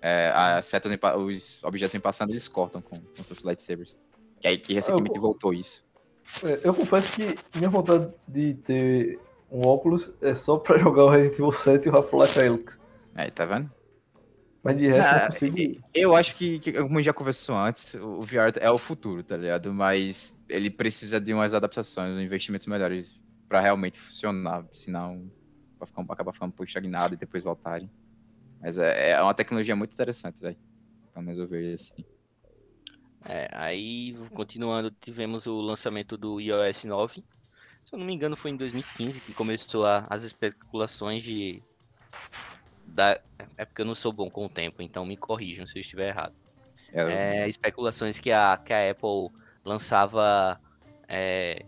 é, 0.00 0.32
as 0.34 0.66
setas, 0.66 0.90
os 1.18 1.62
objetos 1.62 1.92
vêm 1.92 2.00
passando, 2.00 2.30
eles 2.30 2.48
cortam 2.48 2.80
com, 2.80 2.96
com 2.98 3.24
seus 3.24 3.40
lightsabers. 3.40 3.98
E 4.42 4.48
aí 4.48 4.56
que 4.56 4.72
recentemente 4.72 5.16
eu, 5.16 5.22
voltou 5.22 5.52
isso. 5.52 5.86
É, 6.42 6.60
eu 6.64 6.72
confesso 6.72 7.12
que 7.12 7.38
minha 7.54 7.68
vontade 7.68 8.10
de 8.26 8.54
ter 8.54 9.20
um 9.50 9.66
óculos 9.66 10.12
é 10.22 10.34
só 10.34 10.56
pra 10.56 10.78
jogar 10.78 11.04
o 11.04 11.10
Resident 11.10 11.34
Evil 11.34 11.52
7 11.52 11.86
e 11.86 11.90
o 11.90 11.96
Half-Life 11.96 12.40
Alyx. 12.40 12.80
Aí, 13.14 13.30
tá 13.30 13.44
vendo? 13.44 13.70
Mas 14.62 14.76
de 14.76 14.88
resto, 14.88 15.14
ah, 15.14 15.26
consigo... 15.26 15.82
Eu 15.94 16.14
acho 16.14 16.36
que, 16.36 16.58
que, 16.58 16.72
como 16.72 16.98
a 16.98 17.00
gente 17.00 17.06
já 17.06 17.12
conversou 17.12 17.56
antes, 17.56 17.94
o 17.94 18.20
VR 18.20 18.52
é 18.60 18.70
o 18.70 18.76
futuro, 18.76 19.22
tá 19.22 19.36
ligado? 19.36 19.72
Mas 19.72 20.42
ele 20.48 20.68
precisa 20.68 21.18
de 21.18 21.32
umas 21.32 21.54
adaptações, 21.54 22.18
investimentos 22.18 22.66
melhores 22.66 23.18
para 23.48 23.60
realmente 23.60 23.98
funcionar, 23.98 24.64
senão 24.72 25.30
vai 25.78 25.86
ficar, 25.86 26.04
acaba 26.08 26.32
ficando 26.32 26.50
um 26.50 26.52
pouco 26.52 26.68
estagnado 26.68 27.14
e 27.14 27.16
depois 27.16 27.42
voltarem. 27.42 27.90
Mas 28.60 28.76
é, 28.76 29.10
é 29.10 29.22
uma 29.22 29.32
tecnologia 29.32 29.74
muito 29.74 29.92
interessante, 29.92 30.38
velho. 30.38 30.56
Pelo 31.12 31.24
menos 31.24 31.40
eu 31.40 31.48
vejo 31.48 31.74
assim. 31.74 32.04
É, 33.24 33.48
aí, 33.52 34.16
continuando, 34.32 34.90
tivemos 34.90 35.46
o 35.46 35.60
lançamento 35.60 36.16
do 36.16 36.38
iOS 36.38 36.84
9. 36.84 37.24
Se 37.84 37.94
eu 37.94 37.98
não 37.98 38.06
me 38.06 38.12
engano, 38.12 38.36
foi 38.36 38.50
em 38.50 38.56
2015 38.56 39.20
que 39.20 39.32
começou 39.32 39.86
a, 39.86 40.06
as 40.08 40.22
especulações 40.22 41.22
de 41.24 41.62
da, 42.90 43.20
é 43.56 43.64
porque 43.64 43.82
eu 43.82 43.86
não 43.86 43.94
sou 43.94 44.12
bom 44.12 44.28
com 44.28 44.46
o 44.46 44.48
tempo, 44.48 44.82
então 44.82 45.06
me 45.06 45.16
corrijam 45.16 45.66
se 45.66 45.78
eu 45.78 45.80
estiver 45.80 46.08
errado. 46.08 46.34
É, 46.92 47.42
é 47.42 47.48
especulações 47.48 48.18
que 48.18 48.32
a, 48.32 48.56
que 48.56 48.72
a 48.72 48.90
Apple 48.90 49.30
lançava. 49.64 50.60
É, 51.08 51.64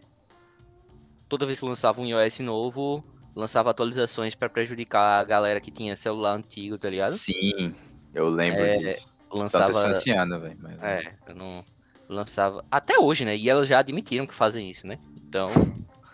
toda 1.28 1.46
vez 1.46 1.60
que 1.60 1.64
lançava 1.64 2.00
um 2.00 2.06
iOS 2.06 2.40
novo, 2.40 3.04
lançava 3.34 3.70
atualizações 3.70 4.34
para 4.34 4.48
prejudicar 4.48 5.20
a 5.20 5.24
galera 5.24 5.60
que 5.60 5.70
tinha 5.70 5.96
celular 5.96 6.34
antigo, 6.34 6.76
tá 6.76 6.90
ligado? 6.90 7.12
Sim, 7.12 7.74
eu 8.14 8.28
lembro 8.28 8.62
é, 8.62 8.76
disso. 8.76 9.08
Lançava. 9.30 9.64
vocês 9.64 9.76
financiando, 9.76 10.40
velho. 10.40 10.58
mas- 10.60 10.82
É, 10.82 11.14
eu 11.26 11.34
não 11.34 11.64
lançava. 12.08 12.64
Até 12.70 12.98
hoje, 12.98 13.24
né? 13.24 13.36
E 13.36 13.48
elas 13.48 13.68
já 13.68 13.78
admitiram 13.78 14.26
que 14.26 14.34
fazem 14.34 14.70
isso, 14.70 14.86
né? 14.86 14.98
Então. 15.16 15.46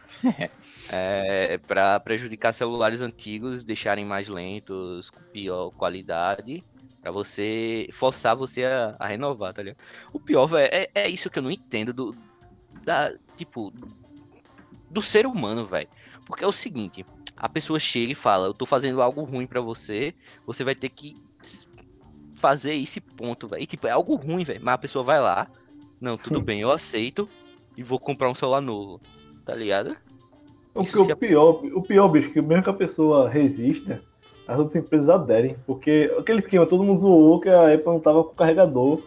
é 0.90 1.58
pra 1.58 2.00
prejudicar 2.00 2.52
celulares 2.52 3.00
antigos, 3.00 3.64
deixarem 3.64 4.04
mais 4.04 4.28
lentos, 4.28 5.10
com 5.10 5.20
pior 5.32 5.70
qualidade, 5.70 6.64
pra 7.00 7.10
você 7.10 7.88
forçar 7.92 8.36
você 8.36 8.64
a, 8.64 8.96
a 8.98 9.06
renovar, 9.06 9.52
tá 9.52 9.62
ligado? 9.62 9.78
O 10.12 10.20
pior, 10.20 10.46
velho, 10.46 10.70
é, 10.72 10.88
é 10.94 11.08
isso 11.08 11.30
que 11.30 11.38
eu 11.38 11.42
não 11.42 11.50
entendo 11.50 11.92
do. 11.92 12.16
Da, 12.84 13.12
tipo. 13.36 13.72
Do 14.90 15.02
ser 15.02 15.26
humano, 15.26 15.66
velho. 15.66 15.88
Porque 16.26 16.44
é 16.44 16.46
o 16.46 16.52
seguinte, 16.52 17.04
a 17.36 17.48
pessoa 17.48 17.78
chega 17.78 18.12
e 18.12 18.14
fala, 18.14 18.46
eu 18.46 18.54
tô 18.54 18.66
fazendo 18.66 19.00
algo 19.02 19.22
ruim 19.22 19.46
pra 19.46 19.60
você, 19.60 20.14
você 20.46 20.64
vai 20.64 20.74
ter 20.74 20.88
que 20.88 21.16
fazer 22.34 22.74
esse 22.74 23.00
ponto, 23.00 23.46
velho. 23.48 23.62
E 23.62 23.66
tipo, 23.66 23.86
é 23.86 23.90
algo 23.90 24.14
ruim, 24.14 24.44
velho. 24.44 24.60
Mas 24.62 24.74
a 24.74 24.78
pessoa 24.78 25.04
vai 25.04 25.20
lá. 25.20 25.48
Não, 26.00 26.16
tudo 26.16 26.40
bem, 26.42 26.60
eu 26.60 26.70
aceito. 26.70 27.28
E 27.76 27.82
vou 27.82 27.98
comprar 27.98 28.30
um 28.30 28.34
celular 28.34 28.60
novo. 28.60 29.00
Tá 29.44 29.54
ligado? 29.54 29.96
O, 30.74 30.84
que, 30.84 30.98
o 30.98 31.16
pior, 31.16 31.60
o 31.74 31.82
pior, 31.82 32.08
bicho, 32.08 32.30
que 32.30 32.40
mesmo 32.40 32.62
que 32.62 32.70
a 32.70 32.74
pessoa 32.74 33.28
resista, 33.28 34.00
as 34.46 34.58
outras 34.58 34.76
empresas 34.76 35.08
aderem. 35.08 35.56
Porque 35.66 36.14
aquele 36.18 36.38
esquema, 36.38 36.66
todo 36.66 36.84
mundo 36.84 37.00
zoou 37.00 37.40
que 37.40 37.48
a 37.48 37.72
Apple 37.72 37.86
não 37.86 38.00
tava 38.00 38.22
com 38.24 38.34
carregador 38.34 39.00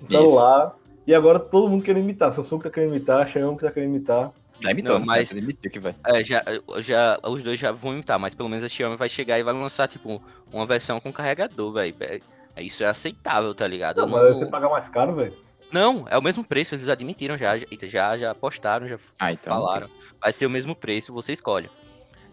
no 0.00 0.06
celular. 0.06 0.76
E 1.06 1.14
agora 1.14 1.38
todo 1.38 1.68
mundo 1.68 1.84
quer 1.84 1.96
imitar. 1.96 2.32
Samsung 2.32 2.58
tá 2.60 2.70
querendo 2.70 2.90
imitar, 2.94 3.28
Xiaomi 3.28 3.58
tá 3.58 3.70
querendo 3.70 3.90
imitar. 3.90 4.32
Já 4.60 4.70
imitou, 4.70 4.98
Não, 4.98 5.06
mas- 5.06 5.32
mas... 5.32 5.40
Demitiu 5.40 5.70
que 5.70 5.78
vai. 5.78 5.94
É, 6.04 6.24
já, 6.24 6.42
já, 6.78 7.18
os 7.22 7.42
dois 7.42 7.58
já 7.58 7.70
vão 7.72 7.92
imitar, 7.92 8.18
mas 8.18 8.34
pelo 8.34 8.48
menos 8.48 8.64
a 8.64 8.68
Xiaomi 8.68 8.96
vai 8.96 9.08
chegar 9.08 9.38
e 9.38 9.42
vai 9.42 9.54
lançar, 9.54 9.86
tipo, 9.86 10.20
uma 10.52 10.66
versão 10.66 10.98
com 10.98 11.12
carregador, 11.12 11.72
velho. 11.72 11.94
É, 12.00 12.20
isso 12.62 12.82
é 12.82 12.86
aceitável, 12.86 13.54
tá 13.54 13.66
ligado? 13.66 13.98
Não, 13.98 14.08
mas 14.08 14.22
não, 14.30 14.38
você 14.38 14.46
pagar 14.46 14.68
mais 14.70 14.88
caro, 14.88 15.14
velho. 15.14 15.34
Não, 15.76 16.06
é 16.08 16.16
o 16.18 16.22
mesmo 16.22 16.42
preço, 16.44 16.74
eles 16.74 16.88
admitiram 16.88 17.36
já, 17.36 17.56
já, 17.58 17.66
já, 17.82 18.18
já 18.18 18.34
postaram, 18.34 18.88
já 18.88 18.98
Ah, 19.20 19.32
então. 19.32 19.52
falaram. 19.54 19.88
Vai 20.20 20.32
ser 20.32 20.46
o 20.46 20.50
mesmo 20.50 20.74
preço, 20.74 21.12
você 21.12 21.32
escolhe. 21.32 21.70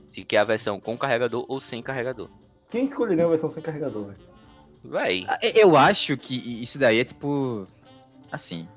Se 0.10 0.24
quer 0.24 0.38
a 0.38 0.44
versão 0.44 0.80
com 0.80 0.98
carregador 0.98 1.46
ou 1.48 1.60
sem 1.60 1.82
carregador. 1.82 2.30
Quem 2.70 2.86
escolheria 2.86 3.24
uma 3.26 3.30
versão 3.32 3.50
sem 3.52 3.62
carregador, 3.62 4.06
velho? 4.06 4.18
Véi, 4.84 5.26
Ah, 5.28 5.40
Eu 5.42 5.76
acho 5.78 6.18
que 6.18 6.36
isso 6.62 6.78
daí 6.80 7.00
é 7.00 7.04
tipo. 7.06 7.68
Assim. 8.32 8.68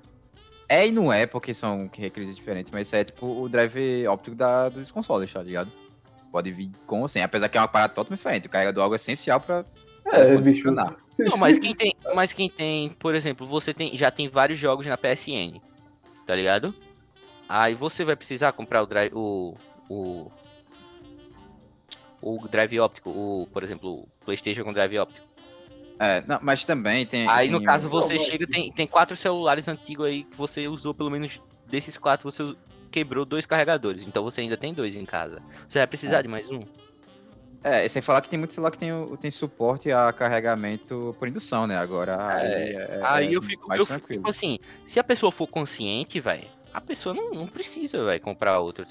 É 0.68 0.86
e 0.86 0.90
não 0.90 1.12
é, 1.12 1.26
porque 1.26 1.55
são 1.55 1.88
requisitos 1.93 2.34
diferentes, 2.36 2.72
mas 2.72 2.88
isso 2.88 2.97
é 2.97 3.05
tipo 3.05 3.26
o 3.40 3.48
drive 3.48 4.06
óptico 4.09 4.34
da, 4.36 4.68
dos 4.68 4.90
consoles, 4.90 5.32
tá 5.32 5.40
ligado? 5.43 5.70
Pode 6.32 6.51
vir 6.51 6.70
com 6.86 7.02
ou 7.02 7.09
sem, 7.09 7.22
apesar 7.22 7.48
que 7.48 7.56
é 7.56 7.60
uma 7.60 7.68
parada 7.68 7.94
totalmente 7.94 8.18
diferente. 8.18 8.47
O 8.48 8.51
carregador 8.51 8.82
é 8.82 8.84
algo 8.84 8.94
essencial 8.97 9.40
pra 9.40 9.64
É, 10.12 10.36
bicho. 10.38 10.70
Não, 11.18 11.36
mas 11.38 11.58
quem 11.58 11.74
tem, 11.74 11.92
mas 12.14 12.32
quem 12.32 12.48
tem, 12.50 12.90
por 12.90 13.14
exemplo, 13.14 13.46
você 13.46 13.72
tem, 13.72 13.96
já 13.96 14.10
tem 14.10 14.28
vários 14.28 14.58
jogos 14.58 14.86
na 14.86 14.96
PSN, 14.96 15.60
tá 16.26 16.34
ligado? 16.34 16.74
Aí 17.48 17.74
você 17.74 18.04
vai 18.04 18.14
precisar 18.16 18.52
comprar 18.52 18.82
o 18.82 18.86
drive, 18.86 19.12
o, 19.14 19.56
o, 19.88 20.30
o 22.20 22.48
drive 22.48 22.78
óptico, 22.80 23.10
o, 23.10 23.46
por 23.52 23.62
exemplo, 23.62 24.00
o 24.02 24.08
PlayStation 24.24 24.64
com 24.64 24.72
drive 24.72 24.98
óptico. 24.98 25.26
É, 25.98 26.22
não, 26.26 26.38
mas 26.42 26.64
também 26.64 27.06
tem. 27.06 27.26
Aí 27.28 27.48
tem 27.48 27.58
no 27.58 27.62
caso 27.64 27.88
o- 27.88 27.90
você 27.90 28.18
chega, 28.18 28.46
tem, 28.46 28.70
tem 28.72 28.86
quatro 28.86 29.16
celulares 29.16 29.66
antigos 29.68 30.06
aí 30.06 30.24
que 30.24 30.36
você 30.36 30.68
usou 30.68 30.92
pelo 30.92 31.10
menos 31.10 31.40
desses 31.66 31.96
quatro 31.96 32.30
você 32.30 32.54
quebrou 32.90 33.24
dois 33.24 33.46
carregadores, 33.46 34.02
então 34.02 34.22
você 34.22 34.42
ainda 34.42 34.56
tem 34.56 34.74
dois 34.74 34.96
em 34.96 35.04
casa. 35.06 35.42
Você 35.66 35.78
vai 35.78 35.86
precisar 35.86 36.20
de 36.22 36.28
mais 36.28 36.50
um? 36.50 36.60
É, 37.64 37.84
e 37.84 37.88
sem 37.88 38.00
falar 38.00 38.20
que 38.20 38.28
tem 38.28 38.38
muito 38.38 38.54
celular 38.54 38.70
que 38.70 38.78
tem, 38.78 38.92
o- 38.92 39.16
tem 39.16 39.30
suporte 39.30 39.90
a 39.90 40.12
carregamento 40.12 41.14
por 41.18 41.26
indução, 41.26 41.66
né? 41.66 41.76
Agora. 41.76 42.16
aí 42.34 42.46
é- 42.74 43.00
Aí 43.02 43.26
é 43.28 43.36
eu 43.36 43.42
fico, 43.42 43.66
mais 43.68 43.80
eu 43.80 43.86
fico 43.86 43.98
tranquilo. 43.98 44.20
tipo 44.22 44.30
assim, 44.30 44.58
se 44.84 45.00
a 45.00 45.04
pessoa 45.04 45.32
for 45.32 45.46
consciente, 45.48 46.20
velho, 46.20 46.44
a 46.72 46.80
pessoa 46.80 47.14
não, 47.14 47.30
não 47.32 47.46
precisa, 47.46 48.04
vai 48.04 48.20
comprar 48.20 48.60
outro? 48.60 48.84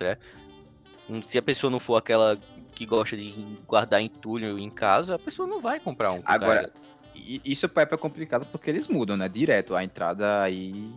Hum, 1.10 1.22
Se 1.24 1.38
a 1.38 1.42
pessoa 1.42 1.70
não 1.72 1.80
for 1.80 1.96
aquela 1.98 2.38
que 2.74 2.86
gosta 2.86 3.16
de 3.16 3.32
guardar 3.68 4.02
entulho 4.02 4.58
em 4.60 4.70
casa, 4.70 5.16
a 5.16 5.20
pessoa 5.20 5.48
não 5.48 5.62
vai 5.62 5.80
comprar 5.80 6.12
um. 6.12 6.22
Agora, 6.26 6.64
carga. 6.64 6.74
E 7.16 7.40
isso 7.46 7.66
Apple 7.68 7.82
é 7.82 7.98
complicado 7.98 8.46
porque 8.52 8.70
eles 8.70 8.90
mudam, 8.90 9.16
né? 9.16 9.30
Direto. 9.30 9.74
A 9.74 9.84
entrada 9.86 10.42
aí 10.42 10.92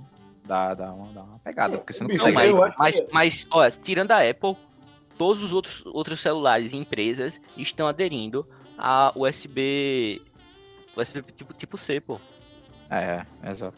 dá, 0.45 0.75
dá, 0.75 0.93
uma, 0.93 1.13
dá 1.13 1.23
uma 1.23 1.39
pegada, 1.39 1.79
porque 1.79 1.93
você 1.93 2.03
não 2.03 2.11
consegue. 2.11 2.33
mas, 2.35 2.55
mas, 2.77 3.03
mas, 3.13 3.47
ó, 3.51 3.71
tirando 3.71 4.11
a 4.11 4.29
Apple, 4.29 4.57
todos 5.19 5.43
os 5.43 5.53
outros, 5.53 5.85
outros 5.87 6.21
celulares 6.21 6.73
e 6.73 6.77
empresas 6.77 7.41
estão 7.57 7.89
aderindo 7.89 8.49
a 8.79 9.13
USB. 9.15 10.23
USB 10.97 11.23
tipo, 11.33 11.53
tipo 11.53 11.77
C, 11.77 12.01
pô. 12.01 12.21
É, 12.89 13.25
é, 13.43 13.51
exato. 13.51 13.77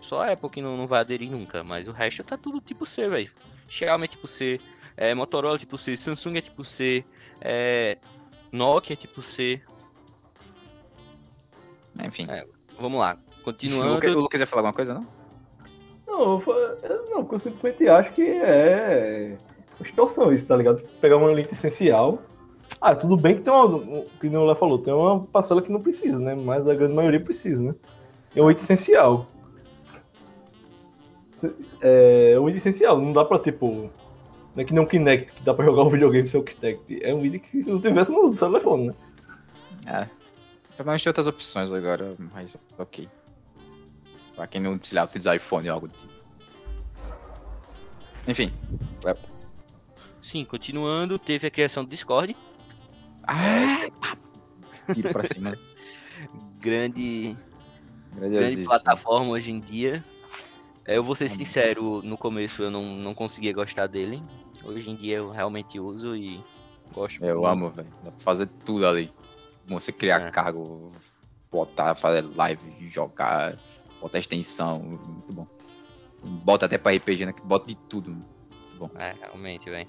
Só 0.00 0.22
a 0.22 0.32
Apple 0.32 0.50
que 0.50 0.60
não, 0.60 0.76
não 0.76 0.86
vai 0.86 1.00
aderir 1.00 1.30
nunca, 1.30 1.64
mas 1.64 1.88
o 1.88 1.92
resto 1.92 2.22
tá 2.22 2.36
tudo 2.36 2.60
tipo 2.60 2.84
C, 2.84 3.08
velho. 3.08 3.30
Xiaomi 3.68 4.04
é 4.04 4.08
tipo 4.08 4.28
C, 4.28 4.60
é, 4.96 5.14
Motorola 5.14 5.56
é 5.56 5.58
tipo 5.58 5.78
C, 5.78 5.96
Samsung 5.96 6.36
é 6.36 6.40
tipo 6.40 6.64
C, 6.64 7.04
é, 7.40 7.98
Nokia 8.52 8.94
é 8.94 8.96
tipo 8.96 9.22
C. 9.22 9.60
Enfim. 12.04 12.26
É, 12.28 12.46
Vamos 12.78 13.00
lá, 13.00 13.18
o, 13.40 13.42
continuando. 13.42 13.94
Lucas, 13.94 14.12
o 14.12 14.18
Lucas 14.20 14.40
ia 14.40 14.46
falar 14.46 14.60
alguma 14.60 14.74
coisa, 14.74 14.94
não? 14.94 15.15
Não, 16.18 16.42
eu, 16.82 17.10
não, 17.10 17.38
simplesmente 17.38 17.86
acho 17.88 18.12
que 18.12 18.22
é 18.22 19.36
extorsão 19.80 20.32
isso, 20.32 20.46
tá 20.46 20.56
ligado? 20.56 20.82
Pegar 21.00 21.16
uma 21.18 21.28
lente 21.30 21.52
essencial. 21.52 22.20
Ah, 22.80 22.94
tudo 22.94 23.16
bem 23.16 23.36
que 23.36 23.42
tem 23.42 23.52
uma. 23.52 24.02
Que 24.20 24.26
o 24.28 24.44
Léo 24.46 24.56
falou, 24.56 24.78
tem 24.78 24.92
uma 24.94 25.20
parcela 25.26 25.60
que 25.62 25.70
não 25.70 25.80
precisa, 25.80 26.18
né? 26.18 26.34
Mas 26.34 26.66
a 26.66 26.74
grande 26.74 26.94
maioria 26.94 27.20
precisa, 27.20 27.62
né? 27.62 27.74
É 28.34 28.42
um 28.42 28.50
item 28.50 28.62
essencial. 28.64 29.26
Se- 31.36 31.54
É 31.80 32.38
um 32.40 32.48
item 32.48 32.56
essencial, 32.58 32.98
não 33.00 33.12
dá 33.12 33.24
pra, 33.24 33.38
tipo. 33.38 33.90
Não 34.54 34.62
é 34.62 34.64
que 34.64 34.72
nem 34.72 34.82
um 34.82 34.86
Kinect, 34.86 35.32
que 35.32 35.42
dá 35.42 35.52
pra 35.52 35.64
jogar 35.66 35.82
um 35.82 35.90
videogame 35.90 36.26
sem 36.26 36.40
o 36.40 36.42
Kinect. 36.44 36.98
É 37.04 37.14
um 37.14 37.24
item 37.24 37.40
que 37.40 37.48
se 37.48 37.70
não 37.70 37.80
tivesse, 37.80 38.10
não 38.10 38.24
usa 38.24 38.46
o 38.46 38.50
telefone, 38.50 38.86
né? 38.88 38.94
É. 39.86 40.06
Provavelmente 40.76 41.04
tem 41.04 41.10
outras 41.10 41.26
opções 41.26 41.70
agora, 41.72 42.14
mas 42.34 42.56
ok. 42.78 43.06
Pra 44.36 44.46
quem 44.46 44.60
não 44.60 44.76
precisar 44.78 45.04
utilizar 45.04 45.34
iPhone 45.34 45.66
ou 45.68 45.74
algo 45.74 45.88
do 45.88 45.96
tipo. 45.96 46.12
Enfim. 48.28 48.52
Sim, 50.20 50.44
continuando, 50.44 51.18
teve 51.18 51.46
a 51.46 51.50
criação 51.50 51.84
do 51.84 51.90
Discord. 51.90 52.36
Ah, 53.22 53.88
pá. 54.00 54.16
Tiro 54.94 55.10
pra 55.10 55.24
cima. 55.24 55.56
Grande, 56.60 57.36
grande 58.12 58.18
Grandiosíssimo. 58.30 58.66
plataforma 58.66 59.30
hoje 59.30 59.52
em 59.52 59.60
dia. 59.60 60.04
É, 60.84 60.96
Eu 60.96 61.04
vou 61.04 61.14
ser 61.14 61.28
sincero, 61.28 62.00
no 62.02 62.16
começo 62.16 62.62
eu 62.62 62.70
não, 62.70 62.82
não 62.96 63.14
conseguia 63.14 63.52
gostar 63.52 63.86
dele. 63.86 64.22
Hoje 64.64 64.90
em 64.90 64.96
dia 64.96 65.18
eu 65.18 65.30
realmente 65.30 65.78
uso 65.78 66.16
e 66.16 66.42
gosto. 66.92 67.22
Eu 67.24 67.36
muito. 67.40 67.46
amo, 67.46 67.70
velho. 67.70 67.88
Dá 68.02 68.10
pra 68.10 68.20
fazer 68.20 68.46
tudo 68.64 68.86
ali. 68.86 69.12
Você 69.66 69.92
criar 69.92 70.22
É. 70.22 70.30
cargo, 70.30 70.90
botar, 71.52 71.94
fazer 71.94 72.22
live, 72.34 72.88
jogar, 72.90 73.56
botar 74.00 74.18
extensão, 74.18 74.80
muito 74.80 75.32
bom. 75.32 75.46
Bota 76.22 76.66
até 76.66 76.78
pra 76.78 76.92
RPG, 76.92 77.26
né? 77.26 77.34
Bota 77.44 77.66
de 77.66 77.74
tudo. 77.74 78.16
É, 78.98 79.14
realmente, 79.20 79.70
velho. 79.70 79.88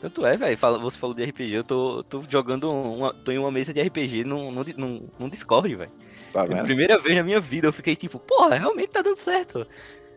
Tanto 0.00 0.24
é, 0.24 0.36
velho, 0.36 0.56
você 0.80 0.96
falou 0.96 1.14
de 1.14 1.24
RPG, 1.24 1.54
eu 1.54 1.64
tô, 1.64 2.04
tô 2.04 2.22
jogando 2.28 2.70
uma, 2.70 3.12
tô 3.12 3.32
em 3.32 3.38
uma 3.38 3.50
mesa 3.50 3.74
de 3.74 3.82
RPG 3.82 4.22
num, 4.22 4.52
num, 4.52 5.08
num, 5.18 5.28
Discord, 5.28 5.74
velho. 5.74 5.90
Tá 6.32 6.44
vendo? 6.44 6.62
primeira 6.62 6.98
vez 6.98 7.16
na 7.16 7.24
minha 7.24 7.40
vida 7.40 7.66
eu 7.66 7.72
fiquei 7.72 7.96
tipo, 7.96 8.18
porra, 8.18 8.54
realmente 8.54 8.90
tá 8.90 9.02
dando 9.02 9.16
certo. 9.16 9.66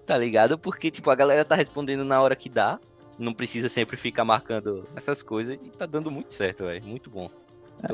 Tá 0.06 0.18
ligado? 0.18 0.58
Porque, 0.58 0.92
tipo, 0.92 1.10
a 1.10 1.16
galera 1.16 1.44
tá 1.44 1.56
respondendo 1.56 2.04
na 2.04 2.22
hora 2.22 2.36
que 2.36 2.50
dá. 2.50 2.80
Não 3.18 3.34
precisa 3.34 3.70
sempre 3.70 3.98
ficar 3.98 4.26
marcando 4.26 4.88
essas 4.96 5.24
coisas 5.24 5.58
e 5.64 5.70
tá 5.70 5.86
dando 5.86 6.12
muito 6.12 6.34
certo, 6.34 6.66
velho. 6.66 6.84
Muito 6.84 7.10
bom. 7.10 7.30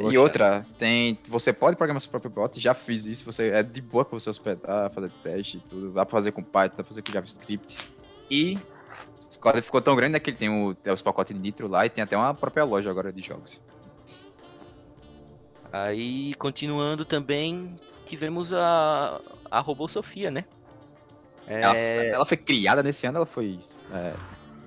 E 0.09 0.17
outra, 0.17 0.65
tem. 0.77 1.17
Você 1.27 1.53
pode 1.53 1.77
programar 1.77 2.01
seu 2.01 2.11
próprio 2.11 2.29
bot, 2.29 2.59
já 2.59 2.73
fiz 2.73 3.05
isso, 3.05 3.23
você 3.23 3.49
é 3.49 3.63
de 3.63 3.81
boa 3.81 4.03
pra 4.03 4.19
você 4.19 4.29
hospedar, 4.29 4.91
fazer 4.91 5.11
teste 5.23 5.57
e 5.57 5.59
tudo. 5.61 5.91
Dá 5.91 6.05
pra 6.05 6.11
fazer 6.11 6.31
com 6.31 6.43
Python, 6.43 6.77
dá 6.77 6.83
pra 6.83 6.85
fazer 6.85 7.01
com 7.01 7.11
JavaScript. 7.11 7.77
E 8.29 8.57
o 9.35 9.39
código 9.39 9.63
ficou 9.63 9.81
tão 9.81 9.95
grande 9.95 10.13
né, 10.13 10.19
que 10.19 10.29
ele 10.29 10.37
tem, 10.37 10.49
o, 10.49 10.73
tem 10.75 10.91
os 10.91 11.01
pacotes 11.01 11.35
de 11.35 11.41
Nitro 11.41 11.67
lá 11.67 11.85
e 11.85 11.89
tem 11.89 12.03
até 12.03 12.17
uma 12.17 12.33
própria 12.33 12.65
loja 12.65 12.89
agora 12.89 13.13
de 13.13 13.21
jogos. 13.21 13.61
Aí, 15.71 16.33
continuando 16.35 17.05
também, 17.05 17.75
tivemos 18.05 18.53
a, 18.53 19.21
a 19.49 19.59
Robô 19.59 19.87
Sofia, 19.87 20.31
né? 20.31 20.45
É, 21.45 21.61
Ela, 21.61 21.77
ela 21.77 22.25
foi 22.25 22.37
criada 22.37 22.83
nesse 22.83 23.05
ano, 23.07 23.17
ela 23.17 23.25
foi. 23.25 23.59
É, 23.93 24.13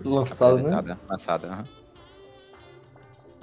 Lançado, 0.02 0.58
né? 0.62 0.98
Lançada, 1.08 1.48
aham. 1.48 1.79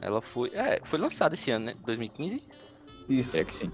Ela 0.08 0.22
foi, 0.22 0.50
é, 0.54 0.80
foi 0.84 0.98
lançada 1.00 1.36
esse 1.36 1.52
ano, 1.52 1.66
né? 1.66 1.76
2015. 1.86 2.42
Isso. 3.10 3.32
Creio 3.32 3.46
que 3.46 3.56
sim. 3.56 3.72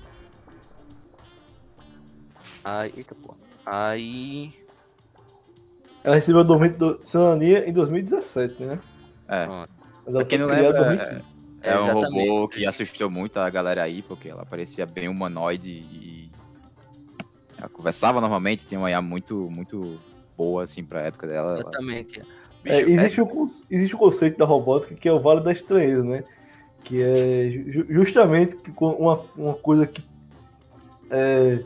Aí, 2.64 2.94
eita, 2.96 3.16
pô. 3.16 3.36
Aí, 3.66 4.54
Ela 6.04 6.16
recebeu 6.16 6.42
a 6.42 6.44
dormi- 6.44 6.70
do- 6.70 7.00
cidadania 7.04 7.68
em 7.68 7.72
2017, 7.72 8.62
né? 8.62 8.80
É. 9.28 9.46
Pronto. 9.46 9.70
Mas 10.06 10.08
ela 10.08 10.18
Pra 10.18 10.26
quem 10.26 10.40
foi 10.40 10.48
não 10.48 10.54
lembra, 10.54 10.84
2015. 10.84 11.24
é, 11.62 11.70
é 11.72 11.78
um 11.80 11.84
exatamente. 11.84 12.30
robô 12.30 12.48
que 12.50 12.66
assustou 12.66 13.10
muito 13.10 13.38
a 13.40 13.50
galera 13.50 13.84
aí, 13.84 14.02
porque 14.02 14.28
ela 14.28 14.46
parecia 14.46 14.86
bem 14.86 15.08
humanoide 15.08 15.72
e 15.72 16.30
Ela 17.58 17.70
conversava 17.70 18.20
normalmente, 18.20 18.66
tinha 18.66 18.78
uma 18.80 18.92
IA 18.92 19.02
muito, 19.02 19.50
muito 19.50 19.98
boa, 20.36 20.64
assim, 20.66 20.84
pra 20.84 21.04
época 21.04 21.26
dela. 21.26 21.60
Ela- 21.62 21.72
Exatamente. 22.66 22.82
É, 22.82 22.86
Bicho, 22.86 23.00
existe, 23.02 23.22
o, 23.22 23.26
conce- 23.28 23.66
existe 23.70 23.96
o 23.96 23.98
conceito 23.98 24.38
da 24.38 24.46
robótica 24.46 24.96
que 24.96 25.08
é 25.08 25.14
o 25.14 25.20
vale 25.20 25.42
da 25.42 25.52
estranheza, 25.52 26.04
né? 26.04 26.24
Que 26.84 27.02
é 27.02 27.50
ju- 27.72 27.86
justamente 27.90 28.58
uma, 28.80 29.20
uma 29.38 29.54
coisa 29.54 29.86
que 29.88 30.04
é, 31.10 31.64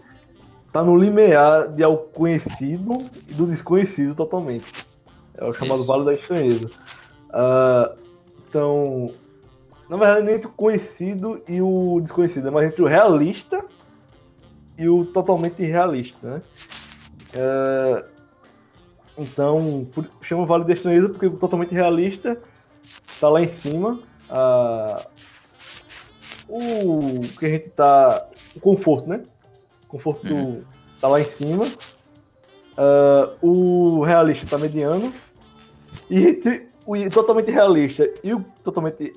tá 0.72 0.84
no 0.84 0.96
limiar 0.98 1.70
de 1.70 1.84
algo 1.84 2.04
conhecido 2.14 2.98
e 3.28 3.34
do 3.34 3.46
desconhecido 3.48 4.14
totalmente. 4.16 4.66
É 5.36 5.46
o 5.46 5.54
chamado 5.54 5.80
Isso. 5.80 5.88
vale 5.88 6.06
da 6.06 6.14
estranheza. 6.14 6.70
Ah, 7.32 7.94
então, 8.50 9.12
na 9.90 9.98
verdade, 9.98 10.26
nem 10.26 10.36
entre 10.36 10.48
o 10.48 10.52
conhecido 10.52 11.42
e 11.48 11.62
o 11.62 12.00
desconhecido, 12.02 12.48
é 12.48 12.52
mais 12.52 12.68
entre 12.68 12.82
o 12.82 12.88
realista 12.88 13.64
e 14.78 14.88
o 14.90 15.06
totalmente 15.06 15.62
irrealista, 15.62 16.18
né? 16.28 16.42
É, 17.34 18.04
então, 19.18 19.88
por, 19.94 20.06
chama 20.22 20.46
Vale 20.46 20.64
da 20.66 20.74
Estranheza 20.74 21.10
porque 21.10 21.26
o 21.26 21.38
totalmente 21.38 21.74
realista 21.74 22.40
tá 23.20 23.30
lá 23.30 23.42
em 23.42 23.48
cima. 23.48 24.00
ah, 24.30 25.06
o 26.48 27.20
que 27.40 27.46
a 27.46 27.50
gente 27.50 27.70
tá. 27.70 28.26
O 28.56 28.60
conforto, 28.60 29.10
né? 29.10 29.24
O 29.84 29.88
conforto 29.88 30.26
do- 30.26 30.66
tá 31.02 31.08
lá 31.08 31.20
em 31.20 31.26
cima. 31.26 31.66
ah, 32.78 33.34
o 33.42 34.02
realista 34.04 34.46
tá 34.48 34.58
mediano. 34.58 35.14
E 36.10 36.42
o 36.86 37.10
totalmente 37.10 37.52
realista 37.52 38.10
e 38.24 38.34
o 38.34 38.46
totalmente 38.64 39.14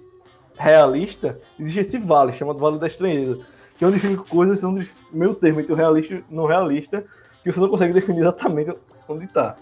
realista, 0.59 1.39
existe 1.59 1.81
esse 1.81 1.99
vale, 1.99 2.33
chamado 2.33 2.59
Vale 2.59 2.79
da 2.79 2.87
Estranheza. 2.87 3.39
Que 3.77 3.85
é 3.85 3.87
onde 3.87 3.99
ficam 3.99 4.25
coisas 4.25 4.59
são 4.61 4.79
meio 5.13 5.35
termo 5.35 5.61
entre 5.61 5.73
o 5.73 5.77
realista 5.77 6.15
e 6.15 6.19
o 6.19 6.25
não 6.29 6.47
realista, 6.47 7.05
que 7.43 7.51
você 7.53 7.61
não 7.61 7.69
consegue 7.69 7.95
definir 7.95 8.21
exatamente 8.21 8.75
onde 9.09 9.27
tá. 9.29 9.57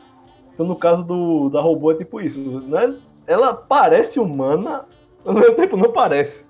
Então, 0.59 0.67
no 0.67 0.75
caso 0.75 1.05
do, 1.05 1.49
da 1.51 1.61
robô, 1.61 1.93
é 1.93 1.95
tipo 1.95 2.21
isso. 2.21 2.41
Né? 2.41 2.99
Ela 3.29 3.55
parece 3.55 4.19
humana, 4.19 4.85
mas 5.25 5.37
ao 5.37 5.41
mesmo 5.41 5.55
tempo 5.55 5.77
não 5.77 5.93
parece. 5.93 6.45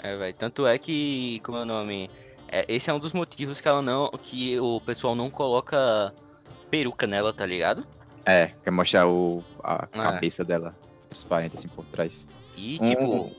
É, 0.00 0.16
velho. 0.16 0.32
Tanto 0.34 0.64
é 0.64 0.78
que, 0.78 1.40
como 1.40 1.58
é 1.58 1.62
o 1.62 1.64
nome? 1.64 2.08
É, 2.46 2.64
esse 2.68 2.88
é 2.88 2.94
um 2.94 3.00
dos 3.00 3.12
motivos 3.12 3.60
que 3.60 3.66
ela 3.66 3.82
não. 3.82 4.08
que 4.22 4.60
o 4.60 4.80
pessoal 4.80 5.16
não 5.16 5.28
coloca 5.28 6.14
peruca 6.70 7.04
nela, 7.04 7.32
tá 7.32 7.44
ligado? 7.44 7.84
É, 8.24 8.52
quer 8.62 8.70
mostrar 8.70 9.08
o, 9.08 9.42
a 9.60 9.88
É. 9.92 9.98
cabeça 9.98 10.44
dela 10.44 10.72
transparente, 11.08 11.56
assim, 11.56 11.66
por 11.66 11.84
trás. 11.86 12.28
E, 12.56 12.78
Um- 12.80 12.88
tipo. 12.90 13.06
Pode 13.08 13.34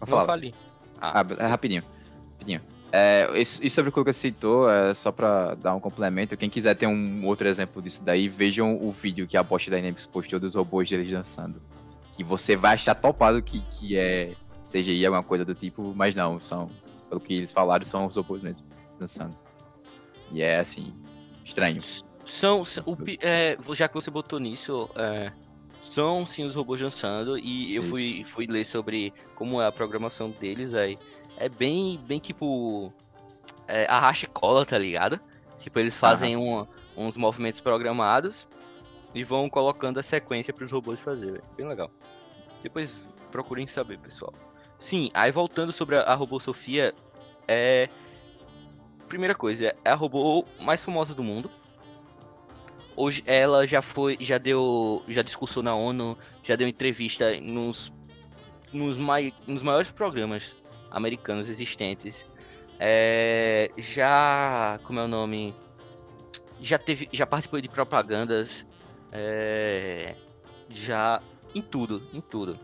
não 0.00 0.06
falar. 0.06 0.24
falei. 0.24 0.54
Ah, 0.98 1.22
é 1.38 1.46
rapidinho. 1.46 1.82
rapidinho. 2.32 2.62
É, 2.92 3.28
isso, 3.38 3.64
isso 3.64 3.74
sobre 3.74 3.90
o 3.90 3.92
que 3.92 3.98
Lucas 3.98 4.16
citou, 4.16 4.70
é 4.70 4.94
só 4.94 5.10
pra 5.10 5.54
dar 5.54 5.74
um 5.74 5.80
complemento. 5.80 6.36
Quem 6.36 6.48
quiser 6.48 6.74
ter 6.74 6.86
um 6.86 7.26
outro 7.26 7.48
exemplo 7.48 7.82
disso 7.82 8.04
daí, 8.04 8.28
vejam 8.28 8.76
o 8.80 8.92
vídeo 8.92 9.26
que 9.26 9.36
a 9.36 9.42
Bosch 9.42 9.64
Dynamics 9.66 10.06
postou 10.06 10.38
dos 10.38 10.54
robôs 10.54 10.88
deles 10.88 11.10
dançando. 11.10 11.60
Que 12.14 12.24
você 12.24 12.56
vai 12.56 12.74
achar 12.74 12.94
topado 12.94 13.42
que, 13.42 13.60
que 13.70 13.96
é 13.96 14.32
CGI, 14.70 15.04
alguma 15.06 15.22
coisa 15.22 15.44
do 15.44 15.54
tipo, 15.54 15.92
mas 15.94 16.14
não, 16.14 16.40
são, 16.40 16.70
pelo 17.08 17.20
que 17.20 17.34
eles 17.34 17.52
falaram, 17.52 17.84
são 17.84 18.06
os 18.06 18.16
robôs 18.16 18.42
mesmo 18.42 18.62
dançando. 18.98 19.36
E 20.32 20.42
é 20.42 20.58
assim, 20.58 20.94
estranho. 21.44 21.80
São. 22.24 22.64
são- 22.64 22.82
o 22.86 22.96
é, 23.20 23.56
já 23.74 23.88
que 23.88 23.94
você 23.94 24.10
botou 24.10 24.38
nisso. 24.38 24.88
é, 24.96 25.30
são 25.82 26.26
sim 26.26 26.44
os 26.44 26.54
robôs 26.54 26.80
dançando. 26.80 27.38
E 27.38 27.74
eu 27.74 27.82
fui, 27.82 28.24
fui 28.24 28.46
ler 28.46 28.64
sobre 28.64 29.12
como 29.34 29.60
é 29.60 29.66
a 29.66 29.72
programação 29.72 30.30
deles 30.30 30.74
aí. 30.74 30.98
É 31.36 31.48
bem, 31.48 31.98
bem 32.06 32.18
tipo. 32.18 32.92
É, 33.68 33.86
e 33.88 34.28
cola, 34.28 34.64
tá 34.64 34.78
ligado? 34.78 35.20
Tipo, 35.58 35.78
eles 35.80 35.96
fazem 35.96 36.36
um- 36.36 36.66
uns 36.96 37.16
movimentos 37.16 37.60
programados 37.60 38.46
e 39.14 39.24
vão 39.24 39.48
colocando 39.50 39.98
a 39.98 40.02
sequência 40.02 40.52
para 40.54 40.64
os 40.64 40.70
robôs 40.70 41.00
fazer. 41.00 41.32
velho. 41.32 41.44
Bem 41.56 41.66
legal. 41.68 41.90
Depois 42.62 42.94
procurem 43.30 43.66
saber, 43.66 43.98
pessoal. 43.98 44.32
Sim, 44.78 45.10
aí 45.14 45.30
voltando 45.32 45.72
sobre 45.72 45.96
a, 45.96 46.02
a 46.02 46.14
robô 46.14 46.38
Sofia, 46.38 46.94
é. 47.48 47.88
Primeira 49.08 49.34
coisa, 49.34 49.74
é 49.84 49.90
a 49.90 49.94
robô 49.94 50.44
mais 50.60 50.82
famosa 50.84 51.14
do 51.14 51.22
mundo. 51.22 51.50
Hoje 52.96 53.22
ela 53.26 53.66
já 53.66 53.82
foi, 53.82 54.16
já 54.20 54.38
deu, 54.38 55.02
já 55.06 55.22
discursou 55.22 55.62
na 55.62 55.74
ONU, 55.74 56.16
já 56.42 56.56
deu 56.56 56.66
entrevista 56.66 57.38
nos, 57.40 57.92
nos, 58.72 58.96
mai, 58.96 59.32
nos 59.46 59.62
maiores 59.62 59.90
programas 59.90 60.56
americanos 60.96 61.48
existentes. 61.48 62.24
É, 62.80 63.70
já, 63.76 64.80
como 64.82 64.98
é 64.98 65.04
o 65.04 65.08
nome? 65.08 65.54
Já 66.60 66.78
teve, 66.78 67.06
já 67.12 67.26
participou 67.26 67.60
de 67.60 67.68
propagandas, 67.68 68.66
é, 69.12 70.14
já 70.70 71.20
em 71.54 71.60
tudo, 71.60 72.02
em 72.14 72.20
tudo. 72.22 72.58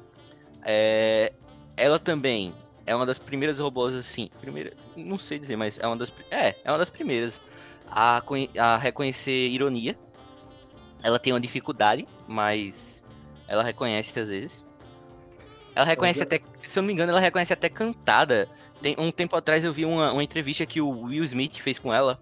É, 0.64 1.32
ela 1.76 1.98
também 1.98 2.54
é 2.86 2.96
uma 2.96 3.04
das 3.04 3.18
primeiras 3.18 3.58
robôs 3.58 3.94
assim, 3.94 4.30
primeira, 4.40 4.72
não 4.96 5.18
sei 5.18 5.38
dizer, 5.38 5.56
mas 5.56 5.78
é 5.78 5.86
uma 5.86 5.96
das, 5.96 6.10
é, 6.30 6.56
é 6.64 6.70
uma 6.70 6.78
das 6.78 6.88
primeiras 6.88 7.40
a, 7.86 8.22
a 8.58 8.76
reconhecer 8.78 9.48
ironia. 9.48 9.96
Ela 11.02 11.18
tem 11.18 11.34
uma 11.34 11.40
dificuldade, 11.40 12.08
mas 12.26 13.04
ela 13.46 13.62
reconhece 13.62 14.18
às 14.18 14.30
vezes. 14.30 14.64
Ela 15.74 15.86
reconhece 15.86 16.22
até, 16.22 16.40
se 16.64 16.78
eu 16.78 16.82
não 16.82 16.86
me 16.86 16.92
engano, 16.92 17.12
ela 17.12 17.20
reconhece 17.20 17.52
até 17.52 17.68
cantada. 17.68 18.48
Tem 18.80 18.94
um 18.98 19.10
tempo 19.10 19.36
atrás 19.36 19.64
eu 19.64 19.72
vi 19.72 19.84
uma, 19.84 20.12
uma 20.12 20.22
entrevista 20.24 20.66
que 20.66 20.80
o 20.80 20.90
Will 21.04 21.24
Smith 21.24 21.58
fez 21.58 21.78
com 21.78 21.92
ela, 21.92 22.20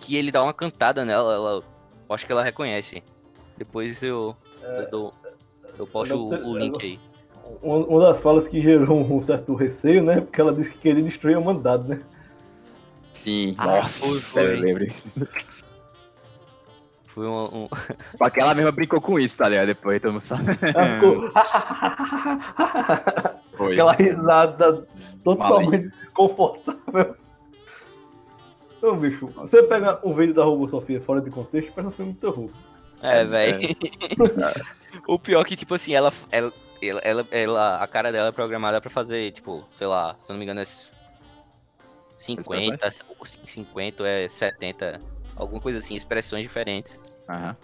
que 0.00 0.16
ele 0.16 0.30
dá 0.30 0.42
uma 0.42 0.52
cantada 0.52 1.04
nela, 1.04 1.34
ela, 1.34 1.64
eu 2.08 2.14
acho 2.14 2.26
que 2.26 2.32
ela 2.32 2.42
reconhece. 2.42 3.02
Depois 3.56 4.02
eu, 4.02 4.36
eu, 4.62 4.90
dou, 4.90 5.14
eu 5.78 5.86
posto 5.86 6.16
o, 6.16 6.50
o 6.50 6.58
link 6.58 6.80
aí. 6.82 7.00
Uma, 7.62 7.78
uma 7.78 8.00
das 8.00 8.20
falas 8.20 8.48
que 8.48 8.60
gerou 8.60 9.00
um 9.00 9.22
certo 9.22 9.54
receio, 9.54 10.02
né? 10.02 10.20
Porque 10.20 10.40
ela 10.40 10.54
disse 10.54 10.70
que 10.70 10.78
queria 10.78 11.02
destruir 11.02 11.36
a 11.36 11.40
humanidade, 11.40 11.88
né? 11.88 12.00
Sim, 13.12 13.54
Ah, 13.58 13.66
nossa, 13.66 14.20
foi, 14.32 14.56
eu 14.56 14.60
lembro 14.60 14.86
disso. 14.86 15.10
Foi 17.14 17.26
um, 17.26 17.44
um- 17.64 17.68
Só 18.06 18.30
que 18.30 18.40
ela 18.40 18.54
mesma 18.54 18.72
brincou 18.72 19.00
com 19.00 19.18
isso, 19.18 19.36
tá 19.36 19.48
ligado? 19.48 19.66
Depois 19.66 20.00
todo 20.00 20.12
mundo 20.14 20.22
sabe. 20.22 20.44
Ela 20.62 20.94
ficou. 20.94 21.30
Foi. 23.56 23.72
Aquela 23.74 23.92
risada 23.92 24.86
totalmente 25.22 25.88
desconfortável. 25.90 27.16
Então, 28.78 28.96
bicho, 28.96 29.26
você 29.36 29.62
pega 29.62 30.00
um 30.02 30.14
vídeo 30.14 30.34
da 30.34 30.42
Robô 30.42 30.66
Sofia 30.68 31.00
fora 31.02 31.20
de 31.20 31.30
contexto, 31.30 31.70
parece 31.72 31.88
um 31.88 31.96
filme 31.96 32.12
de 32.14 32.18
terror. 32.18 32.50
É, 33.02 33.24
velho. 33.24 33.58
o 35.06 35.18
pior 35.18 35.42
é 35.42 35.44
que, 35.44 35.54
tipo 35.54 35.74
assim, 35.74 35.92
ela, 35.94 36.10
ela, 36.32 36.52
ela, 36.80 37.00
ela, 37.04 37.26
ela- 37.30 37.76
a 37.82 37.86
cara 37.86 38.10
dela 38.10 38.28
é 38.28 38.32
programada 38.32 38.80
pra 38.80 38.90
fazer, 38.90 39.30
tipo, 39.32 39.64
sei 39.76 39.86
lá, 39.86 40.16
se 40.18 40.32
eu 40.32 40.34
não 40.34 40.38
me 40.38 40.44
engano, 40.44 40.60
é 40.60 40.66
50, 42.16 42.88
ou 43.18 43.26
50, 43.26 44.08
é 44.08 44.28
70, 44.28 45.00
alguma 45.42 45.60
coisa 45.60 45.78
assim, 45.78 45.94
expressões 45.94 46.42
diferentes. 46.42 46.98
Aham. 47.28 47.56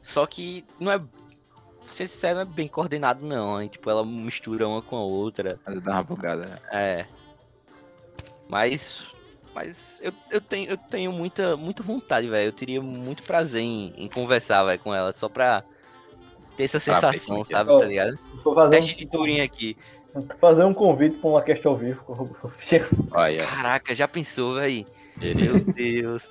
Só 0.00 0.26
que 0.26 0.64
não 0.80 0.90
é, 0.92 1.00
ser 1.88 2.08
sincero, 2.08 2.36
não 2.36 2.42
é 2.42 2.44
bem 2.44 2.68
coordenado, 2.68 3.24
não. 3.24 3.60
hein? 3.60 3.68
Tipo, 3.68 3.90
ela 3.90 4.04
mistura 4.04 4.66
uma 4.66 4.82
com 4.82 4.96
a 4.96 5.02
outra. 5.02 5.58
Mas 5.66 5.82
dá 5.82 5.92
uma 5.92 6.02
bugada. 6.02 6.60
É. 6.70 7.06
Mas. 8.48 9.06
Mas 9.54 10.00
eu, 10.02 10.12
eu, 10.30 10.40
tenho, 10.40 10.70
eu 10.70 10.78
tenho 10.78 11.12
muita, 11.12 11.56
muita 11.58 11.82
vontade, 11.82 12.26
velho. 12.26 12.48
Eu 12.48 12.52
teria 12.52 12.80
muito 12.80 13.22
prazer 13.22 13.60
em, 13.60 13.92
em 13.96 14.08
conversar, 14.08 14.64
velho, 14.64 14.78
com 14.78 14.94
ela, 14.94 15.12
só 15.12 15.28
pra 15.28 15.62
ter 16.56 16.64
essa 16.64 16.80
sensação, 16.80 17.40
é. 17.40 17.44
sabe, 17.44 17.70
Ó, 17.70 17.78
tá 17.78 17.84
ligado? 17.84 18.18
Teste 18.70 18.94
de 18.96 19.06
Turing 19.06 19.40
aqui. 19.40 19.76
um, 20.14 20.26
fazer 20.38 20.64
um 20.64 20.72
convite 20.72 21.18
pra 21.18 21.28
uma 21.28 21.42
cast 21.42 21.66
ao 21.66 21.76
vivo 21.76 22.02
com 22.02 22.14
a 22.14 22.16
Robô 22.16 22.34
Sofia. 22.34 22.86
Olha, 23.10 23.46
Caraca, 23.46 23.94
já 23.94 24.08
pensou, 24.08 24.54
velho? 24.54 24.86
Meu 25.18 25.60
Deus. 25.74 26.28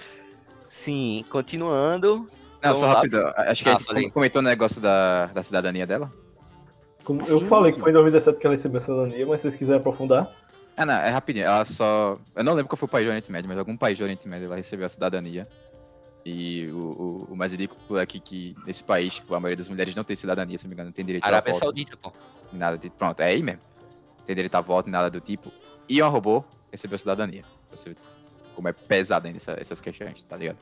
Sim, 0.72 1.26
continuando. 1.30 2.30
Não, 2.64 2.74
só 2.74 2.86
lá. 2.88 2.94
rápido. 2.94 3.18
Acho 3.36 3.62
que 3.64 3.70
Ah, 3.70 3.74
a 3.74 3.78
gente 3.78 3.86
falei. 3.86 4.10
comentou 4.10 4.42
o 4.42 4.46
negócio 4.46 4.80
da, 4.80 5.26
da 5.28 5.44
cidadania 5.44 5.86
dela. 5.86 6.10
Como 7.04 7.20
eu 7.24 7.42
Sim. 7.42 7.48
falei 7.48 7.74
que 7.74 7.80
foi 7.82 7.90
em 7.90 7.94
2017 7.94 8.40
que 8.40 8.48
ela 8.48 8.56
recebeu 8.56 8.80
a 8.80 8.84
cidadania, 8.84 9.26
mas 9.28 9.42
se 9.42 9.50
vocês 9.50 9.56
quiserem 9.60 9.82
aprofundar. 9.82 10.32
Ah, 10.78 10.86
não, 10.86 10.94
é 10.94 11.10
rapidinho. 11.10 11.46
Ela 11.46 11.66
só. 11.66 12.18
Eu 12.34 12.44
não 12.46 12.54
lembro 12.54 12.70
qual 12.70 12.78
foi 12.78 12.86
o 12.88 12.90
país 12.90 13.06
do 13.06 13.10
Oriente 13.10 13.30
Médio, 13.30 13.50
mas 13.50 13.58
algum 13.60 13.76
país 13.76 13.98
do 13.98 14.04
Oriente 14.06 14.26
Médio 14.30 14.46
ela 14.46 14.56
recebeu 14.56 14.86
a 14.86 14.90
cidadania. 14.90 15.46
E 16.26 16.68
o, 16.72 16.78
o, 16.78 17.28
o 17.32 17.36
mais 17.36 17.52
ridículo 17.52 18.00
é 18.00 18.06
que, 18.06 18.20
que 18.22 18.56
nesse 18.66 18.84
país, 18.84 19.16
tipo, 19.16 19.36
a 19.36 19.40
maioria 19.42 19.58
das 19.58 19.68
mulheres 19.68 19.94
não 19.94 20.06
tem 20.06 20.16
cidadania, 20.16 20.58
se 20.58 20.64
não 20.64 20.70
me 20.70 20.76
engano, 20.76 20.88
não 20.90 20.94
tem 20.94 21.04
direito 21.04 21.26
Arábia 21.26 21.50
a 21.50 21.54
voto. 21.54 21.64
Saudita, 21.64 21.98
pô. 21.98 22.14
Nada 22.54 22.78
de. 22.78 22.90
Pronto, 22.90 23.20
é 23.20 23.26
aí 23.26 23.44
mesmo. 23.44 23.60
Não 24.20 24.26
tem 24.26 24.36
direito 24.36 24.56
a 24.56 24.62
voto, 24.62 24.90
nada 24.90 25.10
do 25.10 25.20
tipo. 25.20 25.52
E 25.90 26.02
um 26.02 26.08
robô 26.10 26.46
recebeu 26.72 26.98
cidadania. 26.98 27.44
Pra 27.68 27.76
Você 27.78 27.94
como 28.56 28.68
é 28.68 28.74
pesado 28.74 29.28
ainda 29.28 29.38
essa- 29.38 29.58
essas 29.60 29.80
questões, 29.82 30.22
tá 30.24 30.36
ligado? 30.38 30.58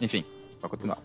Enfim, 0.00 0.24
pra 0.60 0.68
continuar. 0.68 0.98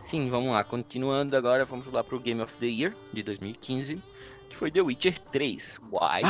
Sim, 0.00 0.28
vamos 0.30 0.50
lá. 0.52 0.64
Continuando 0.64 1.36
agora, 1.36 1.64
vamos 1.64 1.92
lá 1.92 2.02
pro 2.02 2.18
Game 2.18 2.40
of 2.40 2.54
the 2.54 2.66
Year 2.66 2.94
de 3.12 3.22
2015, 3.22 4.02
que 4.48 4.56
foi 4.56 4.70
The 4.70 4.80
Witcher 4.80 5.18
3. 5.18 5.78
Why? 5.92 6.22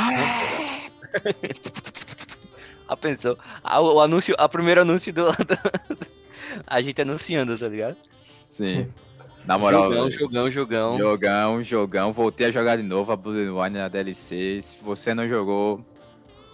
A 2.87 2.97
pensou. 2.97 3.39
A, 3.63 3.81
o 3.81 4.01
anúncio, 4.01 4.35
a 4.39 4.49
primeiro 4.49 4.81
anúncio 4.83 5.13
do, 5.15 5.31
do- 5.31 6.09
A 6.67 6.81
gente 6.81 7.01
anunciando, 7.03 7.57
tá 7.59 7.69
ligado? 7.69 7.97
Sim. 8.51 8.89
Na 9.45 9.57
moral, 9.57 9.85
jogão, 9.85 10.11
jogão, 10.11 10.51
jogão. 10.51 10.99
Jogão, 10.99 11.63
jogão. 11.63 12.13
Voltei 12.13 12.49
a 12.49 12.51
jogar 12.51 12.77
de 12.77 12.83
novo 12.83 13.13
a 13.13 13.17
Blue 13.17 13.61
Wine 13.63 13.79
na 13.79 13.89
DLC. 13.89 14.61
Se 14.63 14.83
você 14.83 15.15
não 15.15 15.27
jogou, 15.29 15.85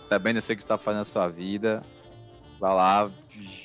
também 0.09 0.33
não 0.33 0.41
sei 0.41 0.55
o 0.55 0.57
que 0.57 0.63
você 0.63 0.69
tá 0.69 0.79
fazendo 0.79 1.01
na 1.01 1.05
sua 1.05 1.29
vida. 1.29 1.83
Vá 2.61 2.73
lá, 2.73 3.11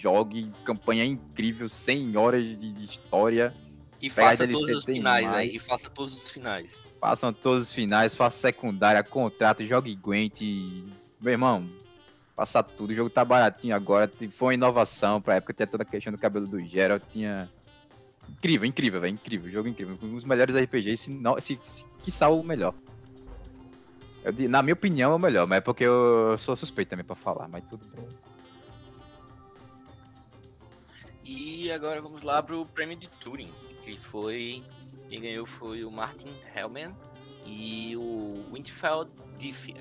jogue. 0.01 0.51
Campanha 0.63 1.05
incrível, 1.05 1.69
100 1.69 2.17
horas 2.17 2.45
de 2.57 2.83
história. 2.85 3.53
E 4.01 4.09
faça 4.09 4.47
todos 4.47 4.69
os 4.77 4.85
finais, 4.85 5.29
né? 5.31 5.45
E 5.45 5.59
faça 5.59 5.89
todos 5.89 6.15
os 6.15 6.31
finais. 6.31 6.79
Façam 7.01 7.33
todos 7.33 7.63
os 7.67 7.73
finais, 7.73 8.15
faça 8.15 8.37
secundária, 8.37 9.03
contrato, 9.03 9.65
jogue 9.65 9.93
Gwent. 9.95 10.41
e- 10.41 10.85
Meu 11.19 11.33
irmão, 11.33 11.69
passa 12.35 12.63
tudo. 12.63 12.91
O 12.91 12.95
jogo 12.95 13.09
tá 13.09 13.23
baratinho 13.25 13.75
agora. 13.75 14.09
Foi 14.31 14.47
uma 14.47 14.53
inovação 14.53 15.21
pra 15.21 15.35
época. 15.35 15.53
Tinha 15.53 15.67
toda 15.67 15.83
a 15.83 15.85
questão 15.85 16.11
do 16.13 16.17
cabelo 16.19 16.47
do 16.47 16.59
Geralt. 16.61 17.03
Tinha. 17.11 17.49
Incrível, 18.29 18.67
incrível, 18.67 19.01
velho. 19.01 19.13
Incrível. 19.13 19.51
Jogo 19.51 19.67
incrível. 19.67 19.97
Um 20.01 20.15
dos 20.15 20.23
melhores 20.23 20.55
RPGs, 20.55 20.97
se 21.05 21.11
não. 21.11 21.39
Se, 21.41 21.59
se, 21.63 21.83
quiçá 22.01 22.29
o 22.29 22.41
melhor. 22.41 22.73
Eu 24.23 24.49
na 24.49 24.61
minha 24.61 24.73
opinião, 24.73 25.11
é 25.11 25.15
o 25.15 25.19
melhor, 25.19 25.47
mas 25.47 25.59
é 25.59 25.61
porque 25.61 25.83
eu 25.83 26.37
sou 26.37 26.55
suspeito 26.55 26.89
também 26.89 27.05
pra 27.05 27.15
falar, 27.15 27.47
mas 27.47 27.63
tudo 27.65 27.85
bem. 27.85 28.07
E 31.23 31.71
agora 31.71 32.01
vamos 32.01 32.23
lá 32.23 32.41
pro 32.41 32.65
prêmio 32.65 32.97
de 32.97 33.07
Turing, 33.07 33.51
que 33.81 33.95
foi. 33.95 34.63
Quem 35.07 35.21
ganhou 35.21 35.45
foi 35.45 35.83
o 35.83 35.91
Martin 35.91 36.35
Hellman 36.55 36.95
e 37.45 37.95
o 37.95 38.45
Winterfeld 38.51 39.11
Diffie. 39.37 39.75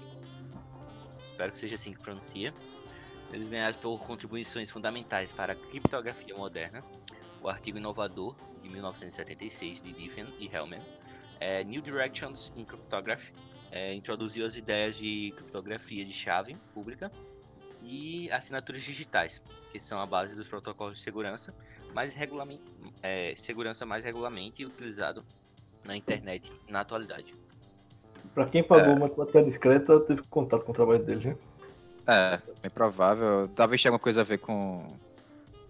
Espero 1.21 1.53
que 1.53 1.59
seja 1.59 1.75
assim 1.75 1.93
que 1.93 2.01
pronuncia. 2.01 2.55
Eles 3.33 3.49
ganharam 3.49 3.79
por 3.79 3.99
contribuições 4.01 4.71
fundamentais 4.71 5.33
para 5.33 5.53
a 5.53 5.57
criptografia 5.57 6.35
moderna, 6.35 6.83
o 7.43 7.49
artigo 7.49 7.77
inovador 7.77 8.35
de 8.63 8.69
1976 8.69 9.83
de 9.83 9.93
Diffie 9.93 10.27
e 10.39 10.55
Hellman, 10.55 10.83
é, 11.41 11.63
New 11.65 11.83
Directions 11.83 12.53
in 12.57 12.65
Cryptography, 12.65 13.33
é, 13.71 13.95
introduziu 13.95 14.47
as 14.47 14.57
ideias 14.57 14.97
de 14.97 15.33
criptografia 15.37 16.05
de 16.05 16.13
chave 16.13 16.57
pública 16.75 17.11
e 17.83 18.31
assinaturas 18.31 18.83
digitais, 18.83 19.43
que 19.73 19.79
são 19.79 20.01
a 20.01 20.07
base 20.07 20.35
dos 20.35 20.49
protocolos 20.49 20.97
de 20.97 21.03
segurança, 21.03 21.55
mais 21.95 22.15
regulamen- 22.15 22.61
é, 23.03 23.35
segurança 23.37 23.87
mais 23.87 24.05
regularmente 24.05 24.65
utilizado 24.65 25.23
na 25.85 25.97
internet 25.97 26.53
na 26.69 26.81
atualidade. 26.81 27.35
Pra 28.35 28.47
quem 28.47 28.63
pagou 28.63 28.95
uma 28.95 29.09
plateia 29.09 29.45
discreta, 29.45 30.01
teve 30.01 30.23
contato 30.25 30.65
com 30.65 30.73
o 30.73 30.75
trabalho 30.75 31.03
dele, 31.03 31.29
né? 31.29 31.37
É, 32.07 32.37
bem 32.63 32.71
provável. 32.71 33.49
Talvez 33.55 33.83
tenha 33.83 33.91
alguma 33.91 34.03
coisa 34.03 34.21
a 34.23 34.25
ver 34.25 34.39
com. 34.39 34.97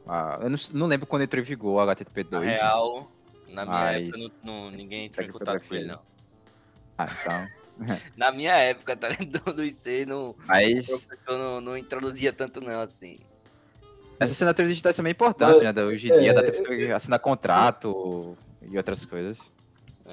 a- 0.07 0.39
eu 0.43 0.51
não, 0.51 0.57
não 0.75 0.87
lembro 0.87 1.07
quando 1.07 1.23
entrou 1.23 1.41
em 1.41 1.45
vigor 1.45 1.75
o 1.77 1.81
HTTP2. 1.87 2.31
Na 2.33 2.41
real, 2.41 3.13
na 3.49 3.65
minha 3.65 3.77
Mas- 3.77 4.03
época, 4.09 4.19
não, 4.19 4.31
não- 4.65 4.71
ninguém 4.71 5.07
entrou 5.07 5.27
em 5.27 5.31
contato 5.31 5.69
com 5.69 5.75
ele, 5.75 5.87
não. 5.87 6.01
Ah, 6.97 7.07
então. 7.11 7.47
Na 8.17 8.33
minha 8.33 8.55
época, 8.57 8.97
tá 8.97 9.09
ligado? 9.09 9.53
Do 9.55 9.65
IC, 9.65 10.07
não, 10.07 10.31
o 10.31 10.37
Mas 10.47 11.07
professor 11.07 11.39
não, 11.39 11.61
não 11.61 11.77
introduzia 11.77 12.33
tanto, 12.33 12.61
não, 12.61 12.81
assim. 12.81 13.19
essas 14.19 14.37
assinaturas 14.37 14.69
digitais 14.69 14.97
são 14.97 15.03
bem 15.03 15.13
importantes, 15.13 15.63
Mas, 15.63 15.75
né? 15.75 15.85
Hoje 15.85 16.11
em 16.11 16.19
dia 16.21 16.31
é, 16.31 16.33
dá 16.35 16.43
pra 16.43 16.53
você 16.53 16.93
assinar 16.93 17.19
contrato 17.21 18.37
e 18.63 18.77
outras 18.77 19.05
coisas. 19.05 19.39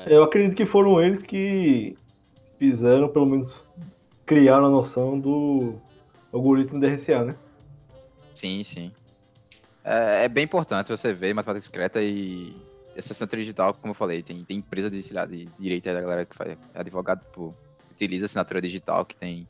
Eu 0.06 0.24
acredito 0.24 0.56
que 0.56 0.66
foram 0.66 1.02
eles 1.02 1.24
que 1.24 1.98
fizeram, 2.60 3.08
pelo 3.08 3.26
menos, 3.26 3.64
criaram 4.26 4.66
a 4.66 4.70
noção 4.70 5.20
do 5.20 5.76
algoritmo 6.32 6.80
de 6.80 6.88
RCA, 6.88 7.24
né? 7.24 7.36
Sim, 8.34 8.64
sim. 8.64 8.92
É, 9.84 10.26
é 10.26 10.28
bem 10.28 10.44
importante 10.44 10.90
você 10.90 11.14
ver 11.14 11.34
matemática 11.34 11.60
discreta 11.62 12.02
e 12.02 12.56
essa 12.96 13.12
assinatura 13.14 13.42
digital, 13.42 13.74
como 13.74 13.92
eu 13.92 13.96
falei, 13.96 14.24
tem, 14.24 14.44
tem 14.44 14.58
empresa 14.58 14.90
de, 14.90 15.14
lá, 15.14 15.26
de 15.26 15.46
direito 15.60 15.88
aí 15.90 15.96
da 15.96 16.02
galera 16.02 16.26
que 16.26 16.36
faz 16.36 16.52
é 16.52 16.80
advogado, 16.80 17.24
pô, 17.34 17.54
utiliza 17.92 18.26
assinatura 18.26 18.62
digital 18.62 19.06
que 19.06 19.16
tem. 19.16 19.48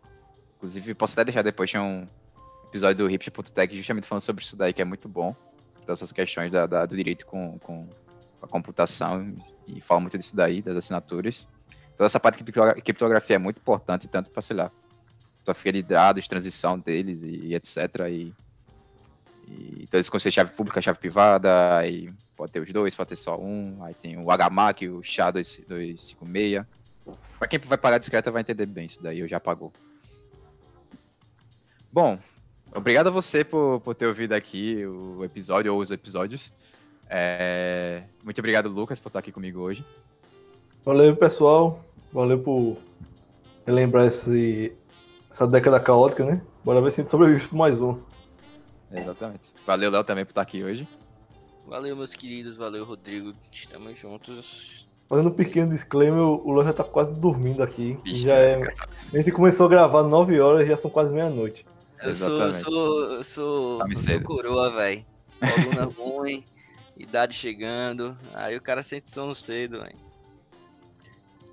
Inclusive, 0.58 0.94
posso 0.96 1.14
até 1.14 1.26
deixar 1.26 1.42
depois, 1.42 1.70
tinha 1.70 1.82
um 1.84 2.08
episódio 2.68 3.06
do 3.06 3.08
Hipster.tech 3.08 3.76
justamente 3.76 4.08
falando 4.08 4.22
sobre 4.24 4.44
isso 4.44 4.56
daí, 4.58 4.74
que 4.74 4.82
é 4.82 4.86
muito 4.86 5.08
bom. 5.08 5.36
Dessas 5.86 6.12
questões 6.12 6.52
da, 6.52 6.66
da- 6.66 6.86
do 6.86 6.96
direito 6.96 7.26
com, 7.26 7.60
com 7.60 7.88
a 8.42 8.48
computação 8.48 9.36
e 9.68 9.80
fala 9.82 10.00
muito 10.00 10.18
disso 10.18 10.36
daí, 10.36 10.62
das 10.62 10.76
assinaturas. 10.78 11.48
Toda 11.96 12.08
essa 12.08 12.20
parte 12.20 12.38
de 12.40 12.44
criptogra- 12.44 12.82
criptografia 12.82 13.36
é 13.36 13.40
muito 13.40 13.58
importante, 13.58 14.08
tanto 14.08 14.32
para, 14.32 14.42
sei 14.42 14.56
lá, 14.56 14.72
criptografia 15.36 15.72
de 15.74 15.84
dados, 15.84 16.28
transição 16.28 16.80
deles 16.80 17.22
e, 17.22 17.28
e 17.28 17.56
etc. 17.56 17.78
E, 18.10 18.34
e 19.48 19.84
então 19.84 19.98
eles 19.98 20.10
de 20.10 20.32
chave 20.32 20.52
pública, 20.52 20.82
chave 20.82 21.00
privada, 21.00 21.78
aí 21.78 22.12
pode 22.36 22.52
ter 22.52 22.60
os 22.60 22.72
dois, 22.72 22.96
pode 22.96 23.10
ter 23.10 23.16
só 23.16 23.38
um, 23.38 23.84
aí 23.84 23.94
tem 23.94 24.18
o 24.18 24.26
HMAC, 24.26 24.90
o 24.90 25.02
SHA-256. 25.02 26.66
Pra 27.38 27.48
quem 27.48 27.60
vai 27.60 27.78
pagar 27.78 27.98
discreta 27.98 28.32
vai 28.32 28.42
entender 28.42 28.66
bem 28.66 28.86
isso 28.86 29.02
daí, 29.02 29.20
eu 29.20 29.28
já 29.28 29.40
pagou. 29.40 29.72
Bom, 31.92 32.20
obrigado 32.74 33.08
a 33.08 33.12
você 33.12 33.44
por, 33.44 33.80
por 33.82 33.94
ter 33.96 34.08
ouvido 34.08 34.34
aqui 34.34 34.86
o 34.86 35.24
episódio 35.24 35.74
ou 35.74 35.80
os 35.80 35.92
episódios. 35.92 36.52
É, 37.10 38.04
Muito 38.24 38.40
obrigado, 38.40 38.68
Lucas, 38.68 39.00
por 39.00 39.10
estar 39.10 39.20
aqui 39.20 39.32
comigo 39.32 39.62
hoje. 39.62 39.86
Valeu, 40.84 41.16
pessoal. 41.16 41.84
Valeu 42.12 42.40
por 42.40 42.78
relembrar 43.66 44.06
esse, 44.06 44.74
essa 45.32 45.48
década 45.48 45.80
caótica, 45.80 46.26
né? 46.26 46.42
Bora 46.64 46.82
ver 46.82 46.92
se 46.92 47.02
a 47.02 47.04
gente 47.04 47.12
sobrevive 47.12 47.48
por 47.48 47.56
mais 47.56 47.80
um. 47.80 48.00
Exatamente. 48.91 49.53
Valeu, 49.66 49.91
Léo, 49.91 50.03
também 50.03 50.26
por 50.26 50.32
estar 50.32 50.41
aqui 50.41 50.64
hoje. 50.64 50.88
Valeu, 51.68 51.95
meus 51.95 52.14
queridos. 52.14 52.56
Valeu, 52.56 52.86
Rodrigo. 52.86 53.34
Estamos 53.52 53.98
juntos. 53.98 54.86
Fazendo 55.07 55.30
um 55.30 55.34
pequeno 55.34 55.72
disclaimer, 55.72 56.22
o 56.22 56.52
Léo 56.52 56.66
já 56.66 56.74
tá 56.74 56.84
quase 56.84 57.14
dormindo 57.14 57.62
aqui. 57.62 57.98
Bicho, 58.03 58.24
já 58.24 58.36
é... 58.36 58.62
A 59.14 59.18
gente 59.18 59.32
começou 59.32 59.68
a 59.68 59.70
gravar 59.70 60.03
9 60.03 60.40
horas 60.40 60.66
e 60.66 60.70
já 60.70 60.78
são 60.78 60.90
quase 60.90 61.14
meia-noite. 61.14 61.66
Eu 62.02 62.14
sou, 62.14 62.36
Exatamente. 62.36 62.60
sou, 62.60 63.12
eu 63.12 63.24
sou, 63.24 63.78
Tá 63.80 63.86
me 63.86 63.94
eu 63.94 63.98
sou 63.98 64.22
coroa, 64.22 64.72
velho. 64.72 65.06
Coluna 65.40 65.86
ruim, 65.98 66.44
idade 66.98 67.36
chegando. 67.36 68.18
Aí 68.34 68.56
o 68.56 68.62
cara 68.62 68.84
sente 68.84 69.10
sono 69.10 69.34
cedo, 69.34 69.80
velho. 69.82 69.98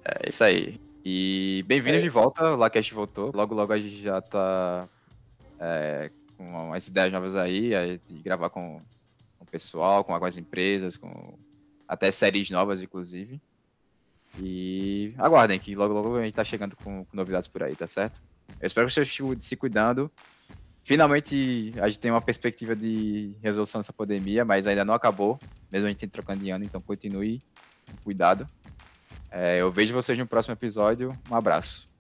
É 0.05 0.29
isso 0.29 0.43
aí. 0.43 0.81
E 1.05 1.65
bem-vindos 1.67 2.03
de 2.03 2.09
volta, 2.09 2.53
o 2.53 2.57
Lacast 2.57 2.93
voltou. 2.95 3.33
Logo, 3.35 3.55
logo 3.55 3.73
a 3.73 3.79
gente 3.79 4.01
já 4.01 4.21
tá 4.21 4.89
é, 5.59 6.11
com 6.43 6.69
umas 6.69 6.89
ideias 6.89 7.13
novas 7.13 7.37
aí, 7.37 7.75
aí 7.75 8.01
gravar 8.25 8.51
com, 8.51 8.81
com 9.39 9.45
o 9.45 9.47
pessoal, 9.47 10.05
com 10.05 10.13
algumas 10.13 10.37
empresas, 10.37 10.97
com 10.97 11.39
até 11.87 12.11
séries 12.11 12.51
novas, 12.51 12.83
inclusive. 12.83 13.41
E 14.39 15.15
aguardem 15.19 15.59
que 15.59 15.75
logo, 15.75 15.93
logo 15.93 16.17
a 16.17 16.25
gente 16.25 16.35
tá 16.35 16.45
chegando 16.45 16.75
com, 16.77 17.05
com 17.05 17.17
novidades 17.17 17.47
por 17.47 17.63
aí, 17.63 17.75
tá 17.77 17.87
certo? 17.87 18.21
Eu 18.61 18.67
espero 18.67 18.87
que 18.87 18.95
vocês 18.95 19.19
se 19.41 19.57
cuidando. 19.57 20.11
Finalmente 20.85 21.73
a 21.81 21.87
gente 21.87 22.01
tem 22.01 22.11
uma 22.11 22.21
perspectiva 22.21 22.75
de 22.75 23.35
resolução 23.41 23.81
dessa 23.81 23.93
pandemia, 23.93 24.45
mas 24.45 24.67
ainda 24.67 24.85
não 24.85 24.95
acabou, 24.95 25.39
mesmo 25.71 25.87
a 25.87 25.91
gente 25.91 26.07
trocando 26.09 26.43
de 26.43 26.51
ano, 26.51 26.65
então 26.65 26.81
continue 26.81 27.39
com 27.89 27.97
cuidado. 28.03 28.47
É, 29.31 29.59
eu 29.59 29.71
vejo 29.71 29.95
vocês 29.95 30.19
no 30.19 30.27
próximo 30.27 30.55
episódio. 30.55 31.17
Um 31.31 31.37
abraço. 31.37 31.92